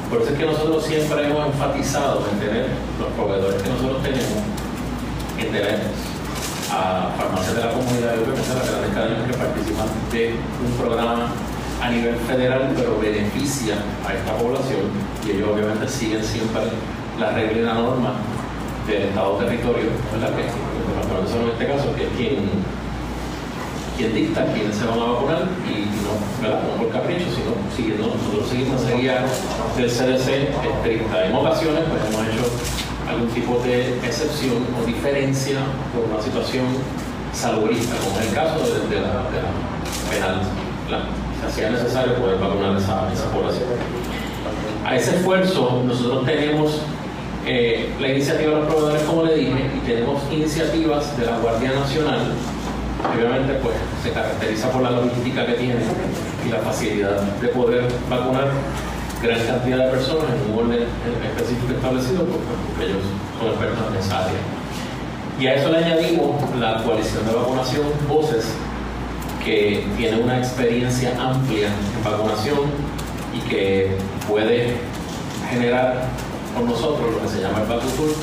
Por 0.10 0.22
eso 0.22 0.32
es 0.32 0.38
que 0.38 0.46
nosotros 0.46 0.84
siempre 0.84 1.26
hemos 1.26 1.48
enfatizado 1.48 2.26
en 2.32 2.40
tener 2.40 2.68
los 3.00 3.10
proveedores 3.16 3.62
que 3.62 3.70
nosotros 3.70 4.04
tenemos, 4.04 4.44
en 5.40 5.48
tener 5.52 5.80
a 6.72 7.16
farmacias 7.18 7.56
de 7.56 7.62
la 7.64 7.72
comunidad 7.72 8.16
y 8.16 8.24
obviamente 8.24 8.52
a 8.52 8.56
las 8.56 8.70
grandes 8.70 8.92
cadenas 8.94 9.32
que 9.32 9.38
participan 9.38 9.88
de 10.12 10.36
un 10.36 10.72
programa 10.78 11.32
a 11.86 11.90
nivel 11.92 12.16
federal, 12.16 12.74
pero 12.76 13.00
beneficia 13.00 13.76
a 14.08 14.14
esta 14.14 14.34
población 14.38 14.90
y 15.24 15.32
ellos 15.32 15.50
obviamente 15.54 15.88
siguen 15.88 16.24
siempre 16.24 16.62
la 17.20 17.30
regla 17.32 17.62
y 17.62 17.62
la 17.62 17.74
norma 17.76 18.14
del 18.88 19.04
Estado 19.04 19.38
territorio, 19.38 19.90
¿verdad? 20.12 20.36
Que 20.36 20.42
el 20.42 21.44
en 21.44 21.50
este 21.50 21.68
caso, 21.68 21.96
que 21.96 22.04
es 22.06 22.10
quien, 22.18 22.50
quien 23.98 24.16
dicta 24.16 24.46
quiénes 24.54 24.76
se 24.76 24.86
van 24.86 25.00
a 25.00 25.04
vacunar 25.06 25.44
y 25.70 25.86
no, 26.02 26.18
¿verdad? 26.42 26.64
no 26.64 26.82
por 26.82 26.90
capricho, 26.90 27.26
sino 27.30 27.54
siguiendo, 27.76 28.16
nosotros 28.16 28.50
seguimos 28.50 28.82
esa 28.82 28.98
guía 28.98 29.26
del 29.78 29.90
CDC 29.90 30.50
estricta. 30.66 31.26
En 31.26 31.36
ocasiones 31.36 31.84
pues 31.86 32.02
hemos 32.02 32.34
hecho 32.34 32.50
algún 33.08 33.30
tipo 33.30 33.62
de 33.64 33.94
excepción 34.02 34.66
o 34.82 34.86
diferencia 34.86 35.60
por 35.94 36.10
una 36.10 36.22
situación 36.22 36.66
saludista, 37.32 37.96
como 37.98 38.20
es 38.20 38.28
el 38.28 38.34
caso 38.34 38.58
de, 38.90 39.02
la, 39.02 39.30
de 39.30 39.38
la 39.38 39.54
penal 40.10 40.42
hacía 41.48 41.70
necesario 41.70 42.16
poder 42.16 42.40
vacunar 42.40 42.78
esa, 42.78 43.12
esa 43.12 43.32
población. 43.32 43.66
A 44.86 44.96
ese 44.96 45.16
esfuerzo 45.16 45.84
nosotros 45.86 46.26
tenemos 46.26 46.82
eh, 47.46 47.94
la 48.00 48.08
iniciativa 48.08 48.52
de 48.52 48.58
los 48.58 48.68
proveedores, 48.68 49.04
como 49.04 49.24
le 49.24 49.36
dije, 49.36 49.72
y 49.76 49.80
tenemos 49.86 50.22
iniciativas 50.32 51.18
de 51.18 51.26
la 51.26 51.38
Guardia 51.38 51.74
Nacional, 51.74 52.34
que 53.14 53.20
obviamente 53.20 53.54
pues, 53.62 53.76
se 54.04 54.12
caracteriza 54.12 54.72
por 54.72 54.82
la 54.82 54.92
logística 54.92 55.46
que 55.46 55.54
tiene 55.54 55.82
y 56.46 56.50
la 56.50 56.58
facilidad 56.60 57.22
de 57.22 57.48
poder 57.50 57.84
vacunar 58.10 58.50
gran 59.22 59.40
cantidad 59.46 59.78
de 59.86 59.92
personas 59.92 60.26
en 60.34 60.54
un 60.54 60.66
orden 60.66 60.88
específico 61.24 61.74
establecido, 61.74 62.26
porque 62.26 62.86
ellos 62.86 63.04
son 63.40 63.50
expertos 63.50 63.84
en 63.92 63.98
esa 64.00 64.26
área. 64.26 64.40
Y 65.40 65.48
a 65.48 65.56
eso 65.56 65.70
le 65.70 65.78
añadimos 65.78 66.36
la 66.60 66.84
coalición 66.84 67.26
de 67.26 67.34
vacunación 67.34 67.84
Voces, 68.08 68.46
que 69.46 69.86
tiene 69.96 70.18
una 70.24 70.40
experiencia 70.40 71.12
amplia 71.22 71.68
en 71.68 72.04
vacunación 72.04 72.62
y 73.32 73.40
que 73.48 73.96
puede 74.28 74.74
generar 75.52 76.08
con 76.56 76.66
nosotros 76.66 77.14
lo 77.14 77.22
que 77.22 77.28
se 77.28 77.42
llama 77.42 77.62
el 77.62 77.68
Vacutur, 77.68 78.16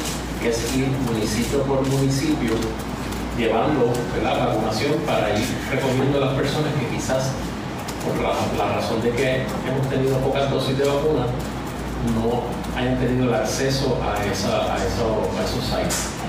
que 0.42 0.48
es 0.48 0.76
ir 0.76 0.88
municipio 0.88 1.62
por 1.62 1.86
municipio 1.86 2.54
llevando 3.38 3.92
la 4.22 4.46
vacunación 4.46 4.94
para 5.06 5.38
ir 5.38 5.46
recogiendo 5.70 6.18
a 6.18 6.26
las 6.26 6.34
personas 6.34 6.72
que 6.74 6.94
quizás 6.94 7.30
por 8.04 8.20
la, 8.20 8.74
razón 8.74 9.00
de 9.00 9.10
que 9.10 9.46
hemos 9.66 9.88
tenido 9.88 10.18
pocas 10.18 10.50
dosis 10.50 10.76
de 10.76 10.84
vacuna 10.84 11.26
no 12.16 12.42
hayan 12.76 12.98
tenido 12.98 13.28
el 13.28 13.34
acceso 13.34 13.96
a, 14.02 14.16
a 14.16 14.26
esos 14.26 15.64
sites. 15.64 16.21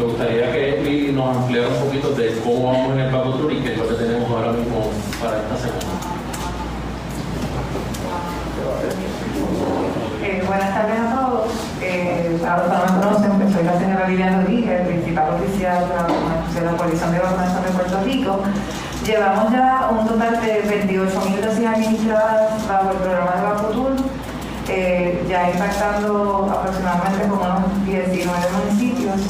Me 0.00 0.06
gustaría 0.06 0.50
que 0.50 1.12
nos 1.12 1.36
ampliara 1.36 1.68
un 1.68 1.84
poquito 1.84 2.12
de 2.12 2.40
cómo 2.40 2.72
vamos 2.72 2.92
en 2.94 3.00
el 3.00 3.12
Paco 3.12 3.34
Tour 3.34 3.52
y 3.52 3.60
qué 3.60 3.72
es 3.74 3.78
lo 3.78 3.86
que 3.86 3.96
tenemos 3.96 4.30
ahora 4.30 4.52
mismo 4.52 4.88
para 5.20 5.36
esta 5.36 5.56
semana. 5.58 6.00
Eh, 10.24 10.42
buenas 10.46 10.70
tardes 10.72 11.00
a 11.00 11.20
todos. 11.20 11.50
Eh, 11.82 12.40
a 12.48 12.56
los 12.56 12.66
que 12.66 12.72
no 12.72 13.10
me 13.10 13.28
conocen, 13.28 13.52
soy 13.52 13.64
la 13.64 13.78
señora 13.78 14.08
Liliana 14.08 14.40
Rodríguez, 14.40 14.86
principal 14.88 15.34
oficial 15.34 15.84
de 16.54 16.60
la, 16.62 16.70
Coalición 16.78 17.12
de 17.12 17.18
Vacunación 17.18 17.62
de 17.62 17.70
Puerto 17.70 18.00
Rico. 18.02 18.40
Llevamos 19.04 19.52
ya 19.52 19.90
un 19.92 20.08
total 20.08 20.40
de 20.40 20.64
28.000 20.64 21.40
dosis 21.44 21.66
administradas 21.66 22.66
bajo 22.66 22.92
el 22.92 22.96
programa 22.96 23.32
de 23.36 23.42
Vacutur, 23.42 23.92
eh, 24.66 25.26
ya 25.28 25.50
impactando 25.50 26.50
aproximadamente 26.50 27.28
como 27.28 27.42
unos 27.42 27.84
19 27.84 28.38
municipios 28.64 29.20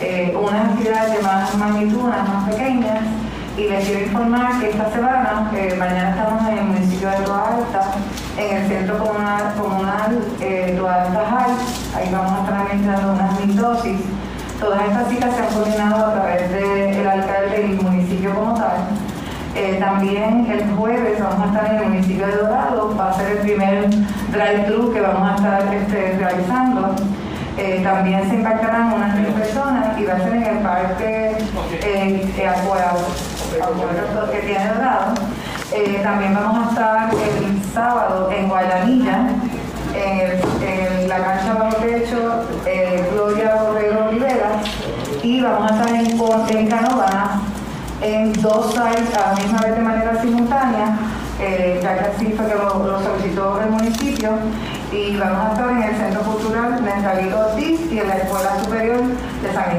eh, 0.00 0.36
unas 0.40 0.70
actividades 0.70 1.12
de 1.12 1.22
más 1.22 1.54
magnitud, 1.56 2.04
unas 2.04 2.28
más 2.28 2.48
pequeñas, 2.48 3.00
y 3.56 3.68
les 3.68 3.84
quiero 3.84 4.06
informar 4.06 4.60
que 4.60 4.70
esta 4.70 4.90
semana, 4.90 5.50
eh, 5.54 5.74
mañana 5.78 6.10
estamos 6.10 6.48
en 6.48 6.58
el 6.58 6.64
municipio 6.64 7.10
de 7.10 7.16
Toa 7.16 7.48
Alta, 7.48 7.82
en 8.38 8.56
el 8.56 8.68
centro 8.68 8.98
comunal, 8.98 9.54
comunal 9.60 10.18
eh, 10.40 10.74
Toa 10.78 11.02
Alta 11.02 11.24
High, 11.30 11.56
ahí 11.96 12.08
vamos 12.12 12.32
a 12.32 12.40
estar 12.40 12.60
administrando 12.62 13.12
unas 13.12 13.40
mil 13.40 13.56
dosis. 13.56 14.00
Todas 14.60 14.82
estas 14.84 15.08
citas 15.08 15.34
se 15.34 15.42
han 15.42 15.54
coordinado 15.54 16.06
a 16.06 16.12
través 16.12 16.50
del 16.50 17.08
alcalde 17.08 17.66
y 17.66 17.70
el 17.72 17.82
municipio 17.82 18.34
como 18.34 18.54
tal. 18.54 18.76
Eh, 19.54 19.78
también 19.80 20.46
el 20.50 20.70
jueves 20.76 21.18
vamos 21.18 21.40
a 21.40 21.46
estar 21.46 21.74
en 21.74 21.82
el 21.82 21.88
municipio 21.88 22.26
de 22.26 22.36
Dorado, 22.36 22.94
va 22.96 23.10
a 23.10 23.14
ser 23.14 23.32
el 23.32 23.38
primer 23.38 23.90
drive-thru 23.90 24.92
que 24.92 25.00
vamos 25.00 25.30
a 25.30 25.34
estar 25.34 25.74
este, 25.74 26.16
realizando. 26.18 26.94
Eh, 27.62 27.80
también 27.82 28.26
se 28.26 28.36
impactarán 28.36 28.94
unas 28.94 29.14
mil 29.16 29.26
personas 29.26 29.98
y 29.98 30.04
va 30.06 30.14
a 30.14 30.18
ser 30.18 30.32
en 30.34 30.44
el 30.44 30.58
parque 30.60 31.36
eh, 31.84 32.32
que 34.32 34.38
tiene 34.38 34.66
Dorado. 34.66 35.14
Eh, 35.70 36.00
también 36.02 36.34
vamos 36.34 36.66
a 36.66 36.70
estar 36.70 37.10
el 37.12 37.62
sábado 37.74 38.30
en 38.32 38.48
Guayanilla, 38.48 39.28
en, 39.94 41.06
la 41.06 41.18
cancha 41.18 41.52
bajo 41.52 41.76
techo 41.76 42.44
eh, 42.64 43.06
Gloria 43.12 43.56
Borrero 43.56 44.06
Olivera 44.08 44.52
y 45.22 45.42
vamos 45.42 45.70
a 45.70 45.74
estar 45.74 45.94
en, 45.94 46.06
en 46.56 46.68
en 48.02 48.32
dos 48.40 48.72
sites 48.72 49.14
a 49.18 49.32
la 49.32 49.42
misma 49.42 49.60
vez 49.60 49.76
de 49.76 49.82
manera 49.82 50.22
simultánea, 50.22 50.96
ya 51.82 51.98
que 51.98 52.04
así 52.06 52.32
fue 52.32 52.46
que 52.46 52.54
lo, 52.54 52.86
lo 52.86 53.02
solicitó 53.02 53.60
el 53.60 53.70
municipio 53.70 54.30
y 54.92 55.16
vamos 55.16 55.46
a 55.46 55.52
estar 55.52 55.70
en 55.70 55.82
el 55.82 55.96
Centro 55.96 56.20
Cultural 56.22 56.82
Mentalito 56.82 57.38
Ortiz 57.38 57.80
y 57.92 57.98
en 57.98 58.08
la 58.08 58.16
Escuela 58.16 58.58
Superior 58.62 59.00
de 59.00 59.52
San 59.52 59.76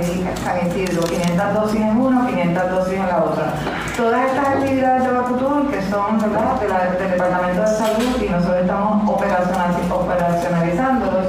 Isidro, 0.68 1.04
500 1.04 1.54
dosis 1.54 1.82
en 1.82 1.98
uno, 1.98 2.28
500 2.28 2.72
dosis 2.72 2.94
en 2.94 3.08
la 3.08 3.24
otra. 3.24 3.54
Todas 3.98 4.28
estas 4.28 4.48
actividades 4.48 5.04
de 5.04 5.12
Vacutur, 5.12 5.70
que 5.70 5.82
son 5.90 6.18
¿verdad? 6.20 6.62
del 6.98 7.12
Departamento 7.12 7.62
de 7.62 7.68
Salud 7.68 8.22
y 8.22 8.30
nosotros 8.30 8.62
estamos 8.62 9.10
operacionalizándolos, 9.10 11.26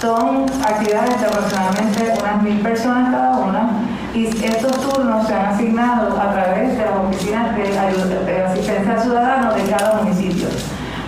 son 0.00 0.46
actividades 0.66 1.20
de 1.20 1.26
aproximadamente 1.26 2.12
unas 2.20 2.42
mil 2.42 2.60
personas 2.60 3.12
cada 3.12 3.38
una 3.38 3.70
y 4.14 4.26
estos 4.26 4.80
turnos 4.80 5.26
se 5.26 5.34
han 5.34 5.46
asignado 5.46 6.20
a 6.20 6.32
través 6.32 6.76
de 6.76 6.84
las 6.84 6.96
oficinas 6.96 7.54
de, 7.54 7.68
de 8.24 8.44
asistencia 8.44 8.98
ciudadana 8.98 9.52
de 9.52 9.62
cada 9.70 10.02
municipio 10.02 10.25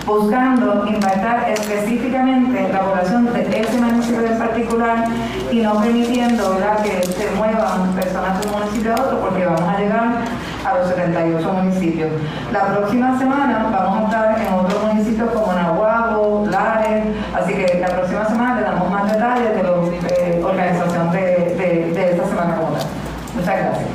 buscando 0.09 0.87
impactar 0.87 1.51
específicamente 1.51 2.67
la 2.73 2.79
población 2.79 3.31
de 3.31 3.61
ese 3.61 3.77
municipio 3.79 4.25
en 4.25 4.39
particular 4.39 5.05
y 5.51 5.61
no 5.61 5.79
permitiendo 5.79 6.57
que 6.83 7.03
se 7.03 7.31
muevan 7.37 7.93
personas 7.93 8.41
de 8.41 8.47
un 8.47 8.59
municipio 8.59 8.95
a 8.95 9.01
otro 9.01 9.21
porque 9.21 9.45
vamos 9.45 9.61
a 9.61 9.79
llegar 9.79 10.09
a 10.65 10.77
los 10.77 10.87
78 10.89 11.53
municipios. 11.53 12.09
La 12.51 12.75
próxima 12.75 13.19
semana 13.19 13.69
vamos 13.71 14.01
a 14.01 14.05
estar 14.05 14.41
en 14.41 14.53
otros 14.53 14.83
municipios 14.83 15.29
como 15.29 15.53
Nahuatl, 15.53 16.49
Lares, 16.49 17.05
así 17.35 17.53
que 17.53 17.77
la 17.79 17.87
próxima 17.87 18.25
semana 18.25 18.55
le 18.55 18.61
damos 18.63 18.89
más 18.89 19.11
detalles 19.11 19.55
de 19.55 19.63
la 19.63 19.69
eh, 19.69 20.41
organización 20.43 21.11
de, 21.11 22.11
esta 22.11 22.27
semana. 22.27 22.57
Muchas 23.35 23.57
gracias. 23.57 23.88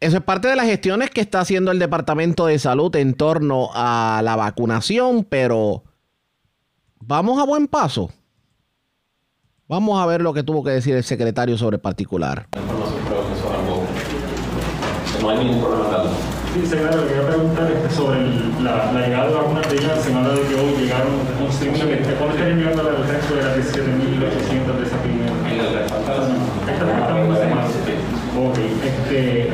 Eso 0.00 0.16
es 0.16 0.22
parte 0.22 0.48
de 0.48 0.56
las 0.56 0.64
gestiones 0.64 1.10
que 1.10 1.20
está 1.20 1.40
haciendo 1.40 1.70
el 1.70 1.78
Departamento 1.78 2.46
de 2.46 2.58
Salud 2.58 2.94
en 2.96 3.12
torno 3.12 3.68
a 3.74 4.22
la 4.24 4.34
vacunación, 4.34 5.24
pero 5.28 5.84
vamos 7.00 7.38
a 7.38 7.44
buen 7.44 7.68
paso. 7.68 8.10
Vamos 9.68 10.02
a 10.02 10.06
ver 10.06 10.22
lo 10.22 10.32
que 10.32 10.42
tuvo 10.42 10.64
que 10.64 10.70
decir 10.70 10.96
el 10.96 11.04
secretario 11.04 11.58
sobre 11.58 11.76
el 11.76 11.82
particular. 11.82 12.48
No 15.20 15.28
hay 15.28 15.38
ningún 15.44 15.60
problema 15.60 15.90
tal. 15.90 16.08
Sí, 16.54 16.66
secretario, 16.66 17.06
quería 17.06 17.26
preguntar 17.28 17.70
este, 17.70 17.94
sobre 17.94 18.18
el, 18.20 18.64
la, 18.64 18.90
la, 18.92 19.06
llegada 19.06 19.28
de 19.28 19.34
vacunas 19.34 19.70
de 19.70 19.78
Janssen. 19.78 20.12
Se 20.12 20.18
habla 20.18 20.32
de 20.32 20.40
que 20.40 20.54
hoy 20.54 20.72
llegaron 20.80 21.12
11.000. 21.46 22.16
¿Cuándo 22.16 22.36
está 22.36 22.48
llegando 22.48 22.88
el 22.88 23.06
resto 23.06 23.34
de 23.36 23.42
las 23.42 23.56
17.800 23.58 24.78
de 24.78 24.86
esa 24.86 25.02
primera? 25.02 25.30
En 25.46 25.60
el 25.60 25.74
resto. 25.74 25.94
Esta 25.94 26.86
falta 26.86 27.14
una 27.16 27.36
semana. 27.36 27.66
Ok. 28.40 28.58
Este, 28.82 29.52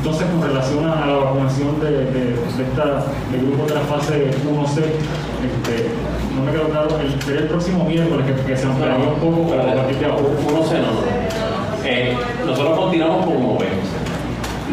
entonces, 0.00 0.26
con 0.30 0.42
relación 0.42 0.88
a 0.88 1.06
la 1.06 1.12
vacunación 1.12 1.78
de, 1.78 1.90
de, 1.90 2.24
de 2.32 2.62
esta, 2.64 3.04
del 3.30 3.46
grupo 3.48 3.66
de 3.66 3.74
la 3.74 3.80
fase 3.82 4.30
1C, 4.30 4.80
este, 4.80 5.90
no 6.34 6.42
me 6.42 6.52
quedó 6.52 6.70
claro, 6.70 6.88
el, 6.98 7.20
sería 7.20 7.40
el 7.42 7.48
próximo 7.48 7.84
miércoles 7.84 8.24
que, 8.24 8.46
que 8.46 8.56
se 8.56 8.64
ampliaría 8.64 9.10
un 9.10 9.20
poco 9.20 9.52
a 9.52 9.74
partir 9.74 9.98
de 9.98 10.06
ahora. 10.06 10.22
1C 10.22 10.72
no, 10.80 10.88
no. 10.88 11.84
Eh, 11.84 12.16
nosotros 12.46 12.78
continuamos 12.78 13.26
con 13.26 13.34
1B. 13.34 13.64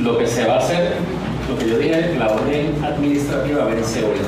Lo 0.02 0.18
que 0.18 0.28
se 0.28 0.46
va 0.46 0.56
a 0.56 0.60
hacer, 0.60 0.94
lo 1.50 1.58
que 1.58 1.68
yo 1.72 1.78
dije, 1.78 2.16
la 2.18 2.28
orden 2.28 2.82
administrativa 2.82 3.66
vence 3.66 4.06
hoy. 4.06 4.20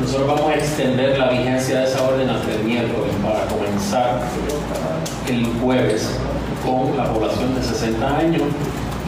Nosotros 0.00 0.26
vamos 0.26 0.50
a 0.50 0.54
extender 0.56 1.16
la 1.16 1.28
vigencia 1.28 1.78
de 1.78 1.84
esa 1.84 2.02
orden 2.02 2.28
hasta 2.28 2.52
el 2.52 2.64
miércoles 2.64 3.12
para 3.22 3.46
comenzar 3.46 4.22
el 5.28 5.46
jueves 5.62 6.10
con 6.64 6.96
la 6.96 7.12
población 7.12 7.54
de 7.54 7.62
60 7.62 8.18
años 8.18 8.42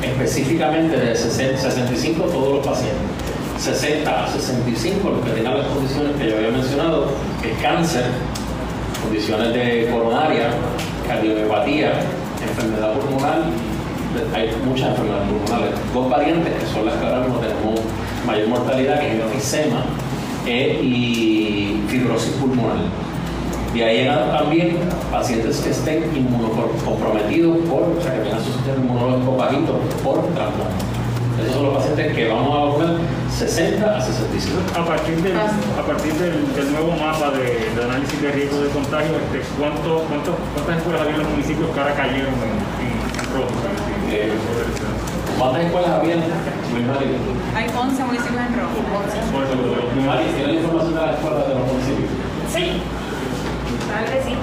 específicamente 0.03 0.97
de 0.97 1.15
65 1.15 2.25
todos 2.25 2.57
los 2.57 2.67
pacientes. 2.67 3.03
60 3.59 4.25
a 4.25 4.29
65 4.29 5.11
los 5.11 5.25
que 5.25 5.33
tengan 5.33 5.59
las 5.59 5.67
condiciones 5.67 6.17
que 6.17 6.31
yo 6.31 6.37
había 6.37 6.51
mencionado, 6.51 7.11
es 7.43 7.61
cáncer, 7.61 8.05
condiciones 9.03 9.53
de 9.53 9.89
coronaria, 9.91 10.51
cardiopatía, 11.07 11.93
enfermedad 12.41 12.93
pulmonar, 12.95 13.43
hay 14.35 14.51
muchas 14.65 14.91
enfermedades 14.91 15.29
pulmonares, 15.29 15.75
dos 15.93 16.11
variantes 16.11 16.53
que 16.55 16.67
son 16.67 16.87
las 16.87 16.95
que 16.97 17.07
ahora 17.07 17.21
mismo 17.21 17.39
tenemos 17.39 17.81
mayor 18.27 18.49
mortalidad, 18.49 19.01
que 19.01 19.09
es 19.09 19.15
el 19.15 19.21
enfisema 19.23 19.85
eh, 20.47 20.81
y 20.83 21.83
fibrosis 21.89 22.33
pulmonar. 22.35 23.08
De 23.79 23.85
ahí 23.85 23.99
llegan 23.99 24.37
también 24.37 24.75
pacientes 25.07 25.61
que 25.63 25.71
estén 25.71 26.03
inmunocomprometidos 26.11 27.59
por, 27.71 27.95
o 27.95 28.03
sea, 28.03 28.11
que 28.11 28.27
tengan 28.27 28.43
su 28.43 28.51
sistema 28.51 28.75
inmunológico 28.83 29.37
bajito 29.37 29.79
por 30.03 30.19
trasplante. 30.35 30.83
Esos 31.39 31.55
son 31.55 31.63
los 31.63 31.75
pacientes 31.79 32.11
que 32.11 32.27
vamos 32.27 32.51
a 32.51 32.65
vacunar 32.75 32.99
60 33.31 33.79
a 33.79 34.01
65. 34.03 34.59
A 34.75 34.85
partir 34.85 35.23
del, 35.23 35.39
a 35.39 35.83
partir 35.87 36.13
del, 36.15 36.43
del 36.59 36.73
nuevo 36.75 36.91
mapa 36.99 37.31
de, 37.31 37.71
de, 37.71 37.79
análisis 37.79 38.21
de 38.21 38.33
riesgo 38.33 38.59
de 38.67 38.69
contagio, 38.75 39.15
este, 39.15 39.47
¿cuánto, 39.55 40.03
cuánto, 40.11 40.35
¿cuántas 40.59 40.79
escuelas 40.83 41.01
había 41.03 41.15
en 41.15 41.23
los 41.23 41.31
municipios 41.31 41.71
que 41.71 41.79
ahora 41.79 41.95
cayeron 41.95 42.35
en, 42.35 42.59
en, 42.83 42.99
en 42.99 43.27
rojo? 43.31 43.55
Eh, 44.11 44.35
¿Cuántas 45.39 45.63
escuelas 45.63 45.91
había? 46.03 46.17
Hay 46.19 47.67
11 47.71 48.05
municipios 48.11 48.43
en 48.43 48.53
rojo. 48.59 48.75
11. 48.75 50.03
Mari, 50.03 50.25
¿tiene 50.35 50.53
la 50.53 50.59
información 50.67 50.95
de 50.99 51.01
las 51.01 51.15
escuelas 51.15 51.47
de 51.47 51.55
los 51.55 51.63
municipios? 51.71 52.11
Sí. 52.51 52.83
Sí. 54.07 54.37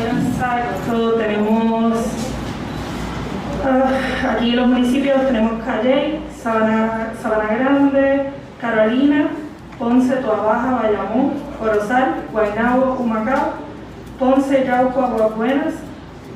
Exacto, 0.00 1.12
tenemos 1.14 1.92
uh, 3.64 4.28
aquí 4.30 4.52
los 4.52 4.68
municipios 4.68 5.26
tenemos 5.26 5.64
Calle, 5.64 6.20
Sabana, 6.40 7.12
Sabana 7.20 7.54
Grande, 7.54 8.30
Carolina, 8.60 9.28
Ponce, 9.76 10.16
Toabaja, 10.16 10.82
Bayamón, 10.82 11.32
Corozal, 11.58 12.14
Guaynabo, 12.32 12.96
Humacao, 13.00 13.54
Ponce, 14.20 14.64
Yauco, 14.64 15.02
Aguabuenas, 15.02 15.74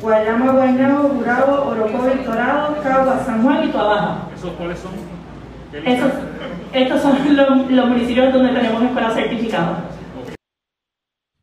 Guayama, 0.00 0.52
Guaynabo, 0.52 1.08
Burabo, 1.10 1.70
Orocovi, 1.70 2.24
Dorado, 2.24 2.82
Cagua, 2.82 3.22
San 3.24 3.42
Juan 3.44 3.64
y 3.64 3.68
Toabaja. 3.68 4.31
¿Esos 4.42 4.56
cuáles 4.56 4.78
son? 4.80 4.90
Estos, 5.72 6.12
estos 6.72 7.00
son 7.00 7.36
los, 7.36 7.70
los 7.70 7.88
municipios 7.88 8.32
donde 8.32 8.52
tenemos 8.52 8.82
escuelas 8.82 9.14
certificadas. 9.14 9.84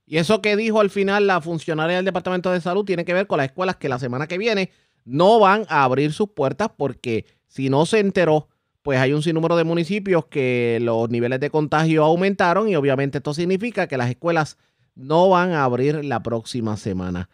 Y 0.05 0.17
eso 0.17 0.41
que 0.41 0.57
dijo 0.57 0.81
al 0.81 0.89
final 0.89 1.25
la 1.25 1.39
funcionaria 1.39 1.95
del 1.95 2.03
Departamento 2.03 2.51
de 2.51 2.59
Salud 2.59 2.83
tiene 2.83 3.05
que 3.05 3.13
ver 3.13 3.25
con 3.25 3.37
las 3.37 3.45
escuelas 3.45 3.77
que 3.77 3.87
la 3.87 3.99
semana 3.99 4.27
que 4.27 4.37
viene 4.37 4.71
no 5.05 5.39
van 5.39 5.65
a 5.69 5.83
abrir 5.83 6.11
sus 6.11 6.29
puertas 6.31 6.71
porque 6.75 7.25
si 7.47 7.69
no 7.69 7.85
se 7.85 7.99
enteró, 7.99 8.49
pues 8.81 8.99
hay 8.99 9.13
un 9.13 9.23
sinnúmero 9.23 9.55
de 9.55 9.63
municipios 9.63 10.25
que 10.25 10.79
los 10.81 11.09
niveles 11.09 11.39
de 11.39 11.49
contagio 11.49 12.03
aumentaron 12.03 12.67
y 12.67 12.75
obviamente 12.75 13.19
esto 13.19 13.33
significa 13.33 13.87
que 13.87 13.97
las 13.97 14.09
escuelas 14.09 14.57
no 14.95 15.29
van 15.29 15.53
a 15.53 15.63
abrir 15.63 16.03
la 16.03 16.21
próxima 16.21 16.75
semana. 16.75 17.29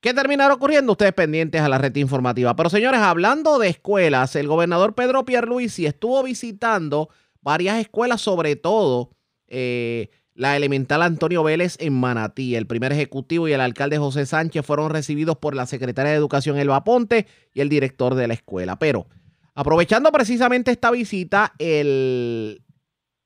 ¿Qué 0.00 0.14
terminará 0.14 0.54
ocurriendo? 0.54 0.92
Ustedes 0.92 1.12
pendientes 1.12 1.60
a 1.60 1.68
la 1.68 1.78
red 1.78 1.94
informativa. 1.96 2.54
Pero 2.54 2.70
señores, 2.70 3.00
hablando 3.00 3.58
de 3.58 3.68
escuelas, 3.68 4.36
el 4.36 4.46
gobernador 4.46 4.94
Pedro 4.94 5.24
Pierluisi 5.24 5.86
estuvo 5.86 6.22
visitando 6.22 7.08
varias 7.40 7.80
escuelas, 7.80 8.20
sobre 8.20 8.54
todo 8.54 9.10
eh, 9.48 10.10
la 10.34 10.56
elemental 10.56 11.02
Antonio 11.02 11.42
Vélez 11.42 11.76
en 11.80 11.94
Manatí. 11.94 12.54
El 12.54 12.68
primer 12.68 12.92
ejecutivo 12.92 13.48
y 13.48 13.52
el 13.52 13.60
alcalde 13.60 13.98
José 13.98 14.24
Sánchez 14.24 14.64
fueron 14.64 14.90
recibidos 14.90 15.36
por 15.38 15.56
la 15.56 15.66
secretaria 15.66 16.12
de 16.12 16.18
Educación 16.18 16.58
Elba 16.58 16.84
Ponte 16.84 17.26
y 17.52 17.60
el 17.60 17.68
director 17.68 18.14
de 18.14 18.28
la 18.28 18.34
escuela. 18.34 18.78
Pero 18.78 19.08
aprovechando 19.56 20.12
precisamente 20.12 20.70
esta 20.70 20.92
visita, 20.92 21.54
el 21.58 22.62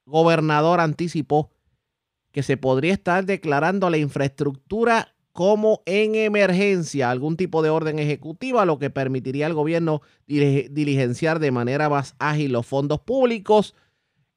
gobernador 0.07 0.81
anticipó 0.81 1.53
que 2.33 2.43
se 2.43 2.57
podría 2.57 2.95
estar 2.95 3.27
declarando 3.27 3.91
la 3.91 3.99
infraestructura 3.99 5.15
como 5.33 5.83
en 5.87 6.15
emergencia, 6.15 7.11
algún 7.11 7.37
tipo 7.37 7.63
de 7.63 7.71
orden 7.71 7.99
ejecutiva, 7.99 8.65
lo 8.65 8.79
que 8.79 8.91
permitiría 8.91 9.47
al 9.47 9.55
gobierno 9.55 10.03
diligenciar 10.27 11.39
de 11.39 11.51
manera 11.51 11.89
más 11.89 12.15
ágil 12.19 12.53
los 12.53 12.67
fondos 12.67 13.01
públicos 13.01 13.75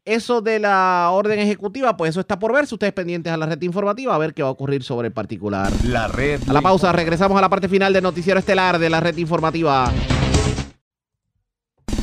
eso 0.06 0.42
de 0.42 0.60
la 0.60 1.10
orden 1.12 1.40
ejecutiva, 1.40 1.98
pues 1.98 2.12
eso 2.12 2.20
está 2.20 2.38
por 2.40 2.54
ver. 2.54 2.68
Si 2.68 2.76
ustedes 2.76 2.94
pendientes 2.94 3.34
a 3.34 3.38
la 3.38 3.48
red 3.48 3.62
informativa, 3.64 4.14
a 4.14 4.18
ver 4.18 4.34
qué 4.34 4.44
va 4.44 4.50
a 4.50 4.52
ocurrir 4.52 4.84
sobre 4.84 5.08
el 5.08 5.14
particular. 5.14 5.72
La 5.84 6.08
red. 6.08 6.40
A 6.48 6.54
la 6.54 6.62
pausa, 6.62 6.92
regresamos 6.92 7.38
a 7.38 7.42
la 7.42 7.50
parte 7.50 7.68
final 7.68 7.92
del 7.92 8.04
noticiero 8.04 8.40
estelar 8.40 8.80
de 8.80 8.90
la 8.90 9.00
red 9.00 9.18
informativa. 9.18 9.92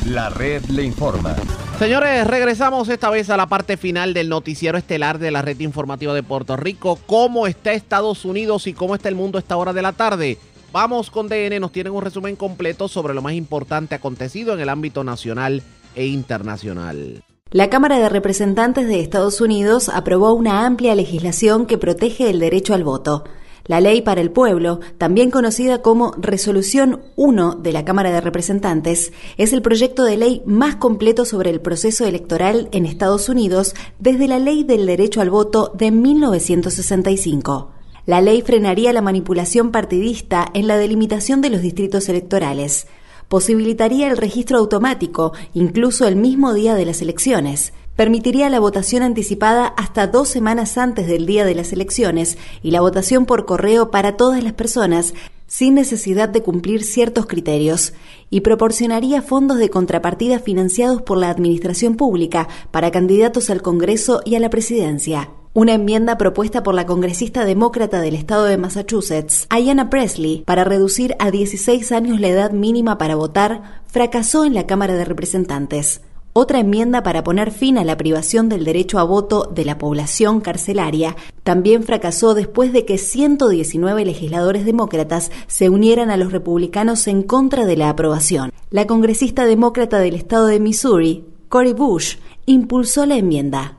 La 0.05 0.29
red 0.29 0.65
le 0.65 0.83
informa. 0.83 1.33
Señores, 1.79 2.25
regresamos 2.27 2.87
esta 2.87 3.09
vez 3.09 3.29
a 3.29 3.35
la 3.35 3.47
parte 3.47 3.77
final 3.77 4.13
del 4.13 4.29
noticiero 4.29 4.77
estelar 4.77 5.17
de 5.17 5.31
la 5.31 5.41
red 5.41 5.59
informativa 5.59 6.13
de 6.13 6.23
Puerto 6.23 6.55
Rico. 6.55 6.97
¿Cómo 7.07 7.47
está 7.47 7.73
Estados 7.73 8.25
Unidos 8.25 8.67
y 8.67 8.73
cómo 8.73 8.95
está 8.95 9.09
el 9.09 9.15
mundo 9.15 9.37
a 9.37 9.41
esta 9.41 9.57
hora 9.57 9.73
de 9.73 9.81
la 9.81 9.91
tarde? 9.91 10.37
Vamos 10.71 11.09
con 11.11 11.27
DN, 11.27 11.59
nos 11.59 11.71
tienen 11.71 11.93
un 11.93 12.01
resumen 12.01 12.35
completo 12.35 12.87
sobre 12.87 13.13
lo 13.13 13.21
más 13.21 13.33
importante 13.33 13.95
acontecido 13.95 14.53
en 14.53 14.59
el 14.59 14.69
ámbito 14.69 15.03
nacional 15.03 15.61
e 15.95 16.05
internacional. 16.05 17.23
La 17.51 17.69
Cámara 17.69 17.99
de 17.99 18.09
Representantes 18.09 18.87
de 18.87 18.99
Estados 18.99 19.41
Unidos 19.41 19.89
aprobó 19.89 20.33
una 20.33 20.65
amplia 20.65 20.95
legislación 20.95 21.65
que 21.65 21.77
protege 21.77 22.29
el 22.29 22.39
derecho 22.39 22.73
al 22.73 22.83
voto. 22.83 23.25
La 23.65 23.79
Ley 23.79 24.01
para 24.01 24.19
el 24.19 24.29
Pueblo, 24.29 24.81
también 24.97 25.31
conocida 25.31 25.81
como 25.81 26.11
Resolución 26.17 26.99
1 27.15 27.55
de 27.55 27.71
la 27.71 27.85
Cámara 27.85 28.11
de 28.11 28.19
Representantes, 28.19 29.13
es 29.37 29.53
el 29.53 29.61
proyecto 29.61 30.03
de 30.03 30.17
ley 30.17 30.41
más 30.45 30.75
completo 30.75 31.23
sobre 31.23 31.49
el 31.49 31.61
proceso 31.61 32.05
electoral 32.05 32.67
en 32.73 32.85
Estados 32.85 33.29
Unidos 33.29 33.73
desde 33.99 34.27
la 34.27 34.37
Ley 34.37 34.65
del 34.65 34.85
Derecho 34.85 35.21
al 35.21 35.29
Voto 35.29 35.71
de 35.75 35.91
1965. 35.91 37.71
La 38.05 38.19
ley 38.19 38.41
frenaría 38.41 38.91
la 38.91 39.01
manipulación 39.01 39.71
partidista 39.71 40.45
en 40.53 40.67
la 40.67 40.75
delimitación 40.75 41.39
de 41.39 41.49
los 41.49 41.61
distritos 41.61 42.09
electorales 42.09 42.87
posibilitaría 43.33 44.11
el 44.11 44.17
registro 44.17 44.59
automático, 44.59 45.33
incluso 45.55 46.07
el 46.07 46.15
mismo 46.15 46.53
día 46.53 46.75
de 46.75 46.85
las 46.85 47.01
elecciones, 47.01 47.73
permitiría 47.95 48.49
la 48.49 48.59
votación 48.59 49.03
anticipada 49.03 49.67
hasta 49.67 50.07
dos 50.07 50.29
semanas 50.29 50.77
antes 50.77 51.07
del 51.07 51.25
día 51.25 51.45
de 51.45 51.55
las 51.55 51.73
elecciones 51.73 52.37
y 52.61 52.71
la 52.71 52.81
votación 52.81 53.25
por 53.25 53.45
correo 53.45 53.91
para 53.91 54.17
todas 54.17 54.43
las 54.43 54.53
personas 54.53 55.13
sin 55.53 55.75
necesidad 55.75 56.29
de 56.29 56.41
cumplir 56.41 56.83
ciertos 56.83 57.27
criterios, 57.27 57.93
y 58.31 58.41
proporcionaría 58.41 59.21
fondos 59.21 59.59
de 59.59 59.69
contrapartida 59.69 60.39
financiados 60.39 61.03
por 61.03 61.19
la 61.19 61.29
Administración 61.29 61.95
Pública 61.95 62.47
para 62.71 62.89
candidatos 62.89 63.51
al 63.51 63.61
Congreso 63.61 64.21
y 64.25 64.33
a 64.33 64.39
la 64.39 64.49
Presidencia. 64.49 65.29
Una 65.53 65.75
enmienda 65.75 66.17
propuesta 66.17 66.63
por 66.63 66.73
la 66.73 66.87
congresista 66.87 67.45
demócrata 67.45 68.01
del 68.01 68.15
estado 68.15 68.45
de 68.45 68.57
Massachusetts, 68.57 69.45
Ayanna 69.51 69.91
Presley, 69.91 70.41
para 70.47 70.63
reducir 70.63 71.15
a 71.19 71.29
16 71.29 71.91
años 71.91 72.19
la 72.19 72.29
edad 72.29 72.51
mínima 72.51 72.97
para 72.97 73.15
votar, 73.15 73.83
fracasó 73.85 74.45
en 74.45 74.55
la 74.55 74.65
Cámara 74.65 74.95
de 74.95 75.05
Representantes. 75.05 76.01
Otra 76.35 76.59
enmienda 76.59 77.03
para 77.03 77.23
poner 77.23 77.51
fin 77.51 77.77
a 77.77 77.83
la 77.83 77.95
privación 77.95 78.49
del 78.49 78.65
derecho 78.65 78.97
a 78.97 79.03
voto 79.03 79.51
de 79.53 79.65
la 79.65 79.77
población 79.77 80.41
carcelaria 80.41 81.15
También 81.43 81.83
fracasó 81.83 82.33
después 82.33 82.73
de 82.73 82.85
que 82.85 82.97
119 82.97 84.03
legisladores 84.03 84.65
demócratas 84.65 85.31
se 85.45 85.69
unieran 85.69 86.09
a 86.09 86.17
los 86.17 86.31
republicanos 86.31 87.05
en 87.07 87.21
contra 87.21 87.67
de 87.67 87.77
la 87.77 87.89
aprobación. 87.89 88.51
La 88.71 88.87
congresista 88.87 89.45
demócrata 89.45 89.99
del 89.99 90.15
estado 90.15 90.47
de 90.47 90.59
Missouri, 90.59 91.23
Cory 91.49 91.73
Bush, 91.73 92.15
impulsó 92.47 93.05
la 93.05 93.17
enmienda. 93.17 93.77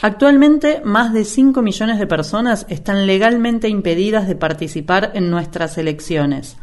Actualmente, 0.00 0.80
más 0.82 1.12
de 1.12 1.24
5 1.24 1.60
millones 1.60 1.98
de 1.98 2.06
personas 2.06 2.66
están 2.70 3.06
legalmente 3.06 3.68
impedidas 3.68 4.26
de 4.26 4.34
participar 4.34 5.10
en 5.14 5.30
nuestras 5.30 5.76
elecciones. 5.76 6.56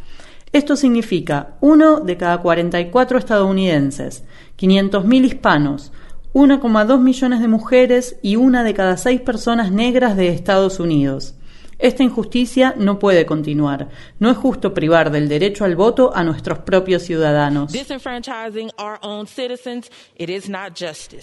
Esto 0.53 0.76
significa 0.76 1.56
uno 1.61 2.02
de 2.02 2.18
cada 2.18 2.40
44 2.41 3.18
estadounidenses, 3.18 4.26
500.000 4.57 5.26
hispanos, 5.26 5.94
1,2 6.34 6.99
millones 6.99 7.40
de 7.40 7.48
mujeres 7.48 8.18
y 8.22 8.36
una 8.36 8.64
de 8.64 8.73
cada 8.73 8.98
seis 8.98 9.22
personas 9.22 9.72
negras 9.72 10.18
de 10.18 10.28
Estados 10.28 10.82
Unidos. 10.82 11.36
Esta 11.82 12.03
injusticia 12.03 12.76
no 12.78 12.99
puede 12.99 13.26
continuar. 13.26 13.90
No 14.20 14.30
es 14.30 14.38
justo 14.38 14.74
privar 14.74 15.12
del 15.12 15.28
derecho 15.28 15.66
al 15.66 15.76
voto 15.76 16.16
a 16.16 16.24
nuestros 16.24 16.60
propios 16.60 17.02
ciudadanos. 17.02 17.74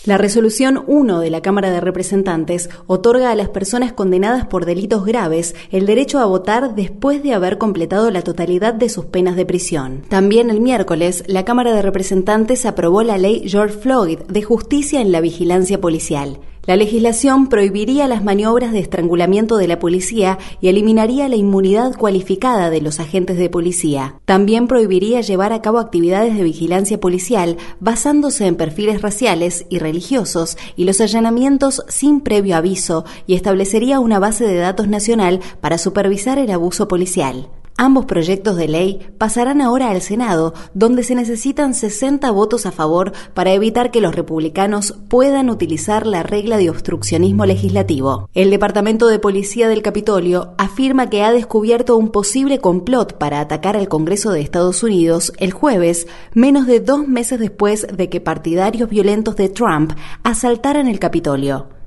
La 0.05 0.18
resolución 0.18 0.85
1 0.86 1.20
de 1.20 1.30
la 1.30 1.43
Cámara 1.43 1.70
de 1.70 1.80
Representantes 1.80 2.70
otorga 2.89 3.30
a 3.30 3.36
las 3.36 3.48
personas 3.51 3.93
condenadas 3.93 4.47
por 4.47 4.66
delitos 4.66 5.05
graves 5.05 5.55
el 5.70 5.86
derecho 5.86 6.18
a 6.18 6.26
votar 6.26 6.74
después 6.74 7.22
de 7.22 7.35
haber 7.35 7.59
completado 7.59 8.10
la 8.10 8.22
totalidad 8.22 8.74
de 8.74 8.89
sus 8.89 9.05
penas 9.05 9.36
de 9.36 9.47
prisión. 9.47 10.02
También 10.09 10.51
el 10.51 10.60
miércoles, 10.60 11.22
la 11.28 11.44
Cámara 11.44 11.72
de 11.72 11.82
Representantes 11.82 12.66
aprobó 12.66 13.05
la 13.05 13.16
ley 13.16 13.48
George 13.48 13.78
Floyd 13.78 14.18
de 14.28 14.43
justicia 14.43 15.01
en 15.01 15.12
la 15.12 15.20
vigilancia 15.20 15.80
policial. 15.80 16.40
La 16.69 16.77
legislación 16.77 17.47
prohibiría 17.47 18.07
las 18.09 18.23
maniobras 18.23 18.73
de 18.73 18.81
estrangulamiento 18.81 19.57
de 19.57 19.66
la 19.66 19.78
policía 19.78 20.36
y 20.61 20.69
eliminaría 20.69 21.27
la 21.27 21.36
inmunidad 21.36 21.97
cualificada 21.97 22.69
de 22.69 22.82
los 22.82 23.01
agentes 23.01 23.39
de 23.39 23.49
policía. 23.49 24.16
También 24.27 24.66
prohibiría 24.69 25.23
llevar 25.23 25.55
a 25.55 25.62
cabo 25.62 25.78
actividades 25.78 26.36
de 26.36 26.43
vigilancia 26.43 27.01
policial 27.01 27.57
basándose 27.81 28.47
en 28.47 28.57
perfiles 28.57 29.01
raciales 29.01 29.65
y 29.70 29.78
religiosos 29.78 30.59
y 30.77 30.85
los 30.85 31.01
allanamientos 31.01 31.82
sin 31.89 32.20
previo 32.20 32.55
aviso 32.55 33.07
y 33.27 33.32
establecería 33.32 33.99
una 33.99 34.19
base 34.19 34.45
de 34.45 34.57
datos 34.57 34.89
nacional 34.89 35.40
para 35.62 35.78
supervisar 35.78 36.39
el 36.39 36.51
abuso 36.51 36.86
policial. 36.86 37.49
Ambos 37.80 38.06
proyectos 38.06 38.56
de 38.56 38.66
ley 38.66 39.09
pasarán 39.18 39.60
ahora 39.60 39.92
al 39.92 40.02
Senado, 40.02 40.52
donde 40.74 41.05
se 41.05 41.14
necesitan 41.14 41.74
60 41.74 42.28
votos 42.32 42.66
a 42.66 42.72
favor 42.72 43.12
para 43.34 43.52
evitar 43.52 43.92
que 43.92 44.00
los 44.00 44.16
republicanos 44.16 44.98
puedan 45.06 45.48
utilizar 45.48 46.05
la 46.05 46.24
regla 46.24 46.56
de 46.56 46.70
obstruccionismo 46.70 47.46
legislativo. 47.46 48.28
El 48.34 48.50
Departamento 48.50 49.06
de 49.06 49.20
Policía 49.20 49.68
del 49.68 49.82
Capitolio 49.82 50.55
afirma 50.59 51.09
que 51.09 51.22
ha 51.22 51.30
descubierto 51.30 51.96
un 51.96 52.09
posible 52.09 52.59
complot 52.59 53.16
para 53.16 53.38
atacar 53.38 53.76
al 53.76 53.86
Congreso 53.86 54.32
de 54.32 54.40
Estados 54.40 54.82
Unidos 54.82 55.32
el 55.38 55.52
jueves, 55.52 56.09
menos 56.34 56.66
de 56.66 56.80
dos 56.80 57.06
meses 57.06 57.38
después 57.38 57.86
de 57.96 58.09
que 58.09 58.20
partidarios 58.20 58.90
violentos 58.90 59.36
de 59.36 59.50
Trump 59.50 59.92
asaltaran 60.24 60.88
el 60.88 60.98
Capitolio. 60.98 61.77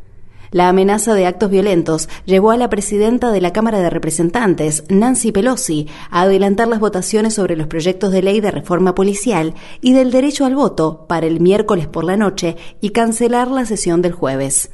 La 0.51 0.67
amenaza 0.67 1.13
de 1.13 1.25
actos 1.25 1.49
violentos 1.49 2.09
llevó 2.25 2.51
a 2.51 2.57
la 2.57 2.69
presidenta 2.69 3.31
de 3.31 3.39
la 3.39 3.53
Cámara 3.53 3.79
de 3.79 3.89
Representantes, 3.89 4.83
Nancy 4.89 5.31
Pelosi, 5.31 5.87
a 6.09 6.23
adelantar 6.23 6.67
las 6.67 6.81
votaciones 6.81 7.35
sobre 7.35 7.55
los 7.55 7.67
proyectos 7.67 8.11
de 8.11 8.21
ley 8.21 8.41
de 8.41 8.51
reforma 8.51 8.93
policial 8.93 9.53
y 9.79 9.93
del 9.93 10.11
derecho 10.11 10.45
al 10.45 10.55
voto 10.55 11.05
para 11.07 11.25
el 11.25 11.39
miércoles 11.39 11.87
por 11.87 12.03
la 12.03 12.17
noche 12.17 12.57
y 12.81 12.89
cancelar 12.89 13.47
la 13.47 13.65
sesión 13.65 14.01
del 14.01 14.11
jueves. 14.11 14.71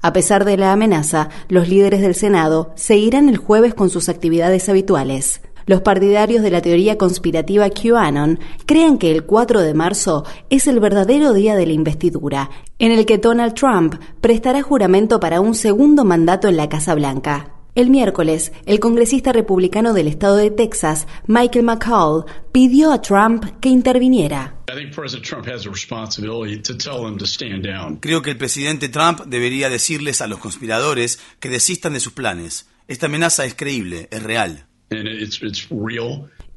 A 0.00 0.12
pesar 0.12 0.44
de 0.44 0.56
la 0.56 0.72
amenaza, 0.72 1.28
los 1.48 1.68
líderes 1.68 2.00
del 2.00 2.16
Senado 2.16 2.72
seguirán 2.74 3.28
el 3.28 3.36
jueves 3.36 3.72
con 3.72 3.90
sus 3.90 4.08
actividades 4.08 4.68
habituales. 4.68 5.42
Los 5.66 5.80
partidarios 5.80 6.42
de 6.42 6.50
la 6.50 6.60
teoría 6.60 6.98
conspirativa 6.98 7.70
QAnon 7.70 8.38
creen 8.66 8.98
que 8.98 9.10
el 9.10 9.24
4 9.24 9.60
de 9.62 9.74
marzo 9.74 10.24
es 10.50 10.66
el 10.66 10.80
verdadero 10.80 11.32
día 11.32 11.56
de 11.56 11.66
la 11.66 11.72
investidura, 11.72 12.50
en 12.78 12.92
el 12.92 13.06
que 13.06 13.18
Donald 13.18 13.54
Trump 13.54 13.94
prestará 14.20 14.62
juramento 14.62 15.20
para 15.20 15.40
un 15.40 15.54
segundo 15.54 16.04
mandato 16.04 16.48
en 16.48 16.56
la 16.56 16.68
Casa 16.68 16.94
Blanca. 16.94 17.50
El 17.74 17.90
miércoles, 17.90 18.52
el 18.66 18.78
congresista 18.78 19.32
republicano 19.32 19.94
del 19.94 20.06
estado 20.06 20.36
de 20.36 20.52
Texas, 20.52 21.08
Michael 21.26 21.64
McCall, 21.64 22.24
pidió 22.52 22.92
a 22.92 23.02
Trump 23.02 23.44
que 23.60 23.68
interviniera. 23.68 24.54
Creo 28.00 28.22
que 28.22 28.30
el 28.30 28.36
presidente 28.36 28.88
Trump 28.88 29.22
debería 29.26 29.68
decirles 29.68 30.20
a 30.20 30.28
los 30.28 30.38
conspiradores 30.38 31.18
que 31.40 31.48
desistan 31.48 31.94
de 31.94 32.00
sus 32.00 32.12
planes. 32.12 32.68
Esta 32.86 33.06
amenaza 33.06 33.44
es 33.44 33.54
creíble, 33.54 34.08
es 34.12 34.22
real. 34.22 34.68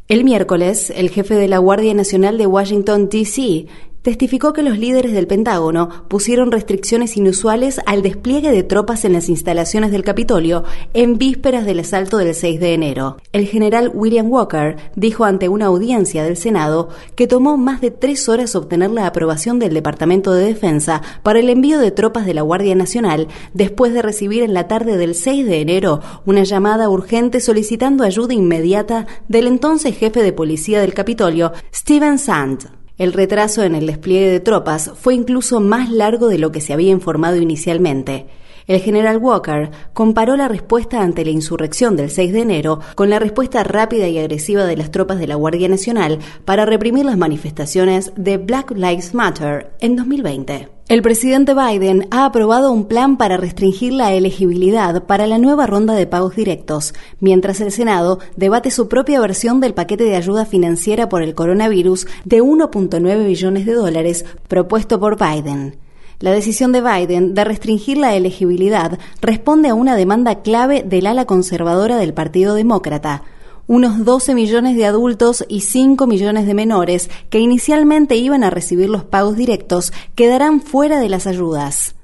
El 0.08 0.24
miércoles, 0.24 0.90
el 0.96 1.10
jefe 1.10 1.36
de 1.36 1.48
la 1.48 1.58
Guardia 1.58 1.94
Nacional 1.94 2.38
de 2.38 2.48
Washington, 2.48 3.10
D.C., 3.10 3.68
testificó 4.08 4.54
que 4.54 4.64
los 4.64 4.80
líderes 4.80 5.12
del 5.12 5.28
Pentágono 5.28 5.90
pusieron 6.08 6.50
restricciones 6.50 7.18
inusuales 7.18 7.82
al 7.86 8.04
despliegue 8.04 8.52
de 8.52 8.64
tropas 8.64 9.04
en 9.04 9.12
las 9.12 9.28
instalaciones 9.28 9.92
del 9.92 10.06
Capitolio 10.06 10.64
en 10.94 11.18
vísperas 11.18 11.66
del 11.66 11.82
asalto 11.82 12.16
del 12.16 12.34
6 12.34 12.58
de 12.62 12.74
enero. 12.74 13.18
El 13.34 13.48
general 13.48 13.92
William 13.94 14.32
Walker 14.32 14.78
dijo 14.96 15.26
ante 15.26 15.50
una 15.50 15.66
audiencia 15.66 16.24
del 16.24 16.38
Senado 16.38 16.88
que 17.16 17.28
tomó 17.28 17.58
más 17.58 17.82
de 17.82 17.92
tres 17.92 18.30
horas 18.30 18.56
obtener 18.56 18.92
la 18.92 19.08
aprobación 19.08 19.60
del 19.60 19.74
Departamento 19.74 20.32
de 20.32 20.46
Defensa 20.46 21.02
para 21.22 21.40
el 21.40 21.50
envío 21.50 21.78
de 21.78 21.92
tropas 21.92 22.26
de 22.26 22.34
la 22.34 22.44
Guardia 22.44 22.76
Nacional 22.76 23.28
después 23.54 23.94
de 23.94 24.04
recibir 24.04 24.42
en 24.42 24.54
la 24.54 24.70
tarde 24.70 24.96
del 24.96 25.16
6 25.16 25.46
de 25.46 25.60
enero 25.60 26.00
una 26.26 26.46
llamada 26.46 26.88
urgente 26.88 27.42
solicitando 27.42 28.06
ayuda 28.06 28.34
inmediata 28.34 29.06
del 29.28 29.48
entonces 29.48 29.98
jefe 29.98 30.24
de 30.24 30.32
policía 30.32 30.80
del 30.80 30.94
Capitolio, 30.94 31.52
Stephen 31.74 32.18
Sand. 32.20 32.87
El 32.98 33.14
retraso 33.14 33.64
en 33.64 33.76
el 33.76 33.86
despliegue 33.86 34.30
de 34.32 34.40
tropas 34.40 34.92
fue 34.96 35.14
incluso 35.14 35.60
más 35.60 35.92
largo 35.92 36.28
de 36.28 36.40
lo 36.40 36.52
que 36.52 36.62
se 36.62 36.74
había 36.74 36.92
informado 36.92 37.36
inicialmente. 37.36 38.26
El 38.66 38.82
general 38.82 39.18
Walker 39.18 39.70
comparó 39.94 40.36
la 40.36 40.48
respuesta 40.48 41.02
ante 41.02 41.24
la 41.24 41.32
insurrección 41.32 41.96
del 41.96 42.10
6 42.10 42.34
de 42.34 42.42
enero 42.42 42.80
con 42.96 43.10
la 43.10 43.20
respuesta 43.20 43.64
rápida 43.64 44.08
y 44.08 44.18
agresiva 44.18 44.66
de 44.66 44.76
las 44.76 44.92
tropas 44.92 45.20
de 45.20 45.28
la 45.28 45.36
Guardia 45.36 45.70
Nacional 45.70 46.20
para 46.44 46.66
reprimir 46.66 47.06
las 47.06 47.18
manifestaciones 47.18 48.12
de 48.16 48.38
Black 48.38 48.72
Lives 48.72 49.14
Matter 49.14 49.72
en 49.80 49.96
2020. 49.96 50.77
El 50.90 51.02
presidente 51.02 51.54
Biden 51.54 52.08
ha 52.12 52.24
aprobado 52.24 52.72
un 52.72 52.86
plan 52.86 53.18
para 53.18 53.36
restringir 53.36 53.92
la 53.92 54.14
elegibilidad 54.14 55.04
para 55.04 55.28
la 55.28 55.38
nueva 55.38 55.68
ronda 55.68 55.96
de 55.96 56.08
pagos 56.08 56.38
directos, 56.38 56.94
mientras 57.20 57.60
el 57.60 57.74
Senado 57.74 58.20
debate 58.38 58.72
su 58.72 58.88
propia 58.88 59.20
versión 59.20 59.60
del 59.60 59.74
paquete 59.74 60.06
de 60.06 60.16
ayuda 60.16 60.46
financiera 60.46 61.10
por 61.10 61.24
el 61.24 61.36
coronavirus 61.36 62.08
de 62.24 62.42
1.9 62.42 63.26
billones 63.28 63.66
de 63.66 63.74
dólares 63.74 64.24
propuesto 64.48 64.98
por 64.98 65.18
Biden. 65.20 65.76
La 66.22 66.32
decisión 66.32 66.72
de 66.72 66.82
Biden 66.82 67.34
de 67.34 67.44
restringir 67.44 67.98
la 67.98 68.16
elegibilidad 68.16 68.98
responde 69.22 69.68
a 69.68 69.74
una 69.74 69.98
demanda 69.98 70.42
clave 70.42 70.84
del 70.84 71.08
ala 71.08 71.26
conservadora 71.26 71.98
del 71.98 72.14
Partido 72.14 72.56
Demócrata, 72.56 73.24
unos 73.68 74.04
12 74.04 74.34
millones 74.34 74.76
de 74.76 74.86
adultos 74.86 75.46
y 75.48 75.62
5 75.62 76.08
millones 76.08 76.48
de 76.48 76.54
menores 76.54 77.10
que 77.30 77.40
inicialmente 77.40 78.16
iban 78.16 78.44
a 78.44 78.50
recibir 78.50 78.90
los 78.90 79.04
pagos 79.04 79.36
directos 79.36 79.94
quedarán 80.16 80.62
fuera 80.62 81.00
de 81.00 81.10
las 81.10 81.28
ayudas. 81.28 81.96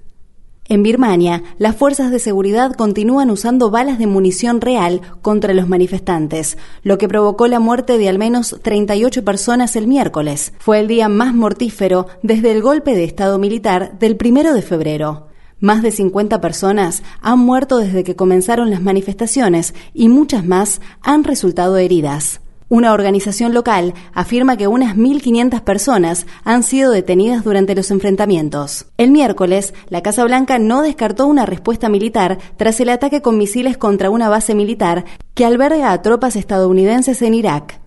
En 0.69 0.81
Birmania, 0.81 1.43
las 1.57 1.75
fuerzas 1.75 2.09
de 2.09 2.19
seguridad 2.19 2.73
continúan 2.73 3.29
usando 3.29 3.69
balas 3.69 3.99
de 3.99 4.07
munición 4.07 4.61
real 4.61 5.01
contra 5.21 5.53
los 5.53 5.67
manifestantes, 5.67 6.57
lo 6.83 6.97
que 6.97 7.09
provocó 7.09 7.47
la 7.47 7.59
muerte 7.59 7.97
de 7.97 8.07
al 8.07 8.17
menos 8.17 8.55
38 8.61 9.25
personas 9.25 9.75
el 9.75 9.87
miércoles. 9.87 10.53
Fue 10.59 10.79
el 10.79 10.87
día 10.87 11.09
más 11.09 11.35
mortífero 11.35 12.07
desde 12.21 12.51
el 12.51 12.61
golpe 12.61 12.95
de 12.95 13.03
Estado 13.03 13.37
militar 13.39 13.99
del 13.99 14.15
primero 14.15 14.53
de 14.53 14.61
febrero. 14.61 15.32
Más 15.63 15.81
de 15.81 15.91
50 15.91 16.41
personas 16.41 17.03
han 17.21 17.39
muerto 17.39 17.77
desde 17.77 18.03
que 18.03 18.17
comenzaron 18.17 18.69
las 18.69 18.81
manifestaciones 18.81 19.73
y 19.93 20.09
muchas 20.09 20.45
más 20.45 20.81
han 21.01 21.23
resultado 21.23 21.77
heridas. 21.77 22.41
Una 22.67 22.91
organización 22.91 23.53
local 23.53 23.93
afirma 24.13 24.57
que 24.57 24.67
unas 24.67 24.97
1.500 24.97 25.61
personas 25.61 26.27
han 26.43 26.63
sido 26.63 26.91
detenidas 26.91 27.45
durante 27.45 27.75
los 27.75 27.91
enfrentamientos. 27.91 28.87
El 28.97 29.11
miércoles, 29.11 29.73
la 29.87 30.01
Casa 30.01 30.25
Blanca 30.25 30.59
no 30.59 30.81
descartó 30.81 31.27
una 31.27 31.45
respuesta 31.45 31.87
militar 31.87 32.39
tras 32.57 32.81
el 32.81 32.89
ataque 32.89 33.21
con 33.21 33.37
misiles 33.37 33.77
contra 33.77 34.09
una 34.09 34.27
base 34.27 34.55
militar 34.55 35.05
que 35.33 35.45
alberga 35.45 35.93
a 35.93 36.01
tropas 36.01 36.35
estadounidenses 36.35 37.21
en 37.21 37.35
Irak. 37.35 37.79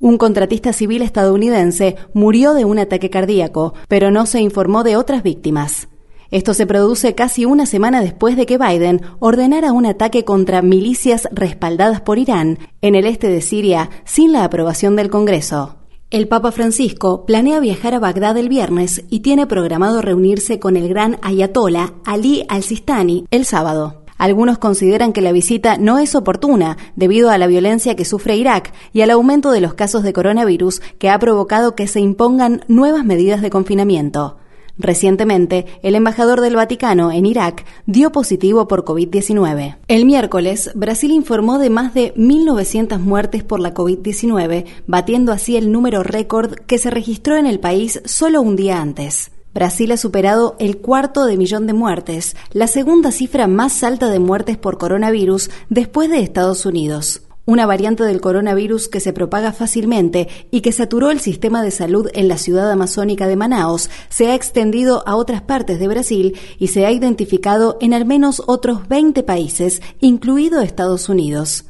Un 0.00 0.16
contratista 0.16 0.72
civil 0.72 1.02
estadounidense 1.02 1.96
murió 2.14 2.54
de 2.54 2.64
un 2.64 2.78
ataque 2.78 3.10
cardíaco, 3.10 3.74
pero 3.86 4.10
no 4.10 4.24
se 4.24 4.40
informó 4.40 4.82
de 4.82 4.96
otras 4.96 5.22
víctimas. 5.22 5.88
Esto 6.30 6.52
se 6.52 6.66
produce 6.66 7.14
casi 7.14 7.46
una 7.46 7.64
semana 7.64 8.02
después 8.02 8.36
de 8.36 8.44
que 8.44 8.58
Biden 8.58 9.00
ordenara 9.18 9.72
un 9.72 9.86
ataque 9.86 10.24
contra 10.24 10.60
milicias 10.60 11.26
respaldadas 11.32 12.02
por 12.02 12.18
Irán 12.18 12.58
en 12.82 12.94
el 12.94 13.06
este 13.06 13.28
de 13.28 13.40
Siria 13.40 13.88
sin 14.04 14.32
la 14.32 14.44
aprobación 14.44 14.94
del 14.94 15.08
Congreso. 15.08 15.76
El 16.10 16.28
Papa 16.28 16.52
Francisco 16.52 17.24
planea 17.24 17.60
viajar 17.60 17.94
a 17.94 17.98
Bagdad 17.98 18.36
el 18.36 18.50
viernes 18.50 19.04
y 19.08 19.20
tiene 19.20 19.46
programado 19.46 20.02
reunirse 20.02 20.58
con 20.58 20.76
el 20.76 20.88
gran 20.88 21.18
ayatollah 21.22 21.94
Ali 22.04 22.44
al-Sistani 22.48 23.24
el 23.30 23.46
sábado. 23.46 24.04
Algunos 24.18 24.58
consideran 24.58 25.14
que 25.14 25.22
la 25.22 25.32
visita 25.32 25.78
no 25.78 25.98
es 25.98 26.14
oportuna 26.14 26.76
debido 26.96 27.30
a 27.30 27.38
la 27.38 27.46
violencia 27.46 27.96
que 27.96 28.04
sufre 28.04 28.36
Irak 28.36 28.74
y 28.92 29.00
al 29.00 29.12
aumento 29.12 29.50
de 29.50 29.60
los 29.62 29.74
casos 29.74 30.02
de 30.02 30.12
coronavirus 30.12 30.80
que 30.98 31.08
ha 31.08 31.18
provocado 31.18 31.74
que 31.74 31.86
se 31.86 32.00
impongan 32.00 32.64
nuevas 32.68 33.04
medidas 33.04 33.40
de 33.40 33.50
confinamiento. 33.50 34.36
Recientemente, 34.78 35.66
el 35.82 35.96
embajador 35.96 36.40
del 36.40 36.54
Vaticano 36.54 37.10
en 37.10 37.26
Irak 37.26 37.64
dio 37.86 38.12
positivo 38.12 38.68
por 38.68 38.84
COVID-19. 38.84 39.76
El 39.88 40.06
miércoles, 40.06 40.70
Brasil 40.76 41.10
informó 41.10 41.58
de 41.58 41.68
más 41.68 41.94
de 41.94 42.14
1.900 42.14 43.00
muertes 43.00 43.42
por 43.42 43.58
la 43.58 43.74
COVID-19, 43.74 44.66
batiendo 44.86 45.32
así 45.32 45.56
el 45.56 45.72
número 45.72 46.04
récord 46.04 46.54
que 46.54 46.78
se 46.78 46.90
registró 46.90 47.36
en 47.36 47.46
el 47.46 47.58
país 47.58 48.00
solo 48.04 48.40
un 48.40 48.54
día 48.54 48.80
antes. 48.80 49.32
Brasil 49.52 49.90
ha 49.90 49.96
superado 49.96 50.54
el 50.60 50.78
cuarto 50.78 51.26
de 51.26 51.36
millón 51.36 51.66
de 51.66 51.72
muertes, 51.72 52.36
la 52.52 52.68
segunda 52.68 53.10
cifra 53.10 53.48
más 53.48 53.82
alta 53.82 54.08
de 54.08 54.20
muertes 54.20 54.56
por 54.56 54.78
coronavirus 54.78 55.50
después 55.68 56.08
de 56.10 56.20
Estados 56.20 56.64
Unidos 56.64 57.22
una 57.48 57.64
variante 57.64 58.04
del 58.04 58.20
coronavirus 58.20 58.88
que 58.88 59.00
se 59.00 59.14
propaga 59.14 59.52
fácilmente 59.54 60.28
y 60.50 60.60
que 60.60 60.70
saturó 60.70 61.10
el 61.10 61.18
sistema 61.18 61.62
de 61.62 61.70
salud 61.70 62.10
en 62.12 62.28
la 62.28 62.36
ciudad 62.36 62.70
amazónica 62.70 63.26
de 63.26 63.36
Manaos, 63.36 63.88
se 64.10 64.26
ha 64.26 64.34
extendido 64.34 65.02
a 65.06 65.16
otras 65.16 65.40
partes 65.40 65.80
de 65.80 65.88
Brasil 65.88 66.36
y 66.58 66.66
se 66.66 66.84
ha 66.84 66.92
identificado 66.92 67.78
en 67.80 67.94
al 67.94 68.04
menos 68.04 68.42
otros 68.46 68.86
20 68.88 69.22
países, 69.22 69.80
incluido 69.98 70.60
Estados 70.60 71.08
Unidos. 71.08 71.64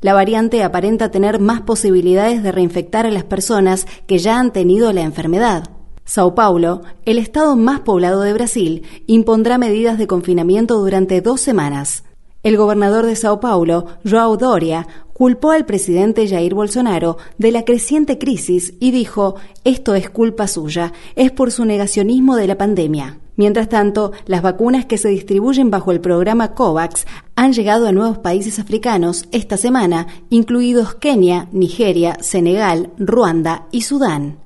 La 0.00 0.14
variante 0.14 0.62
aparenta 0.62 1.10
tener 1.10 1.38
más 1.38 1.60
posibilidades 1.60 2.42
de 2.42 2.52
reinfectar 2.52 3.04
a 3.04 3.10
las 3.10 3.24
personas 3.24 3.86
que 4.06 4.16
ya 4.16 4.38
han 4.38 4.54
tenido 4.54 4.90
la 4.94 5.02
enfermedad. 5.02 5.64
Sao 6.06 6.34
Paulo, 6.34 6.80
el 7.04 7.18
estado 7.18 7.56
más 7.56 7.80
poblado 7.80 8.22
de 8.22 8.32
Brasil, 8.32 8.84
impondrá 9.06 9.58
medidas 9.58 9.98
de 9.98 10.06
confinamiento 10.06 10.78
durante 10.78 11.20
dos 11.20 11.42
semanas. 11.42 12.04
El 12.44 12.58
gobernador 12.58 13.06
de 13.06 13.16
Sao 13.16 13.40
Paulo, 13.40 13.86
João 14.04 14.36
Doria, 14.36 14.86
culpó 15.14 15.52
al 15.52 15.64
presidente 15.64 16.28
Jair 16.28 16.52
Bolsonaro 16.52 17.16
de 17.38 17.50
la 17.50 17.64
creciente 17.64 18.18
crisis 18.18 18.74
y 18.80 18.90
dijo, 18.90 19.36
esto 19.64 19.94
es 19.94 20.10
culpa 20.10 20.46
suya, 20.46 20.92
es 21.16 21.32
por 21.32 21.50
su 21.52 21.64
negacionismo 21.64 22.36
de 22.36 22.46
la 22.46 22.58
pandemia. 22.58 23.18
Mientras 23.36 23.70
tanto, 23.70 24.12
las 24.26 24.42
vacunas 24.42 24.84
que 24.84 24.98
se 24.98 25.08
distribuyen 25.08 25.70
bajo 25.70 25.90
el 25.90 26.02
programa 26.02 26.52
COVAX 26.52 27.06
han 27.34 27.54
llegado 27.54 27.88
a 27.88 27.92
nuevos 27.92 28.18
países 28.18 28.58
africanos 28.58 29.24
esta 29.32 29.56
semana, 29.56 30.06
incluidos 30.28 30.96
Kenia, 30.96 31.48
Nigeria, 31.50 32.18
Senegal, 32.20 32.90
Ruanda 32.98 33.68
y 33.72 33.80
Sudán. 33.80 34.43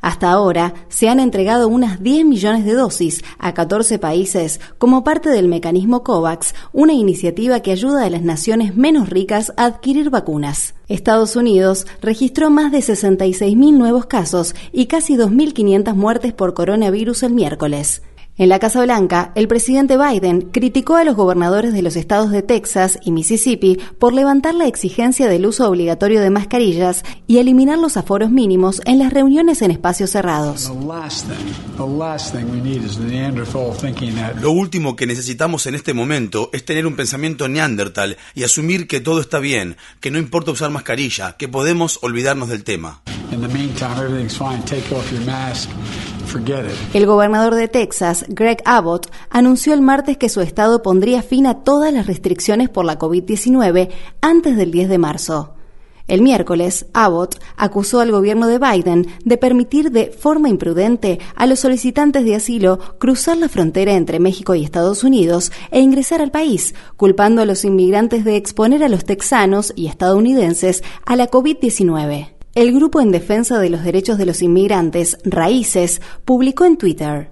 Hasta 0.00 0.30
ahora 0.30 0.74
se 0.88 1.08
han 1.08 1.20
entregado 1.20 1.68
unas 1.68 2.02
10 2.02 2.24
millones 2.24 2.64
de 2.64 2.72
dosis 2.72 3.22
a 3.38 3.52
14 3.54 3.98
países 3.98 4.60
como 4.78 5.04
parte 5.04 5.28
del 5.30 5.48
mecanismo 5.48 6.02
COVAX, 6.02 6.54
una 6.72 6.92
iniciativa 6.92 7.60
que 7.60 7.72
ayuda 7.72 8.04
a 8.04 8.10
las 8.10 8.22
naciones 8.22 8.76
menos 8.76 9.10
ricas 9.10 9.52
a 9.56 9.66
adquirir 9.66 10.10
vacunas. 10.10 10.74
Estados 10.88 11.36
Unidos 11.36 11.86
registró 12.00 12.50
más 12.50 12.72
de 12.72 12.78
66.000 12.78 13.76
nuevos 13.76 14.06
casos 14.06 14.54
y 14.72 14.86
casi 14.86 15.16
2.500 15.16 15.94
muertes 15.94 16.32
por 16.32 16.54
coronavirus 16.54 17.22
el 17.22 17.32
miércoles. 17.34 18.02
En 18.40 18.48
la 18.48 18.58
Casa 18.58 18.82
Blanca, 18.82 19.32
el 19.34 19.48
presidente 19.48 19.98
Biden 19.98 20.48
criticó 20.50 20.96
a 20.96 21.04
los 21.04 21.14
gobernadores 21.14 21.74
de 21.74 21.82
los 21.82 21.94
estados 21.94 22.30
de 22.30 22.40
Texas 22.40 22.98
y 23.04 23.12
Mississippi 23.12 23.78
por 23.98 24.14
levantar 24.14 24.54
la 24.54 24.66
exigencia 24.66 25.28
del 25.28 25.44
uso 25.44 25.68
obligatorio 25.68 26.22
de 26.22 26.30
mascarillas 26.30 27.02
y 27.26 27.36
eliminar 27.36 27.76
los 27.76 27.98
aforos 27.98 28.30
mínimos 28.30 28.80
en 28.86 28.98
las 28.98 29.12
reuniones 29.12 29.60
en 29.60 29.72
espacios 29.72 30.12
cerrados. 30.12 30.72
Lo 34.40 34.52
último 34.52 34.96
que 34.96 35.06
necesitamos 35.06 35.66
en 35.66 35.74
este 35.74 35.92
momento 35.92 36.48
es 36.54 36.64
tener 36.64 36.86
un 36.86 36.96
pensamiento 36.96 37.46
neandertal 37.46 38.16
y 38.34 38.44
asumir 38.44 38.88
que 38.88 39.00
todo 39.00 39.20
está 39.20 39.38
bien, 39.38 39.76
que 40.00 40.10
no 40.10 40.18
importa 40.18 40.52
usar 40.52 40.70
mascarilla, 40.70 41.36
que 41.36 41.48
podemos 41.48 41.98
olvidarnos 42.00 42.48
del 42.48 42.64
tema. 42.64 43.02
El 46.94 47.06
gobernador 47.06 47.54
de 47.54 47.66
Texas, 47.66 48.24
Greg 48.28 48.62
Abbott, 48.64 49.10
anunció 49.30 49.74
el 49.74 49.80
martes 49.80 50.16
que 50.16 50.28
su 50.28 50.40
estado 50.40 50.82
pondría 50.82 51.22
fin 51.22 51.46
a 51.46 51.64
todas 51.64 51.92
las 51.92 52.06
restricciones 52.06 52.68
por 52.68 52.84
la 52.84 52.98
COVID-19 52.98 53.88
antes 54.20 54.56
del 54.56 54.70
10 54.70 54.88
de 54.88 54.98
marzo. 54.98 55.54
El 56.06 56.22
miércoles, 56.22 56.86
Abbott 56.92 57.40
acusó 57.56 58.00
al 58.00 58.10
gobierno 58.10 58.48
de 58.48 58.58
Biden 58.58 59.06
de 59.24 59.36
permitir 59.36 59.92
de 59.92 60.06
forma 60.06 60.48
imprudente 60.48 61.20
a 61.36 61.46
los 61.46 61.60
solicitantes 61.60 62.24
de 62.24 62.34
asilo 62.34 62.80
cruzar 62.98 63.36
la 63.36 63.48
frontera 63.48 63.92
entre 63.94 64.18
México 64.18 64.56
y 64.56 64.64
Estados 64.64 65.04
Unidos 65.04 65.52
e 65.70 65.80
ingresar 65.80 66.20
al 66.20 66.32
país, 66.32 66.74
culpando 66.96 67.42
a 67.42 67.44
los 67.44 67.64
inmigrantes 67.64 68.24
de 68.24 68.36
exponer 68.36 68.82
a 68.82 68.88
los 68.88 69.04
texanos 69.04 69.72
y 69.76 69.86
estadounidenses 69.86 70.82
a 71.06 71.14
la 71.14 71.28
COVID-19. 71.28 72.39
El 72.54 72.72
grupo 72.72 73.00
en 73.00 73.12
defensa 73.12 73.60
de 73.60 73.70
los 73.70 73.84
derechos 73.84 74.18
de 74.18 74.26
los 74.26 74.42
inmigrantes, 74.42 75.18
Raíces, 75.22 76.02
publicó 76.24 76.64
en 76.64 76.76
Twitter. 76.76 77.30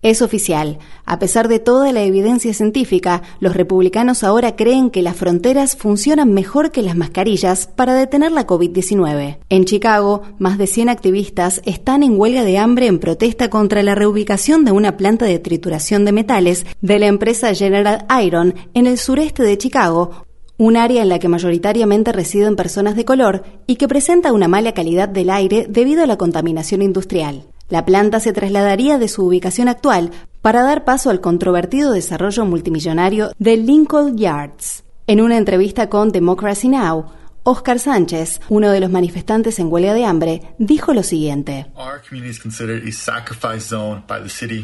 Es 0.00 0.22
oficial. 0.22 0.78
A 1.04 1.18
pesar 1.18 1.48
de 1.48 1.58
toda 1.58 1.92
la 1.92 2.02
evidencia 2.02 2.54
científica, 2.54 3.20
los 3.40 3.56
republicanos 3.56 4.22
ahora 4.22 4.54
creen 4.54 4.90
que 4.90 5.02
las 5.02 5.16
fronteras 5.16 5.76
funcionan 5.76 6.32
mejor 6.32 6.70
que 6.70 6.82
las 6.82 6.96
mascarillas 6.96 7.66
para 7.66 7.94
detener 7.94 8.30
la 8.30 8.46
COVID-19. 8.46 9.38
En 9.48 9.64
Chicago, 9.64 10.22
más 10.38 10.56
de 10.56 10.68
100 10.68 10.88
activistas 10.88 11.60
están 11.64 12.04
en 12.04 12.18
huelga 12.18 12.44
de 12.44 12.56
hambre 12.56 12.86
en 12.86 13.00
protesta 13.00 13.50
contra 13.50 13.82
la 13.82 13.96
reubicación 13.96 14.64
de 14.64 14.70
una 14.70 14.96
planta 14.96 15.24
de 15.24 15.40
trituración 15.40 16.04
de 16.04 16.12
metales 16.12 16.64
de 16.80 16.98
la 17.00 17.08
empresa 17.08 17.52
General 17.54 18.06
Iron 18.24 18.54
en 18.72 18.86
el 18.86 18.98
sureste 18.98 19.42
de 19.42 19.58
Chicago, 19.58 20.26
un 20.60 20.76
área 20.76 21.00
en 21.00 21.08
la 21.08 21.18
que 21.18 21.28
mayoritariamente 21.28 22.12
residen 22.12 22.54
personas 22.54 22.94
de 22.94 23.06
color 23.06 23.44
y 23.66 23.76
que 23.76 23.88
presenta 23.88 24.30
una 24.30 24.46
mala 24.46 24.74
calidad 24.74 25.08
del 25.08 25.30
aire 25.30 25.64
debido 25.66 26.04
a 26.04 26.06
la 26.06 26.18
contaminación 26.18 26.82
industrial. 26.82 27.44
La 27.70 27.86
planta 27.86 28.20
se 28.20 28.34
trasladaría 28.34 28.98
de 28.98 29.08
su 29.08 29.24
ubicación 29.24 29.68
actual 29.68 30.10
para 30.42 30.62
dar 30.62 30.84
paso 30.84 31.08
al 31.08 31.22
controvertido 31.22 31.92
desarrollo 31.92 32.44
multimillonario 32.44 33.30
de 33.38 33.56
Lincoln 33.56 34.18
Yards. 34.18 34.84
En 35.06 35.22
una 35.22 35.38
entrevista 35.38 35.88
con 35.88 36.12
Democracy 36.12 36.68
Now!, 36.68 37.06
Oscar 37.42 37.78
Sánchez, 37.78 38.40
uno 38.50 38.70
de 38.70 38.80
los 38.80 38.90
manifestantes 38.90 39.58
en 39.58 39.72
huelga 39.72 39.94
de 39.94 40.04
hambre, 40.04 40.42
dijo 40.58 40.92
lo 40.92 41.02
siguiente. 41.02 41.66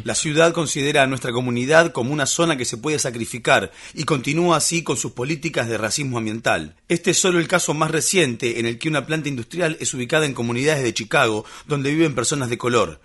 La 0.04 0.14
ciudad 0.14 0.52
considera 0.52 1.02
a 1.02 1.06
nuestra 1.06 1.32
comunidad 1.32 1.92
como 1.92 2.12
una 2.12 2.26
zona 2.26 2.58
que 2.58 2.66
se 2.66 2.76
puede 2.76 2.98
sacrificar 2.98 3.70
y 3.94 4.04
continúa 4.04 4.58
así 4.58 4.82
con 4.82 4.98
sus 4.98 5.12
políticas 5.12 5.68
de 5.68 5.78
racismo 5.78 6.18
ambiental. 6.18 6.74
Este 6.88 7.12
es 7.12 7.18
solo 7.18 7.38
el 7.38 7.48
caso 7.48 7.72
más 7.72 7.90
reciente 7.90 8.60
en 8.60 8.66
el 8.66 8.78
que 8.78 8.90
una 8.90 9.06
planta 9.06 9.30
industrial 9.30 9.78
es 9.80 9.94
ubicada 9.94 10.26
en 10.26 10.34
comunidades 10.34 10.84
de 10.84 10.92
Chicago 10.92 11.46
donde 11.66 11.92
viven 11.92 12.14
personas 12.14 12.50
de 12.50 12.58
color. 12.58 13.00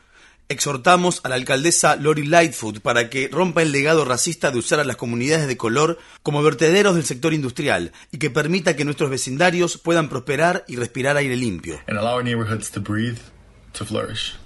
Exhortamos 0.52 1.22
a 1.24 1.30
la 1.30 1.36
alcaldesa 1.36 1.96
Lori 1.96 2.26
Lightfoot 2.26 2.82
para 2.82 3.10
que 3.10 3.30
rompa 3.30 3.62
el 3.62 3.72
legado 3.72 4.04
racista 4.04 4.52
de 4.52 4.60
usar 4.60 4.82
a 4.82 4.84
las 4.84 4.98
comunidades 4.98 5.48
de 5.48 5.56
color 5.56 5.98
como 6.24 6.44
vertederos 6.44 6.96
del 6.96 7.06
sector 7.06 7.34
industrial 7.34 7.94
y 8.12 8.18
que 8.18 8.30
permita 8.30 8.76
que 8.76 8.84
nuestros 8.84 9.10
vecindarios 9.10 9.78
puedan 9.78 10.10
prosperar 10.10 10.66
y 10.68 10.76
respirar 10.76 11.16
aire 11.16 11.38
limpio. 11.38 11.80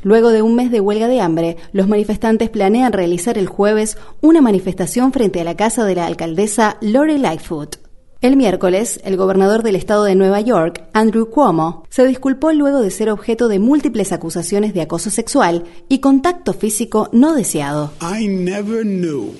Luego 0.04 0.30
de 0.30 0.44
un 0.44 0.56
mes 0.56 0.70
de 0.70 0.80
huelga 0.80 1.08
de 1.08 1.22
hambre, 1.22 1.58
los 1.72 1.88
manifestantes 1.88 2.52
planean 2.52 2.94
realizar 2.94 3.40
el 3.40 3.48
jueves 3.48 3.98
una 4.22 4.42
manifestación 4.42 5.12
frente 5.12 5.42
a 5.42 5.44
la 5.44 5.58
casa 5.58 5.86
de 5.86 5.96
la 5.96 6.06
alcaldesa 6.06 6.78
Lori 6.82 7.18
Lightfoot. 7.18 7.85
El 8.22 8.38
miércoles, 8.38 9.00
el 9.04 9.18
gobernador 9.18 9.62
del 9.62 9.76
estado 9.76 10.06
de 10.06 10.16
Nueva 10.16 10.40
York, 10.40 10.84
Andrew 10.94 11.30
Cuomo, 11.30 11.84
se 11.90 12.08
disculpó 12.08 12.54
luego 12.54 12.82
de 12.82 12.90
ser 12.90 13.10
objeto 13.10 13.48
de 13.48 13.60
múltiples 13.60 14.12
acusaciones 14.14 14.74
de 14.74 14.82
acoso 14.82 15.10
sexual 15.10 15.66
y 15.90 16.00
contacto 16.00 16.54
físico 16.54 17.10
no 17.12 17.36
deseado. 17.36 17.92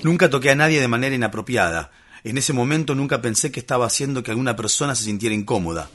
Nunca 0.02 0.28
toqué 0.30 0.50
a 0.50 0.54
nadie 0.54 0.80
de 0.80 0.88
manera 0.88 1.14
inapropiada. 1.14 1.90
En 2.26 2.38
ese 2.38 2.52
momento 2.52 2.96
nunca 2.96 3.22
pensé 3.22 3.52
que 3.52 3.60
estaba 3.60 3.86
haciendo 3.86 4.24
que 4.24 4.32
alguna 4.32 4.56
persona 4.56 4.96
se 4.96 5.04
sintiera 5.04 5.32
incómoda. 5.32 5.90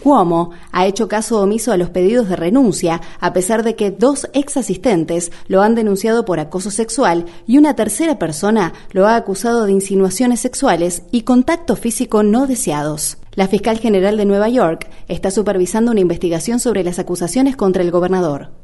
Cuomo 0.00 0.52
ha 0.70 0.86
hecho 0.86 1.08
caso 1.08 1.40
omiso 1.40 1.72
a 1.72 1.76
los 1.76 1.90
pedidos 1.90 2.28
de 2.28 2.36
renuncia, 2.36 3.00
a 3.18 3.32
pesar 3.32 3.64
de 3.64 3.74
que 3.74 3.90
dos 3.90 4.28
ex 4.32 4.56
asistentes 4.56 5.32
lo 5.48 5.60
han 5.60 5.74
denunciado 5.74 6.24
por 6.24 6.38
acoso 6.38 6.70
sexual 6.70 7.26
y 7.48 7.58
una 7.58 7.74
tercera 7.74 8.16
persona 8.16 8.74
lo 8.92 9.08
ha 9.08 9.16
acusado 9.16 9.66
de 9.66 9.72
insinuaciones 9.72 10.38
sexuales 10.38 11.02
y 11.10 11.22
contacto 11.22 11.74
físico 11.74 12.22
no 12.22 12.46
deseados. 12.46 13.18
La 13.34 13.48
fiscal 13.48 13.80
general 13.80 14.16
de 14.16 14.24
Nueva 14.24 14.48
York 14.48 14.88
está 15.08 15.32
supervisando 15.32 15.90
una 15.90 15.98
investigación 15.98 16.60
sobre 16.60 16.84
las 16.84 17.00
acusaciones 17.00 17.56
contra 17.56 17.82
el 17.82 17.90
gobernador. 17.90 18.59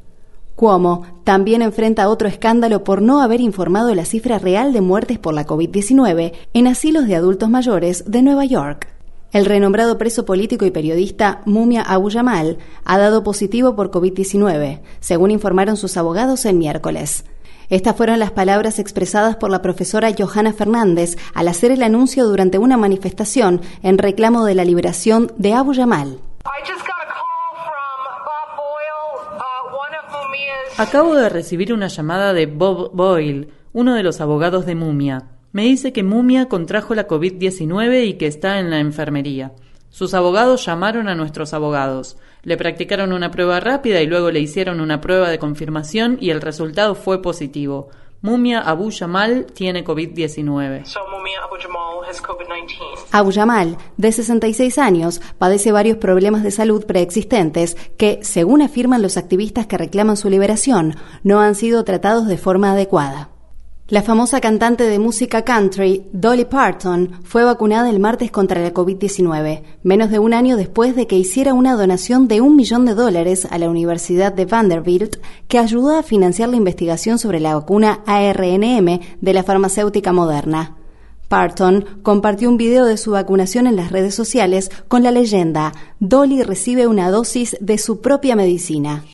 Cuomo 0.57 1.03
también 1.23 1.61
enfrenta 1.61 2.09
otro 2.09 2.27
escándalo 2.27 2.83
por 2.83 3.03
no 3.03 3.21
haber 3.21 3.41
informado 3.41 3.93
la 3.93 4.05
cifra 4.05 4.39
real 4.39 4.73
de 4.73 4.81
muertes 4.81 5.19
por 5.19 5.35
la 5.35 5.45
COVID-19 5.45 6.33
en 6.51 6.67
asilos 6.67 7.05
de 7.05 7.15
adultos 7.15 7.47
mayores 7.47 8.05
de 8.07 8.23
Nueva 8.23 8.43
York. 8.43 8.87
El 9.31 9.45
renombrado 9.45 9.99
preso 9.99 10.25
político 10.25 10.65
y 10.65 10.71
periodista 10.71 11.43
Mumia 11.45 11.83
Abu 11.83 12.09
Yamal 12.09 12.57
ha 12.85 12.97
dado 12.97 13.23
positivo 13.23 13.75
por 13.75 13.91
COVID-19, 13.91 14.79
según 14.99 15.29
informaron 15.29 15.77
sus 15.77 15.95
abogados 15.95 16.43
el 16.45 16.55
miércoles. 16.55 17.23
Estas 17.69 17.95
fueron 17.95 18.17
las 18.17 18.31
palabras 18.31 18.79
expresadas 18.79 19.35
por 19.35 19.51
la 19.51 19.61
profesora 19.61 20.09
Johanna 20.17 20.53
Fernández 20.53 21.17
al 21.35 21.49
hacer 21.49 21.69
el 21.69 21.83
anuncio 21.83 22.25
durante 22.25 22.57
una 22.57 22.77
manifestación 22.77 23.61
en 23.83 23.99
reclamo 23.99 24.43
de 24.43 24.55
la 24.55 24.65
liberación 24.65 25.31
de 25.37 25.53
Abu 25.53 25.73
Yamal. 25.73 26.17
Acabo 30.79 31.15
de 31.15 31.27
recibir 31.27 31.73
una 31.73 31.87
llamada 31.87 32.33
de 32.33 32.45
Bob 32.45 32.91
Boyle, 32.93 33.47
uno 33.73 33.95
de 33.95 34.03
los 34.03 34.21
abogados 34.21 34.67
de 34.67 34.75
Mumia. 34.75 35.23
Me 35.51 35.63
dice 35.63 35.91
que 35.91 36.03
Mumia 36.03 36.49
contrajo 36.49 36.93
la 36.93 37.07
COVID-19 37.07 38.05
y 38.05 38.13
que 38.13 38.27
está 38.27 38.59
en 38.59 38.69
la 38.69 38.77
enfermería. 38.77 39.53
Sus 39.89 40.13
abogados 40.13 40.63
llamaron 40.63 41.07
a 41.07 41.15
nuestros 41.15 41.55
abogados. 41.55 42.17
Le 42.43 42.57
practicaron 42.57 43.11
una 43.11 43.31
prueba 43.31 43.59
rápida 43.59 44.03
y 44.03 44.05
luego 44.05 44.29
le 44.29 44.39
hicieron 44.39 44.79
una 44.79 45.01
prueba 45.01 45.31
de 45.31 45.39
confirmación 45.39 46.19
y 46.21 46.29
el 46.29 46.41
resultado 46.41 46.93
fue 46.93 47.23
positivo. 47.23 47.89
Mumia 48.21 48.61
Abu 48.61 48.89
Jamal 48.91 49.45
tiene 49.53 49.85
COVID-19. 49.85 50.85
Abu 53.11 53.31
Jamal, 53.31 53.77
de 53.97 54.11
66 54.11 54.77
años, 54.79 55.21
padece 55.37 55.71
varios 55.71 55.97
problemas 55.97 56.43
de 56.43 56.51
salud 56.51 56.85
preexistentes 56.85 57.75
que, 57.97 58.19
según 58.23 58.63
afirman 58.63 59.03
los 59.03 59.17
activistas 59.17 59.67
que 59.67 59.77
reclaman 59.77 60.17
su 60.17 60.29
liberación, 60.29 60.95
no 61.23 61.41
han 61.41 61.53
sido 61.53 61.83
tratados 61.83 62.27
de 62.27 62.37
forma 62.37 62.71
adecuada. 62.71 63.29
La 63.89 64.01
famosa 64.01 64.41
cantante 64.41 64.83
de 64.83 64.99
música 64.99 65.45
country, 65.45 66.09
Dolly 66.11 66.43
Parton, 66.43 67.21
fue 67.23 67.45
vacunada 67.45 67.89
el 67.89 68.01
martes 68.01 68.31
contra 68.31 68.61
la 68.61 68.73
COVID-19, 68.73 69.61
menos 69.83 70.11
de 70.11 70.19
un 70.19 70.33
año 70.33 70.57
después 70.57 70.93
de 70.93 71.07
que 71.07 71.15
hiciera 71.15 71.53
una 71.53 71.77
donación 71.77 72.27
de 72.27 72.41
un 72.41 72.57
millón 72.57 72.83
de 72.83 72.95
dólares 72.95 73.47
a 73.49 73.57
la 73.57 73.69
Universidad 73.69 74.33
de 74.33 74.45
Vanderbilt, 74.45 75.15
que 75.47 75.57
ayudó 75.57 75.97
a 75.97 76.03
financiar 76.03 76.49
la 76.49 76.57
investigación 76.57 77.17
sobre 77.17 77.39
la 77.39 77.55
vacuna 77.55 78.01
ARNM 78.05 78.99
de 79.21 79.33
la 79.33 79.43
farmacéutica 79.43 80.11
moderna. 80.11 80.75
Parton 81.29 81.85
compartió 82.03 82.49
un 82.49 82.57
video 82.57 82.83
de 82.83 82.97
su 82.97 83.11
vacunación 83.11 83.67
en 83.67 83.77
las 83.77 83.93
redes 83.93 84.13
sociales 84.13 84.69
con 84.89 85.01
la 85.01 85.11
leyenda 85.11 85.71
Dolly 86.01 86.43
recibe 86.43 86.87
una 86.87 87.09
dosis 87.09 87.55
de 87.61 87.77
su 87.77 88.01
propia 88.01 88.35
medicina. 88.35 89.05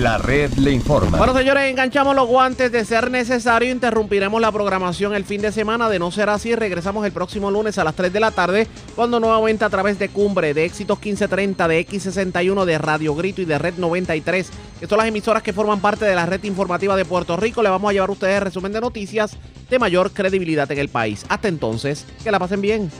La 0.00 0.16
red 0.16 0.54
le 0.54 0.72
informa. 0.72 1.18
Bueno, 1.18 1.36
señores, 1.36 1.70
enganchamos 1.70 2.16
los 2.16 2.26
guantes. 2.26 2.72
De 2.72 2.86
ser 2.86 3.10
necesario, 3.10 3.70
interrumpiremos 3.70 4.40
la 4.40 4.50
programación 4.50 5.14
el 5.14 5.26
fin 5.26 5.42
de 5.42 5.52
semana. 5.52 5.90
De 5.90 5.98
no 5.98 6.10
ser 6.10 6.30
así, 6.30 6.54
regresamos 6.54 7.04
el 7.04 7.12
próximo 7.12 7.50
lunes 7.50 7.76
a 7.76 7.84
las 7.84 7.94
3 7.94 8.10
de 8.10 8.18
la 8.18 8.30
tarde, 8.30 8.66
cuando 8.96 9.20
nuevamente 9.20 9.62
a 9.66 9.68
través 9.68 9.98
de 9.98 10.08
Cumbre, 10.08 10.54
de 10.54 10.64
Éxitos 10.64 10.96
1530, 10.96 11.68
de 11.68 11.86
X61, 11.86 12.64
de 12.64 12.78
Radio 12.78 13.14
Grito 13.14 13.42
y 13.42 13.44
de 13.44 13.58
Red 13.58 13.74
93, 13.76 14.50
que 14.80 14.86
son 14.86 14.96
las 14.96 15.06
emisoras 15.06 15.42
que 15.42 15.52
forman 15.52 15.80
parte 15.80 16.06
de 16.06 16.14
la 16.14 16.24
red 16.24 16.42
informativa 16.44 16.96
de 16.96 17.04
Puerto 17.04 17.36
Rico, 17.36 17.62
le 17.62 17.68
vamos 17.68 17.90
a 17.90 17.92
llevar 17.92 18.08
a 18.08 18.12
ustedes 18.12 18.42
resumen 18.42 18.72
de 18.72 18.80
noticias 18.80 19.36
de 19.68 19.78
mayor 19.78 20.12
credibilidad 20.12 20.70
en 20.72 20.78
el 20.78 20.88
país. 20.88 21.26
Hasta 21.28 21.48
entonces, 21.48 22.06
que 22.24 22.30
la 22.30 22.38
pasen 22.38 22.62
bien. 22.62 22.90